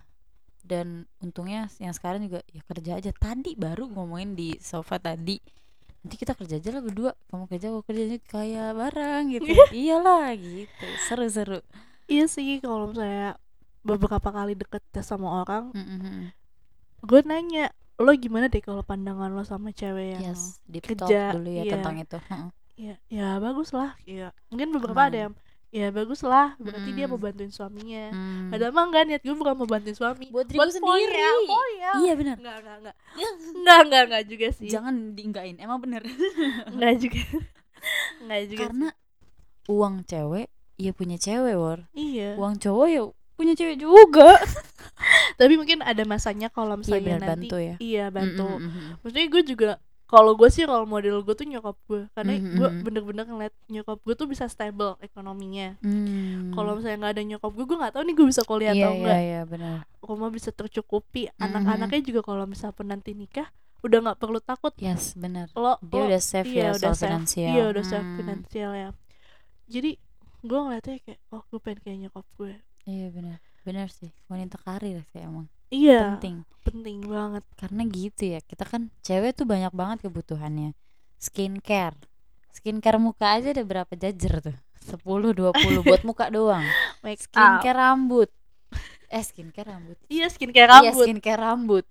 Dan 0.63 1.05
untungnya 1.19 1.69
yang 1.77 1.93
sekarang 1.93 2.25
juga 2.25 2.41
ya 2.49 2.63
kerja 2.65 2.91
aja. 2.97 3.11
Tadi 3.13 3.53
baru 3.53 3.85
ngomongin 3.87 4.33
di 4.33 4.57
sofa 4.57 4.97
tadi. 4.97 5.37
Nanti 6.01 6.15
kita 6.17 6.33
kerja 6.33 6.57
aja 6.57 6.69
lah 6.71 6.81
berdua. 6.81 7.11
Kamu 7.29 7.45
kerja, 7.45 7.69
aku 7.69 7.85
kerja 7.85 8.03
kayak 8.25 8.73
bareng 8.73 9.23
gitu. 9.31 9.53
Iyalah 9.75 10.33
gitu. 10.33 10.87
Seru-seru. 11.05 11.61
Iya 12.07 12.25
sih 12.27 12.59
kalau 12.59 12.89
misalnya 12.89 13.35
beberapa 13.81 14.29
kali 14.29 14.55
deket 14.55 14.83
sama 15.01 15.43
orang 15.43 15.71
Mm-mm. 15.71 16.31
gue 17.03 17.19
nanya 17.23 17.71
lo 17.99 18.11
gimana 18.15 18.47
deh 18.47 18.59
kalau 18.59 18.81
pandangan 18.81 19.29
lo 19.29 19.43
sama 19.43 19.69
cewek 19.69 20.17
yang 20.17 20.23
Yes, 20.33 20.57
deep 20.65 20.83
kerja, 20.83 21.35
dulu 21.35 21.49
ya 21.51 21.63
iya. 21.63 21.71
tentang 21.77 21.95
itu. 21.99 22.17
Ya 22.73 22.95
ya 23.07 23.37
bagus 23.37 23.69
lah 23.69 23.93
ya 24.03 24.33
mungkin 24.49 24.73
beberapa 24.73 24.97
ada 25.05 25.13
Aman. 25.13 25.23
yang 25.29 25.33
ya 25.69 25.87
bagus 25.89 26.21
lah 26.21 26.53
berarti 26.57 26.89
dia 26.91 27.05
mau 27.05 27.17
Mm-mm. 27.17 27.25
bantuin 27.29 27.49
suaminya 27.49 28.09
Hmm. 28.13 28.49
ada 28.49 28.69
mah 28.69 28.85
enggak 28.87 29.03
niat 29.09 29.21
gue 29.21 29.33
bukan 29.33 29.53
mau 29.57 29.65
bantuin 29.65 29.93
suami 29.93 30.29
Buat 30.29 30.45
diri 30.47 30.57
gue 30.57 30.69
sendiri. 30.69 31.17
foya. 31.49 31.91
Iya 31.97 32.13
benar. 32.13 32.35
enggak 32.37 32.55
enggak 32.61 32.77
enggak 32.77 32.95
enggak 33.53 33.79
enggak 33.83 34.03
enggak 34.05 34.23
juga 34.25 34.47
sih 34.53 34.69
Jangan 34.69 34.95
diinggain. 35.13 35.57
Emang 35.57 35.81
bener. 35.81 36.01
enggak 36.69 36.93
juga 36.97 37.21
enggak 38.25 38.41
juga 38.47 38.63
Karena 38.69 38.89
uang 39.65 39.95
cewek 40.05 40.47
ya 40.75 40.91
punya 40.91 41.15
cewek, 41.15 41.53
War. 41.53 41.85
iya 41.91 42.33
Uang 42.33 42.57
cowok 42.57 42.87
ya 42.87 43.01
punya 43.33 43.53
cewek 43.53 43.77
juga. 43.77 44.37
tapi 45.35 45.53
mungkin 45.55 45.81
ada 45.81 46.03
masanya 46.03 46.47
kalau 46.47 46.73
Iya 46.73 46.79
misalnya 46.79 47.03
benar 47.09 47.21
nanti 47.27 47.29
bantu 47.43 47.57
ya. 47.57 47.75
iya 47.79 48.05
bantu 48.07 48.45
Mm-mm, 48.47 48.61
mm-mm. 48.63 48.91
maksudnya 48.99 49.27
gue 49.27 49.43
juga 49.43 49.69
kalau 50.05 50.31
gue 50.31 50.45
sih 50.47 50.63
role 50.63 50.85
model 50.85 51.19
gue 51.19 51.33
tuh 51.33 51.43
nyokap 51.43 51.73
gue 51.83 52.05
karena 52.11 52.31
Mhm, 52.35 52.53
gue 52.53 52.67
mhm. 52.69 52.81
bener-bener 52.83 53.25
ngeliat 53.25 53.53
nyokap 53.65 53.97
gue 53.99 54.13
tuh 54.15 54.27
bisa 54.27 54.45
stable 54.45 54.93
ekonominya 54.99 55.73
Hmm. 55.79 56.53
kalau 56.53 56.77
misalnya 56.77 56.97
nggak 56.99 57.13
ada 57.13 57.23
nyokap 57.25 57.51
gue 57.51 57.65
gue 57.65 57.77
nggak 57.79 57.93
tahu 57.93 58.03
nih 58.03 58.15
gue 58.15 58.27
bisa 58.29 58.41
kuliah 58.43 58.71
iya, 58.71 58.79
atau 58.79 58.91
enggak 58.93 59.09
Iya, 59.11 59.25
iya, 59.25 59.41
benar. 59.43 59.75
rumah 59.99 60.29
bisa 60.29 60.49
tercukupi 60.51 61.21
anak-anaknya 61.35 62.01
juga 62.03 62.21
kalau 62.21 62.45
misalnya 62.45 62.83
nanti 62.87 63.11
nikah 63.11 63.49
udah 63.81 63.97
nggak 63.99 64.17
perlu 64.17 64.39
takut 64.39 64.71
Yes, 64.77 65.11
benar. 65.13 65.49
lo 65.51 65.75
Dia 65.81 65.97
lo- 65.97 66.07
udah 66.07 66.21
safe 66.21 66.47
iya, 66.47 66.63
ya 66.63 66.69
udah 66.71 66.79
soal 66.79 66.95
safe. 66.95 67.03
finansial. 67.03 67.49
iya 67.49 67.63
udah 67.67 67.83
safe 67.83 68.05
Hmm, 68.05 68.15
finansial 68.15 68.71
ya 68.71 68.89
jadi 69.65 69.91
gue 70.43 70.59
ngeliatnya 70.59 70.99
kayak 71.01 71.19
oh 71.31 71.41
gue 71.47 71.59
pengen 71.59 71.79
kayak 71.81 71.97
nyokap 72.03 72.27
gue 72.35 72.53
Iya, 72.83 73.07
benar. 73.09 73.39
Benar 73.63 73.87
sih. 73.87 74.11
Wanita 74.27 74.59
karir 74.59 75.07
sih 75.07 75.23
emang 75.23 75.47
iya 75.71 76.19
penting. 76.19 76.43
penting 76.61 76.99
banget 77.07 77.43
Karena 77.55 77.81
gitu 77.87 78.23
ya. 78.27 78.39
Kita 78.39 78.67
kan 78.67 78.91
cewek 78.99 79.31
tuh 79.33 79.47
banyak 79.47 79.71
banget 79.71 80.03
kebutuhannya. 80.03 80.75
Skincare. 81.15 81.95
Skincare 82.51 82.99
muka 82.99 83.39
aja 83.39 83.55
ada 83.55 83.63
berapa 83.63 83.87
jajar 83.95 84.43
tuh? 84.43 84.57
10 84.83 84.99
20 84.99 85.55
buat 85.87 86.03
muka 86.03 86.27
doang. 86.27 86.67
make 86.99 87.23
up 87.31 87.63
Skincare 87.63 87.79
rambut. 87.79 88.29
Eh, 89.07 89.23
skincare 89.23 89.69
rambut. 89.71 89.95
iya 90.09 90.27
skincare 90.27 90.67
Iya, 90.67 90.75
rambut 90.83 91.05
skincare 91.07 91.39
rambut. 91.39 91.85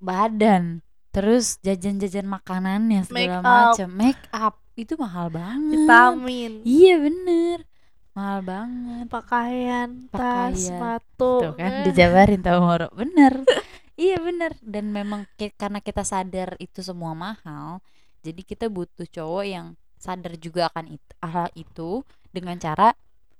Badan. 0.00 0.80
Terus 1.12 1.60
jajan-jajan 1.60 2.24
makanannya 2.24 3.04
segala 3.04 3.36
up. 3.36 3.44
macam. 3.44 3.88
Make 3.92 4.24
up 4.32 4.54
itu 4.72 4.96
mahal 4.96 5.28
banget. 5.28 5.76
vitamin 5.76 6.64
Iya 6.64 6.96
bener 6.98 7.68
Mahal 8.12 8.44
banget 8.44 9.06
pakaian 9.08 9.88
tas 10.12 10.52
Pakaian. 10.52 10.52
sepatu 10.52 11.32
Tuh 11.40 11.52
kan 11.56 11.72
eh. 11.80 11.84
dijabarin 11.86 12.44
tau 12.44 12.60
Moro 12.60 12.92
Bener 12.92 13.40
Iya 13.96 14.20
bener 14.20 14.52
Dan 14.60 14.92
memang 14.92 15.24
ki- 15.34 15.52
karena 15.54 15.80
kita 15.80 16.04
sadar 16.04 16.56
itu 16.58 16.84
semua 16.84 17.16
mahal 17.16 17.80
Jadi 18.20 18.44
kita 18.44 18.68
butuh 18.68 19.08
cowok 19.08 19.44
yang 19.44 19.66
sadar 19.96 20.36
juga 20.36 20.68
akan 20.68 20.92
it- 20.92 21.16
hal 21.20 21.48
itu 21.54 22.04
Dengan 22.28 22.56
cara 22.56 22.92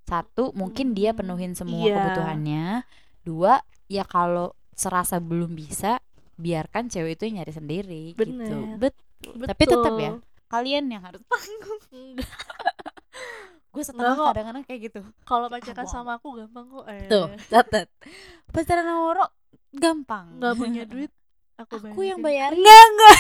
Satu 0.02 0.52
mungkin 0.52 0.96
dia 0.96 1.12
Hmm, 1.12 1.20
penuhin 1.20 1.52
semua 1.52 1.84
iya. 1.84 1.96
kebutuhannya 1.98 2.66
Dua 3.22 3.60
Ya 3.86 4.04
kalau 4.04 4.56
serasa 4.72 5.20
belum 5.20 5.52
bisa 5.52 6.00
Biarkan 6.34 6.88
cewek 6.88 7.20
itu 7.20 7.28
yang 7.28 7.44
nyari 7.44 7.52
sendiri 7.52 8.02
gitu 8.16 8.24
Bener. 8.24 8.80
Bet 8.80 8.96
Tapi 9.22 9.62
tetap 9.62 9.94
ya, 9.94 10.16
Betul. 10.16 10.24
Kalian 10.48 10.84
yang 10.88 11.00
harus 11.00 11.24
tanggung. 11.24 11.80
Gue 13.72 13.82
setengah 13.82 14.12
kok. 14.12 14.28
kadang-kadang 14.30 14.64
kayak 14.64 14.80
gitu 14.86 15.00
kalau 15.22 15.48
pacaran 15.48 15.86
sama 15.86 16.16
aku 16.16 16.36
gampang 16.36 16.66
kok 16.66 16.84
eh. 16.86 17.08
Tuh, 17.08 17.26
catat. 17.48 17.88
Pacaran 18.46 18.84
sama 18.84 19.00
Woro 19.02 19.26
gampang. 19.72 20.26
nggak 20.36 20.54
punya 20.54 20.84
duit 20.92 21.08
aku, 21.54 21.80
Aku 21.80 22.00
yang 22.02 22.18
bayarin. 22.18 22.58
enggak 22.58 22.84
enggak 22.84 23.16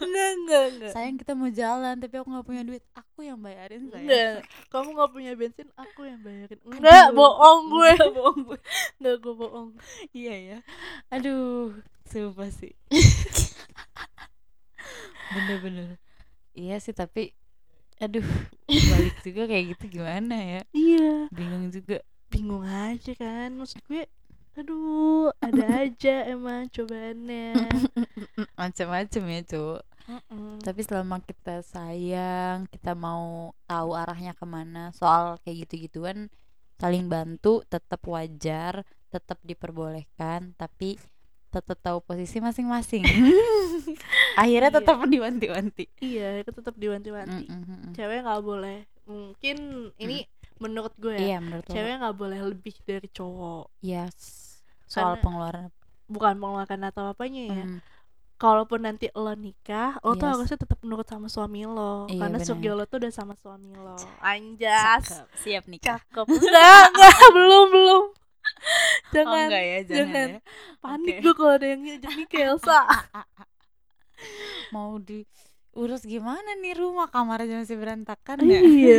enggak 0.00 0.30
enggak 0.38 0.64
enggak 0.70 0.90
Sayang 0.90 1.16
kita 1.16 1.32
mau 1.32 1.50
jalan 1.50 1.94
tapi 1.98 2.14
aku 2.16 2.28
nggak 2.28 2.46
punya 2.46 2.62
duit. 2.62 2.80
Aku 2.94 3.20
yang 3.20 3.36
bayarin 3.38 3.82
sayang. 3.86 4.04
enggak 4.04 4.34
kamu 4.68 4.88
nggak 4.90 5.10
punya 5.10 5.32
bensin 5.34 5.68
aku 5.74 6.00
yang 6.02 6.20
bayarin 6.20 6.60
enggak 6.62 7.04
Aduh. 7.04 7.14
bohong 7.14 7.60
gue 7.68 7.90
Nggak 7.92 8.12
bohong 8.14 8.40
gue. 8.42 8.58
enggak 8.96 9.16
gue 9.18 9.34
bohong 9.36 9.68
Iya 10.12 10.34
ya. 10.34 10.58
Aduh, 11.10 11.76
sumpah 12.04 12.48
sih. 12.48 12.72
Bener-bener. 15.30 15.98
Iya 16.54 16.78
sih 16.78 16.92
tapi 16.92 17.34
aduh 18.02 18.26
balik 18.90 19.16
juga 19.22 19.42
kayak 19.50 19.64
gitu 19.76 19.84
gimana 20.00 20.34
ya? 20.34 20.60
Iya. 20.74 21.28
Bingung 21.30 21.70
juga. 21.70 22.02
Bingung 22.32 22.64
aja 22.66 23.12
kan 23.14 23.54
maksud 23.54 23.80
gue 23.86 24.04
aduh 24.54 25.34
ada 25.42 25.64
aja 25.86 26.30
emang 26.30 26.70
cobaannya. 26.70 27.54
Macam-macam 28.60 29.22
ya 29.30 29.40
cowok 29.50 29.82
Mm-mm. 30.04 30.60
tapi 30.60 30.84
selama 30.84 31.16
kita 31.24 31.64
sayang 31.64 32.68
kita 32.68 32.92
mau 32.92 33.56
tahu 33.64 33.96
arahnya 33.96 34.36
ke 34.36 34.44
mana 34.44 34.92
soal 34.92 35.40
kayak 35.40 35.64
gitu-gituan 35.64 36.28
saling 36.76 37.08
bantu 37.08 37.64
tetap 37.72 38.04
wajar 38.04 38.84
tetap 39.08 39.40
diperbolehkan 39.40 40.52
tapi 40.60 41.00
tetap 41.54 41.78
tahu 41.78 41.98
posisi 42.00 42.38
masing-masing. 42.38 43.06
Akhirnya 44.36 44.68
Iya. 44.68 44.76
tetap 44.76 44.96
diwanti-wanti. 45.00 45.84
Iya 45.98 46.28
itu 46.40 46.50
tetap 46.50 46.74
diwanti-wanti. 46.74 47.44
Mm, 47.44 47.54
mm, 47.54 47.64
mm, 47.64 47.78
mm. 47.80 47.92
cewek 47.94 48.18
nggak 48.20 48.42
boleh 48.42 48.78
mungkin 49.04 49.56
ini 49.96 50.24
menurut 50.56 50.94
gue 50.96 51.12
ya 51.12 51.20
iya 51.20 51.38
menurut 51.38 51.66
cewek 51.66 51.94
nggak 51.94 52.16
boleh 52.16 52.38
lebih 52.42 52.74
dari 52.82 53.06
cowok. 53.06 53.70
Yes 53.80 54.16
soal 54.84 55.14
Karena- 55.14 55.22
pengeluaran. 55.22 55.68
bukan 56.06 56.34
pengeluaran 56.34 56.82
atau 56.84 57.04
apanya 57.08 57.42
ya. 57.46 57.64
Mm, 57.64 57.78
kalaupun 58.34 58.80
nanti 58.80 59.08
lo 59.10 59.32
nikah 59.32 59.96
lo 60.00 60.14
tuh 60.14 60.26
Yes. 60.26 60.32
harusnya 60.34 60.58
tetap 60.58 60.78
menurut 60.80 61.06
sama 61.06 61.26
suami 61.26 61.64
lo 61.64 62.04
Iya, 62.06 62.20
karena 62.20 62.38
surga 62.40 62.70
lo 62.72 62.84
tuh 62.84 62.98
udah 62.98 63.12
sama 63.12 63.34
suami 63.34 63.70
lo. 63.72 63.94
Anjas. 64.20 65.06
Cakep. 65.06 65.26
siap 65.38 65.64
nikah. 65.64 66.02
Cakep. 66.02 66.26
Enggak 66.28 66.84
enggak. 66.90 67.14
Belum 67.34 67.64
belum 67.70 68.02
oh 68.56 69.12
jangan 69.12 69.46
enggak 69.46 69.64
ya 69.64 69.78
jangan, 69.82 70.06
jangan. 70.08 70.28
ya. 70.28 70.40
Panik 70.78 71.14
Oke. 71.14 71.20
gue 71.20 71.34
kalau 71.34 71.52
ada 71.52 71.66
yang 71.66 71.80
ngajak 71.82 72.12
nikah 72.14 72.42
Elsa 72.48 72.78
mau 74.74 74.96
diurus 74.98 76.02
gimana 76.02 76.50
nih? 76.58 76.74
Rumah 76.74 77.08
kamarnya 77.08 77.60
masih 77.60 77.76
berantakan 77.76 78.42
ya? 78.42 78.60
Iya. 78.60 78.98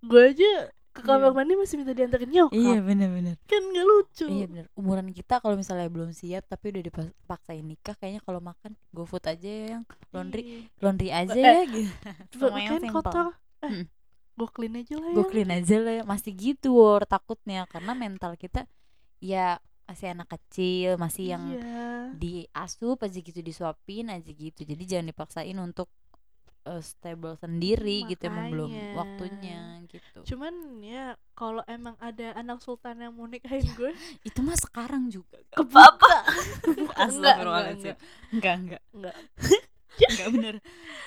Gue 0.00 0.32
aja 0.32 0.50
ke 0.90 1.04
kamar 1.04 1.28
Iya. 1.28 1.36
mandi 1.36 1.52
masih 1.54 1.76
minta 1.76 1.92
diantarin 1.92 2.30
nyokap. 2.32 2.56
Iya 2.56 2.78
bener-bener 2.80 3.34
kan 3.44 3.62
gak 3.62 3.84
lucu. 3.84 4.26
Iya 4.26 4.44
bener. 4.48 4.64
Umuran 4.72 5.12
kita 5.12 5.38
kalau 5.38 5.54
misalnya 5.54 5.92
belum 5.92 6.10
siap 6.10 6.48
Tapi 6.48 6.72
udah 6.72 6.82
dipaksain 6.88 7.60
nikah 7.60 7.92
Kayaknya 7.94 8.24
kalau 8.24 8.40
makan 8.40 8.72
GoFood 8.90 9.28
aja 9.28 9.44
ya 9.44 9.64
yang 9.76 9.82
Laundry. 10.10 10.42
Iya. 10.42 10.60
Laundry 10.80 11.08
aja 11.12 11.36
Eh, 11.36 11.44
ya 11.44 11.62
gitu. 11.68 11.92
simple 12.80 12.90
kotor. 12.90 13.26
eh. 13.60 13.84
Gue 14.36 14.48
clean 14.52 14.74
aja 14.76 14.94
lah 15.00 15.08
ya 15.10 15.16
Gue 15.16 15.26
clean 15.32 15.50
aja 15.50 15.76
lah 15.80 15.92
ya 16.00 16.04
Masih 16.04 16.32
gitu 16.36 16.76
war 16.76 17.02
Takutnya 17.08 17.64
Karena 17.66 17.96
mental 17.96 18.36
kita 18.36 18.68
Ya 19.18 19.58
masih 19.88 20.12
anak 20.12 20.28
kecil 20.36 21.00
Masih 21.00 21.32
yang 21.32 21.44
iya. 21.56 22.12
diasup 22.12 23.00
aja 23.00 23.18
gitu 23.18 23.40
Disuapin 23.40 24.12
aja 24.12 24.28
gitu 24.28 24.60
Jadi 24.62 24.82
jangan 24.84 25.08
dipaksain 25.08 25.56
untuk 25.56 25.88
eh, 26.68 26.82
Stable 26.84 27.40
sendiri 27.40 28.04
gitu 28.04 28.28
Emang 28.28 28.52
belum 28.52 28.70
Makanya. 28.70 28.94
waktunya 28.94 29.60
gitu 29.86 30.18
cuman 30.34 30.82
ya 30.82 31.14
kalau 31.38 31.62
emang 31.70 31.94
ada 32.02 32.34
anak 32.34 32.58
sultan 32.58 32.98
yang 32.98 33.14
mau 33.14 33.30
nikahin 33.30 33.62
gue 33.78 33.94
Itu 34.26 34.42
mah 34.42 34.58
sekarang 34.58 35.06
juga 35.08 35.38
ke 35.54 35.62
bapak 35.62 36.26
Astagfirullahaladzim. 37.06 37.94
Enggak, 38.34 38.54
enggak. 38.58 38.82
Enggak. 38.90 39.14
Enggak 39.14 39.65
bener. 40.34 40.54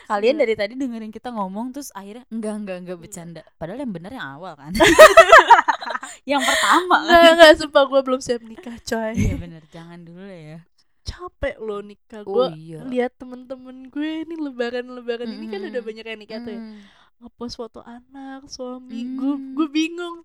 Kalian 0.06 0.34
Enggak. 0.34 0.42
dari 0.42 0.54
tadi 0.56 0.74
dengerin 0.76 1.12
kita 1.12 1.30
ngomong 1.30 1.72
terus 1.72 1.90
akhirnya 1.92 2.26
enggak, 2.28 2.56
enggak, 2.58 2.78
enggak 2.80 2.98
bercanda. 2.98 3.42
Padahal 3.56 3.80
yang 3.80 3.92
bener 3.92 4.12
yang 4.12 4.28
awal 4.34 4.54
kan. 4.54 4.74
yang 6.30 6.42
pertama 6.42 6.98
kan. 7.00 7.10
Enggak, 7.10 7.32
enggak, 7.32 7.52
sumpah 7.58 7.84
gue 7.86 8.02
belum 8.02 8.20
siap 8.20 8.42
nikah 8.42 8.78
coy 8.80 9.14
Iya 9.14 9.36
bener, 9.36 9.62
jangan 9.68 10.00
dulu 10.00 10.26
ya. 10.26 10.60
capek 11.02 11.58
loh 11.58 11.82
nikah 11.82 12.22
Oh 12.22 12.30
gue 12.48 12.48
iya. 12.56 12.80
lihat 12.84 13.18
temen-temen 13.18 13.90
gue 13.90 14.24
ini 14.24 14.36
lebaran-lebaran 14.36 15.26
ini 15.28 15.46
kan 15.48 15.62
udah 15.64 15.82
banyak 15.82 16.06
yang 16.06 16.20
nikah 16.20 16.40
tuh 16.40 16.52
ya 16.52 16.62
Mm. 16.62 16.78
ngepost 17.20 17.56
foto 17.56 17.82
anak 17.82 18.46
suami 18.46 18.96
gue 19.12 19.34
Hmm. 19.34 19.52
gue 19.52 19.68
bingung 19.68 20.22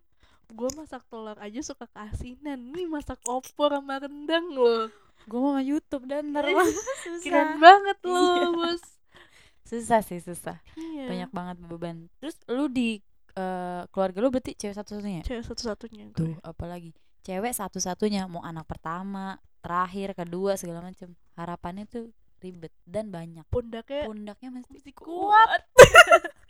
gue 0.46 0.68
masak 0.74 1.02
telur 1.04 1.34
aja 1.36 1.58
suka 1.58 1.88
keasinan 1.88 2.70
nih 2.70 2.84
masak 2.84 3.16
opor 3.24 3.72
sama 3.72 3.96
rendang 3.98 4.46
loh 4.46 4.92
Gue 5.24 5.38
mau 5.38 5.56
YouTube 5.56 6.04
dan 6.04 6.30
ntar 6.30 6.44
mah. 6.52 6.68
keren 7.20 7.56
banget 7.56 7.98
Iya. 8.00 8.10
loh 8.10 8.50
bos. 8.54 8.82
Susah 9.64 10.00
sih 10.00 10.18
susah. 10.18 10.60
Iya. 10.74 11.08
banyak 11.08 11.30
banget 11.30 11.56
beban. 11.62 11.96
Terus 12.18 12.36
lu 12.46 12.68
di 12.68 13.00
eh, 13.32 13.82
keluarga 13.88 14.18
lu 14.18 14.28
berarti 14.28 14.52
cewek 14.52 14.74
satu-satunya? 14.74 15.20
Ya? 15.20 15.24
cewek 15.26 15.44
satu-satunya 15.44 16.04
tuh 16.12 16.36
apalagi. 16.40 16.92
Cewek 17.20 17.50
satu-satunya 17.50 18.28
mau 18.28 18.40
anak 18.40 18.64
pertama 18.64 19.36
terakhir 19.58 20.12
kedua 20.12 20.54
segala 20.54 20.84
macam 20.84 21.16
harapannya 21.34 21.88
tuh 21.88 22.12
ribet 22.38 22.68
dan 22.84 23.08
banyak. 23.08 23.48
Pundaknya 23.48 24.04
pundaknya 24.04 24.52
mesti 24.52 24.68
mesti 24.70 24.92
kuat. 24.92 25.08
kuat 25.08 25.62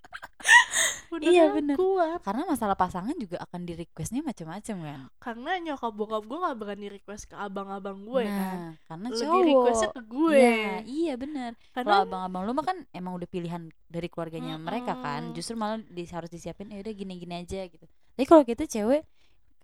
Iya, 1.23 1.55
bener. 1.55 1.77
kuat. 1.79 2.19
Karena 2.27 2.43
masalah 2.49 2.75
pasangan 2.75 3.15
juga 3.15 3.39
akan 3.43 3.61
di 3.63 3.79
requestnya 3.79 4.25
macam-macam 4.25 4.77
kan? 4.83 4.99
Karena 5.23 5.51
nyokap 5.63 5.93
bokap 5.95 6.23
gue 6.27 6.39
gak 6.43 6.57
berani 6.59 6.87
request 6.91 7.31
ke 7.31 7.37
abang-abang 7.39 8.03
gue 8.03 8.25
kan? 8.27 8.35
Nah 8.35 8.73
karena 8.91 9.07
lebih 9.15 9.29
cowok. 9.29 9.47
requestnya 9.47 9.91
ke 9.95 10.03
gue. 10.03 10.39
Iya, 10.39 10.75
iya 10.87 11.13
bener. 11.15 11.51
Karena 11.71 11.87
kalau 11.87 12.05
abang-abang 12.09 12.43
lu 12.49 12.53
mah 12.57 12.67
kan 12.67 12.79
emang 12.91 13.13
udah 13.15 13.29
pilihan 13.31 13.63
dari 13.87 14.09
keluarganya 14.11 14.59
mereka 14.59 14.99
kan? 14.99 15.31
Justru 15.37 15.55
malah 15.55 15.79
di, 15.87 16.03
harus 16.09 16.31
disiapin 16.31 16.71
ya 16.73 16.83
udah 16.83 16.95
gini-gini 16.95 17.35
aja 17.47 17.63
gitu. 17.69 17.87
Tapi 17.87 18.25
kalau 18.27 18.43
kita 18.43 18.67
cewek 18.67 19.07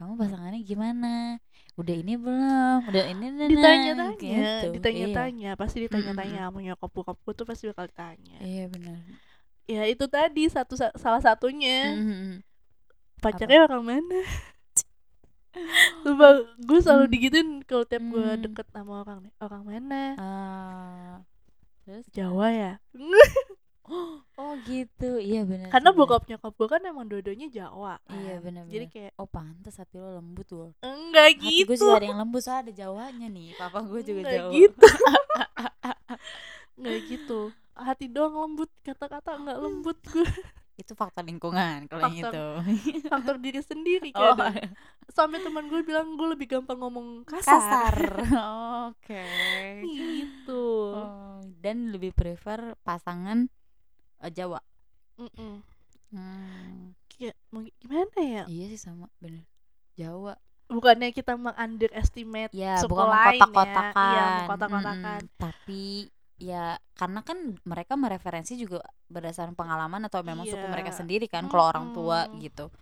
kamu 0.00 0.16
pasangannya 0.16 0.60
gimana? 0.64 1.36
Udah 1.76 1.92
ini 1.92 2.16
belum? 2.16 2.88
Udah 2.88 3.04
ini 3.04 3.26
nah, 3.36 3.48
ditanya-tanya 3.52 4.16
gitu. 4.16 4.66
ditanya-tanya. 4.80 5.50
Pasti 5.60 5.76
Mm-mm. 5.76 5.86
ditanya-tanya 5.92 6.40
sama 6.48 6.58
nyokap 6.64 6.90
bokap 6.94 7.16
gue 7.20 7.32
tuh 7.36 7.44
pasti 7.44 7.68
bakal 7.68 7.84
ditanya. 7.84 8.36
Iya, 8.40 8.64
iya 8.64 8.64
benar 8.72 8.96
ya 9.64 9.82
itu 9.84 10.04
tadi 10.06 10.46
satu 10.46 10.74
salah 10.76 11.20
satunya 11.20 11.94
Mhm. 11.94 12.42
pacarnya 13.18 13.64
orang 13.64 13.82
mana 13.82 14.20
Sumpah, 16.02 16.30
gue 16.56 16.78
selalu 16.78 17.04
Hmm. 17.04 17.12
digituin 17.12 17.48
kalau 17.66 17.82
tiap 17.82 18.00
gue 18.00 18.22
Hmm. 18.24 18.38
deket 18.40 18.66
sama 18.70 19.02
orang 19.02 19.18
nih 19.20 19.32
Orang 19.36 19.62
mana? 19.66 20.02
Ah, 20.14 21.14
terus 21.82 22.06
Jawa 22.08 22.46
ya? 22.48 22.72
oh 24.38 24.54
gitu 24.62 25.18
iya 25.18 25.42
benar 25.42 25.66
Karena 25.68 25.90
sih, 25.90 25.98
benar. 25.98 26.06
bokap 26.06 26.22
nyokap 26.24 26.52
gue 26.54 26.68
kan 26.70 26.82
emang 26.84 27.04
dua-duanya 27.04 27.50
Jawa 27.50 27.98
kan. 28.00 28.14
Iya, 28.14 28.38
benar-benar. 28.38 28.70
Jadi 28.70 28.86
kayak 28.88 29.12
oh 29.18 29.26
pantas 29.26 29.74
hati 29.76 29.98
lo 29.98 30.14
lembut 30.14 30.46
loh 30.54 30.70
Enggak 30.80 31.26
hati 31.34 31.42
gue 31.60 31.66
gitu 31.66 31.82
juga 31.82 31.98
ada 31.98 32.06
yang 32.06 32.20
lembut 32.22 32.40
soalnya 32.40 32.62
ada 32.62 32.72
jawanya 32.72 33.26
nih 33.26 33.48
papa 33.52 33.78
gue 33.82 34.00
juga 34.00 34.20
Enggak 34.22 34.34
jawa 34.38 34.52
gitu 34.54 34.86
Enggak 36.78 36.98
gitu 37.04 37.40
Hati 37.76 38.06
doang 38.10 38.34
lembut 38.36 38.70
Kata-kata 38.82 39.38
enggak 39.38 39.58
lembut 39.58 39.98
gue 40.10 40.26
itu 40.80 40.92
faktor 40.96 41.22
lingkungan 41.28 41.84
kalau 41.86 42.08
yang 42.08 42.32
itu. 42.32 42.46
Faktor 43.12 43.36
diri 43.36 43.60
sendiri 43.60 44.10
oh. 44.16 44.32
kadang. 44.32 44.56
Sampai 45.12 45.44
teman 45.44 45.68
gue 45.68 45.84
bilang 45.84 46.16
gue 46.16 46.28
lebih 46.32 46.56
gampang 46.56 46.80
ngomong 46.80 47.28
kasar, 47.28 47.60
kasar. 47.60 47.94
Oke. 48.90 49.24
Gitu. 49.84 50.64
Oh, 50.96 51.44
dan 51.60 51.92
lebih 51.92 52.16
prefer 52.16 52.74
pasangan 52.80 53.46
eh, 54.24 54.32
Jawa. 54.32 54.64
Mm-mm. 55.20 55.60
hmm, 56.16 56.96
Kayak 57.12 57.36
mau 57.52 57.60
gimana 57.60 58.20
ya? 58.24 58.42
Iya 58.48 58.64
sih 58.72 58.80
sama 58.80 59.12
bener. 59.20 59.44
Jawa. 60.00 60.40
Bukannya 60.70 61.10
kita 61.10 61.34
meng-underestimate 61.34 62.54
ya 62.54 62.78
suku 62.78 62.94
bukan 62.94 63.10
lain 63.10 63.42
mengkotak-kotakan 63.42 63.92
ya? 63.98 64.16
Iya 64.16 64.26
mengkotak-kotakan. 64.46 65.20
Mm-mm. 65.26 65.36
tapi 65.36 65.84
ya 66.40 66.64
karena 66.96 67.20
kan 67.20 67.36
mereka 67.62 67.94
mereferensi 67.94 68.56
juga 68.56 68.80
berdasarkan 69.06 69.52
pengalaman 69.52 70.08
atau 70.08 70.24
memang 70.24 70.48
suku 70.48 70.56
Iya. 70.58 70.72
mereka 70.72 70.90
sendiri 70.90 71.28
kan 71.28 71.46
kalau 71.46 71.68
orang 71.68 71.92
tua 71.92 72.24
gitu. 72.40 72.72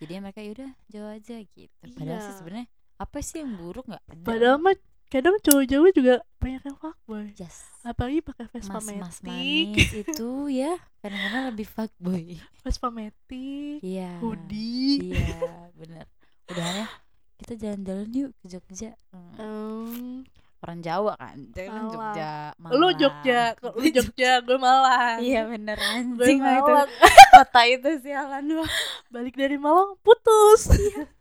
Jadi 0.00 0.18
mereka 0.18 0.40
yaudah 0.40 0.72
Jawa 0.88 1.20
aja 1.20 1.36
gitu. 1.38 1.84
Padahal 1.92 2.18
sih 2.18 2.32
Iya. 2.32 2.38
sebenarnya 2.40 2.66
apa 2.96 3.18
sih 3.20 3.36
yang 3.38 3.52
buruk 3.54 3.84
nggak 3.86 4.02
ada? 4.02 4.24
Padahal 4.24 4.56
mah 4.58 4.74
kadang 5.06 5.36
cowok 5.38 5.64
Jawa 5.68 5.88
juga 5.92 6.14
banyak 6.40 6.62
yang 6.64 6.78
fuckboy. 6.80 7.24
Yes. 7.36 7.56
Apalagi 7.84 8.20
pakai 8.22 8.46
Vespa 8.48 8.80
mas 8.80 8.88
mas 8.88 9.18
manis 9.20 9.92
itu 9.92 10.30
ya 10.48 10.72
kadang-kadang 10.98 11.44
lebih 11.52 11.66
fuckboy. 11.68 12.40
Vespa 12.64 12.88
Matic 12.88 13.78
iya. 13.84 14.16
Hoodie. 14.24 15.12
Iya 15.12 15.68
bener. 15.76 16.06
Udahannya 16.48 16.88
kita 17.36 17.52
jalan-jalan 17.54 18.08
yuk 18.08 18.30
ke 18.38 18.46
Jogja. 18.48 18.90
Hmm, 19.10 19.34
Em, 19.36 20.24
orang 20.62 20.78
Jawa 20.80 21.12
kan? 21.14 21.36
Dia 21.50 21.66
kan 21.66 21.82
Malang. 21.82 21.90
Jogja 21.92 22.32
Lu. 22.72 22.88
Jogja 22.94 23.40
lu 23.60 23.86
Jogja 23.96 24.30
gue 24.40 24.56
Malang. 24.56 25.18
Iya 25.18 25.40
bener 25.46 25.76
anjing 25.76 26.38
lah 26.38 26.54
itu. 26.56 26.72
Kota 27.34 27.62
itu 27.64 27.88
sialan 27.98 28.44
lu 28.46 28.64
Balik 29.08 29.34
dari 29.34 29.56
Malang 29.56 29.98
putus. 29.98 30.70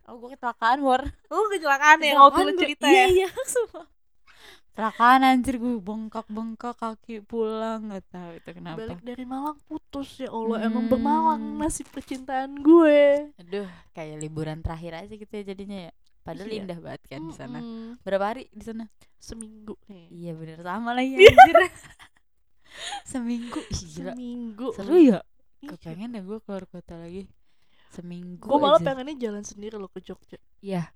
Oh 0.06 0.18
gue 0.18 0.34
kecelakaan 0.34 0.80
war 0.82 1.02
Lu 1.26 1.48
kecelakaan 1.50 2.00
ya 2.00 2.20
Waktu 2.20 2.42
lu 2.44 2.54
cerita 2.56 2.86
iya 2.86 3.08
ya? 3.08 3.26
iya 3.26 3.30
semua 3.48 3.88
kecelakaan 4.72 5.22
anjir 5.22 5.56
gue 5.56 5.78
bengkak-bengkak 5.78 6.74
kaki 6.74 7.20
pulang 7.22 7.92
nggak 7.92 8.08
tahu 8.08 8.32
itu 8.34 8.50
kenapa. 8.52 8.80
Balik 8.80 9.04
dari 9.04 9.26
Malang 9.26 9.60
putus 9.68 10.16
ya 10.16 10.32
Allah. 10.32 10.64
Emang 10.64 10.88
Hmm. 10.88 10.92
bermalang 10.92 11.44
nasib 11.58 11.92
percintaan 11.92 12.56
gue. 12.58 13.36
Aduh 13.36 13.68
kayak 13.92 14.16
liburan 14.18 14.64
terakhir 14.64 14.96
aja 14.98 15.12
gitu 15.12 15.28
ya 15.30 15.44
jadinya 15.44 15.80
ya 15.86 15.94
padahal 16.22 16.48
Iya. 16.48 16.60
indah 16.62 16.80
banget 16.80 17.02
kan 17.08 17.22
di 17.22 17.34
sana. 17.34 17.60
Berapa 18.00 18.26
hari 18.28 18.48
di 18.50 18.62
sana? 18.62 18.86
Seminggu. 19.18 19.74
Nih 19.86 20.06
iya 20.10 20.32
bener. 20.32 20.60
Sama 20.60 20.92
lagi 20.92 21.14
anjir. 21.14 21.56
Seminggu. 23.04 23.60
Gila. 23.68 24.14
Seminggu. 24.14 24.68
Seru 24.74 24.96
ya? 24.98 25.20
Iya. 25.62 25.70
kepengen 25.70 26.10
ya 26.12 26.22
gue 26.22 26.40
keluar 26.42 26.66
kota 26.66 26.98
lagi. 26.98 27.30
Seminggu 27.92 28.42
Gue 28.42 28.58
malah 28.58 28.78
aja. 28.78 28.88
pengennya 28.88 29.14
jalan 29.20 29.44
sendiri 29.44 29.76
loh 29.76 29.86
ke 29.88 30.00
Jogja. 30.00 30.40
Iya, 30.58 30.90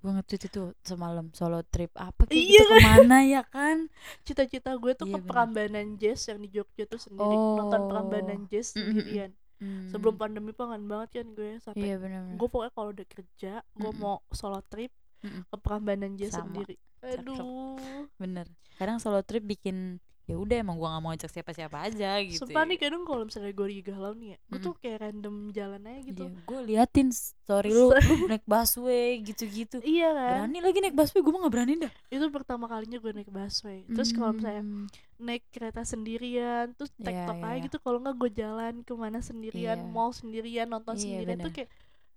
gue 0.00 0.10
nge-tweet 0.10 0.48
itu 0.48 0.62
semalam 0.80 1.28
solo 1.30 1.60
trip 1.62 1.92
apa 1.94 2.24
kayak 2.24 2.34
Iya. 2.34 2.50
Gitu 2.56 2.64
ke 2.64 2.76
mana 2.82 3.18
ya 3.22 3.42
kan? 3.44 3.86
Cita-cita 4.26 4.74
gue 4.74 4.90
tuh 4.92 5.06
Iya, 5.06 5.12
ke 5.12 5.18
bener. 5.20 5.28
Prambanan 5.28 5.88
Jazz 5.94 6.26
yang 6.26 6.40
di 6.40 6.48
Jogja 6.48 6.88
tuh 6.88 6.98
sendiri. 6.98 7.30
Nonton 7.30 7.78
Oh. 7.78 7.86
Prambanan 7.86 8.48
Jazz 8.48 8.74
Mm, 8.74 8.82
mm, 8.82 8.96
mm. 8.96 9.30
Hmm. 9.58 9.90
Sebelum 9.90 10.14
pandemi 10.14 10.50
pengen 10.50 10.86
banget 10.86 11.18
kan 11.18 11.26
gue 11.34 11.58
Sampai 11.58 11.82
Iya 11.82 11.98
benar-benar. 11.98 12.38
gue 12.38 12.48
pokoknya 12.48 12.72
kalau 12.72 12.88
udah 12.90 13.06
kerja 13.06 13.52
gue 13.60 13.90
Mm-mm. 13.90 13.98
mau 13.98 14.22
solo 14.30 14.62
trip 14.62 14.94
Mm-mm. 15.20 15.42
ke 15.44 15.56
Prambanan 15.58 16.14
Sama. 16.30 16.46
sendiri 16.46 16.76
aduh 16.98 17.78
Bener. 18.16 18.46
Kadang 18.74 18.98
solo 18.98 19.22
trip 19.22 19.42
bikin 19.42 19.98
ya 20.28 20.36
udah 20.36 20.60
emang 20.60 20.76
gua 20.76 20.92
nggak 20.92 21.02
mau 21.02 21.10
ajak 21.10 21.30
siapa-siapa 21.32 21.76
aja 21.82 22.20
gitu. 22.20 22.44
sumpah 22.44 22.62
nih 22.62 22.76
kadang 22.76 23.00
kalau 23.02 23.24
misalnya 23.24 23.48
gue 23.48 23.64
lagi 23.66 23.80
galau 23.82 24.12
nih 24.12 24.28
ya 24.28 24.38
gue 24.38 24.52
Mm-mm. 24.52 24.60
tuh 24.62 24.74
kayak 24.76 24.98
random 25.00 25.34
jalan 25.50 25.80
aja 25.82 26.00
gitu 26.04 26.22
Iya, 26.22 26.40
gue 26.44 26.58
liatin 26.62 27.08
story 27.08 27.70
lu, 27.70 27.88
naik 28.26 28.44
busway 28.44 29.24
gitu-gitu. 29.24 29.80
iya 29.88 30.08
kan 30.10 30.44
Berani 30.44 30.58
lagi 30.60 30.78
naik 30.78 30.92
busway, 30.92 31.18
gue 31.18 31.32
mah 31.32 31.40
gak 31.42 31.54
berani 31.54 31.74
dah. 31.80 31.92
itu 32.06 32.24
pertama 32.28 32.64
kalinya 32.66 32.98
gue 32.98 33.12
naik 33.14 33.30
busway 33.30 33.88
terus 33.88 34.12
kalau 34.12 34.30
misalnya 34.30 34.60
Hmm. 34.60 34.84
naik 35.18 35.48
kereta 35.48 35.80
sendirian 35.82 36.70
terus 36.72 36.92
Iya, 36.94 37.04
tektok 37.04 37.36
iya, 37.36 37.46
aja 37.46 37.54
iya. 37.54 37.64
gitu 37.64 37.76
kalau 37.78 37.98
nggak 37.98 38.14
gue 38.14 38.30
jalan 38.36 38.74
ke 38.82 38.92
mana 38.92 39.18
sendirian 39.18 39.78
Iya. 39.78 39.88
mall 39.88 40.12
sendirian 40.12 40.68
nonton 40.68 40.94
Iya, 40.94 41.02
sendirian 41.02 41.38
tuh 41.38 41.48
bener. 41.48 41.56
kayak 41.56 41.70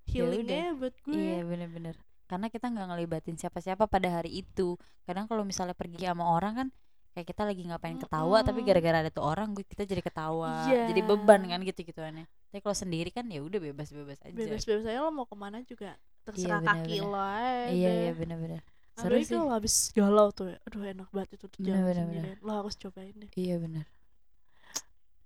healingnya 0.06 0.66
buat 0.76 0.96
gue 1.02 1.16
Iya 1.16 1.42
bener-bener 1.44 1.96
Karena 2.26 2.48
kita 2.48 2.68
nggak 2.68 2.88
ngelibatin 2.90 3.36
siapa-siapa 3.36 3.86
pada 3.86 4.08
hari 4.12 4.32
itu 4.38 4.76
Kadang 5.02 5.26
kalau 5.26 5.44
misalnya 5.44 5.74
pergi 5.74 6.00
sama 6.02 6.28
orang 6.28 6.54
kan 6.56 6.68
Kayak 7.12 7.28
kita 7.36 7.44
lagi 7.44 7.62
ngapain 7.68 8.00
ketawa 8.00 8.40
Tapi 8.40 8.60
Mm-mm. 8.62 8.68
gara-gara 8.68 8.98
ada 9.04 9.12
tuh 9.12 9.24
orang 9.24 9.52
gue 9.52 9.66
kita 9.68 9.84
jadi 9.84 10.00
ketawa. 10.04 10.72
Iya. 10.72 10.88
Jadi 10.90 11.02
beban 11.04 11.42
kan 11.48 11.60
gitu-gitu 11.64 12.00
aneh 12.00 12.26
Tapi 12.52 12.60
kalau 12.64 12.76
sendiri 12.78 13.10
kan 13.12 13.26
ya 13.28 13.40
udah 13.44 13.60
bebas-bebas 13.60 14.20
aja. 14.24 14.32
Bebas-bebas 14.36 14.86
aja 14.88 15.00
lo 15.04 15.12
mau 15.12 15.28
ke 15.28 15.36
mana 15.36 15.60
juga 15.64 15.96
terserah 16.26 16.62
bener, 16.62 16.70
kaki 16.86 16.96
bener. 17.02 17.12
lo 17.12 17.20
aja 17.20 17.72
Iya 17.74 17.90
iya 18.06 18.12
bener-bener 18.16 18.62
Seru 18.96 19.18
sih. 19.24 19.34
kalau 19.40 19.52
habis 19.56 19.76
galau 19.96 20.28
tuh 20.32 20.54
ya. 20.54 20.58
Aduh 20.68 20.82
enak 20.86 21.10
banget 21.16 21.30
itu 21.40 21.46
tuh 21.50 21.60
Bener, 21.60 21.82
jalan 21.82 21.84
bener, 21.88 21.96
sendirian. 21.98 22.38
Lo 22.46 22.52
harus 22.60 22.76
cobain 22.78 23.16
deh. 23.18 23.32
Iya 23.36 23.56
bener 23.64 23.86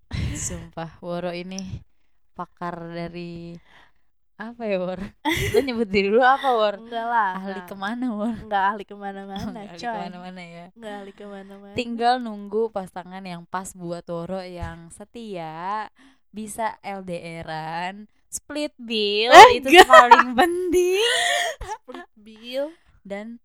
Sumpah 0.48 0.92
Woro 1.02 1.32
ini 1.34 1.82
Pakar 2.36 2.76
dari 2.92 3.56
Apa 4.36 4.62
ya 4.64 4.78
Wor? 4.78 5.00
Lu 5.54 5.60
nyebut 5.60 5.88
diri 5.88 6.08
lu 6.08 6.20
apa 6.20 6.52
Wor? 6.52 6.76
Enggak 6.78 7.06
lah 7.06 7.32
Ahli 7.36 7.56
enggak. 7.56 7.68
ke 7.68 7.76
mana 7.78 8.06
Wor? 8.12 8.36
Enggak 8.36 8.64
ahli 8.68 8.84
Oh, 8.84 8.88
ke 8.88 8.96
mana-mana 8.96 9.46
nggak 9.48 9.64
ahli 9.64 9.80
ke 9.80 9.88
mana-mana 9.88 10.42
ya 10.44 10.66
Enggak 10.72 10.94
ahli 10.94 11.12
ke 11.12 11.26
mana-mana 11.26 11.74
tinggal 11.74 12.14
nunggu 12.18 12.62
pasangan 12.70 13.24
yang 13.24 13.44
pas 13.46 13.72
buat 13.72 14.04
Woro 14.06 14.40
yang 14.40 14.90
setia 14.90 15.88
bisa 16.30 16.76
LDRan 16.84 17.96
split 18.28 18.76
bill 18.76 19.32
Eh, 19.32 19.50
itu 19.56 19.72
enggak. 19.72 19.88
paling 19.88 20.28
penting 20.34 21.00
Split 21.72 22.12
bill 22.14 22.66
dan 23.02 23.40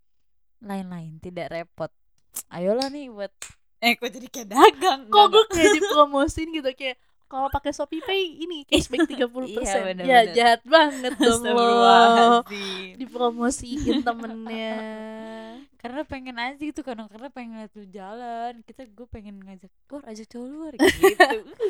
lain-lain 0.59 1.17
tidak 1.17 1.47
repot 1.49 1.87
ayolah 2.47 2.87
nih 2.87 3.07
buat 3.07 3.31
eh 3.79 3.95
kok 3.95 4.11
jadi 4.11 4.27
kayak 4.27 4.49
dagang 4.49 4.99
Kok 5.07 5.25
gue 5.27 5.43
kayak 5.49 5.71
dipromosin 5.73 6.51
gitu 6.51 6.69
Kayak 6.71 6.99
kalau 7.31 7.47
pakai 7.47 7.71
Shopee 7.71 8.03
Pay 8.03 8.43
ini 8.43 8.61
cashback 8.69 9.07
30% 9.07 9.23
Iya, 9.47 9.75
bener, 9.81 10.03
Ya 10.03 10.19
bener. 10.21 10.35
jahat 10.35 10.61
banget 10.63 11.13
dong 11.15 11.43
lo. 11.47 12.43
Dipromosiin 12.93 14.03
temennya. 14.07 14.75
Karena 15.73 16.03
pengen 16.03 16.35
aja 16.35 16.59
gitu 16.59 16.81
kadang 16.81 17.07
karena 17.07 17.31
pengen 17.31 17.55
ngeliat 17.55 17.71
lu 17.71 17.87
jalan. 17.87 18.53
Kita 18.61 18.83
gue 18.85 19.07
pengen 19.07 19.39
ngajak 19.39 19.71
keluar 19.87 20.03
ajak 20.05 20.27
cowok 20.27 20.47
luar 20.47 20.71
gitu. 20.75 20.99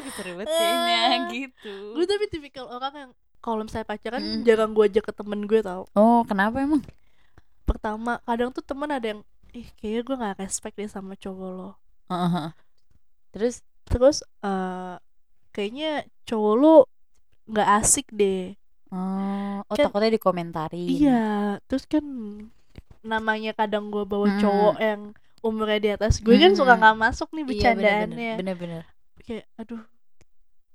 Uh, 0.01 0.09
seru 0.11 0.31
banget 0.33 0.49
kayaknya 0.49 0.97
Ah. 0.97 1.29
gitu. 1.29 1.75
Gue 1.93 2.05
tapi 2.05 2.25
tipikal 2.27 2.65
orang 2.67 2.93
yang 2.93 3.11
kalau 3.37 3.61
misalnya 3.61 3.85
pacaran 3.85 4.21
Mm. 4.21 4.41
jarang 4.43 4.71
gue 4.71 4.83
ajak 4.83 5.03
ke 5.03 5.13
temen 5.13 5.45
gue 5.45 5.61
tau. 5.61 5.85
Oh 5.93 6.21
kenapa 6.23 6.57
emang? 6.59 6.81
Pertama 7.63 8.17
kadang 8.21 8.49
tuh 8.49 8.61
temen 8.61 8.89
ada 8.89 9.07
yang 9.07 9.21
ih 9.51 9.67
kayaknya 9.75 10.01
gue 10.01 10.15
nggak 10.17 10.37
respect 10.39 10.75
deh 10.75 10.87
sama 10.87 11.13
cowok 11.13 11.49
lo. 11.49 11.69
Heeh. 12.07 12.49
terus? 13.31 13.61
Terus 13.83 14.17
eh 14.41 14.95
kayaknya 15.51 15.89
cowok 16.23 16.53
lo 16.55 16.75
nggak 17.45 17.69
asik 17.77 18.07
deh 18.09 18.55
oh, 18.89 19.59
oh 19.61 19.75
Kan- 19.75 19.87
takutnya 19.87 20.11
dikomentarin 20.11 20.87
iya 20.87 21.21
terus 21.65 21.83
kan 21.85 22.03
namanya 23.01 23.51
kadang 23.51 23.89
gue 23.89 24.03
bawa 24.03 24.27
Hmm. 24.27 24.39
cowok 24.39 24.75
yang 24.79 25.01
umurnya 25.41 25.79
di 25.79 25.89
atas 25.91 26.19
gue 26.19 26.37
kan 26.37 26.53
suka 26.53 26.73
Hmm. 26.73 26.79
nggak 26.79 26.97
masuk 26.99 27.27
nih 27.31 27.41
Iya, 27.41 27.49
bercandaannya 27.49 28.33
bener-bener 28.37 28.83
kayak 29.19 29.45
aduh 29.55 29.81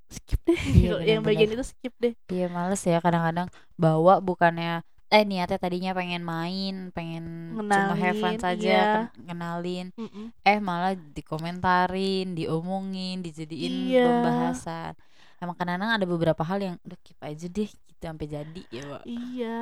skip 0.06 0.40
deh 0.42 0.54
Iya, 0.54 0.92
yang 1.10 1.22
bener-bener. 1.22 1.26
bagian 1.26 1.50
itu 1.52 1.64
skip 1.64 1.94
deh 1.96 2.14
iya 2.28 2.46
males 2.46 2.82
ya 2.82 2.98
kadang-kadang 2.98 3.46
bawa 3.74 4.18
bukannya 4.18 4.82
eh 5.06 5.22
niatnya 5.22 5.54
tadinya 5.56 5.94
pengen 5.94 6.22
main 6.22 6.74
pengen 6.90 7.54
cuma 7.54 7.94
have 7.94 8.18
fun 8.18 8.34
saja 8.36 8.66
iya. 8.66 8.82
ken- 9.06 9.22
kenalin 9.24 9.86
Mm-mm. 9.94 10.34
eh 10.42 10.58
malah 10.58 10.98
dikomentarin 10.98 12.34
diomongin 12.34 13.22
dijadiin 13.22 13.72
Iya. 13.94 14.02
pembahasan 14.02 14.92
emang 15.38 15.54
kadang-kadang 15.54 15.92
ada 15.94 16.06
beberapa 16.08 16.42
hal 16.42 16.58
yang 16.58 16.74
udah 16.82 16.98
keep 17.04 17.18
aja 17.22 17.46
deh 17.46 17.70
gitu 17.70 18.02
sampai 18.02 18.26
jadi 18.26 18.62
ya 18.68 18.82
Wak. 18.88 19.02
iya 19.06 19.60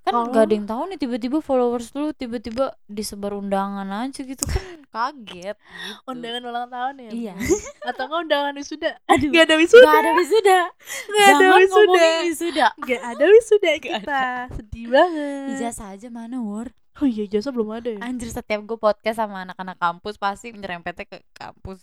kan 0.00 0.12
Kalau- 0.16 0.32
gak 0.32 0.44
ada 0.48 0.54
yang 0.56 0.68
tahu 0.68 0.82
nih 0.88 0.98
tiba-tiba 0.98 1.38
followers 1.44 1.92
lu 1.92 2.10
tiba-tiba 2.16 2.72
disebar 2.88 3.36
undangan 3.36 3.84
aja 3.86 4.20
gitu 4.24 4.44
kan 4.48 4.80
kaget 4.90 5.56
gitu. 5.56 6.10
undangan 6.10 6.42
ulang 6.48 6.66
tahun 6.72 6.94
ya? 7.04 7.10
Iya. 7.12 7.34
Atau 7.88 8.08
nggak 8.08 8.20
undangan 8.26 8.54
wisuda? 8.56 8.90
Aduh, 9.06 9.28
nggak 9.30 9.44
ada 9.46 9.56
wisuda. 9.60 9.84
Gak 9.86 10.00
ada 10.00 10.12
wisuda. 10.16 10.58
Nggak 11.06 11.28
ada 11.28 11.46
wisuda. 11.54 12.08
wisuda. 12.26 12.66
Nggak 12.80 13.02
ada 13.04 13.24
wisuda 13.28 13.70
kita. 13.78 14.22
sedih 14.56 14.86
banget. 14.88 15.46
Ijazah 15.56 15.88
aja 15.94 16.08
mana 16.08 16.38
war 16.42 16.68
oh 17.00 17.08
iya 17.08 17.24
jasa 17.24 17.48
belum 17.48 17.70
ada 17.72 17.96
ya? 17.96 18.00
Anjir 18.04 18.28
setiap 18.28 18.60
gue 18.60 18.76
podcast 18.76 19.16
sama 19.16 19.48
anak-anak 19.48 19.80
kampus 19.80 20.20
Pasti 20.20 20.52
nyerempetnya 20.52 21.08
ke 21.08 21.24
kampus. 21.32 21.80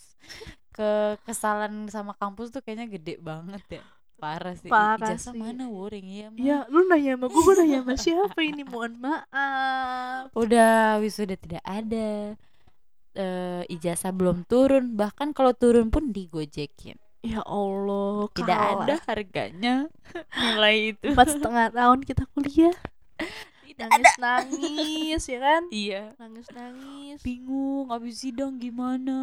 Ke 0.70 1.18
kesalahan 1.26 1.90
sama 1.90 2.14
kampus 2.14 2.54
tuh 2.54 2.62
kayaknya 2.62 2.86
gede 2.86 3.18
banget 3.18 3.82
ya 3.82 3.84
Parah 4.18 4.58
sih. 4.58 4.66
Parah 4.66 5.14
Ijazah 5.14 5.34
sih. 5.34 5.38
mana 5.38 5.70
war 5.70 5.94
yang 5.94 6.10
iya 6.10 6.28
mah. 6.34 6.42
Ya, 6.42 6.58
lu 6.74 6.90
nanya 6.90 7.14
sama 7.14 7.26
gue, 7.30 7.42
gue 7.46 7.56
nanya 7.62 7.80
sama 7.86 7.96
siapa 8.02 8.40
ini? 8.42 8.64
Mohon 8.66 8.94
maaf. 8.98 10.34
Udah 10.34 10.98
wisuda 10.98 11.38
tidak 11.38 11.62
ada. 11.62 12.34
Eh 13.14 13.62
ijazah 13.70 14.10
belum 14.14 14.50
turun. 14.50 14.98
Bahkan 14.98 15.38
kalau 15.38 15.54
turun 15.54 15.94
pun 15.94 16.10
digojekin. 16.10 16.98
Ya 17.26 17.42
Allah, 17.46 18.30
tidak 18.34 18.58
kalah. 18.58 18.86
ada 18.86 18.96
harganya. 19.10 19.76
Nilai 20.42 20.98
itu. 20.98 21.14
Empat 21.14 21.28
setengah 21.34 21.74
tahun 21.74 22.00
kita 22.06 22.24
kuliah, 22.34 22.78
nangis 23.80 24.14
nangis 24.18 25.22
ya 25.24 25.40
kan? 25.40 25.62
iya 25.70 26.04
Nangis 26.16 26.48
nangis. 26.50 27.20
bingung 27.22 27.88
abis 27.88 28.16
sidang 28.20 28.58
gimana 28.58 29.20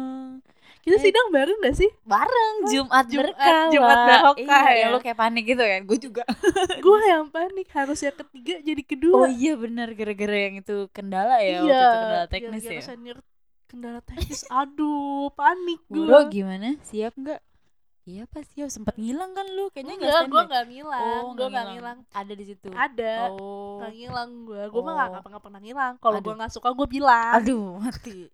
Kita 0.79 0.95
Eh. 0.95 1.03
sidang 1.03 1.27
bareng 1.29 1.59
gak 1.59 1.75
sih? 1.75 1.89
bareng 2.03 2.55
Jumat, 2.65 3.05
Jumat- 3.05 3.09
berkah 3.33 3.63
Jumat 3.69 3.89
Wak. 3.91 4.07
barokah 4.07 4.65
iya, 4.67 4.81
ya. 4.81 4.87
lu 4.89 4.99
kayak 4.99 5.17
panik 5.17 5.43
gitu 5.45 5.59
kan 5.59 5.81
gue 5.81 5.97
juga 5.99 6.23
gue 6.83 6.99
yang 7.05 7.25
panik 7.27 7.67
harus 7.69 7.99
yang 7.99 8.15
ketiga 8.15 8.55
jadi 8.61 8.79
oh 8.79 8.87
kedua. 8.87 9.25
iya 9.29 9.53
benar 9.55 9.87
gara-gara 9.91 10.37
yang 10.41 10.55
itu 10.57 10.87
kendala 10.89 11.37
ya 11.39 11.59
waktu 11.59 11.67
iya. 11.67 11.81
itu 11.81 11.97
kendala 11.97 12.25
teknis 12.27 12.63
gara-gara 12.63 12.75
ya 12.75 12.83
senior 12.83 13.17
kendala 13.65 13.99
teknis. 13.99 14.41
Aduh, 14.47 15.27
panik 15.31 15.81
gue. 15.87 16.05
Bro 16.05 16.29
gimana 16.29 16.77
siap 16.81 17.11
nggak 17.13 17.41
iya 18.05 18.23
pas 18.25 18.45
siap 18.45 18.69
sempat 18.69 18.95
ngilang 18.95 19.33
kan 19.33 19.49
lu 19.49 19.67
kayaknya 19.67 19.97
nggak 19.97 20.07
Enggak, 20.07 20.23
gue 20.23 20.29
standby. 20.37 20.53
gak 20.53 20.65
ngilang. 20.67 21.01
oh 21.19 21.31
gue 21.31 21.47
gak 21.49 21.65
ngilang. 21.67 21.97
ada 22.11 22.33
di 22.33 22.45
situ 22.45 22.69
Ada. 22.69 23.13
oh 23.31 23.81
Gak 23.81 23.91
ngilang 23.91 24.29
gue. 24.43 24.61
Gue 24.67 24.81
mah 24.81 24.93
Oh. 24.93 24.97
gak, 25.11 25.25
gak 25.27 25.43
pernah 25.43 25.59
ngilang. 25.59 25.93
Kalau 25.97 26.19
gue 26.19 26.29
Aduh. 26.29 26.39
gak 26.39 26.53
suka 26.53 26.69
gue 26.71 26.87
bilang. 26.87 27.33
aduh 27.33 27.65
mati 27.77 28.29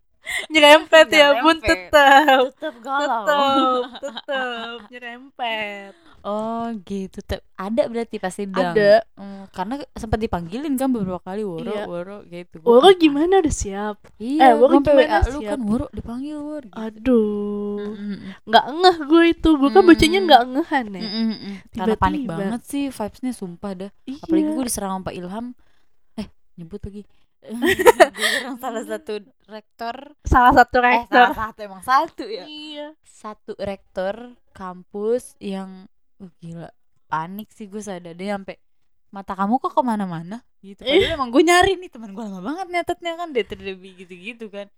Nyerempet 0.48 1.08
ya 1.10 1.28
bun 1.38 1.58
Nyerempet. 1.58 1.90
tetap. 1.90 2.44
tetap 2.54 2.76
galau. 2.80 3.90
Tetep 3.90 4.14
tetep 4.22 4.80
nyerempet. 4.88 5.94
Oh 6.22 6.70
gitu. 6.80 7.18
Tep- 7.20 7.42
ada 7.56 7.82
berarti 7.84 8.16
pas 8.16 8.30
sidang 8.30 8.72
ada. 8.72 9.02
Hmm, 9.12 9.50
karena 9.50 9.76
sempat 9.92 10.18
dipanggilin 10.18 10.76
kan 10.76 10.88
beberapa 10.88 11.18
kali 11.20 11.42
woro 11.42 11.66
Iya. 11.68 11.84
woro 11.84 12.18
gitu. 12.24 12.62
Woro 12.62 12.94
gimana? 12.94 13.42
Udah 13.42 13.50
siap? 13.52 13.98
Iya 14.16 14.42
Eh, 14.44 14.54
Woro 14.54 14.78
gimana? 14.80 15.02
WA 15.02 15.20
lu 15.26 15.40
siap? 15.40 15.50
kan 15.50 15.60
woro 15.64 15.86
dipanggil 15.90 16.38
wor 16.38 16.62
gitu. 16.64 16.78
aduh. 16.78 17.82
Nggak 18.44 18.66
ngeh 18.72 18.98
gue 19.04 19.24
itu. 19.32 19.50
Gue 19.52 19.70
kan 19.72 19.84
bacanya 19.84 20.20
Hmm. 20.20 20.28
nggak 20.28 20.44
ngehan 20.48 20.86
ya. 20.92 21.02
Mm-mm. 21.02 21.54
karena 21.72 21.96
panik 21.96 22.22
Tiba-tiba. 22.22 22.38
banget 22.38 22.62
sih 22.64 22.84
vibesnya 22.88 23.32
sumpah 23.32 23.72
dah. 23.76 23.92
Iya. 24.04 24.22
apalagi 24.22 24.46
gue 24.48 24.66
diserang 24.66 24.92
sama 24.94 25.04
Pak 25.04 25.16
Ilham. 25.16 25.46
Eh 26.16 26.28
nyebut 26.56 26.80
lagi 26.80 27.02
gue 28.16 28.28
serang 28.38 28.58
salah 28.62 28.84
satu 28.86 29.26
rektor. 29.50 29.96
Salah 30.30 30.54
satu 30.54 30.78
eh 30.82 30.86
rektor. 30.86 31.26
salah 31.26 31.38
satu 31.38 31.60
emang 31.66 31.82
satu 31.82 32.24
ya? 32.30 32.44
Iya. 32.46 32.88
Satu 33.02 33.52
rektor 33.58 34.38
kampus 34.54 35.36
yang 35.42 35.90
uh, 36.22 36.32
gila. 36.38 36.70
Panik 37.10 37.50
sih 37.50 37.66
gue 37.66 37.82
sadar. 37.82 38.14
Dia 38.14 38.38
sampai 38.38 38.62
mata 39.10 39.34
kamu 39.34 39.58
kok 39.58 39.74
ke 39.74 39.82
mana-mana? 39.82 40.46
Gitu. 40.62 40.86
Padahal 40.86 41.18
emang 41.18 41.30
gue 41.34 41.44
nyari 41.44 41.74
nih 41.82 41.90
teman 41.90 42.14
gue 42.14 42.24
lama 42.24 42.40
banget 42.46 42.68
nyatetnya 42.70 43.12
kan 43.18 43.30
dia 43.34 43.46
terlebih 43.50 43.92
gitu-gitu 44.06 44.46
kan. 44.54 44.70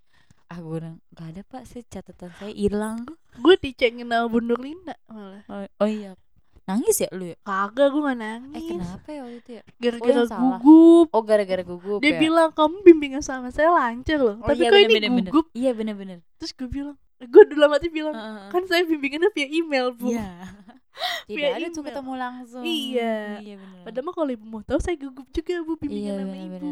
Ah 0.48 0.58
gue 0.64 0.80
bilang 0.80 0.98
gak 1.12 1.36
ada 1.36 1.42
pak. 1.44 1.68
Sih 1.68 1.84
catatan 1.84 2.32
saya 2.40 2.56
hilang. 2.56 3.04
Gue 3.44 3.60
dicengin 3.60 4.08
sama 4.08 4.32
Bu 4.32 4.40
Nurlina 4.40 4.96
malah. 5.12 5.44
Oh, 5.52 5.68
oh 5.84 5.90
iya 5.90 6.16
nangis 6.64 6.96
ya 7.04 7.10
lu 7.12 7.26
ya 7.28 7.38
kagak 7.44 7.88
gue 7.92 8.02
gak 8.08 8.16
eh 8.16 8.20
nangis 8.24 8.64
kenapa 8.72 9.08
ya 9.12 9.20
waktu 9.28 9.38
itu 9.44 9.52
ya 9.60 9.64
gara-gara 9.84 10.22
salah. 10.24 10.40
gugup 10.40 11.08
oh 11.12 11.24
gara-gara 11.28 11.64
gugup 11.68 12.00
dia 12.00 12.16
ya? 12.16 12.20
bilang 12.24 12.50
kamu 12.56 12.76
bimbingan 12.88 13.24
sama 13.24 13.52
saya 13.52 13.68
lancar 13.76 14.20
loh 14.20 14.40
oh, 14.40 14.48
tapi 14.48 14.64
iya, 14.64 14.72
kok 14.72 14.80
ini 14.80 14.88
bener, 14.88 15.12
bener, 15.12 15.32
gugup 15.32 15.46
bener. 15.52 15.60
iya 15.60 15.72
bener-bener 15.76 16.18
terus 16.40 16.52
gue 16.56 16.68
bilang 16.72 16.96
gue 17.20 17.44
dulu 17.52 17.66
mati 17.68 17.88
bilang 17.92 18.16
Heeh. 18.16 18.48
kan 18.48 18.64
saya 18.68 18.88
bimbingannya 18.88 19.32
via 19.36 19.48
email 19.52 19.92
bu 19.92 20.16
Iya. 20.16 20.28
Tidak 21.30 21.52
ada 21.58 21.68
tuh 21.74 21.84
ketemu 21.86 22.14
langsung. 22.14 22.62
Iya. 22.62 23.42
Iya 23.42 23.56
bener. 23.58 23.82
Padahal 23.82 24.06
mah 24.06 24.14
kalau 24.14 24.30
ibu 24.30 24.46
mau 24.46 24.62
tahu 24.62 24.78
saya 24.78 24.96
gugup 24.98 25.28
juga 25.34 25.66
bu 25.66 25.74
bimbingan 25.78 26.06
Iya, 26.06 26.14
sama 26.22 26.30
bener-bener. 26.30 26.62
ibu. 26.62 26.72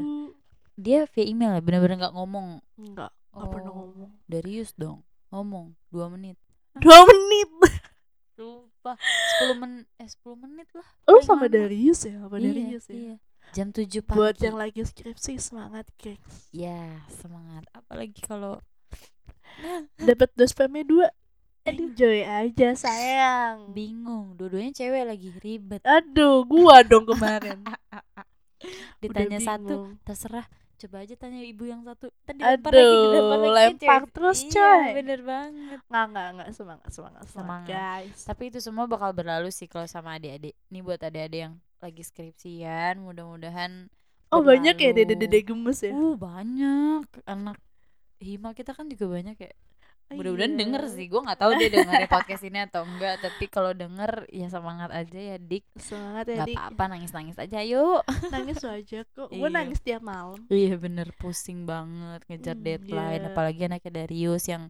Dia 0.77 0.99
via 1.09 1.25
email 1.25 1.51
ya, 1.57 1.61
bener-bener 1.61 1.95
nggak 2.05 2.15
ngomong. 2.15 2.47
Enggak, 2.77 3.11
enggak 3.33 3.49
pernah 3.49 3.71
Oh. 3.73 3.77
ngomong. 3.85 4.11
Darius 4.29 4.71
dong, 4.77 5.01
ngomong 5.33 5.73
dua 5.89 6.05
menit. 6.09 6.37
Dua 6.79 6.99
menit. 7.05 7.49
Lupa. 8.81 8.97
10 9.45 9.61
men 9.61 9.85
eh 10.01 10.09
10 10.09 10.41
menit 10.41 10.69
lah. 10.73 10.89
Lu 11.05 11.21
sama 11.21 11.45
lama. 11.45 11.53
Darius 11.53 12.01
ya, 12.01 12.17
sama 12.17 12.41
Iya, 12.41 12.49
Darius 12.49 12.85
ya. 12.89 12.95
iya. 12.97 13.15
Jam 13.53 13.69
7 13.69 14.01
pagi. 14.01 14.17
Buat 14.17 14.37
yang 14.41 14.57
lagi 14.57 14.81
skripsi 14.81 15.37
semangat, 15.37 15.85
gengs. 16.01 16.49
Ya, 16.49 17.05
semangat. 17.21 17.69
Apalagi 17.77 18.17
kalau 18.25 18.57
Dapat 20.09 20.33
dospemnya 20.33 20.81
dua. 20.81 21.07
Enjoy 21.61 22.25
aja 22.25 22.73
sayang. 22.73 23.69
bingung, 23.69 24.33
dua-duanya 24.33 24.73
cewek 24.73 25.05
lagi 25.05 25.29
ribet. 25.45 25.85
Aduh, 25.85 26.41
gua 26.41 26.81
dong 26.81 27.05
kemarin. 27.05 27.61
Ditanya 29.03 29.37
satu, 29.37 29.93
terserah. 30.01 30.49
Coba 30.81 30.97
aja 30.99 31.13
tanya 31.13 31.37
ibu 31.39 31.63
yang 31.63 31.81
satu. 31.81 32.09
Tadi 32.25 32.41
lempar 32.41 32.73
lagi, 32.73 32.89
dilempar 32.97 33.37
lagi 33.37 33.53
lempar 33.53 33.77
cewek. 34.01 34.09
terus, 34.11 34.39
Iya, 34.41 34.49
coy. 34.51 34.85
bener 34.97 35.19
banget. 35.21 35.79
Enggak, 35.83 36.05
enggak, 36.07 36.27
enggak 36.27 36.49
semangat, 36.51 36.89
semangat, 36.89 37.25
semangat, 37.29 37.69
guys. 37.69 38.19
Tapi 38.25 38.43
itu 38.49 38.57
semua 38.57 38.85
bakal 38.85 39.11
berlalu 39.11 39.49
sih 39.49 39.65
kalau 39.65 39.85
sama 39.85 40.17
adik-adik. 40.17 40.57
Nih 40.67 40.81
buat 40.81 40.97
adik-adik 40.97 41.39
yang 41.39 41.53
lagi 41.77 42.01
skripsian, 42.01 42.97
mudah-mudahan 42.99 43.93
Oh, 44.29 44.41
banyak 44.41 44.73
ya 44.73 44.89
berlalu. 44.89 45.05
dede-dede 45.11 45.39
gemes 45.43 45.79
ya. 45.79 45.91
Uh, 45.91 46.15
banyak 46.15 47.03
anak 47.25 47.57
hima 48.17 48.49
kita 48.51 48.71
kan 48.71 48.87
juga 48.87 49.05
banyak 49.11 49.37
ya. 49.37 49.51
Mudah-mudahan 50.13 50.51
Iya. 50.51 50.59
denger 50.59 50.83
sih. 50.89 51.05
Gue 51.05 51.21
nggak 51.21 51.37
tahu 51.37 51.51
dia 51.55 51.69
dengerin 51.69 52.07
podcast 52.07 52.43
ini 52.43 52.59
atau 52.61 52.81
enggak, 52.81 53.15
tapi 53.19 53.45
kalau 53.45 53.71
denger 53.71 54.11
ya 54.27 54.47
semangat 54.47 54.89
aja 54.89 55.15
ya, 55.15 55.37
Dik. 55.37 55.63
Semangat 55.75 56.25
ya, 56.25 56.35
Gak 56.37 56.47
Dik. 56.47 56.57
apa-apa 56.57 56.83
nangis-nangis 56.89 57.37
aja 57.37 57.59
yuk. 57.61 58.01
Nangis 58.27 58.59
aja 58.61 58.99
kok. 59.07 59.27
Gue 59.27 59.39
Iya. 59.41 59.53
nangis 59.53 59.79
tiap 59.79 60.01
malam. 60.01 60.39
Iya 60.47 60.75
bener 60.75 61.07
pusing 61.15 61.63
banget 61.63 62.19
ngejar 62.25 62.53
Hmm, 62.53 62.63
deadline 62.63 63.21
iya. 63.21 63.29
apalagi 63.29 63.61
anaknya 63.63 63.91
Darius 63.93 64.45
yang 64.45 64.67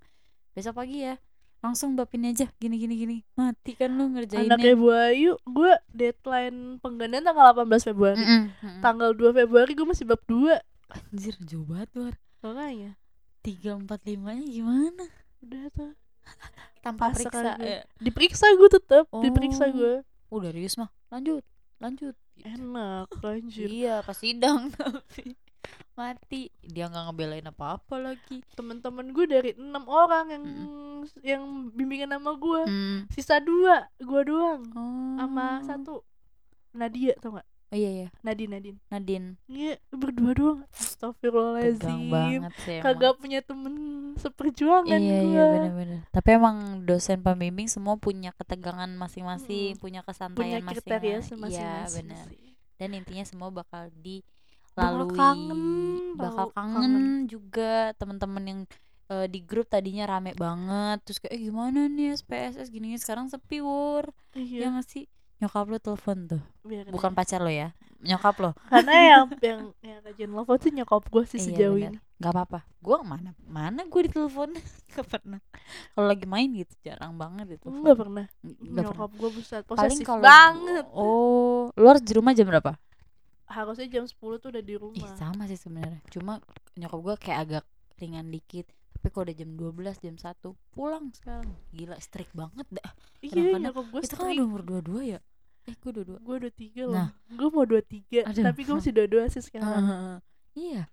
besok 0.52 0.78
pagi 0.78 1.02
ya 1.02 1.16
langsung 1.60 1.94
bapin 1.94 2.26
aja 2.26 2.50
gini 2.56 2.74
gini 2.76 2.98
gini 2.98 3.18
mati 3.32 3.72
kan 3.72 3.94
lu 3.94 4.10
ngerjainnya 4.10 4.50
Anaknya 4.52 4.74
Bu 4.74 4.90
Ayu, 4.90 5.38
gue 5.44 5.72
deadline 5.88 6.58
penggandaan 6.78 7.22
tanggal 7.22 7.54
18 7.56 7.86
Februari. 7.86 8.18
Mm-mm, 8.18 8.42
mm-mm. 8.52 8.82
Tanggal 8.82 9.14
2 9.14 9.30
Februari 9.32 9.72
gue 9.72 9.86
masih 9.86 10.04
bab 10.04 10.18
2. 10.26 10.58
anjir 10.92 11.38
jauh 11.40 11.64
banget 11.64 11.90
luar 11.94 12.16
Makanya, 12.42 12.92
tiga 13.40 13.72
empat 13.74 14.02
limanya 14.04 14.44
gimana 14.44 15.06
udah 15.42 15.64
tuh. 15.72 15.92
tanpa 16.80 17.10
Pasrah 17.10 17.30
periksa 17.30 17.50
gue. 17.56 17.66
ya. 17.68 17.80
Diperiksa 17.98 18.46
gue 18.52 18.70
tetap, 18.72 19.06
diperiksa 19.16 19.66
Oh. 19.66 19.72
gue. 19.72 19.94
oh 20.28 20.40
Darius 20.40 20.76
mah 20.76 20.90
lanjut 21.10 21.44
lanjut 21.78 22.16
Enak, 22.40 23.10
lanjut. 23.20 23.68
iya 23.68 24.00
pas 24.00 24.16
sidang 24.16 24.70
tapi 24.74 25.36
mati 25.92 26.50
dia 26.60 26.88
nggak 26.88 27.04
ngebelain 27.06 27.46
apa 27.46 27.76
apa 27.76 27.96
lagi 28.00 28.42
temen-temen 28.52 29.12
gue 29.12 29.26
dari 29.26 29.52
enam 29.54 29.86
orang 29.86 30.26
yang 30.30 30.44
yang 31.22 31.44
bimbingan 31.70 32.10
sama 32.12 32.34
gue 32.34 32.62
Hmm. 32.64 33.00
sisa 33.10 33.38
dua 33.38 33.92
gue 33.96 34.22
doang 34.24 34.62
oh. 34.72 35.16
sama 35.18 35.62
satu 35.62 36.02
Nadia 36.72 37.14
tau 37.18 37.36
gak 37.36 37.46
oh 37.72 37.78
iya 37.80 37.90
iya. 37.90 38.08
Nadine 38.22 38.52
Nadine. 38.60 38.78
Nadine. 38.92 39.28
Iya 39.48 39.80
berdua 39.96 40.32
doang. 40.36 40.60
Tegang 40.68 40.76
Astagfirullahaladzim 40.76 42.00
banget 42.12 42.54
sih 42.62 42.74
emang. 42.78 42.86
Kagak 42.86 43.14
punya 43.18 43.40
temen 43.42 43.74
seperjuangan 44.20 45.00
iya 45.00 45.20
gue 45.24 45.32
iya 45.32 45.46
bener-bener. 45.56 46.00
Tapi 46.12 46.30
emang 46.36 46.84
dosen 46.84 47.24
pembimbing 47.24 47.72
semua 47.72 47.96
punya 47.96 48.36
ketegangan 48.36 48.92
masing-masing 49.00 49.74
Mm. 49.76 49.82
punya 49.82 50.02
Punya 50.02 50.02
kesantaian 50.04 50.62
kriteria 50.68 51.18
masing-masing. 51.24 51.64
Masing-masing 51.64 51.66
iya 51.66 51.88
benar 51.96 52.26
dan 52.82 52.98
intinya 52.98 53.22
semua 53.22 53.54
bakal 53.54 53.94
Bakal 53.94 55.06
dilalui 55.06 55.14
kangen, 55.14 55.62
bakal 56.18 56.48
bakal 56.50 56.58
kangen, 56.58 57.30
juga. 57.30 57.94
Teman-teman 58.00 58.44
yang 58.48 58.60
eh, 59.14 59.28
di 59.30 59.46
grup 59.46 59.70
tadinya 59.70 60.10
rame 60.10 60.34
banget. 60.34 60.98
Terus 61.06 61.22
kayak 61.22 61.34
eh, 61.38 61.42
gimana 61.46 61.86
nih 61.86 62.18
SPSS 62.18 62.74
gini 62.74 62.98
sekarang 62.98 63.30
sepi 63.30 63.62
wur. 63.62 64.10
Ya 64.34 64.42
Iya 64.42 64.68
nggak 64.74 64.88
sih 64.90 65.06
nyokap 65.42 65.66
lu 65.68 65.78
telepon 65.78 66.18
tuh. 66.30 66.42
Biarin 66.62 66.94
bukan 66.94 67.12
aja. 67.12 67.18
pacar 67.18 67.42
lo 67.42 67.50
ya 67.50 67.74
nyokap 68.02 68.36
lo 68.42 68.52
Karena 68.66 68.94
yang 69.14 69.26
yang 69.42 69.62
yang 69.82 69.98
rajin 70.02 70.30
telepon 70.30 70.58
sih 70.58 70.72
nyokap 70.74 71.04
gue 71.06 71.24
sih 71.28 71.38
Iya, 71.38 71.46
sejauh 71.50 71.78
bener. 71.78 71.92
ini. 71.94 71.98
Nggak 72.18 72.32
apa-apa. 72.34 72.60
Gue 72.78 72.98
mana 73.02 73.30
mana 73.46 73.82
gue 73.86 74.02
ditelepon? 74.06 74.50
Nggak 74.92 75.08
pernah. 75.08 75.40
Kalau 75.94 76.06
lagi 76.06 76.26
main 76.26 76.50
gitu 76.52 76.74
jarang 76.82 77.14
banget 77.16 77.58
itu 77.58 77.66
pernah. 77.66 77.82
Nggak 77.82 77.98
pernah. 77.98 78.26
Nyokap 78.62 79.12
gue 79.14 79.30
buset 79.32 79.64
paling 79.66 79.78
posesif 79.82 80.06
kalau 80.06 80.22
banget. 80.22 80.86
Oh 80.94 81.70
lu 81.74 81.86
harus 81.86 82.02
di 82.02 82.14
rumah 82.14 82.34
jam 82.34 82.46
berapa? 82.46 82.74
Harusnya 83.46 83.88
jam 83.92 84.06
10 84.08 84.16
tuh 84.40 84.50
udah 84.50 84.64
di 84.64 84.74
ih 84.74 84.80
rumah. 84.80 85.12
sama 85.20 85.44
sih 85.46 85.60
sebenarnya. 85.60 86.00
Cuma 86.10 86.40
nyokap 86.74 87.00
gue 87.02 87.16
kayak 87.22 87.40
agak 87.42 87.64
ringan 87.98 88.30
dikit. 88.30 88.66
Tapi 88.98 89.10
kalau 89.10 89.26
udah 89.26 89.36
jam 89.36 89.50
12 89.58 89.98
jam 90.00 90.16
1 90.16 90.74
pulang 90.74 91.06
sekarang. 91.12 91.50
Gila 91.70 91.98
strict 91.98 92.34
banget 92.34 92.66
dah. 92.70 92.92
Iya 93.22 93.58
nyokap 93.60 93.86
gue 93.90 94.02
itu 94.02 94.16
kan 94.16 94.30
udah 94.30 94.46
umur 94.46 94.62
dua-dua 94.62 95.02
ya 95.06 95.20
eh 95.64 95.76
gue 95.76 95.92
dua-dua 95.92 96.18
Gue 96.20 96.36
udah 96.42 96.54
tiga 96.54 96.84
loh 96.86 96.96
Nah. 96.98 97.10
Gue 97.30 97.50
mau 97.50 97.64
dua 97.64 97.82
tiga 97.82 98.26
Aduh. 98.26 98.44
Tapi 98.44 98.60
gue 98.64 98.76
masih 98.76 98.94
dua-dua 98.94 99.24
sih 99.28 99.40
sekarang 99.40 100.20
iya 100.52 100.90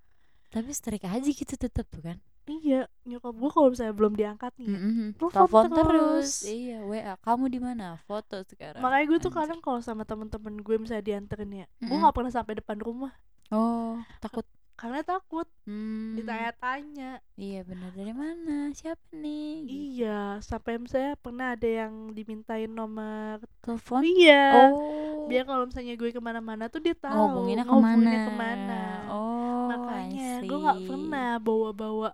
tapi 0.48 0.72
strict 0.72 1.04
aja 1.04 1.28
gitu 1.28 1.54
tetap 1.54 1.84
tuh 1.88 2.00
kan 2.00 2.18
Iya 2.48 2.88
Nyokap 3.04 3.36
gue 3.36 3.50
kalau 3.52 3.68
misalnya 3.68 3.92
belum 3.92 4.16
diangkat 4.16 4.52
nih 4.56 4.66
ya, 4.66 4.78
Mm-mm. 4.80 5.08
Telepon 5.20 5.28
telepon 5.28 5.64
terus. 5.68 5.84
terus. 5.84 6.32
iya 6.48 6.80
wa 6.80 6.96
kamu 7.20 7.44
di 7.48 7.60
mana 7.60 8.00
foto 8.02 8.40
sekarang 8.40 8.80
Makanya 8.80 9.04
gue 9.04 9.18
tuh 9.20 9.28
Anjir. 9.28 9.40
kadang 9.44 9.60
kalau 9.60 9.80
sama 9.80 10.08
temen-temen 10.08 10.56
gue 10.56 10.76
misalnya 10.80 11.04
dianterin 11.04 11.52
ya 11.54 11.66
Gue 11.76 11.92
Mm-mm. 11.92 12.00
gak 12.02 12.14
pernah 12.16 12.32
sampai 12.32 12.56
depan 12.56 12.80
rumah 12.80 13.12
oh 13.52 14.00
takut 14.18 14.48
Karena 14.78 15.02
takut 15.02 15.50
hmm. 15.66 16.22
ditanya-tanya. 16.22 17.18
Iya 17.34 17.66
benar 17.66 17.90
dari 17.98 18.14
mana? 18.14 18.70
Siapa 18.70 19.10
nih? 19.10 19.66
Gitu. 19.66 19.74
Iya 19.98 20.38
Sampai 20.38 20.78
misalnya 20.78 21.18
pernah 21.18 21.58
ada 21.58 21.66
yang 21.66 22.14
dimintain 22.14 22.70
nomor 22.70 23.42
telepon? 23.58 24.06
Iya. 24.06 24.70
Oh. 24.70 25.26
Biar 25.26 25.42
kalau 25.50 25.66
misalnya 25.66 25.98
gue 25.98 26.14
ke 26.14 26.22
mana-mana 26.22 26.70
tuh 26.70 26.78
dia 26.78 26.94
tahu 26.94 27.10
ngobonginnya 27.10 27.66
ke 27.66 27.74
mana? 27.74 27.82
ngobonginnya 27.82 28.20
ke 28.22 28.32
mana. 28.38 28.82
oh 29.10 29.66
Makanya 29.66 30.30
gue 30.46 30.58
gak 30.62 30.78
see. 30.78 30.86
pernah 30.86 31.30
bawa-bawa 31.42 32.10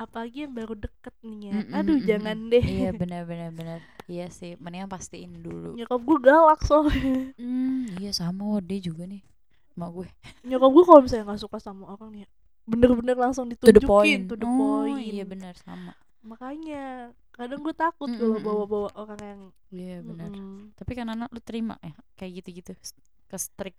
Apalagi 0.00 0.48
yang 0.48 0.56
baru 0.56 0.72
deket 0.72 1.14
nih 1.20 1.52
ya. 1.52 1.54
Mm-mm, 1.60 1.76
Aduh 1.76 1.96
mm-mm. 2.00 2.08
jangan 2.08 2.36
deh. 2.48 2.64
Iya 2.64 2.90
benar 3.00 3.22
benar 3.28 3.52
benar 3.52 3.78
iya 4.08 4.32
sih 4.32 4.56
mendingan 4.56 4.88
pastiin 4.88 5.44
dulu. 5.44 5.76
Nyokap 5.76 6.00
gue 6.00 6.18
galak 6.24 6.60
soalnya. 6.64 7.36
Hmm, 7.36 7.92
iya 8.00 8.08
sama 8.16 8.56
dia 8.64 8.80
juga 8.80 9.04
nih 9.04 9.20
mak 9.76 9.90
gue 9.92 10.08
Nyokap 10.42 10.70
gue 10.72 10.84
kalau 10.84 11.00
misalnya 11.00 11.24
gak 11.30 11.40
suka 11.40 11.58
sama 11.60 11.84
orang 11.92 12.08
nih 12.10 12.20
ya 12.24 12.28
Bener-bener 12.66 13.14
langsung 13.14 13.46
to 13.46 13.54
the 13.54 13.78
ditunjukin 13.78 13.86
point 13.86 14.20
to 14.26 14.34
the 14.34 14.48
oh 14.48 14.56
point 14.56 15.06
iya 15.06 15.22
benar 15.22 15.54
sama 15.54 15.92
Makanya 16.20 17.12
kadang 17.30 17.60
gue 17.62 17.74
takut 17.76 18.08
Mm, 18.08 18.18
kalau 18.18 18.32
mm, 18.32 18.40
mm. 18.40 18.46
bawa-bawa 18.48 18.88
orang 18.96 19.20
yang 19.22 19.40
iya 19.70 19.96
benar 20.00 20.32
mm-mm. 20.32 20.72
tapi 20.72 20.92
kan 20.92 21.06
anak 21.06 21.28
lu 21.28 21.38
terima 21.38 21.76
ya 21.84 21.92
kayak 22.16 22.40
gitu-gitu 22.40 22.72
ke 23.28 23.36
strict 23.36 23.76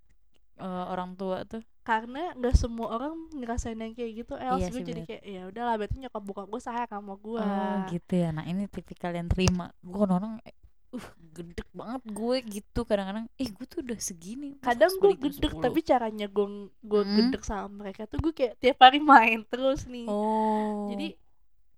eh, 0.57 0.85
orang 0.87 1.17
tua 1.17 1.41
tuh 1.43 1.65
karena 1.81 2.35
nggak 2.35 2.53
semua 2.53 2.93
orang 2.93 3.15
ngerasain 3.33 3.75
yang 3.75 3.95
kayak 3.95 4.11
gitu 4.21 4.33
Els 4.37 4.59
Iya 4.59 4.67
gue 4.69 4.81
jadi 4.83 5.01
bener. 5.01 5.09
kayak 5.09 5.23
ya 5.25 5.41
udahlah 5.47 5.73
berarti 5.75 5.95
nyokap 5.97 6.21
bokap 6.21 6.47
gue 6.47 6.61
sayang 6.61 6.91
sama 6.91 7.13
gue 7.17 7.41
Oh 7.41 7.75
gitu 7.87 8.13
ya. 8.13 8.29
Nah 8.29 8.43
ini 8.43 8.67
tipikal 8.67 9.15
yang 9.15 9.31
terima. 9.31 9.71
Gue 9.79 9.99
kan 10.03 10.11
orang 10.13 10.33
eh, 10.43 10.51
uh 10.89 11.07
gedek 11.33 11.67
banget 11.69 12.01
gue 12.07 12.37
gitu 12.49 12.81
kadang-kadang. 12.81 13.27
Eh 13.35 13.45
gue 13.47 13.65
tuh 13.65 13.85
udah 13.85 13.99
segini. 13.99 14.57
kadang 14.59 14.89
gue 14.97 15.13
gedek 15.13 15.53
10? 15.53 15.61
tapi 15.61 15.79
caranya 15.81 16.25
gue 16.25 16.45
gue 16.81 17.01
Hmm. 17.03 17.15
gedek 17.19 17.43
sama 17.43 17.67
mereka 17.69 18.05
tuh 18.05 18.17
gue 18.17 18.31
kayak 18.31 18.57
tiap 18.57 18.77
hari 18.79 18.97
main 18.97 19.45
terus 19.45 19.85
nih 19.85 20.07
Oh. 20.07 20.89
jadi 20.89 21.13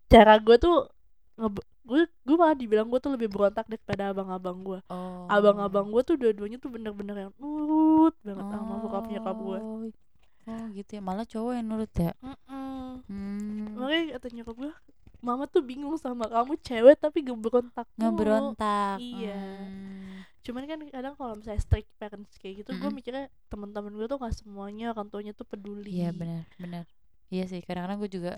cara 0.07 0.37
gue 0.37 0.55
tuh 0.55 0.87
gue 1.83 2.01
gue 2.05 2.35
malah 2.37 2.53
dibilang 2.53 2.85
gue 2.85 2.99
tuh 2.99 3.09
lebih 3.09 3.27
berontak 3.27 3.65
daripada 3.65 4.13
abang-abang 4.13 4.61
gue 4.61 4.79
oh. 4.85 5.25
abang-abang 5.27 5.89
gue 5.89 6.01
tuh 6.03 6.15
dua-duanya 6.15 6.57
tuh 6.57 6.69
bener-bener 6.69 7.27
yang 7.27 7.33
nurut 7.35 8.13
banget 8.21 8.45
sama 8.45 8.73
bokap 8.79 9.05
nyokap 9.07 9.37
gue 9.37 9.59
Oh. 9.59 9.89
Oh 10.47 10.65
gitu 10.73 10.97
ya. 10.97 11.01
Malah 11.03 11.29
cowok 11.29 11.51
yang 11.53 11.67
nurut 11.67 11.93
ya. 11.93 12.09
Mm-mm. 12.21 13.05
Hmm. 13.05 13.69
makanya 13.77 14.17
kata 14.17 14.25
nyokap 14.33 14.55
gue 14.55 14.71
mama 15.19 15.45
tuh 15.45 15.61
bingung 15.61 15.95
sama 15.95 16.25
kamu 16.27 16.55
cewek 16.59 16.95
tapi 16.97 17.23
gak 17.23 17.39
berontak 17.39 17.87
mulu." 17.95 18.03
Ngeberontak. 18.15 18.97
Iya. 18.99 19.35
Hmm. 19.35 20.23
cuman 20.39 20.63
kan 20.65 20.79
kadang 20.89 21.13
kalau 21.13 21.35
misalnya 21.35 21.61
strict 21.61 21.91
parents 21.99 22.39
kayak 22.39 22.63
gitu 22.63 22.71
gue 22.73 22.81
Mm-mm. 22.81 22.95
mikirnya 22.95 23.27
teman-teman 23.51 23.91
gue 23.91 24.07
tuh 24.07 24.17
gak 24.17 24.33
semuanya 24.33 24.95
orang 24.95 25.11
tuanya 25.11 25.35
tuh 25.35 25.45
peduli 25.45 25.91
Iya 25.91 26.09
benar 26.15 26.47
benar. 26.57 26.85
Iya 27.29 27.43
sih 27.45 27.61
kadang-kadang 27.61 27.99
gue 28.01 28.09
juga 28.09 28.33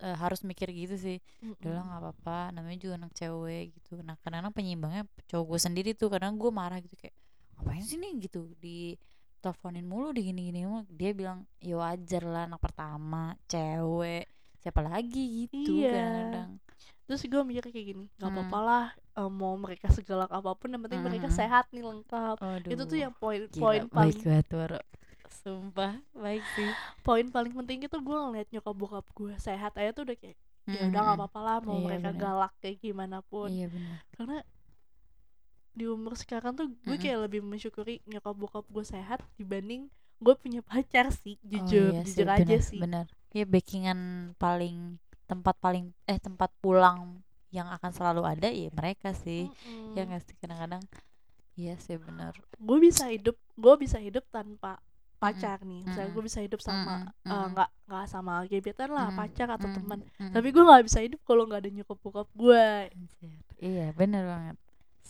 eh, 0.00 0.16
harus 0.16 0.40
mikir 0.40 0.70
gitu 0.70 0.94
sih. 0.96 1.18
Lah 1.60 1.82
nggak 1.84 2.00
apa-apa. 2.00 2.38
Namanya 2.54 2.78
juga 2.80 2.94
anak 2.96 3.12
cewek 3.12 3.74
gitu. 3.76 4.00
Nah 4.00 4.14
kadang-kadang 4.22 4.54
penyeimbangnya 4.54 5.04
cowok 5.28 5.44
gue 5.50 5.60
sendiri 5.60 5.90
tuh. 5.92 6.08
Kadang 6.08 6.38
gue 6.38 6.48
marah 6.48 6.78
gitu 6.80 6.94
kayak 6.96 7.12
ngapain 7.58 7.82
sih 7.82 7.98
nih 7.98 8.12
gitu 8.24 8.48
di 8.56 8.94
teleponin 9.42 9.84
mulu 9.84 10.14
di 10.16 10.24
gini-gini 10.24 10.64
mulu. 10.64 10.86
Dia 10.88 11.10
bilang 11.12 11.44
ya 11.60 11.76
wajar 11.76 12.22
lah 12.24 12.42
anak 12.48 12.62
pertama 12.62 13.36
cewek 13.44 14.24
siapa 14.64 14.80
lagi 14.82 15.22
gitu 15.44 15.84
Iya. 15.84 15.92
kadang-kadang. 15.92 16.50
terus 17.04 17.20
gue 17.22 17.42
mikir 17.44 17.64
kayak 17.68 17.86
gini 17.92 18.04
nggak 18.16 18.30
Hmm. 18.30 18.36
apa-apa 18.40 18.58
lah 18.64 18.86
eh, 19.14 19.30
mau 19.30 19.54
mereka 19.60 19.86
segalak 19.92 20.32
apa 20.32 20.50
pun 20.56 20.72
yang 20.72 20.82
penting 20.84 21.04
mereka 21.04 21.28
Hmm. 21.28 21.36
sehat 21.40 21.64
nih 21.70 21.84
lengkap 21.84 22.36
Aduh. 22.40 22.70
itu 22.72 22.82
tuh 22.88 22.98
yang 22.98 23.12
poin 23.14 23.42
gila, 23.52 23.60
poin 23.62 23.82
baik 23.92 24.16
paling 24.16 24.18
banget 24.24 24.46
Waro. 24.50 24.80
Sumpah 25.28 25.92
baik 26.16 26.44
sih. 26.48 26.70
poin 27.04 27.26
paling 27.28 27.52
penting 27.52 27.84
itu 27.84 27.96
gue 28.00 28.18
ngeliat 28.24 28.48
nyokap 28.48 28.74
bokap 28.74 29.06
gue 29.12 29.32
sehat 29.38 29.72
aja 29.76 29.90
tuh 29.92 30.08
udah 30.08 30.16
kayak 30.16 30.36
ya 30.66 30.80
udah 30.88 31.00
nggak 31.04 31.04
Mm-mm. 31.04 31.20
apa-apa 31.20 31.40
lah 31.44 31.56
mau 31.60 31.76
Iya, 31.76 31.84
mereka 31.84 32.08
bener. 32.08 32.20
galak 32.24 32.52
kayak 32.62 32.78
gimana 32.80 33.20
pun 33.28 33.52
Iya 33.52 33.68
karena 34.16 34.40
di 35.74 35.84
umur 35.90 36.14
sekarang 36.14 36.54
tuh 36.54 36.66
gue 36.86 36.96
Mm-mm. 36.96 37.02
kayak 37.02 37.18
lebih 37.26 37.40
mensyukuri 37.42 37.98
nyokap 38.06 38.34
bokap 38.34 38.64
gue 38.70 38.84
sehat 38.86 39.20
dibanding 39.36 39.90
gue 40.22 40.34
punya 40.38 40.60
pacar 40.62 41.10
sih 41.12 41.36
jujur 41.42 41.90
oh, 41.90 41.98
iya 41.98 42.02
jujur 42.06 42.26
sih, 42.26 42.30
aja 42.30 42.56
bener, 42.56 42.60
sih 42.62 42.80
bener 42.80 43.06
ya 43.36 43.44
backingan 43.52 43.98
paling 44.42 44.76
tempat 45.30 45.54
paling 45.64 45.84
eh 46.10 46.18
tempat 46.26 46.50
pulang 46.62 46.98
yang 47.56 47.68
akan 47.76 47.90
selalu 47.96 48.22
ada 48.32 48.48
ya 48.50 48.68
mereka 48.78 49.08
sih. 49.24 49.40
Ya 49.96 50.00
nggak 50.08 50.22
sih 50.26 50.34
kadang-kadang. 50.40 50.82
Iya 51.60 51.74
sih 51.84 51.96
benar. 52.06 52.34
Gue 52.58 52.78
bisa 52.86 53.04
hidup 53.14 53.36
gue 53.64 53.74
bisa 53.84 53.98
hidup 54.06 54.24
tanpa 54.30 54.78
pacar 55.22 55.58
nih. 55.70 55.80
Misalnya 55.86 56.10
gue 56.14 56.24
bisa 56.28 56.40
hidup 56.46 56.60
sama 56.68 56.94
eh, 57.32 57.46
nggak 57.52 57.68
nggak 57.88 58.04
sama 58.12 58.32
gebetan 58.50 58.90
lah 58.96 59.06
Mm-mm, 59.10 59.18
pacar 59.18 59.48
atau 59.56 59.68
mm-mm, 59.68 59.76
teman. 59.76 60.00
Mm-mm. 60.18 60.32
tapi 60.34 60.48
gue 60.54 60.64
nggak 60.68 60.84
bisa 60.88 60.98
hidup 61.04 61.20
kalau 61.28 61.42
nggak 61.48 61.60
ada 61.64 61.70
nyokap 61.72 61.98
bokap 62.02 62.28
gue 62.34 62.64
iya 63.62 63.86
benar 64.00 64.22
banget. 64.32 64.56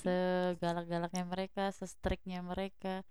Segalak-galaknya 0.01 1.25
mereka 1.33 1.63
sestriknya 1.79 2.39
mereka 2.51 3.03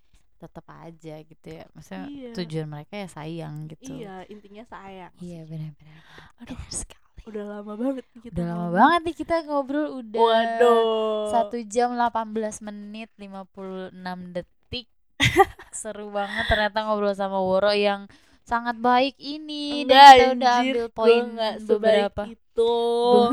tetap 0.44 0.66
aja 0.70 1.16
gitu 1.18 1.48
ya. 1.48 1.64
Maksudnya 1.72 2.06
Iya. 2.06 2.30
tujuan 2.36 2.68
mereka 2.68 2.94
ya 2.96 3.08
sayang 3.08 3.56
gitu. 3.68 3.92
Iya 3.94 4.28
intinya 4.28 4.64
sayang. 4.66 5.14
Iya 5.18 5.42
benar-benar 5.46 6.00
Aduh. 6.40 6.54
Benar 6.54 6.70
sekali. 6.70 7.02
Udah 7.24 7.44
lama 7.48 7.74
banget 7.74 8.04
kita 8.14 8.36
udah 8.36 8.46
lama 8.46 8.68
banget 8.70 9.02
nih 9.02 9.16
kita 9.16 9.36
ngobrol 9.46 9.88
udah 9.96 10.20
waduh. 10.20 11.32
satu 11.32 11.56
jam 11.64 11.96
18 11.96 12.36
menit 12.62 13.08
56 13.16 13.96
detik. 14.30 14.88
Seru 15.72 16.12
banget 16.12 16.46
ternyata 16.46 16.84
ngobrol 16.84 17.14
sama 17.14 17.40
Woro 17.40 17.72
yang 17.72 18.12
sangat 18.44 18.76
baik 18.78 19.16
ini. 19.18 19.88
Enggak, 19.88 19.96
dan 19.96 20.14
kita 20.14 20.28
udah 20.36 20.54
anjir, 20.54 20.74
ambil 20.76 20.88
poin 20.92 21.26
beberapa. 21.64 22.24
itu. 22.30 22.76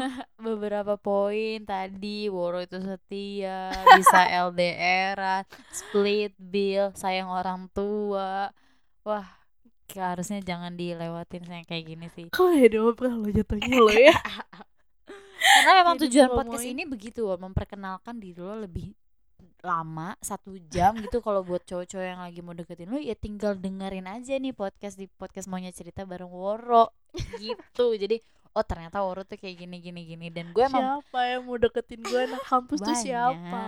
Beberapa 0.49 0.95
poin 0.97 1.59
tadi 1.69 2.33
Woro 2.33 2.65
itu 2.65 2.81
setia 2.81 3.69
bisa 4.01 4.21
LDRan 4.49 5.45
split 5.69 6.33
bill 6.41 6.95
sayang 6.97 7.29
orang 7.29 7.69
tua. 7.77 8.49
Wah 9.05 9.29
harusnya 9.91 10.39
jangan 10.39 10.79
dilewatin 10.79 11.43
yang 11.51 11.67
kayak 11.67 11.85
gini 11.85 12.07
sih. 12.15 12.27
Kok 12.31 12.49
ya 12.55 12.71
dobra 12.71 13.11
lo 13.11 13.27
jatuhnya 13.27 13.77
lo 13.77 13.91
ya? 13.91 14.15
Karena 15.41 15.73
memang 15.83 15.97
Jadi 15.99 16.15
tujuan 16.15 16.29
podcast 16.31 16.69
ini 16.69 16.87
begitu 16.87 17.27
loh 17.27 17.41
memperkenalkan 17.41 18.23
diri 18.23 18.39
lo 18.39 18.55
lebih 18.55 18.95
lama 19.61 20.17
satu 20.21 20.57
jam 20.69 20.97
gitu 20.99 21.21
kalau 21.21 21.45
buat 21.45 21.63
cowok-cowok 21.65 22.05
yang 22.05 22.21
lagi 22.21 22.41
mau 22.41 22.53
deketin 22.53 22.89
lu 22.89 22.99
ya 22.99 23.15
tinggal 23.15 23.55
dengerin 23.55 24.09
aja 24.09 24.37
nih 24.37 24.53
podcast 24.53 24.97
di 24.97 25.07
podcast 25.07 25.47
maunya 25.47 25.71
cerita 25.71 26.05
bareng 26.05 26.29
Woro. 26.29 26.91
Gitu. 27.43 27.85
Jadi 27.99 28.17
oh 28.53 28.65
ternyata 28.65 29.03
Woro 29.03 29.23
tuh 29.23 29.37
kayak 29.37 29.61
gini 29.63 29.79
gini 29.79 30.01
gini. 30.07 30.27
Dan 30.31 30.51
gue 30.51 30.65
emang 30.65 31.03
siapa 31.03 31.21
yang 31.27 31.43
mau 31.45 31.57
deketin 31.57 32.01
gue? 32.01 32.21
Anak 32.29 32.43
kampus 32.45 32.79
tuh 32.81 32.97
siapa? 32.97 33.63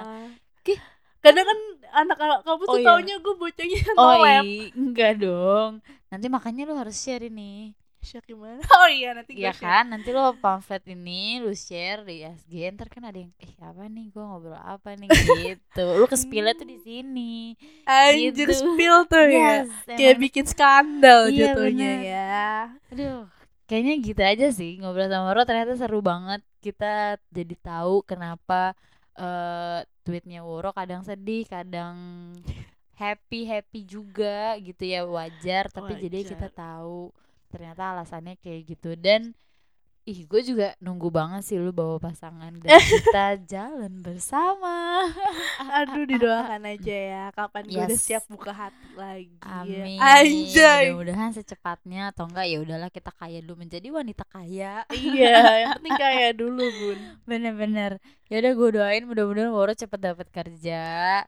Ki- 0.62 0.80
kadang 1.22 1.46
kan 1.46 1.58
anak-anak 2.02 2.40
kampus 2.42 2.66
Oh 2.66 2.74
tuh 2.74 2.80
iya. 2.82 2.88
taunya 2.90 3.16
gue 3.22 3.34
bocahnya 3.38 3.80
oh 3.94 4.04
nolep. 4.18 4.44
iya, 4.44 4.66
enggak 4.74 5.12
dong. 5.22 5.70
Nanti 6.10 6.26
makanya 6.26 6.62
lu 6.66 6.74
harus 6.74 6.98
share 6.98 7.22
ini 7.26 7.78
share 8.02 8.22
gimana? 8.22 8.58
Oh 8.76 8.88
iya 8.88 9.14
nanti 9.14 9.32
gue 9.32 9.40
Iya 9.40 9.50
share. 9.50 9.62
kan? 9.62 9.84
Nanti 9.88 10.10
lo 10.10 10.34
pamflet 10.36 10.82
ini 10.86 11.38
lu 11.38 11.50
share 11.52 12.02
di 12.02 12.20
SG 12.20 12.52
ntar 12.70 12.86
kan 12.86 13.02
ada 13.04 13.16
yang 13.16 13.32
eh 13.38 13.54
apa 13.58 13.86
nih? 13.86 14.10
Gue 14.10 14.20
ngobrol 14.20 14.58
apa 14.58 14.92
nih? 14.92 15.08
Gitu. 15.40 15.84
Lu 15.96 16.04
ke 16.04 16.14
spill 16.14 16.50
tuh 16.52 16.66
di 16.66 16.78
sini. 16.78 17.54
Anjir 17.84 18.50
Gitu. 18.50 18.52
spill 18.52 19.06
tuh 19.06 19.24
ya. 19.24 19.62
Yes, 19.62 19.70
kayak 19.86 20.02
emang. 20.12 20.22
bikin 20.22 20.44
skandal 20.44 21.20
Iya, 21.26 21.54
jatuhnya 21.54 21.90
bener. 21.94 22.04
ya. 22.04 22.46
Aduh 22.90 23.20
kayaknya 23.64 23.94
gitu 24.04 24.20
aja 24.22 24.46
sih. 24.50 24.76
Ngobrol 24.76 25.08
sama 25.08 25.32
Ro 25.32 25.42
ternyata 25.42 25.72
seru 25.74 26.02
banget. 26.02 26.44
Kita 26.58 27.16
jadi 27.30 27.54
tahu 27.56 28.04
kenapa 28.04 28.76
eh 29.14 29.80
tweetnya 30.02 30.42
Woro 30.42 30.72
kadang 30.72 31.00
sedih 31.00 31.46
kadang 31.46 31.94
happy 32.94 33.44
happy 33.44 33.80
juga 33.84 34.54
gitu 34.58 34.82
ya. 34.82 35.02
Wajar 35.04 35.68
tapi 35.68 35.96
jadi 35.98 36.22
kita 36.26 36.48
Wajar. 36.48 36.52
tahu 36.52 36.98
ternyata 37.52 37.92
alasannya 37.92 38.40
kayak 38.40 38.72
gitu. 38.72 38.96
Dan 38.96 39.36
ih 40.02 40.26
gue 40.26 40.42
juga 40.42 40.74
nunggu 40.82 41.14
banget 41.14 41.46
sih 41.46 41.62
lu 41.62 41.70
bawa 41.70 41.94
pasangan 42.02 42.50
dan 42.58 42.74
kita 42.90 43.38
jalan 43.46 44.02
bersama. 44.02 45.06
Aduh 45.78 46.02
didoakan 46.02 46.74
aja 46.74 46.96
ya. 46.96 47.24
Kapan 47.30 47.70
gue 47.70 47.78
udah 47.78 47.86
Yes. 47.86 48.02
siap 48.02 48.26
buka 48.26 48.50
hati 48.50 48.88
lagi. 48.98 49.30
Amin. 49.46 50.02
Anjay. 50.02 50.90
Mudah-mudahan 50.90 51.30
secepatnya 51.30 52.10
atau 52.10 52.26
enggak 52.26 52.50
ya 52.50 52.58
udahlah 52.58 52.90
kita 52.90 53.14
kaya 53.14 53.38
dulu 53.46 53.62
menjadi 53.62 53.94
wanita 53.94 54.24
kaya. 54.26 54.82
Iya 54.90 55.38
yang 55.62 55.72
penting 55.78 55.94
kaya 55.94 56.28
dulu 56.34 56.64
bun. 56.66 56.98
Bener-bener 57.30 58.02
ya 58.32 58.40
udah 58.40 58.52
gue 58.56 58.68
doain 58.80 59.04
mudah-mudahan 59.04 59.52
Woro 59.52 59.76
cepet 59.76 60.00
dapat 60.00 60.24
kerja. 60.32 60.80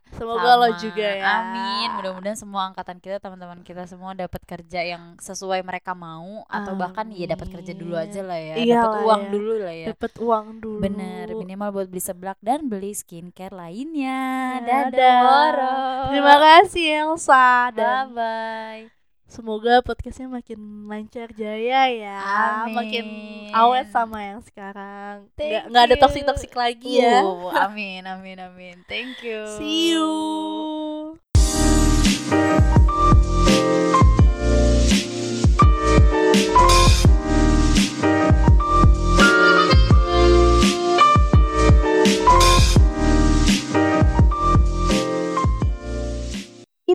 Semoga 0.09 0.57
lo 0.57 0.73
sama- 0.73 0.81
juga 0.81 1.05
ya. 1.05 1.21
Amin. 1.37 1.87
Mudah-mudahan 2.01 2.33
semua 2.33 2.65
angkatan 2.65 2.97
kita 2.97 3.21
teman-teman 3.21 3.61
kita 3.61 3.85
semua 3.85 4.17
dapat 4.17 4.41
kerja 4.41 4.81
yang 4.81 5.13
sesuai 5.21 5.61
mereka 5.61 5.93
mau 5.93 6.41
atau 6.49 6.73
bahkan 6.73 7.13
ya 7.13 7.29
dapat 7.29 7.53
kerja 7.53 7.77
dulu 7.77 7.93
aja 7.93 8.25
lah 8.25 8.41
ya. 8.41 8.57
Iyalah 8.57 8.73
dapat 8.81 8.97
uang 9.05 9.21
ya. 9.21 9.29
dulu 9.29 9.53
lah 9.61 9.75
ya. 9.77 9.85
Dapat 9.93 10.13
uang 10.17 10.45
dulu. 10.57 10.79
Bener. 10.81 11.25
Minimal 11.37 11.69
buat 11.69 11.87
beli 11.93 12.01
seblak 12.01 12.41
dan 12.41 12.65
beli 12.65 12.97
skincare 12.97 13.53
lainnya. 13.53 14.23
Dadah. 14.65 14.89
dadah. 14.89 15.19
Woro. 15.21 15.77
Terima 16.09 16.35
kasih 16.41 16.85
Elsa. 17.05 17.69
Bye 17.69 17.77
dan 17.77 18.05
bye 18.17 19.04
semoga 19.25 19.81
podcastnya 19.81 20.29
makin 20.29 20.85
lancar 20.85 21.33
jaya 21.33 21.89
ya. 21.89 22.19
Amin. 22.65 22.75
makin 22.77 23.05
awet 23.51 23.89
sama 23.89 24.21
yang 24.21 24.41
sekarang. 24.45 25.27
Nggak 25.33 25.65
Thank 25.65 25.69
nggak 25.71 25.83
ada 25.83 25.95
you. 25.97 26.01
toksik 26.01 26.23
toksik 26.25 26.53
lagi 26.53 27.01
ya. 27.01 27.25
Uh, 27.25 27.51
amin 27.65 28.05
amin 28.05 28.37
amin. 28.39 28.77
Thank 28.87 29.25
you. 29.25 29.45
See 29.57 29.93
you 29.93 31.17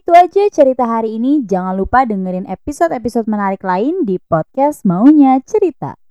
Itu 0.00 0.16
aja 0.16 0.48
cerita 0.48 0.88
hari 0.88 1.20
ini. 1.20 1.44
Jangan 1.44 1.76
lupa 1.76 2.08
dengerin 2.08 2.48
episode-episode 2.48 3.28
menarik 3.28 3.60
lain 3.60 4.08
di 4.08 4.16
podcast 4.16 4.88
Maunya 4.88 5.36
Cerita. 5.44 6.00